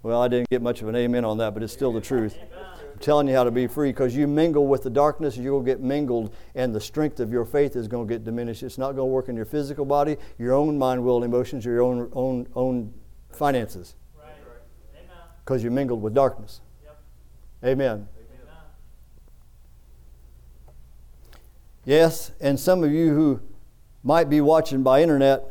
Well, 0.02 0.20
I 0.20 0.28
didn't 0.28 0.50
get 0.50 0.62
much 0.62 0.82
of 0.82 0.88
an 0.88 0.96
amen 0.96 1.24
on 1.24 1.38
that, 1.38 1.54
but 1.54 1.62
it's 1.62 1.72
still 1.72 1.92
the 1.92 2.00
truth. 2.00 2.36
I'm 2.38 2.98
telling 3.00 3.28
you 3.28 3.34
how 3.34 3.44
to 3.44 3.50
be 3.50 3.66
free 3.66 3.90
because 3.90 4.14
you 4.14 4.26
mingle 4.26 4.66
with 4.66 4.82
the 4.82 4.90
darkness, 4.90 5.36
you'll 5.36 5.62
get 5.62 5.80
mingled, 5.80 6.34
and 6.54 6.74
the 6.74 6.80
strength 6.80 7.18
of 7.18 7.32
your 7.32 7.44
faith 7.44 7.76
is 7.76 7.88
going 7.88 8.06
to 8.06 8.14
get 8.14 8.24
diminished. 8.24 8.62
It's 8.62 8.78
not 8.78 8.92
going 8.92 9.08
to 9.08 9.12
work 9.12 9.28
in 9.28 9.36
your 9.36 9.44
physical 9.44 9.84
body, 9.84 10.16
your 10.38 10.52
own 10.52 10.78
mind, 10.78 11.02
will, 11.02 11.16
and 11.16 11.24
emotions, 11.24 11.64
your 11.64 11.82
own, 11.82 12.10
own, 12.12 12.46
own 12.54 12.94
finances. 13.32 13.96
Because 15.47 15.62
you 15.62 15.70
mingled 15.70 16.02
with 16.02 16.12
darkness. 16.12 16.60
Yep. 16.82 16.98
Amen. 17.64 17.86
Amen. 17.86 18.09
Yes, 21.85 22.32
and 22.40 22.59
some 22.59 22.82
of 22.82 22.90
you 22.90 23.14
who 23.14 23.40
might 24.02 24.28
be 24.28 24.40
watching 24.40 24.82
by 24.82 25.02
internet, 25.02 25.48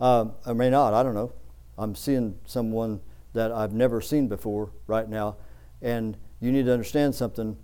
um, 0.00 0.32
I 0.46 0.54
may 0.54 0.70
not, 0.70 0.94
I 0.94 1.02
don't 1.02 1.14
know. 1.14 1.30
I'm 1.76 1.94
seeing 1.94 2.38
someone 2.46 3.00
that 3.34 3.52
I've 3.52 3.74
never 3.74 4.00
seen 4.00 4.28
before 4.28 4.70
right 4.86 5.06
now, 5.06 5.36
and 5.82 6.16
you 6.40 6.50
need 6.50 6.64
to 6.64 6.72
understand 6.72 7.14
something. 7.14 7.54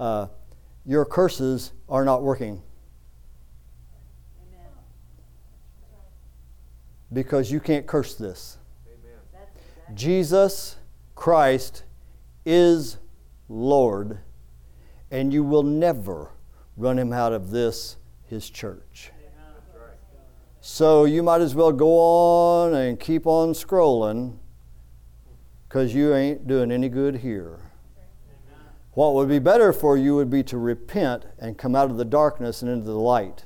Uh, 0.00 0.26
your 0.84 1.04
curses 1.04 1.70
are 1.88 2.04
not 2.04 2.24
working 2.24 2.60
Amen. 4.42 4.66
because 7.12 7.52
you 7.52 7.60
can't 7.60 7.86
curse 7.86 8.16
this. 8.16 8.58
Jesus 9.94 10.76
Christ 11.14 11.84
is 12.44 12.98
Lord, 13.48 14.18
and 15.10 15.32
you 15.32 15.44
will 15.44 15.62
never 15.62 16.32
run 16.76 16.98
him 16.98 17.12
out 17.12 17.32
of 17.32 17.50
this, 17.50 17.96
his 18.26 18.50
church. 18.50 19.12
So 20.60 21.04
you 21.04 21.22
might 21.22 21.42
as 21.42 21.54
well 21.54 21.72
go 21.72 21.98
on 21.98 22.74
and 22.74 22.98
keep 22.98 23.26
on 23.26 23.52
scrolling 23.52 24.38
because 25.68 25.94
you 25.94 26.14
ain't 26.14 26.48
doing 26.48 26.72
any 26.72 26.88
good 26.88 27.16
here. 27.16 27.60
What 28.92 29.14
would 29.14 29.28
be 29.28 29.38
better 29.38 29.72
for 29.72 29.96
you 29.96 30.14
would 30.16 30.30
be 30.30 30.42
to 30.44 30.56
repent 30.56 31.26
and 31.38 31.58
come 31.58 31.76
out 31.76 31.90
of 31.90 31.96
the 31.96 32.04
darkness 32.04 32.62
and 32.62 32.70
into 32.70 32.86
the 32.86 32.92
light 32.92 33.44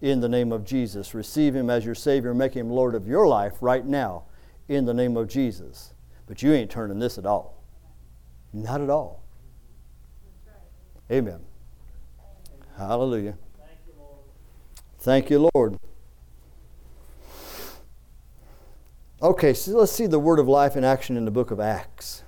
in 0.00 0.20
the 0.20 0.28
name 0.28 0.52
of 0.52 0.64
Jesus. 0.64 1.14
Receive 1.14 1.56
Him 1.56 1.70
as 1.70 1.84
your 1.84 1.94
Savior, 1.94 2.34
make 2.34 2.54
Him 2.54 2.70
Lord 2.70 2.94
of 2.94 3.08
your 3.08 3.26
life 3.26 3.54
right 3.60 3.84
now 3.84 4.24
in 4.68 4.84
the 4.84 4.94
name 4.94 5.16
of 5.16 5.28
Jesus. 5.28 5.94
But 6.26 6.42
you 6.42 6.52
ain't 6.52 6.70
turning 6.70 6.98
this 6.98 7.18
at 7.18 7.26
all. 7.26 7.62
Not 8.52 8.80
at 8.80 8.90
all. 8.90 9.22
Amen. 11.10 11.40
Hallelujah. 12.76 13.36
Thank 14.98 15.30
you, 15.30 15.48
Lord. 15.54 15.78
Okay, 19.22 19.54
so 19.54 19.78
let's 19.78 19.92
see 19.92 20.06
the 20.06 20.18
word 20.18 20.38
of 20.38 20.48
life 20.48 20.76
in 20.76 20.84
action 20.84 21.16
in 21.16 21.24
the 21.24 21.30
book 21.30 21.50
of 21.50 21.60
Acts. 21.60 22.22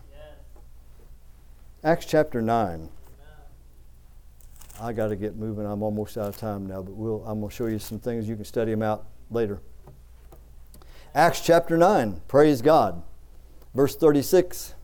Acts 1.84 2.06
chapter 2.06 2.40
9. 2.40 2.88
I 4.80 4.92
got 4.92 5.08
to 5.08 5.16
get 5.16 5.36
moving. 5.36 5.66
I'm 5.66 5.82
almost 5.82 6.16
out 6.16 6.28
of 6.28 6.36
time 6.36 6.66
now, 6.66 6.82
but 6.82 6.94
we'll, 6.94 7.24
I'm 7.26 7.40
going 7.40 7.50
to 7.50 7.54
show 7.54 7.66
you 7.66 7.78
some 7.78 7.98
things. 7.98 8.28
You 8.28 8.36
can 8.36 8.44
study 8.44 8.70
them 8.70 8.82
out 8.82 9.06
later. 9.30 9.60
Acts 11.14 11.40
chapter 11.40 11.76
9. 11.76 12.20
Praise 12.28 12.62
God. 12.62 13.02
Verse 13.74 13.96
36. 13.96 14.74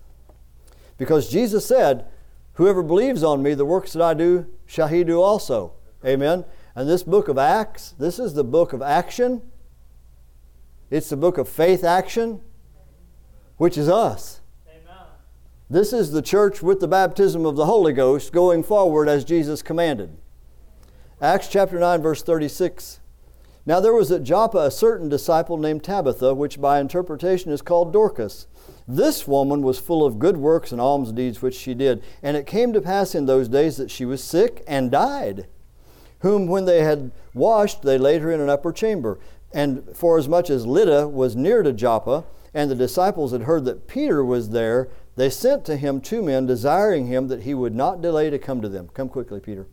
Because 0.96 1.28
Jesus 1.28 1.66
said, 1.66 2.06
Whoever 2.54 2.82
believes 2.82 3.22
on 3.24 3.42
me, 3.42 3.54
the 3.54 3.64
works 3.64 3.92
that 3.94 4.02
I 4.02 4.14
do, 4.14 4.46
shall 4.64 4.88
he 4.88 5.02
do 5.04 5.20
also. 5.20 5.72
Amen. 6.04 6.44
And 6.74 6.88
this 6.88 7.02
book 7.02 7.28
of 7.28 7.36
Acts, 7.36 7.94
this 7.98 8.18
is 8.18 8.34
the 8.34 8.44
book 8.44 8.72
of 8.72 8.80
action. 8.80 9.42
It's 10.90 11.08
the 11.08 11.16
book 11.16 11.38
of 11.38 11.48
faith 11.48 11.82
action, 11.82 12.40
which 13.56 13.76
is 13.76 13.88
us. 13.88 14.40
Amen. 14.68 15.06
This 15.68 15.92
is 15.92 16.12
the 16.12 16.22
church 16.22 16.62
with 16.62 16.78
the 16.78 16.88
baptism 16.88 17.44
of 17.44 17.56
the 17.56 17.66
Holy 17.66 17.92
Ghost 17.92 18.32
going 18.32 18.62
forward 18.62 19.08
as 19.08 19.24
Jesus 19.24 19.62
commanded. 19.62 20.16
Acts 21.20 21.48
chapter 21.48 21.78
9, 21.78 22.02
verse 22.02 22.22
36. 22.22 23.00
Now 23.66 23.80
there 23.80 23.94
was 23.94 24.12
at 24.12 24.24
Joppa 24.24 24.58
a 24.58 24.70
certain 24.70 25.08
disciple 25.08 25.56
named 25.56 25.82
Tabitha, 25.82 26.34
which 26.34 26.60
by 26.60 26.80
interpretation 26.80 27.50
is 27.50 27.62
called 27.62 27.92
Dorcas. 27.92 28.46
This 28.86 29.26
woman 29.26 29.62
was 29.62 29.78
full 29.78 30.04
of 30.04 30.18
good 30.18 30.36
works 30.36 30.70
and 30.70 30.80
alms 30.80 31.12
deeds 31.12 31.40
which 31.40 31.54
she 31.54 31.72
did. 31.72 32.02
And 32.22 32.36
it 32.36 32.46
came 32.46 32.72
to 32.74 32.82
pass 32.82 33.14
in 33.14 33.24
those 33.24 33.48
days 33.48 33.78
that 33.78 33.90
she 33.90 34.04
was 34.04 34.22
sick 34.22 34.62
and 34.66 34.90
died. 34.90 35.46
Whom, 36.20 36.46
when 36.46 36.66
they 36.66 36.82
had 36.82 37.10
washed, 37.32 37.82
they 37.82 37.96
laid 37.96 38.20
her 38.20 38.30
in 38.30 38.40
an 38.40 38.50
upper 38.50 38.72
chamber. 38.72 39.18
And 39.52 39.96
forasmuch 39.96 40.50
as 40.50 40.66
Lydda 40.66 41.08
was 41.08 41.36
near 41.36 41.62
to 41.62 41.72
Joppa, 41.72 42.24
and 42.52 42.70
the 42.70 42.74
disciples 42.74 43.32
had 43.32 43.42
heard 43.42 43.64
that 43.64 43.88
Peter 43.88 44.24
was 44.24 44.50
there, 44.50 44.88
they 45.16 45.30
sent 45.30 45.64
to 45.66 45.76
him 45.76 46.00
two 46.00 46.22
men, 46.22 46.46
desiring 46.46 47.06
him 47.06 47.28
that 47.28 47.42
he 47.42 47.54
would 47.54 47.74
not 47.74 48.02
delay 48.02 48.30
to 48.30 48.38
come 48.38 48.60
to 48.60 48.68
them. 48.68 48.88
Come 48.94 49.08
quickly, 49.08 49.40
Peter. 49.40 49.66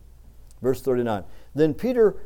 Verse 0.60 0.80
39. 0.80 1.24
Then 1.54 1.74
Peter 1.74 2.16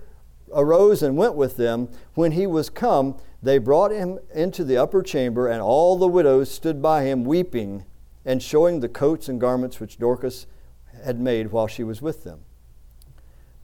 arose 0.53 1.03
and 1.03 1.17
went 1.17 1.35
with 1.35 1.57
them. 1.57 1.89
When 2.15 2.33
he 2.33 2.47
was 2.47 2.71
come, 2.71 3.19
they 3.43 3.59
brought 3.59 3.91
him 3.91 4.19
into 4.35 4.65
the 4.65 4.77
upper 4.77 5.03
chamber, 5.03 5.49
and 5.49 5.61
all 5.61 5.97
the 5.97 6.09
widows 6.09 6.51
stood 6.51 6.81
by 6.83 7.05
him, 7.05 7.25
weeping, 7.25 7.85
and 8.25 8.43
showing 8.43 8.81
the 8.81 8.89
coats 8.89 9.29
and 9.29 9.41
garments 9.41 9.79
which 9.79 9.99
Dorcas 9.99 10.47
had 11.05 11.21
made 11.21 11.53
while 11.53 11.67
she 11.67 11.85
was 11.85 12.03
with 12.03 12.25
them. 12.25 12.41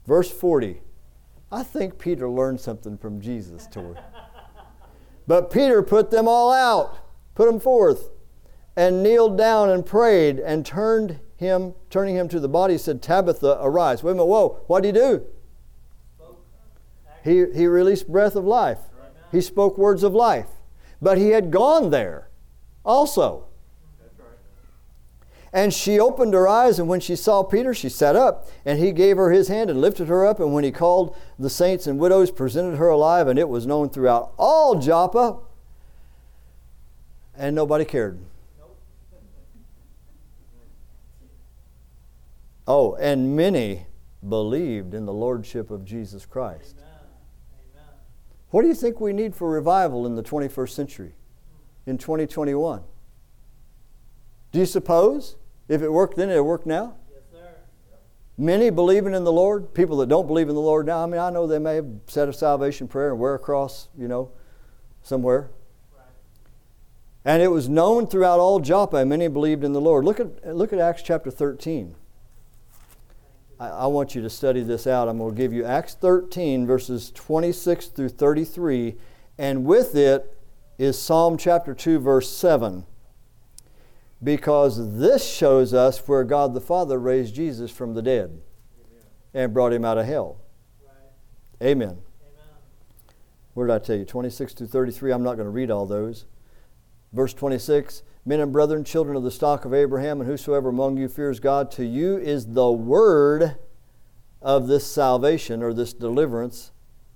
Verse 0.07 0.31
40. 0.31 0.83
I 1.51 1.63
think 1.63 1.99
Peter 1.99 2.31
learned 2.31 2.61
something 2.61 2.97
from 2.97 3.21
Jesus, 3.21 3.67
Tori. 3.71 3.97
but 5.27 5.51
Peter 5.51 5.83
put 5.83 6.11
them 6.11 6.27
all 6.27 6.53
out, 6.53 6.99
put 7.35 7.47
them 7.47 7.61
forth, 7.61 8.11
and 8.77 9.03
kneeled 9.03 9.37
down 9.37 9.69
and 9.69 9.85
prayed, 9.85 10.39
and 10.39 10.65
turned 10.65 11.21
him, 11.37 11.75
turning 11.91 12.17
him 12.17 12.29
to 12.29 12.41
the 12.41 12.49
body, 12.49 12.79
said, 12.79 13.03
Tabitha, 13.03 13.59
arise. 13.61 14.03
Wait 14.03 14.13
a 14.13 14.15
minute, 14.15 14.27
whoa, 14.27 14.63
what 14.67 14.83
did 14.83 14.95
he 14.95 15.01
do? 15.01 15.27
He, 17.23 17.47
he 17.55 17.67
released 17.67 18.09
breath 18.09 18.37
of 18.37 18.45
life. 18.45 18.79
He 19.31 19.41
spoke 19.41 19.79
words 19.79 20.03
of 20.03 20.15
life. 20.15 20.49
But 21.01 21.19
he 21.19 21.31
had 21.31 21.51
gone 21.51 21.91
there 21.91 22.29
also. 22.85 23.47
And 25.55 25.75
she 25.75 26.01
opened 26.01 26.33
her 26.33 26.49
eyes, 26.49 26.79
and 26.79 26.89
when 26.89 27.01
she 27.01 27.15
saw 27.15 27.43
Peter, 27.43 27.75
she 27.75 27.91
sat 27.91 28.17
up. 28.17 28.49
And 28.65 28.79
he 28.79 28.91
gave 28.91 29.19
her 29.19 29.31
his 29.31 29.49
hand 29.49 29.69
and 29.69 29.81
lifted 29.81 30.09
her 30.09 30.25
up. 30.25 30.41
And 30.41 30.55
when 30.55 30.65
he 30.65 30.73
called 30.73 31.15
the 31.39 31.51
saints 31.51 31.87
and 31.87 31.99
widows, 31.99 32.31
presented 32.31 32.79
her 32.79 32.89
alive, 32.89 33.29
and 33.29 33.39
it 33.39 33.49
was 33.49 33.67
known 33.67 33.91
throughout 33.91 34.33
all 34.39 34.79
Joppa. 34.79 35.39
And 37.37 37.55
nobody 37.55 37.85
cared. 37.85 38.19
Oh, 42.67 42.95
and 42.95 43.37
many 43.37 43.87
believed 44.27 44.95
in 44.95 45.05
the 45.05 45.13
Lordship 45.13 45.71
of 45.71 45.85
Jesus 45.85 46.25
Christ. 46.25 46.77
Amen. 46.79 46.92
What 48.53 48.61
do 48.61 48.69
you 48.69 48.75
think 48.75 49.01
we 49.01 49.15
need 49.15 49.35
for 49.35 49.51
revival 49.51 50.05
in 50.05 50.15
the 50.15 50.23
21st 50.23 50.69
century, 50.69 51.15
in 51.87 51.97
2021? 51.97 52.83
Do 54.53 54.59
you 54.59 54.67
suppose 54.67 55.37
if 55.69 55.81
it 55.81 55.91
worked 55.91 56.19
then, 56.19 56.29
it'll 56.29 56.45
work 56.45 56.67
now? 56.67 56.97
Yes, 57.11 57.23
sir. 57.33 57.49
Many 58.37 58.69
believing 58.69 59.15
in 59.15 59.25
the 59.25 59.33
Lord, 59.33 59.73
people 59.73 59.97
that 59.97 60.11
don't 60.11 60.27
believe 60.27 60.51
in 60.51 60.55
the 60.55 60.61
Lord 60.61 60.85
now. 60.85 61.03
I 61.03 61.07
mean, 61.07 61.19
I 61.19 61.31
know 61.31 61.47
they 61.47 61.59
may 61.59 61.77
have 61.77 61.89
said 62.07 62.29
a 62.29 62.33
salvation 62.35 62.89
prayer 62.89 63.13
and 63.13 63.19
wear 63.19 63.35
a 63.35 63.39
cross, 63.39 63.89
you 63.97 64.07
know, 64.07 64.33
somewhere. 65.03 65.49
Right. 65.97 66.05
And 67.25 67.43
it 67.43 67.49
was 67.49 67.71
known 67.71 68.07
throughout 68.07 68.39
all 68.39 68.61
Joppa, 68.61 68.99
and 68.99 69.09
many 69.09 69.29
believed 69.29 69.65
in 69.65 69.73
the 69.73 69.81
Lord. 69.81 70.05
Look 70.05 70.21
at, 70.21 70.55
look 70.55 70.75
at 70.75 70.79
Acts 70.79 71.03
chapter 71.03 71.31
13. 71.31 71.95
I, 73.71 73.87
want 73.87 74.15
you 74.15 74.23
to 74.23 74.31
study 74.31 74.63
this 74.63 74.87
out. 74.87 75.09
I'm 75.09 75.19
going 75.19 75.35
to 75.35 75.41
give 75.41 75.53
you 75.53 75.65
Acts 75.65 75.95
13, 75.95 76.67
verses 76.67 77.13
26 77.13 77.87
through 77.89 78.09
33, 78.09 78.97
and 79.39 79.65
with 79.65 79.95
it 79.95 80.37
is 80.79 80.99
Psalm 80.99 81.37
chapter 81.37 81.73
2, 81.73 82.01
verse 82.01 82.29
7. 82.29 82.85
Because 84.23 84.99
this 84.99 85.29
shows 85.29 85.73
us 85.73 86.07
where 86.09 86.25
God 86.25 86.55
the 86.55 86.61
Father 86.61 86.99
raised 86.99 87.35
Jesus 87.35 87.71
from 87.71 87.95
the 87.95 88.03
dead 88.03 88.41
and 89.33 89.55
brought 89.55 89.73
him 89.73 89.85
out 89.85 89.99
of 89.99 90.07
hell. 90.07 90.41
Right. 90.85 91.69
Amen. 91.71 91.89
Amen. 91.89 91.99
What 93.55 93.67
did 93.67 93.75
I 93.75 93.79
tell 93.79 93.97
you? 93.97 94.05
26 94.05 94.55
through 94.55 94.67
33. 94.69 95.13
I'm 95.13 95.23
not 95.23 95.35
going 95.35 95.47
to 95.47 95.51
read 95.51 95.71
all 95.71 95.87
those. 95.87 96.25
Verse 97.13 97.35
26 97.35 98.03
Men 98.25 98.41
and 98.41 98.53
brethren, 98.53 98.85
children 98.85 99.17
of 99.17 99.25
the 99.25 99.31
stock 99.31 99.65
of 99.65 99.75
Abraham, 99.75 100.21
and 100.21 100.31
whosoever 100.31 100.69
among 100.69 100.97
you 100.97 101.09
fears 101.09 101.41
God, 101.41 101.71
to 101.73 101.85
you 101.85 102.19
is 102.19 102.47
the 102.47 102.71
word 102.71 103.57
of 104.41 104.69
this 104.69 104.87
salvation 104.87 105.63
or 105.63 105.73
this 105.73 105.93
deliverance, 105.93 106.71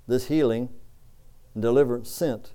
this 0.08 0.26
healing 0.26 0.68
and 1.54 1.62
deliverance 1.62 2.10
sent. 2.10 2.52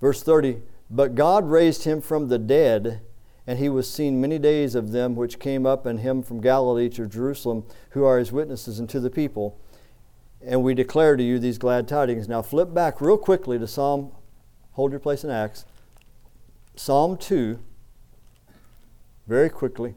Verse 0.00 0.22
30 0.22 0.62
But 0.90 1.14
God 1.14 1.48
raised 1.48 1.84
him 1.84 2.00
from 2.00 2.28
the 2.28 2.38
dead, 2.38 3.02
and 3.46 3.58
he 3.58 3.68
was 3.68 3.90
seen 3.90 4.20
many 4.20 4.38
days 4.38 4.74
of 4.74 4.92
them 4.92 5.14
which 5.14 5.38
came 5.38 5.66
up 5.66 5.84
and 5.84 6.00
him 6.00 6.22
from 6.22 6.40
Galilee 6.40 6.88
to 6.90 7.06
Jerusalem, 7.06 7.64
who 7.90 8.04
are 8.04 8.18
his 8.18 8.32
witnesses 8.32 8.80
unto 8.80 8.98
the 8.98 9.10
people. 9.10 9.58
And 10.46 10.62
we 10.62 10.74
declare 10.74 11.16
to 11.16 11.22
you 11.22 11.38
these 11.38 11.56
glad 11.58 11.86
tidings. 11.88 12.28
Now 12.28 12.42
flip 12.42 12.72
back 12.74 13.00
real 13.00 13.16
quickly 13.16 13.58
to 13.58 13.66
Psalm, 13.66 14.12
hold 14.74 14.92
your 14.92 15.00
place 15.00 15.24
in 15.24 15.30
Acts. 15.30 15.64
Psalm 16.76 17.16
2, 17.16 17.58
very 19.26 19.48
quickly. 19.48 19.94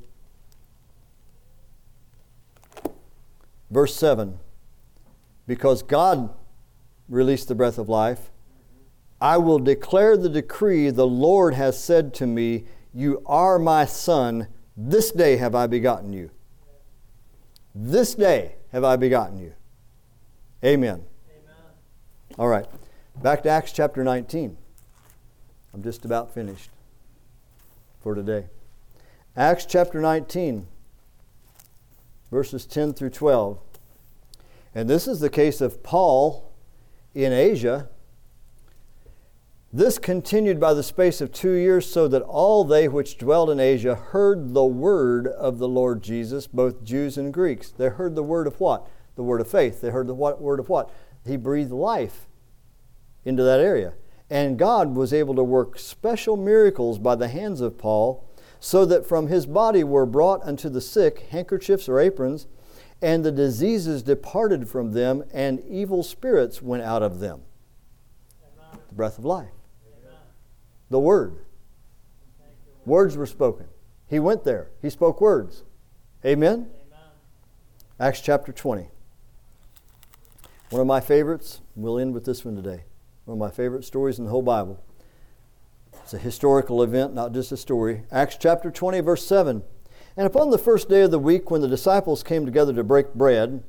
Verse 3.70 3.96
7 3.96 4.40
Because 5.46 5.84
God 5.84 6.34
released 7.10 7.48
the 7.48 7.56
breath 7.56 7.78
of 7.78 7.90
life, 7.90 8.32
I 9.20 9.38
will 9.38 9.60
declare 9.60 10.16
the 10.16 10.30
decree 10.30 10.90
the 10.90 11.08
Lord 11.08 11.56
has 11.56 11.82
said 11.82 12.14
to 12.16 12.28
me, 12.28 12.66
You 12.94 13.22
are 13.26 13.60
my 13.60 13.86
son. 13.86 14.48
This 14.76 15.12
day 15.12 15.38
have 15.38 15.56
I 15.56 15.66
begotten 15.66 16.14
you. 16.14 16.30
This 17.74 18.14
day 18.14 18.56
have 18.72 18.84
I 18.84 18.96
begotten 18.96 19.40
you. 19.40 19.54
Amen. 20.64 21.04
Amen. 21.30 21.56
All 22.38 22.48
right. 22.48 22.66
Back 23.22 23.42
to 23.44 23.50
Acts 23.50 23.72
chapter 23.72 24.04
19. 24.04 24.58
I'm 25.74 25.84
just 25.84 26.06
about 26.06 26.34
finished 26.34 26.70
for 28.02 28.16
today. 28.16 28.46
Acts 29.36 29.66
chapter 29.66 30.02
19, 30.02 30.68
verses 32.32 32.66
10 32.66 32.94
through 32.94 33.12
12. 33.12 33.60
And 34.74 34.90
this 34.90 35.08
is 35.08 35.20
the 35.20 35.30
case 35.30 35.62
of 35.62 35.84
Paul 35.84 36.52
in 37.14 37.34
Asia. 37.34 37.90
This 39.74 40.00
continued 40.00 40.60
by 40.60 40.74
the 40.74 40.84
space 40.84 41.20
of 41.20 41.32
two 41.32 41.52
years, 41.52 41.92
so 41.92 42.08
that 42.08 42.22
all 42.22 42.64
they 42.64 42.88
which 42.88 43.18
dwelled 43.18 43.50
in 43.50 43.60
Asia 43.60 43.96
heard 43.96 44.54
the 44.54 44.66
word 44.66 45.28
of 45.28 45.58
the 45.58 45.68
Lord 45.68 46.02
Jesus, 46.02 46.48
both 46.48 46.84
Jews 46.84 47.18
and 47.18 47.34
Greeks. 47.34 47.70
They 47.72 47.90
heard 47.90 48.16
the 48.16 48.24
word 48.24 48.48
of 48.48 48.60
what? 48.60 48.88
The 49.16 49.24
word 49.24 49.42
of 49.42 49.48
faith. 49.48 49.82
They 49.82 49.90
heard 49.90 50.08
the 50.08 50.16
what, 50.16 50.42
word 50.42 50.60
of 50.60 50.70
what? 50.70 50.90
He 51.26 51.38
breathed 51.38 51.72
life 51.72 52.28
into 53.26 53.44
that 53.44 53.60
area. 53.60 53.94
And 54.30 54.60
God 54.60 54.96
was 54.96 55.14
able 55.14 55.36
to 55.36 55.44
work 55.44 55.80
special 55.80 56.36
miracles 56.36 57.00
by 57.00 57.16
the 57.16 57.30
hands 57.30 57.62
of 57.62 57.78
Paul, 57.78 58.24
so 58.60 58.86
that 58.86 59.06
from 59.06 59.28
his 59.28 59.46
body 59.46 59.84
were 59.84 60.06
brought 60.06 60.44
unto 60.44 60.68
the 60.70 60.82
sick 60.82 61.28
handkerchiefs 61.30 61.88
or 61.88 62.00
aprons, 62.00 62.48
and 63.02 63.24
the 63.24 63.32
diseases 63.32 64.02
departed 64.04 64.68
from 64.68 64.94
them, 64.94 65.24
and 65.32 65.64
evil 65.68 66.04
spirits 66.04 66.62
went 66.62 66.84
out 66.84 67.04
of 67.04 67.20
them. 67.20 67.42
Amen. 68.42 68.80
The 68.90 68.96
breath 68.96 69.18
of 69.18 69.26
life. 69.26 69.52
Amen. 70.04 70.20
The 70.90 71.00
word. 71.00 71.38
Words 72.86 73.16
were 73.16 73.26
spoken. 73.26 73.68
He 74.08 74.20
went 74.20 74.44
there. 74.44 74.70
He 74.82 74.90
spoke 74.90 75.22
words. 75.22 75.64
Amen? 76.26 76.54
Amen. 76.54 76.70
Acts 78.00 78.22
chapter 78.22 78.52
20. 78.52 78.90
One 80.70 80.82
of 80.82 80.88
my 80.88 81.00
favorites, 81.00 81.62
we'll 81.76 82.00
end 82.00 82.14
with 82.14 82.26
this 82.26 82.44
one 82.44 82.56
today. 82.56 82.84
One 83.28 83.36
of 83.36 83.40
my 83.40 83.54
favorite 83.54 83.84
stories 83.84 84.20
in 84.20 84.24
the 84.24 84.32
whole 84.32 84.42
Bible. 84.42 84.82
It's 86.02 86.14
a 86.14 86.18
historical 86.18 86.82
event, 86.82 87.14
not 87.14 87.34
just 87.34 87.52
a 87.52 87.58
story. 87.58 88.04
Acts 88.10 88.38
chapter 88.40 88.72
20, 88.72 89.02
verse 89.02 89.28
7. 89.28 89.64
And 90.16 90.26
upon 90.26 90.50
the 90.50 90.58
first 90.58 90.88
day 90.88 91.02
of 91.02 91.12
the 91.12 91.20
week, 91.20 91.52
when 91.52 91.60
the 91.60 91.68
disciples 91.68 92.24
came 92.24 92.46
together 92.46 92.72
to 92.72 92.86
break 92.86 93.14
bread, 93.14 93.66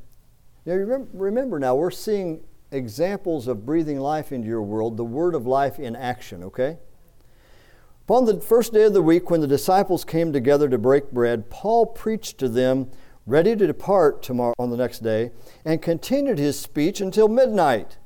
now 0.65 0.75
remem- 0.75 1.09
remember 1.13 1.59
now, 1.59 1.75
we're 1.75 1.91
seeing 1.91 2.45
examples 2.71 3.49
of 3.49 3.67
breathing 3.67 3.99
life 3.99 4.31
into 4.31 4.47
your 4.47 4.63
world, 4.63 4.97
the 4.97 5.05
word 5.05 5.35
of 5.35 5.45
life 5.45 5.81
in 5.81 5.97
action, 5.97 6.45
okay? 6.45 6.79
Upon 8.05 8.27
the 8.27 8.41
first 8.41 8.73
day 8.73 8.85
of 8.85 8.93
the 8.93 9.03
week, 9.03 9.29
when 9.29 9.41
the 9.41 9.49
disciples 9.49 10.05
came 10.05 10.33
together 10.33 10.69
to 10.69 10.79
break 10.79 11.11
bread, 11.11 11.51
Paul 11.51 11.85
preached 11.85 12.39
to 12.39 12.49
them, 12.49 12.93
ready 13.27 13.57
to 13.57 13.67
depart 13.67 14.23
tomorrow 14.23 14.55
on 14.57 14.71
the 14.71 14.77
next 14.77 15.01
day, 15.01 15.33
and 15.65 15.83
continued 15.83 16.39
his 16.39 16.57
speech 16.57 17.01
until 17.01 17.27
midnight. 17.27 17.99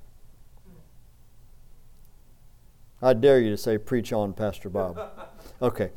I 3.03 3.15
dare 3.15 3.41
you 3.41 3.51
to 3.51 3.57
say, 3.57 3.79
Preach 3.79 4.13
on, 4.13 4.33
Pastor 4.33 4.69
Bob. 4.69 4.99
Okay. 5.61 5.91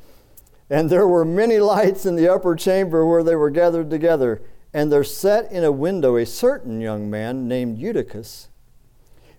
And 0.70 0.90
there 0.90 1.08
were 1.08 1.24
many 1.24 1.60
lights 1.60 2.06
in 2.06 2.16
the 2.16 2.28
upper 2.28 2.56
chamber 2.56 3.06
where 3.06 3.24
they 3.24 3.36
were 3.36 3.52
gathered 3.52 3.90
together. 3.90 4.42
And 4.74 4.92
there 4.92 5.04
sat 5.04 5.50
in 5.52 5.64
a 5.64 5.72
window 5.72 6.18
a 6.18 6.26
certain 6.26 6.82
young 6.82 7.10
man 7.10 7.48
named 7.48 7.78
Eutychus, 7.78 8.50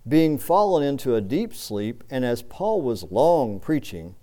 being 0.08 0.38
fallen 0.38 0.82
into 0.82 1.14
a 1.14 1.20
deep 1.20 1.52
sleep. 1.52 2.04
And 2.08 2.24
as 2.24 2.42
Paul 2.42 2.80
was 2.80 3.10
long 3.10 3.58
preaching, 3.58 4.14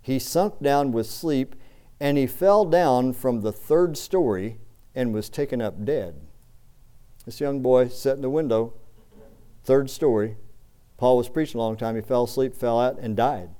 he 0.00 0.18
sunk 0.18 0.60
down 0.62 0.92
with 0.92 1.06
sleep, 1.06 1.54
and 2.00 2.16
he 2.16 2.26
fell 2.26 2.64
down 2.64 3.12
from 3.12 3.42
the 3.42 3.52
third 3.52 3.96
story 3.96 4.58
and 4.94 5.12
was 5.12 5.28
taken 5.28 5.60
up 5.60 5.84
dead. 5.84 6.22
This 7.26 7.40
young 7.40 7.60
boy 7.60 7.88
sat 7.88 8.16
in 8.16 8.22
the 8.22 8.30
window, 8.30 8.74
third 9.64 9.90
story. 9.90 10.36
Paul 10.96 11.16
was 11.16 11.28
preaching 11.28 11.60
a 11.60 11.62
long 11.62 11.76
time. 11.76 11.94
He 11.94 12.02
fell 12.02 12.24
asleep, 12.24 12.54
fell 12.54 12.80
out, 12.80 12.98
and 12.98 13.16
died. 13.16 13.50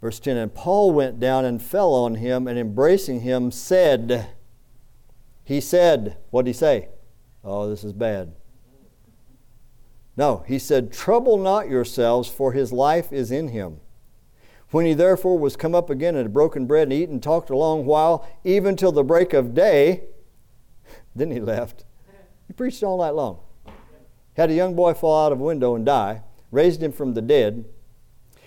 Verse 0.00 0.20
10 0.20 0.36
And 0.36 0.54
Paul 0.54 0.92
went 0.92 1.20
down 1.20 1.44
and 1.44 1.62
fell 1.62 1.92
on 1.92 2.16
him, 2.16 2.46
and 2.46 2.58
embracing 2.58 3.20
him, 3.20 3.50
said, 3.50 4.28
He 5.44 5.60
said, 5.60 6.16
what 6.30 6.44
did 6.44 6.50
he 6.50 6.54
say? 6.54 6.88
Oh, 7.44 7.68
this 7.68 7.84
is 7.84 7.92
bad. 7.92 8.34
No, 10.16 10.44
he 10.46 10.58
said, 10.58 10.92
Trouble 10.92 11.36
not 11.36 11.68
yourselves, 11.68 12.28
for 12.28 12.52
his 12.52 12.72
life 12.72 13.12
is 13.12 13.30
in 13.30 13.48
him. 13.48 13.80
When 14.70 14.84
he 14.84 14.92
therefore 14.92 15.38
was 15.38 15.56
come 15.56 15.74
up 15.74 15.88
again 15.88 16.14
and 16.14 16.24
had 16.24 16.32
broken 16.32 16.66
bread 16.66 16.88
and 16.88 16.92
eaten, 16.92 17.20
talked 17.20 17.50
a 17.50 17.56
long 17.56 17.86
while, 17.86 18.28
even 18.44 18.76
till 18.76 18.92
the 18.92 19.04
break 19.04 19.32
of 19.32 19.54
day, 19.54 20.04
then 21.14 21.30
he 21.30 21.40
left. 21.40 21.84
He 22.46 22.52
preached 22.52 22.82
all 22.82 22.98
night 22.98 23.14
long. 23.14 23.38
Had 24.38 24.50
a 24.50 24.54
young 24.54 24.76
boy 24.76 24.94
fall 24.94 25.26
out 25.26 25.32
of 25.32 25.40
a 25.40 25.42
window 25.42 25.74
and 25.74 25.84
die, 25.84 26.22
raised 26.52 26.80
him 26.80 26.92
from 26.92 27.14
the 27.14 27.20
dead. 27.20 27.64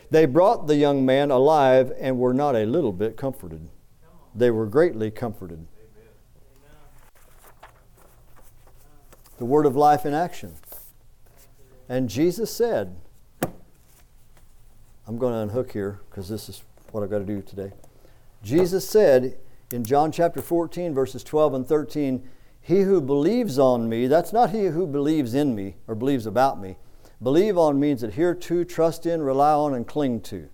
They 0.10 0.26
brought 0.26 0.68
the 0.68 0.78
young 0.78 1.06
man 1.06 1.32
alive 1.32 1.92
and 2.00 2.18
were 2.18 2.34
not 2.34 2.56
a 2.56 2.66
little 2.66 2.94
bit 2.94 3.18
comforted. 3.18 3.68
They 4.34 4.52
were 4.52 4.68
greatly 4.68 5.12
comforted. 5.12 5.68
The 9.38 9.44
word 9.44 9.66
of 9.66 9.76
life 9.76 10.06
in 10.06 10.14
action. 10.14 10.56
And 11.90 12.08
Jesus 12.08 12.54
said, 12.56 12.96
I'm 15.06 15.18
going 15.18 15.34
to 15.34 15.40
unhook 15.40 15.74
here 15.74 16.00
because 16.10 16.30
this 16.30 16.48
is 16.48 16.64
what 16.92 17.04
I've 17.04 17.10
got 17.10 17.20
to 17.20 17.26
do 17.26 17.42
today. 17.42 17.74
Jesus 18.44 18.88
said 18.88 19.38
in 19.74 19.84
John 19.84 20.14
chapter 20.14 20.42
14, 20.42 20.94
verses 20.94 21.22
12 21.22 21.54
and 21.54 21.68
13, 21.68 22.30
He 22.62 22.82
who 22.82 23.02
believes 23.02 23.58
on 23.58 23.90
me, 23.90 24.08
that's 24.08 24.32
not 24.32 24.52
he 24.52 24.66
who 24.66 24.86
believes 24.86 25.34
in 25.34 25.56
me 25.56 25.76
or 25.88 25.96
believes 25.96 26.26
about 26.26 26.62
me. 26.62 26.78
Believe 27.22 27.58
on 27.58 27.80
means 27.80 28.04
adhere 28.04 28.34
to, 28.36 28.64
trust 28.64 29.06
in, 29.06 29.22
rely 29.22 29.54
on, 29.54 29.74
and 29.74 29.88
cling 29.88 30.22
to. 30.22 30.50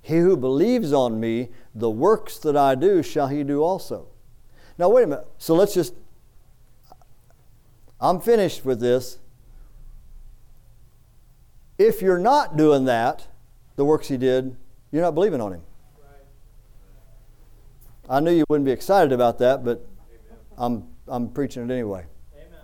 He 0.00 0.18
who 0.18 0.36
believes 0.36 0.92
on 0.92 1.20
me, 1.20 1.50
the 1.74 1.90
works 1.90 2.38
that 2.38 2.56
I 2.56 2.74
do 2.74 3.02
shall 3.02 3.28
he 3.28 3.44
do 3.44 3.62
also. 3.62 4.08
Now, 4.78 4.88
wait 4.88 5.04
a 5.04 5.06
minute. 5.06 5.26
So 5.38 5.54
let's 5.54 5.74
just, 5.74 5.94
I'm 8.00 8.20
finished 8.20 8.64
with 8.64 8.80
this. 8.80 9.18
If 11.78 12.02
you're 12.02 12.18
not 12.18 12.56
doing 12.56 12.84
that, 12.86 13.28
the 13.76 13.84
works 13.84 14.08
he 14.08 14.16
did, 14.16 14.56
you're 14.90 15.02
not 15.02 15.14
believing 15.14 15.40
on 15.40 15.52
him. 15.52 15.62
I 18.08 18.20
knew 18.20 18.32
you 18.32 18.44
wouldn't 18.48 18.66
be 18.66 18.72
excited 18.72 19.12
about 19.12 19.38
that, 19.38 19.64
but 19.64 19.86
I'm, 20.62 20.84
I'm 21.08 21.28
preaching 21.28 21.68
it 21.68 21.72
anyway. 21.72 22.04
Amen. 22.36 22.60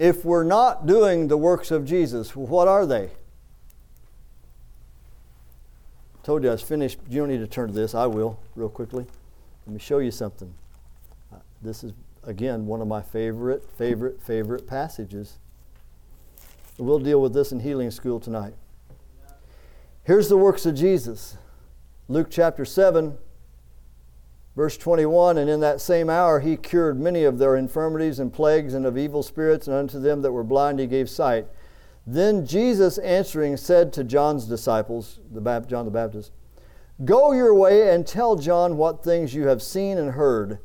if 0.00 0.24
we're 0.24 0.42
not 0.42 0.84
doing 0.84 1.28
the 1.28 1.36
works 1.36 1.70
of 1.70 1.84
Jesus, 1.84 2.34
what 2.34 2.66
are 2.66 2.84
they? 2.84 3.10
told 6.24 6.42
you 6.42 6.48
I 6.48 6.52
was 6.52 6.62
finished. 6.62 6.98
You 7.08 7.20
don't 7.20 7.28
need 7.28 7.38
to 7.38 7.46
turn 7.46 7.68
to 7.68 7.74
this. 7.74 7.94
I 7.94 8.06
will, 8.06 8.40
real 8.56 8.70
quickly. 8.70 9.06
Let 9.66 9.72
me 9.74 9.78
show 9.78 9.98
you 9.98 10.10
something. 10.10 10.52
Uh, 11.32 11.36
this 11.62 11.84
is, 11.84 11.92
again, 12.24 12.66
one 12.66 12.80
of 12.80 12.88
my 12.88 13.02
favorite, 13.02 13.70
favorite, 13.76 14.22
favorite 14.22 14.66
passages. 14.66 15.38
We'll 16.78 16.98
deal 16.98 17.20
with 17.20 17.34
this 17.34 17.52
in 17.52 17.60
healing 17.60 17.90
school 17.90 18.18
tonight. 18.18 18.54
Here's 20.02 20.28
the 20.28 20.36
works 20.36 20.66
of 20.66 20.74
Jesus 20.74 21.36
Luke 22.08 22.28
chapter 22.30 22.64
7, 22.64 23.18
verse 24.56 24.76
21 24.76 25.38
And 25.38 25.50
in 25.50 25.60
that 25.60 25.80
same 25.80 26.08
hour 26.08 26.40
he 26.40 26.56
cured 26.56 26.98
many 26.98 27.24
of 27.24 27.38
their 27.38 27.56
infirmities 27.56 28.18
and 28.18 28.32
plagues 28.32 28.74
and 28.74 28.86
of 28.86 28.96
evil 28.98 29.22
spirits, 29.22 29.66
and 29.66 29.76
unto 29.76 29.98
them 29.98 30.22
that 30.22 30.32
were 30.32 30.44
blind 30.44 30.78
he 30.78 30.86
gave 30.86 31.08
sight. 31.10 31.46
Then 32.06 32.44
Jesus 32.46 32.98
answering 32.98 33.56
said 33.56 33.92
to 33.94 34.04
John's 34.04 34.44
disciples, 34.46 35.20
the 35.32 35.40
Bap- 35.40 35.66
John 35.66 35.84
the 35.84 35.90
Baptist, 35.90 36.32
Go 37.04 37.32
your 37.32 37.54
way 37.54 37.92
and 37.92 38.06
tell 38.06 38.36
John 38.36 38.76
what 38.76 39.02
things 39.02 39.34
you 39.34 39.48
have 39.48 39.62
seen 39.62 39.98
and 39.98 40.12
heard, 40.12 40.58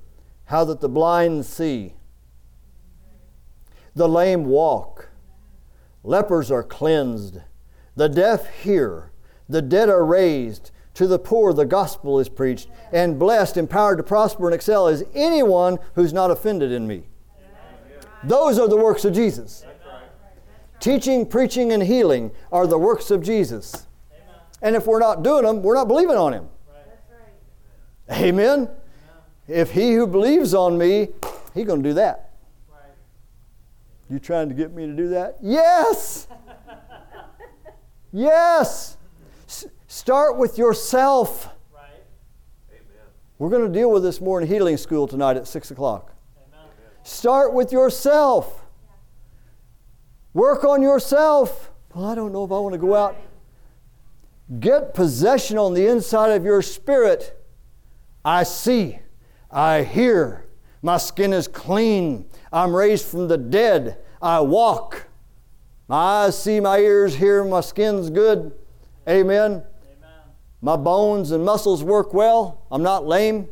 how 0.46 0.64
that 0.66 0.80
the 0.80 0.90
blind 0.90 1.46
see, 1.46 1.96
the 3.96 4.08
lame 4.08 4.46
walk, 4.46 5.10
lepers 6.04 6.52
are 6.52 6.64
cleansed, 6.64 7.40
the 7.96 8.10
deaf 8.10 8.48
hear, 8.62 9.12
the 9.48 9.62
dead 9.62 9.90
are 9.90 10.06
raised, 10.06 10.72
to 11.00 11.08
the 11.08 11.18
poor 11.18 11.54
the 11.54 11.66
gospel 11.66 12.20
is 12.20 12.28
preached, 12.28 12.68
and 12.92 13.18
blessed, 13.18 13.56
empowered 13.56 13.98
to 13.98 14.04
prosper 14.04 14.48
and 14.48 14.54
excel 14.54 14.90
is 14.90 15.06
anyone 15.16 15.80
who's 15.96 16.12
not 16.12 16.30
offended 16.30 16.74
in 16.74 16.86
me. 16.86 17.04
Those 18.26 18.60
are 18.60 18.68
the 18.68 18.76
works 18.76 19.06
of 19.06 19.14
Jesus. 19.14 19.64
Teaching, 20.82 21.26
preaching, 21.26 21.72
and 21.72 21.84
healing 21.84 22.32
are 22.52 22.68
the 22.68 22.78
works 22.78 23.12
of 23.12 23.24
Jesus. 23.24 23.88
And 24.62 24.76
if 24.76 24.88
we're 24.88 25.00
not 25.00 25.24
doing 25.24 25.46
them, 25.46 25.64
we're 25.64 25.76
not 25.76 25.88
believing 25.88 26.18
on 26.18 26.34
Him. 26.34 26.50
Amen? 28.12 28.68
If 29.48 29.72
he 29.72 29.94
who 29.94 30.06
believes 30.06 30.54
on 30.54 30.78
me, 30.78 31.08
he 31.54 31.64
going 31.64 31.82
to 31.82 31.90
do 31.92 31.94
that. 31.94 32.32
You 34.10 34.20
trying 34.20 34.50
to 34.50 34.54
get 34.54 34.74
me 34.74 34.86
to 34.86 34.94
do 34.94 35.08
that? 35.08 35.38
Yes! 35.42 36.28
yes! 38.12 38.98
Start 39.92 40.38
with 40.38 40.60
yourself. 40.60 41.50
We're 43.40 43.50
going 43.50 43.66
to 43.66 43.74
deal 43.74 43.90
with 43.90 44.04
this 44.04 44.22
more 44.22 44.40
in 44.40 44.48
healing 44.48 44.78
school 44.78 45.08
tonight 45.08 45.36
at 45.36 45.48
6 45.48 45.72
o'clock. 45.72 46.14
Start 47.02 47.56
with 47.56 47.72
yourself. 47.72 48.68
Work 50.36 50.64
on 50.64 50.84
yourself. 50.84 51.72
Well, 51.96 52.06
I 52.06 52.14
don't 52.14 52.32
know 52.32 52.44
if 52.44 52.52
I 52.52 52.60
want 52.60 52.74
to 52.74 52.78
go 52.78 52.94
out. 52.94 53.16
Get 54.60 54.94
possession 54.94 55.58
on 55.58 55.74
the 55.74 55.88
inside 55.88 56.34
of 56.34 56.46
your 56.46 56.62
spirit. 56.62 57.36
I 58.24 58.44
see. 58.44 59.00
I 59.50 59.82
hear. 59.82 60.46
My 60.84 60.98
skin 60.98 61.34
is 61.34 61.48
clean. 61.48 62.28
I'm 62.54 62.76
raised 62.76 63.08
from 63.08 63.28
the 63.28 63.40
dead. 63.40 63.98
I 64.22 64.42
walk. 64.42 65.08
My 65.88 66.26
eyes 66.26 66.40
see, 66.40 66.60
my 66.60 66.78
ears 66.78 67.16
hear, 67.16 67.44
my 67.44 67.62
skin's 67.62 68.12
good. 68.12 68.52
Amen. 69.08 69.64
My 70.62 70.76
bones 70.76 71.32
and 71.32 71.44
muscles 71.46 71.84
work 71.84 72.14
well. 72.14 72.66
I'm 72.72 72.84
not 72.84 73.06
lame. 73.06 73.48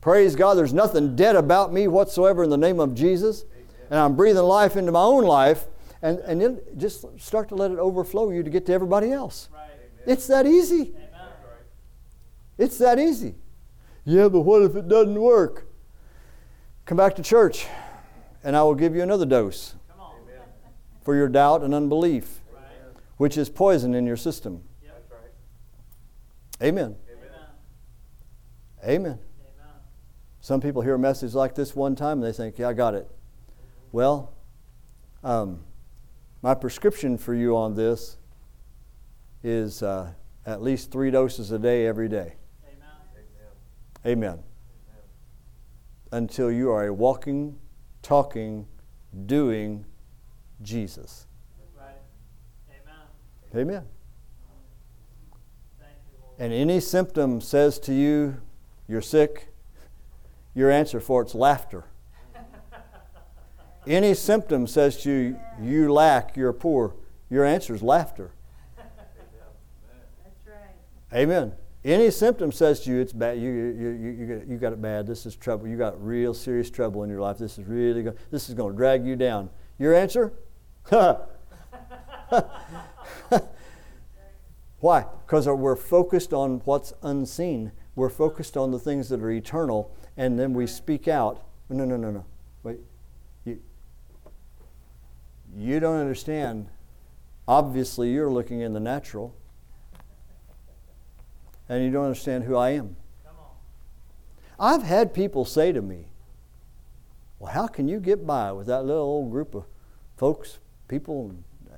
Praise 0.00 0.34
God. 0.34 0.54
There's 0.54 0.74
nothing 0.74 1.14
dead 1.14 1.36
about 1.36 1.72
me 1.72 1.86
whatsoever 1.86 2.42
in 2.42 2.50
the 2.50 2.56
name 2.58 2.80
of 2.80 2.94
Jesus. 2.94 3.44
And 3.90 3.98
I'm 3.98 4.16
breathing 4.16 4.42
life 4.42 4.76
into 4.76 4.92
my 4.92 5.02
own 5.02 5.24
life. 5.24 5.66
And, 6.02 6.18
and 6.20 6.40
then 6.40 6.60
just 6.76 7.04
start 7.20 7.48
to 7.50 7.54
let 7.54 7.70
it 7.70 7.78
overflow 7.78 8.30
you 8.30 8.42
to 8.42 8.50
get 8.50 8.66
to 8.66 8.72
everybody 8.72 9.12
else. 9.12 9.48
Right. 9.52 9.68
It's 10.06 10.26
that 10.28 10.46
easy. 10.46 10.92
Amen. 10.94 11.08
It's 12.56 12.78
that 12.78 12.98
easy. 12.98 13.34
Yeah, 14.04 14.28
but 14.28 14.40
what 14.40 14.62
if 14.62 14.76
it 14.76 14.88
doesn't 14.88 15.20
work? 15.20 15.66
Come 16.86 16.96
back 16.96 17.14
to 17.16 17.22
church, 17.22 17.66
and 18.42 18.56
I 18.56 18.62
will 18.62 18.74
give 18.74 18.94
you 18.94 19.02
another 19.02 19.26
dose 19.26 19.74
Come 19.90 20.00
on. 20.00 20.14
for 21.02 21.14
your 21.14 21.28
doubt 21.28 21.62
and 21.62 21.74
unbelief, 21.74 22.40
Right. 22.52 22.62
which 23.18 23.36
is 23.38 23.48
poison 23.48 23.94
in 23.94 24.06
your 24.06 24.16
system. 24.16 24.62
Amen. 26.62 26.96
Amen. 27.08 27.30
Amen. 28.84 28.88
Amen. 28.88 29.18
Some 30.40 30.60
people 30.60 30.82
hear 30.82 30.94
a 30.94 30.98
message 30.98 31.34
like 31.34 31.54
this 31.54 31.74
one 31.74 31.94
time 31.94 32.22
and 32.22 32.22
they 32.22 32.36
think, 32.36 32.58
yeah, 32.58 32.68
I 32.68 32.72
got 32.72 32.94
it. 32.94 33.10
Well, 33.92 34.32
um, 35.22 35.60
my 36.42 36.54
prescription 36.54 37.18
for 37.18 37.34
you 37.34 37.56
on 37.56 37.74
this 37.74 38.16
is 39.42 39.82
uh, 39.82 40.12
at 40.46 40.62
least 40.62 40.90
three 40.90 41.10
doses 41.10 41.50
a 41.50 41.58
day 41.58 41.86
every 41.86 42.08
day. 42.08 42.34
Amen. 44.06 44.34
Amen. 44.34 44.38
Until 46.12 46.50
you 46.50 46.70
are 46.70 46.86
a 46.86 46.92
walking, 46.92 47.58
talking, 48.02 48.66
doing 49.26 49.84
Jesus. 50.62 51.26
Right. 51.76 51.94
Amen. 52.70 53.68
Amen. 53.68 53.99
Thank 56.40 56.52
you, 56.52 56.56
Lord. 56.56 56.62
And 56.62 56.70
any 56.70 56.80
symptom 56.80 57.40
says 57.40 57.78
to 57.80 57.92
you, 57.92 58.40
you're 58.88 59.02
sick, 59.02 59.48
your 60.54 60.70
answer 60.70 61.00
for 61.00 61.22
it's 61.22 61.34
laughter. 61.34 61.84
Any 63.86 64.14
symptom 64.14 64.66
says 64.66 65.02
to 65.02 65.10
you, 65.10 65.40
you 65.60 65.92
lack, 65.92 66.36
you're 66.36 66.52
poor, 66.52 66.94
your 67.30 67.44
answer 67.44 67.74
is 67.74 67.82
laughter. 67.82 68.30
That's 68.76 70.46
right. 70.46 71.18
Amen. 71.18 71.52
Any 71.82 72.10
symptom 72.10 72.52
says 72.52 72.80
to 72.80 72.90
you, 72.90 73.00
it's 73.00 73.12
bad, 73.14 73.38
you, 73.38 73.50
you, 73.50 73.88
you, 73.88 74.10
you, 74.10 74.26
got- 74.26 74.48
you 74.48 74.56
got 74.58 74.72
it 74.74 74.82
bad, 74.82 75.06
this 75.06 75.24
is 75.24 75.34
trouble, 75.34 75.66
you 75.66 75.78
got 75.78 76.02
real 76.04 76.34
serious 76.34 76.70
trouble 76.70 77.02
in 77.04 77.10
your 77.10 77.20
life, 77.20 77.38
this 77.38 77.58
is 77.58 77.64
really 77.66 78.02
going, 78.02 78.16
this 78.30 78.48
is 78.48 78.54
going 78.54 78.72
to 78.72 78.76
drag 78.76 79.06
you 79.06 79.16
down. 79.16 79.48
Your 79.78 79.94
answer? 79.94 80.32
Why? 84.80 85.04
Because 85.26 85.46
we're 85.46 85.76
focused 85.76 86.32
on 86.32 86.62
what's 86.64 86.92
unseen. 87.02 87.72
We're 87.94 88.08
focused 88.08 88.56
on 88.56 88.70
the 88.70 88.78
things 88.78 89.10
that 89.10 89.20
are 89.20 89.30
eternal, 89.30 89.94
and 90.16 90.38
then 90.38 90.54
we 90.54 90.66
speak 90.66 91.06
out. 91.06 91.44
No, 91.68 91.84
no, 91.84 91.96
no, 91.96 92.10
no. 92.10 92.24
Wait. 92.62 92.78
You, 93.44 93.60
you 95.54 95.80
don't 95.80 95.98
understand. 95.98 96.68
Obviously, 97.46 98.10
you're 98.10 98.30
looking 98.30 98.60
in 98.60 98.72
the 98.72 98.80
natural, 98.80 99.34
and 101.68 101.84
you 101.84 101.90
don't 101.90 102.04
understand 102.04 102.44
who 102.44 102.56
I 102.56 102.70
am. 102.70 102.96
Come 103.24 103.34
on. 103.38 104.74
I've 104.74 104.82
had 104.82 105.12
people 105.12 105.44
say 105.44 105.72
to 105.72 105.82
me, 105.82 106.06
Well, 107.38 107.52
how 107.52 107.66
can 107.66 107.86
you 107.86 108.00
get 108.00 108.26
by 108.26 108.50
with 108.52 108.66
that 108.68 108.84
little 108.84 109.02
old 109.02 109.30
group 109.30 109.54
of 109.54 109.64
folks, 110.16 110.58
people? 110.88 111.34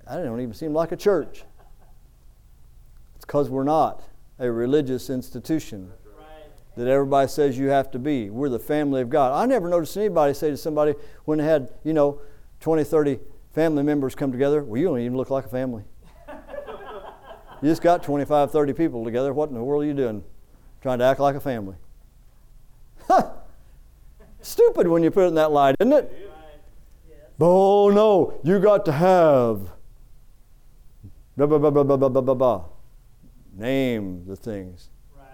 I 0.06 0.16
don't 0.16 0.40
even 0.40 0.54
seem 0.54 0.72
like 0.72 0.92
a 0.92 0.96
church. 0.96 1.44
It's 3.22 3.26
because 3.28 3.48
we're 3.48 3.62
not 3.62 4.02
a 4.40 4.50
religious 4.50 5.08
institution 5.08 5.92
that 6.74 6.88
everybody 6.88 7.28
says 7.28 7.56
you 7.56 7.68
have 7.68 7.88
to 7.92 8.00
be. 8.00 8.30
We're 8.30 8.48
the 8.48 8.58
family 8.58 9.00
of 9.00 9.10
God. 9.10 9.40
I 9.40 9.46
never 9.46 9.68
noticed 9.68 9.96
anybody 9.96 10.34
say 10.34 10.50
to 10.50 10.56
somebody 10.56 10.96
when 11.24 11.38
they 11.38 11.44
had, 11.44 11.70
you 11.84 11.92
know, 11.92 12.20
20, 12.58 12.82
30 12.82 13.20
family 13.52 13.84
members 13.84 14.16
come 14.16 14.32
together, 14.32 14.64
well, 14.64 14.76
you 14.76 14.88
don't 14.88 14.98
even 14.98 15.16
look 15.16 15.30
like 15.30 15.44
a 15.44 15.48
family. 15.48 15.84
you 17.62 17.68
just 17.68 17.80
got 17.80 18.02
25, 18.02 18.50
30 18.50 18.72
people 18.72 19.04
together. 19.04 19.32
What 19.32 19.50
in 19.50 19.54
the 19.54 19.62
world 19.62 19.84
are 19.84 19.86
you 19.86 19.94
doing? 19.94 20.24
Trying 20.80 20.98
to 20.98 21.04
act 21.04 21.20
like 21.20 21.36
a 21.36 21.40
family. 21.40 21.76
Huh. 23.06 23.30
Stupid 24.40 24.88
when 24.88 25.04
you 25.04 25.12
put 25.12 25.26
it 25.26 25.28
in 25.28 25.36
that 25.36 25.52
light, 25.52 25.76
isn't 25.78 25.92
it? 25.92 26.28
Oh 27.40 27.88
no, 27.88 28.40
you 28.42 28.58
got 28.58 28.84
to 28.86 28.92
have. 28.92 29.70
Blah, 31.36 31.46
blah, 31.46 31.58
blah, 31.58 31.70
blah, 31.70 31.84
blah, 31.84 32.08
blah, 32.08 32.20
blah, 32.20 32.34
blah. 32.34 32.64
Name 33.54 34.24
the 34.26 34.36
things. 34.36 34.90
Right. 35.16 35.26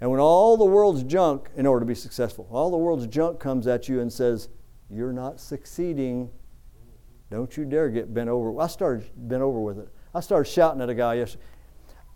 And 0.00 0.10
when 0.10 0.20
all 0.20 0.56
the 0.56 0.64
world's 0.64 1.02
junk, 1.04 1.50
in 1.56 1.66
order 1.66 1.80
to 1.80 1.86
be 1.86 1.94
successful, 1.94 2.48
all 2.50 2.70
the 2.70 2.76
world's 2.76 3.06
junk 3.06 3.38
comes 3.38 3.66
at 3.66 3.88
you 3.88 4.00
and 4.00 4.12
says, 4.12 4.48
You're 4.88 5.12
not 5.12 5.40
succeeding. 5.40 6.30
Don't 7.30 7.56
you 7.56 7.64
dare 7.64 7.88
get 7.88 8.12
bent 8.12 8.28
over. 8.28 8.60
I 8.60 8.66
started 8.66 9.08
bent 9.14 9.42
over 9.42 9.60
with 9.60 9.78
it. 9.78 9.88
I 10.14 10.20
started 10.20 10.50
shouting 10.50 10.80
at 10.80 10.88
a 10.88 10.94
guy 10.94 11.14
yesterday. 11.14 11.44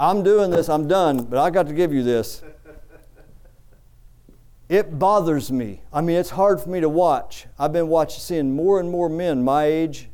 I'm 0.01 0.25
doing 0.25 0.51
this, 0.51 0.69
I'm 0.69 0.89
done, 0.89 1.25
but 1.25 1.39
I 1.39 1.51
got 1.51 1.69
to 1.69 1.73
give 1.73 1.93
you 1.93 2.03
this. 2.03 2.43
It 4.69 4.99
bothers 4.99 5.53
me. 5.53 5.83
I 5.93 6.01
mean, 6.01 6.17
it's 6.17 6.31
hard 6.31 6.61
for 6.61 6.71
me 6.71 6.81
to 6.81 6.89
watch. 6.89 7.47
I've 7.59 7.73
been 7.73 7.89
watching, 7.89 8.21
seeing 8.21 8.57
more 8.57 8.81
and 8.81 8.91
more 8.91 9.11
men 9.11 9.45
my 9.45 9.65
age, 9.65 10.09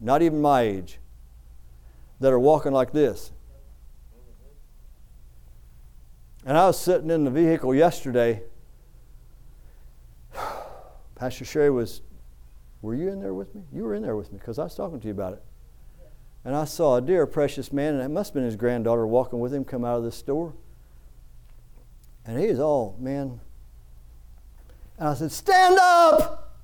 not 0.00 0.22
even 0.22 0.40
my 0.40 0.62
age, 0.62 1.00
that 2.20 2.32
are 2.32 2.38
walking 2.38 2.72
like 2.72 2.92
this. 2.92 3.32
And 6.46 6.56
I 6.56 6.68
was 6.68 6.78
sitting 6.78 7.10
in 7.10 7.24
the 7.24 7.30
vehicle 7.30 7.74
yesterday. 7.74 8.40
Pastor 11.16 11.44
Sherry 11.44 11.70
was 11.70 12.02
Were 12.82 12.94
you 12.94 13.08
in 13.08 13.20
there 13.20 13.34
with 13.34 13.52
me? 13.52 13.62
You 13.72 13.82
were 13.82 13.96
in 13.96 14.02
there 14.02 14.14
with 14.14 14.32
me 14.32 14.38
because 14.38 14.60
I 14.60 14.62
was 14.62 14.76
talking 14.76 15.00
to 15.00 15.06
you 15.08 15.12
about 15.12 15.32
it. 15.32 15.42
And 16.44 16.54
I 16.54 16.64
saw 16.64 16.98
a 16.98 17.00
dear, 17.00 17.26
precious 17.26 17.72
man, 17.72 17.94
and 17.94 18.02
it 18.04 18.10
must 18.10 18.28
have 18.28 18.34
been 18.34 18.44
his 18.44 18.54
granddaughter 18.54 19.04
walking 19.08 19.40
with 19.40 19.52
him 19.52 19.64
come 19.64 19.84
out 19.84 19.98
of 19.98 20.04
the 20.04 20.12
store. 20.12 20.54
And 22.24 22.38
he 22.38 22.46
is 22.46 22.60
all, 22.60 22.96
man. 23.00 23.40
And 24.98 25.08
I 25.08 25.14
said, 25.14 25.32
Stand 25.32 25.76
up! 25.80 26.60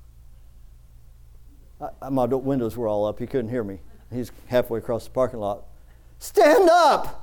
I, 2.01 2.09
my 2.09 2.23
windows 2.23 2.77
were 2.77 2.87
all 2.87 3.05
up. 3.05 3.19
He 3.19 3.27
couldn't 3.27 3.49
hear 3.49 3.65
me. 3.65 3.81
He's 4.09 4.31
halfway 4.47 4.79
across 4.79 5.03
the 5.03 5.11
parking 5.11 5.39
lot. 5.39 5.65
Stand 6.19 6.69
up! 6.69 7.22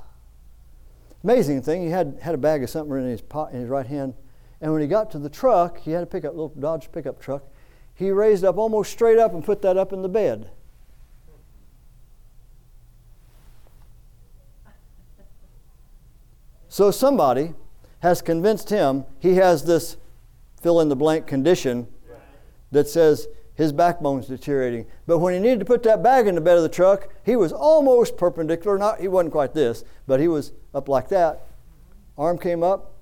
Amazing 1.23 1.61
thing, 1.61 1.83
he 1.83 1.89
had, 1.89 2.17
had 2.21 2.33
a 2.33 2.37
bag 2.37 2.63
of 2.63 2.69
something 2.69 2.97
in 2.97 3.05
his, 3.05 3.21
pot, 3.21 3.51
in 3.51 3.61
his 3.61 3.69
right 3.69 3.85
hand. 3.85 4.15
And 4.59 4.71
when 4.71 4.81
he 4.81 4.87
got 4.87 5.11
to 5.11 5.19
the 5.19 5.29
truck, 5.29 5.79
he 5.79 5.91
had 5.91 6.03
a 6.03 6.07
pickup, 6.07 6.33
little 6.33 6.49
Dodge 6.49 6.91
pickup 6.91 7.19
truck. 7.21 7.43
He 7.93 8.09
raised 8.09 8.43
up 8.43 8.57
almost 8.57 8.91
straight 8.91 9.19
up 9.19 9.33
and 9.33 9.43
put 9.43 9.61
that 9.61 9.77
up 9.77 9.93
in 9.93 10.01
the 10.01 10.09
bed. 10.09 10.49
So 16.69 16.89
somebody 16.89 17.53
has 17.99 18.21
convinced 18.21 18.69
him 18.69 19.05
he 19.19 19.35
has 19.35 19.65
this 19.65 19.97
fill 20.61 20.79
in 20.79 20.89
the 20.89 20.95
blank 20.95 21.27
condition 21.27 21.87
that 22.71 22.87
says 22.87 23.27
his 23.55 23.71
backbone's 23.71 24.27
deteriorating. 24.27 24.85
But 25.05 25.19
when 25.19 25.33
he 25.33 25.39
needed 25.39 25.59
to 25.59 25.65
put 25.65 25.83
that 25.83 26.01
bag 26.01 26.27
in 26.27 26.35
the 26.35 26.41
bed 26.41 26.57
of 26.57 26.63
the 26.63 26.69
truck, 26.69 27.09
he 27.25 27.35
was 27.35 27.51
almost 27.51 28.17
perpendicular. 28.17 28.77
Not 28.77 28.99
he 28.99 29.07
wasn't 29.07 29.33
quite 29.33 29.53
this, 29.53 29.83
but 30.07 30.19
he 30.19 30.27
was 30.27 30.53
up 30.73 30.87
like 30.87 31.09
that. 31.09 31.47
Arm 32.17 32.37
came 32.37 32.63
up. 32.63 32.93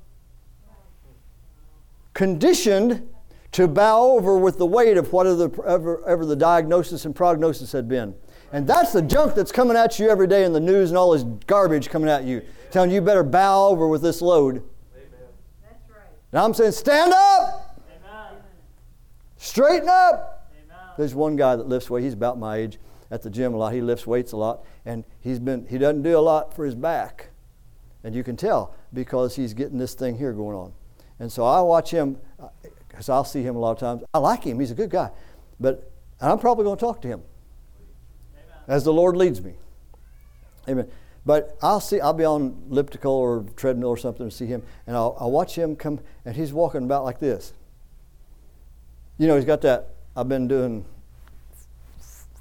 Conditioned 2.13 3.07
to 3.51 3.67
bow 3.67 4.01
over 4.01 4.37
with 4.37 4.57
the 4.57 4.65
weight 4.65 4.97
of 4.97 5.11
whatever 5.11 6.25
the 6.25 6.35
diagnosis 6.35 7.05
and 7.05 7.15
prognosis 7.15 7.71
had 7.71 7.87
been. 7.87 8.13
And 8.51 8.67
that's 8.67 8.91
the 8.93 9.01
junk 9.01 9.35
that's 9.35 9.51
coming 9.51 9.77
at 9.77 9.99
you 9.99 10.09
every 10.09 10.27
day 10.27 10.43
in 10.43 10.53
the 10.53 10.59
news 10.59 10.89
and 10.89 10.97
all 10.97 11.11
this 11.11 11.23
garbage 11.45 11.89
coming 11.89 12.09
at 12.09 12.23
you, 12.23 12.41
telling 12.71 12.91
you 12.91 13.01
better 13.01 13.23
bow 13.23 13.67
over 13.67 13.87
with 13.87 14.01
this 14.01 14.21
load. 14.21 14.57
Amen. 14.95 15.09
That's 15.61 15.89
right. 15.89 16.09
Now 16.33 16.45
I'm 16.45 16.53
saying, 16.53 16.71
stand 16.71 17.13
up! 17.13 17.79
Amen. 18.03 18.41
Straighten 19.37 19.87
up! 19.87 20.38
Amen. 20.99 21.07
There's 21.07 21.15
one 21.15 21.35
guy 21.35 21.55
that 21.55 21.67
lifts 21.67 21.89
weights. 21.89 22.03
He's 22.03 22.13
about 22.13 22.37
my 22.37 22.57
age 22.57 22.77
at 23.09 23.21
the 23.21 23.29
gym 23.29 23.53
a 23.53 23.57
lot. 23.57 23.73
He 23.73 23.81
lifts 23.81 24.05
weights 24.05 24.33
a 24.33 24.37
lot, 24.37 24.63
and 24.85 25.03
he's 25.21 25.39
been 25.39 25.65
he 25.67 25.77
doesn't 25.77 26.03
do 26.03 26.17
a 26.17 26.19
lot 26.19 26.53
for 26.53 26.65
his 26.65 26.75
back, 26.75 27.29
and 28.03 28.13
you 28.13 28.23
can 28.23 28.35
tell 28.35 28.75
because 28.93 29.35
he's 29.35 29.53
getting 29.53 29.77
this 29.77 29.93
thing 29.93 30.17
here 30.17 30.33
going 30.33 30.55
on. 30.55 30.73
And 31.19 31.31
so 31.31 31.45
I 31.45 31.61
watch 31.61 31.91
him 31.91 32.17
uh, 32.39 32.49
because 32.87 33.09
I'll 33.09 33.23
see 33.23 33.43
him 33.43 33.55
a 33.55 33.59
lot 33.59 33.71
of 33.71 33.79
times. 33.79 34.03
I 34.13 34.19
like 34.19 34.43
him. 34.43 34.59
He's 34.59 34.71
a 34.71 34.75
good 34.75 34.89
guy, 34.89 35.11
but 35.59 35.91
I'm 36.21 36.39
probably 36.39 36.65
going 36.65 36.77
to 36.77 36.81
talk 36.81 37.01
to 37.03 37.07
him 37.07 37.21
as 38.67 38.83
the 38.83 38.93
Lord 38.93 39.17
leads 39.17 39.41
me. 39.41 39.53
Amen. 40.67 40.87
But 41.25 41.57
I'll 41.61 41.81
see, 41.81 41.99
I'll 41.99 42.13
be 42.13 42.23
on 42.25 42.63
elliptical 42.69 43.11
or 43.11 43.45
treadmill 43.55 43.89
or 43.89 43.97
something 43.97 44.23
and 44.23 44.33
see 44.33 44.45
him, 44.45 44.63
and 44.87 44.95
I'll, 44.95 45.17
I'll 45.19 45.31
watch 45.31 45.55
him 45.55 45.75
come, 45.75 45.99
and 46.25 46.35
he's 46.35 46.53
walking 46.53 46.83
about 46.83 47.03
like 47.03 47.19
this. 47.19 47.53
You 49.17 49.27
know, 49.27 49.35
he's 49.35 49.45
got 49.45 49.61
that. 49.61 49.89
I've 50.19 50.27
been 50.27 50.49
doing 50.49 50.85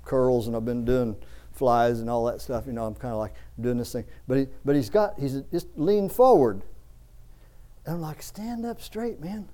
curls 0.04 0.48
and 0.48 0.56
I've 0.56 0.64
been 0.64 0.84
doing 0.84 1.14
flies 1.52 2.00
and 2.00 2.10
all 2.10 2.24
that 2.24 2.40
stuff. 2.40 2.66
You 2.66 2.72
know, 2.72 2.84
I'm 2.84 2.96
kind 2.96 3.12
of 3.12 3.20
like 3.20 3.34
doing 3.60 3.78
this 3.78 3.92
thing. 3.92 4.04
But, 4.26 4.38
he, 4.38 4.46
but 4.64 4.74
he's 4.74 4.90
got, 4.90 5.16
he's 5.16 5.42
just 5.52 5.68
leaned 5.76 6.10
forward. 6.10 6.62
And 7.86 7.94
I'm 7.94 8.00
like, 8.00 8.20
stand 8.20 8.66
up 8.66 8.82
straight, 8.82 9.20
man. 9.20 9.48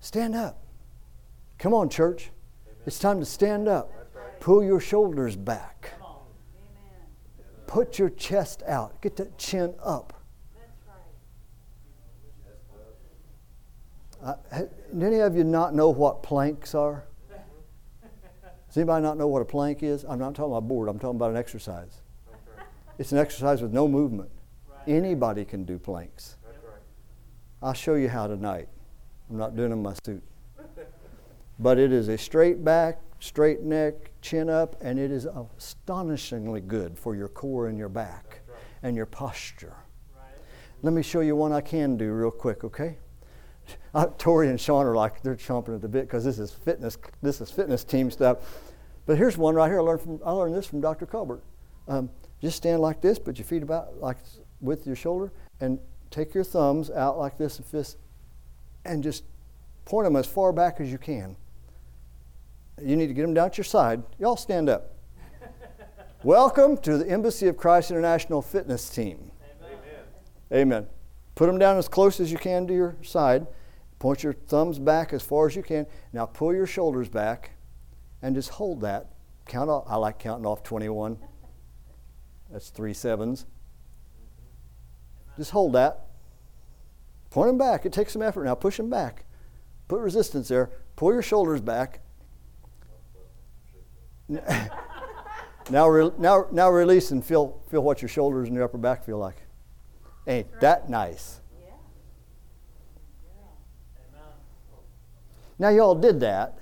Stand 0.00 0.34
up. 0.34 0.62
Come 1.58 1.74
on, 1.74 1.90
church. 1.90 2.30
It's 2.86 2.98
time 2.98 3.20
to 3.20 3.26
stand 3.26 3.68
up. 3.68 3.92
Pull 4.40 4.64
your 4.64 4.80
shoulders 4.80 5.36
back. 5.36 5.92
Put 7.66 7.98
your 7.98 8.08
chest 8.08 8.62
out. 8.66 9.02
Get 9.02 9.16
that 9.16 9.36
chin 9.36 9.74
up. 9.84 10.19
Uh, 14.22 14.34
do 14.96 15.06
any 15.06 15.20
of 15.20 15.36
you 15.36 15.44
not 15.44 15.74
know 15.74 15.88
what 15.88 16.22
planks 16.22 16.74
are? 16.74 17.04
Does 18.68 18.76
anybody 18.76 19.02
not 19.02 19.18
know 19.18 19.26
what 19.26 19.42
a 19.42 19.44
plank 19.44 19.82
is? 19.82 20.04
I'm 20.04 20.18
not 20.18 20.34
talking 20.34 20.52
about 20.52 20.58
a 20.58 20.60
board, 20.60 20.88
I'm 20.88 20.98
talking 20.98 21.16
about 21.16 21.30
an 21.30 21.36
exercise. 21.36 22.02
It's 22.98 23.12
an 23.12 23.18
exercise 23.18 23.62
with 23.62 23.72
no 23.72 23.88
movement. 23.88 24.30
Anybody 24.86 25.44
can 25.44 25.64
do 25.64 25.78
planks. 25.78 26.36
I'll 27.62 27.74
show 27.74 27.94
you 27.94 28.08
how 28.08 28.26
tonight. 28.26 28.68
I'm 29.28 29.38
not 29.38 29.56
doing 29.56 29.72
in 29.72 29.82
my 29.82 29.94
suit. 30.04 30.22
But 31.58 31.78
it 31.78 31.92
is 31.92 32.08
a 32.08 32.16
straight 32.16 32.64
back, 32.64 33.00
straight 33.18 33.62
neck, 33.62 34.12
chin 34.22 34.48
up, 34.48 34.76
and 34.80 34.98
it 34.98 35.10
is 35.10 35.26
astonishingly 35.58 36.60
good 36.60 36.98
for 36.98 37.14
your 37.14 37.28
core 37.28 37.68
and 37.68 37.76
your 37.76 37.88
back 37.88 38.40
right. 38.48 38.58
and 38.82 38.96
your 38.96 39.06
posture. 39.06 39.74
Right. 40.16 40.32
Let 40.82 40.94
me 40.94 41.02
show 41.02 41.20
you 41.20 41.36
one 41.36 41.52
I 41.52 41.60
can 41.60 41.96
do 41.96 42.12
real 42.12 42.30
quick, 42.30 42.64
okay? 42.64 42.96
Uh, 43.94 44.06
Tori 44.18 44.48
and 44.48 44.60
Sean 44.60 44.86
are 44.86 44.94
like 44.94 45.22
they're 45.22 45.36
chomping 45.36 45.74
at 45.74 45.80
the 45.80 45.88
bit 45.88 46.06
because 46.06 46.24
this 46.24 46.38
is 46.38 46.52
fitness. 46.52 46.96
This 47.22 47.40
is 47.40 47.50
fitness 47.50 47.84
team 47.84 48.10
stuff. 48.10 48.38
But 49.06 49.18
here's 49.18 49.36
one 49.36 49.54
right 49.54 49.68
here. 49.68 49.80
I 49.80 49.82
learned 49.82 50.00
from 50.00 50.20
I 50.24 50.30
learned 50.30 50.54
this 50.54 50.66
from 50.66 50.80
Dr. 50.80 51.06
Colbert. 51.06 51.42
Um, 51.88 52.10
just 52.40 52.56
stand 52.56 52.80
like 52.80 53.00
this, 53.00 53.18
put 53.18 53.38
your 53.38 53.46
feet 53.46 53.62
about 53.62 54.00
like 54.00 54.18
with 54.60 54.86
your 54.86 54.96
shoulder, 54.96 55.32
and 55.60 55.78
take 56.10 56.34
your 56.34 56.44
thumbs 56.44 56.90
out 56.90 57.18
like 57.18 57.36
this 57.36 57.58
and 57.58 57.66
fist, 57.66 57.98
and 58.84 59.02
just 59.02 59.24
point 59.84 60.04
them 60.06 60.16
as 60.16 60.26
far 60.26 60.52
back 60.52 60.80
as 60.80 60.90
you 60.90 60.98
can 60.98 61.36
you 62.82 62.96
need 62.96 63.08
to 63.08 63.14
get 63.14 63.22
them 63.22 63.34
down 63.34 63.46
at 63.46 63.58
your 63.58 63.64
side. 63.64 64.02
Y'all 64.18 64.36
stand 64.36 64.68
up. 64.68 64.94
Welcome 66.22 66.76
to 66.78 66.98
the 66.98 67.08
Embassy 67.08 67.46
of 67.48 67.56
Christ 67.56 67.90
International 67.90 68.42
Fitness 68.42 68.88
Team. 68.90 69.30
Amen. 70.52 70.82
Amen. 70.82 70.99
Put 71.40 71.46
them 71.46 71.58
down 71.58 71.78
as 71.78 71.88
close 71.88 72.20
as 72.20 72.30
you 72.30 72.36
can 72.36 72.66
to 72.66 72.74
your 72.74 72.96
side. 73.00 73.46
Point 73.98 74.22
your 74.22 74.34
thumbs 74.34 74.78
back 74.78 75.14
as 75.14 75.22
far 75.22 75.46
as 75.46 75.56
you 75.56 75.62
can. 75.62 75.86
Now 76.12 76.26
pull 76.26 76.52
your 76.52 76.66
shoulders 76.66 77.08
back 77.08 77.52
and 78.20 78.34
just 78.34 78.50
hold 78.50 78.82
that. 78.82 79.12
Count 79.46 79.70
off. 79.70 79.84
I 79.88 79.96
like 79.96 80.18
counting 80.18 80.44
off 80.44 80.62
21. 80.62 81.16
That's 82.52 82.68
three 82.68 82.92
sevens. 82.92 83.46
Just 85.38 85.52
hold 85.52 85.72
that. 85.72 86.08
Point 87.30 87.48
them 87.48 87.56
back. 87.56 87.86
It 87.86 87.94
takes 87.94 88.12
some 88.12 88.20
effort. 88.20 88.44
Now 88.44 88.54
push 88.54 88.76
them 88.76 88.90
back. 88.90 89.24
Put 89.88 90.00
resistance 90.00 90.48
there. 90.48 90.70
Pull 90.96 91.14
your 91.14 91.22
shoulders 91.22 91.62
back 91.62 92.02
now, 94.28 96.12
now, 96.18 96.46
now 96.52 96.68
release 96.68 97.12
and 97.12 97.24
feel, 97.24 97.62
feel 97.70 97.82
what 97.82 98.02
your 98.02 98.10
shoulders 98.10 98.48
and 98.48 98.54
your 98.54 98.64
upper 98.64 98.76
back 98.76 99.06
feel 99.06 99.16
like. 99.16 99.46
Ain't 100.30 100.60
that 100.60 100.88
nice? 100.88 101.40
Now, 105.58 105.70
y'all 105.70 105.96
did 105.96 106.20
that. 106.20 106.56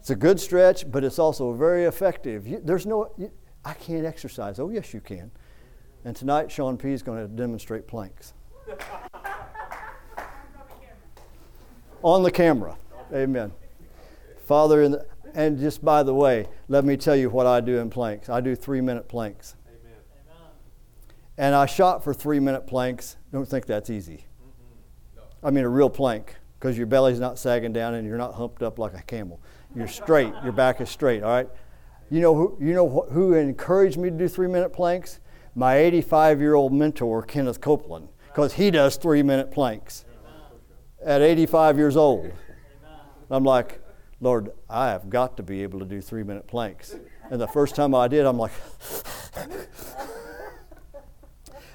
It's 0.00 0.10
a 0.10 0.16
good 0.16 0.40
stretch, 0.40 0.90
but 0.90 1.04
it's 1.04 1.20
also 1.20 1.52
very 1.52 1.84
effective. 1.84 2.48
You, 2.48 2.60
there's 2.62 2.86
no, 2.86 3.12
you, 3.16 3.30
I 3.64 3.74
can't 3.74 4.04
exercise. 4.04 4.58
Oh, 4.58 4.68
yes, 4.68 4.92
you 4.92 5.00
can. 5.00 5.30
And 6.04 6.16
tonight, 6.16 6.50
Sean 6.50 6.76
P. 6.76 6.90
is 6.90 7.04
going 7.04 7.24
to 7.24 7.28
demonstrate 7.28 7.86
planks. 7.86 8.34
On 12.02 12.24
the 12.24 12.32
camera. 12.32 12.76
Amen. 13.14 13.52
Father, 14.44 14.88
the, 14.88 15.06
and 15.34 15.56
just 15.60 15.84
by 15.84 16.02
the 16.02 16.14
way, 16.14 16.48
let 16.68 16.84
me 16.84 16.96
tell 16.96 17.14
you 17.14 17.30
what 17.30 17.46
I 17.46 17.60
do 17.60 17.78
in 17.78 17.90
planks. 17.90 18.28
I 18.28 18.40
do 18.40 18.56
three 18.56 18.80
minute 18.80 19.08
planks. 19.08 19.54
And 21.40 21.54
I 21.54 21.64
shot 21.64 22.04
for 22.04 22.12
three 22.12 22.38
minute 22.38 22.66
planks. 22.66 23.16
Don't 23.32 23.48
think 23.48 23.64
that's 23.64 23.88
easy. 23.88 24.26
No. 25.16 25.22
I 25.42 25.50
mean, 25.50 25.64
a 25.64 25.70
real 25.70 25.88
plank, 25.88 26.36
because 26.58 26.76
your 26.76 26.86
belly's 26.86 27.18
not 27.18 27.38
sagging 27.38 27.72
down 27.72 27.94
and 27.94 28.06
you're 28.06 28.18
not 28.18 28.34
humped 28.34 28.62
up 28.62 28.78
like 28.78 28.92
a 28.92 29.00
camel. 29.00 29.40
You're 29.74 29.88
straight. 29.88 30.34
your 30.44 30.52
back 30.52 30.82
is 30.82 30.90
straight, 30.90 31.22
all 31.22 31.30
right? 31.30 31.48
You 32.10 32.20
know 32.20 32.34
who, 32.34 32.58
you 32.60 32.74
know 32.74 33.06
who 33.10 33.32
encouraged 33.32 33.96
me 33.96 34.10
to 34.10 34.16
do 34.18 34.28
three 34.28 34.48
minute 34.48 34.74
planks? 34.74 35.20
My 35.54 35.76
85 35.78 36.40
year 36.40 36.56
old 36.56 36.74
mentor, 36.74 37.22
Kenneth 37.22 37.62
Copeland, 37.62 38.10
because 38.26 38.52
he 38.52 38.70
does 38.70 38.96
three 38.96 39.22
minute 39.22 39.50
planks 39.50 40.04
at 41.02 41.22
85 41.22 41.78
years 41.78 41.96
old. 41.96 42.30
I'm 43.30 43.44
like, 43.44 43.80
Lord, 44.20 44.50
I 44.68 44.88
have 44.88 45.08
got 45.08 45.38
to 45.38 45.42
be 45.42 45.62
able 45.62 45.78
to 45.78 45.86
do 45.86 46.02
three 46.02 46.22
minute 46.22 46.46
planks. 46.46 46.94
And 47.30 47.40
the 47.40 47.48
first 47.48 47.76
time 47.76 47.94
I 47.94 48.08
did, 48.08 48.26
I'm 48.26 48.36
like, 48.36 48.52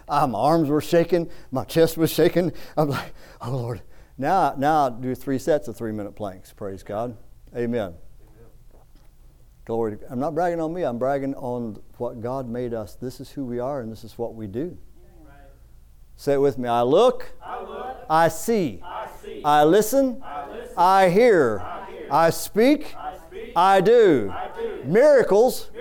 ah, 0.07 0.27
my 0.27 0.39
arms 0.39 0.69
were 0.69 0.81
shaking, 0.81 1.29
my 1.51 1.63
chest 1.63 1.97
was 1.97 2.11
shaking. 2.11 2.51
I'm 2.77 2.89
like, 2.89 3.13
oh 3.41 3.51
Lord. 3.51 3.81
Now, 4.17 4.55
now 4.57 4.87
I 4.87 4.89
do 4.89 5.13
three 5.13 5.39
sets 5.39 5.67
of 5.67 5.75
three 5.75 5.91
minute 5.91 6.15
planks. 6.15 6.53
Praise 6.53 6.83
God. 6.83 7.17
Amen. 7.55 7.95
Glory. 9.65 9.97
I'm 10.09 10.19
not 10.19 10.35
bragging 10.35 10.61
on 10.61 10.73
me, 10.73 10.83
I'm 10.83 10.99
bragging 10.99 11.33
on 11.35 11.81
what 11.97 12.21
God 12.21 12.47
made 12.47 12.73
us. 12.73 12.93
This 12.95 13.19
is 13.19 13.31
who 13.31 13.45
we 13.45 13.59
are, 13.59 13.81
and 13.81 13.91
this 13.91 14.03
is 14.03 14.17
what 14.17 14.35
we 14.35 14.45
do. 14.45 14.77
Right. 15.23 15.33
Say 16.15 16.33
it 16.33 16.41
with 16.41 16.59
me. 16.59 16.69
I 16.69 16.83
look, 16.83 17.33
I, 17.43 17.63
look, 17.63 18.05
I, 18.07 18.27
see, 18.27 18.79
I, 18.83 19.09
see, 19.23 19.41
I, 19.43 19.63
listen, 19.63 20.21
I, 20.23 20.47
listen, 20.49 20.73
I 20.77 21.09
hear. 21.09 21.59
I 21.59 21.91
hear 21.91 22.07
I 22.11 22.29
speak. 22.29 22.95
I 22.95 23.17
speak. 23.27 23.53
I 23.55 23.81
do. 23.81 24.31
Do. 24.55 24.83
Miracles 24.85 25.71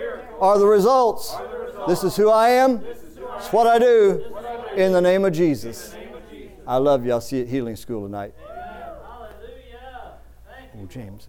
are 0.41 0.59
the 0.59 0.67
results. 0.67 1.35
Are 1.35 1.47
the 1.47 1.59
results. 1.59 1.89
This 1.89 2.05
is 2.05 2.17
who 2.17 2.31
I 2.31 2.49
am. 2.51 2.81
This 2.81 3.04
It's 3.37 3.53
what 3.53 3.67
I 3.67 3.79
do. 3.79 4.25
What 4.31 4.45
I 4.45 4.75
do. 4.75 4.81
In 4.81 4.93
the 4.93 5.01
name 5.01 5.25
of 5.25 5.33
Jesus. 5.33 5.93
In 5.95 6.01
the 6.01 6.07
name 6.07 6.15
of 6.15 6.31
Jesus. 6.31 6.59
I 6.67 6.77
love 6.77 7.05
you. 7.05 7.13
I'll 7.13 7.21
see 7.21 7.39
you 7.39 7.43
at 7.43 7.49
Healing 7.49 7.77
School 7.77 8.03
tonight. 8.05 8.35
Hallelujah. 8.47 10.15
Thank 10.47 10.75
you. 10.75 10.81
Oh, 10.83 10.87
James. 10.87 11.29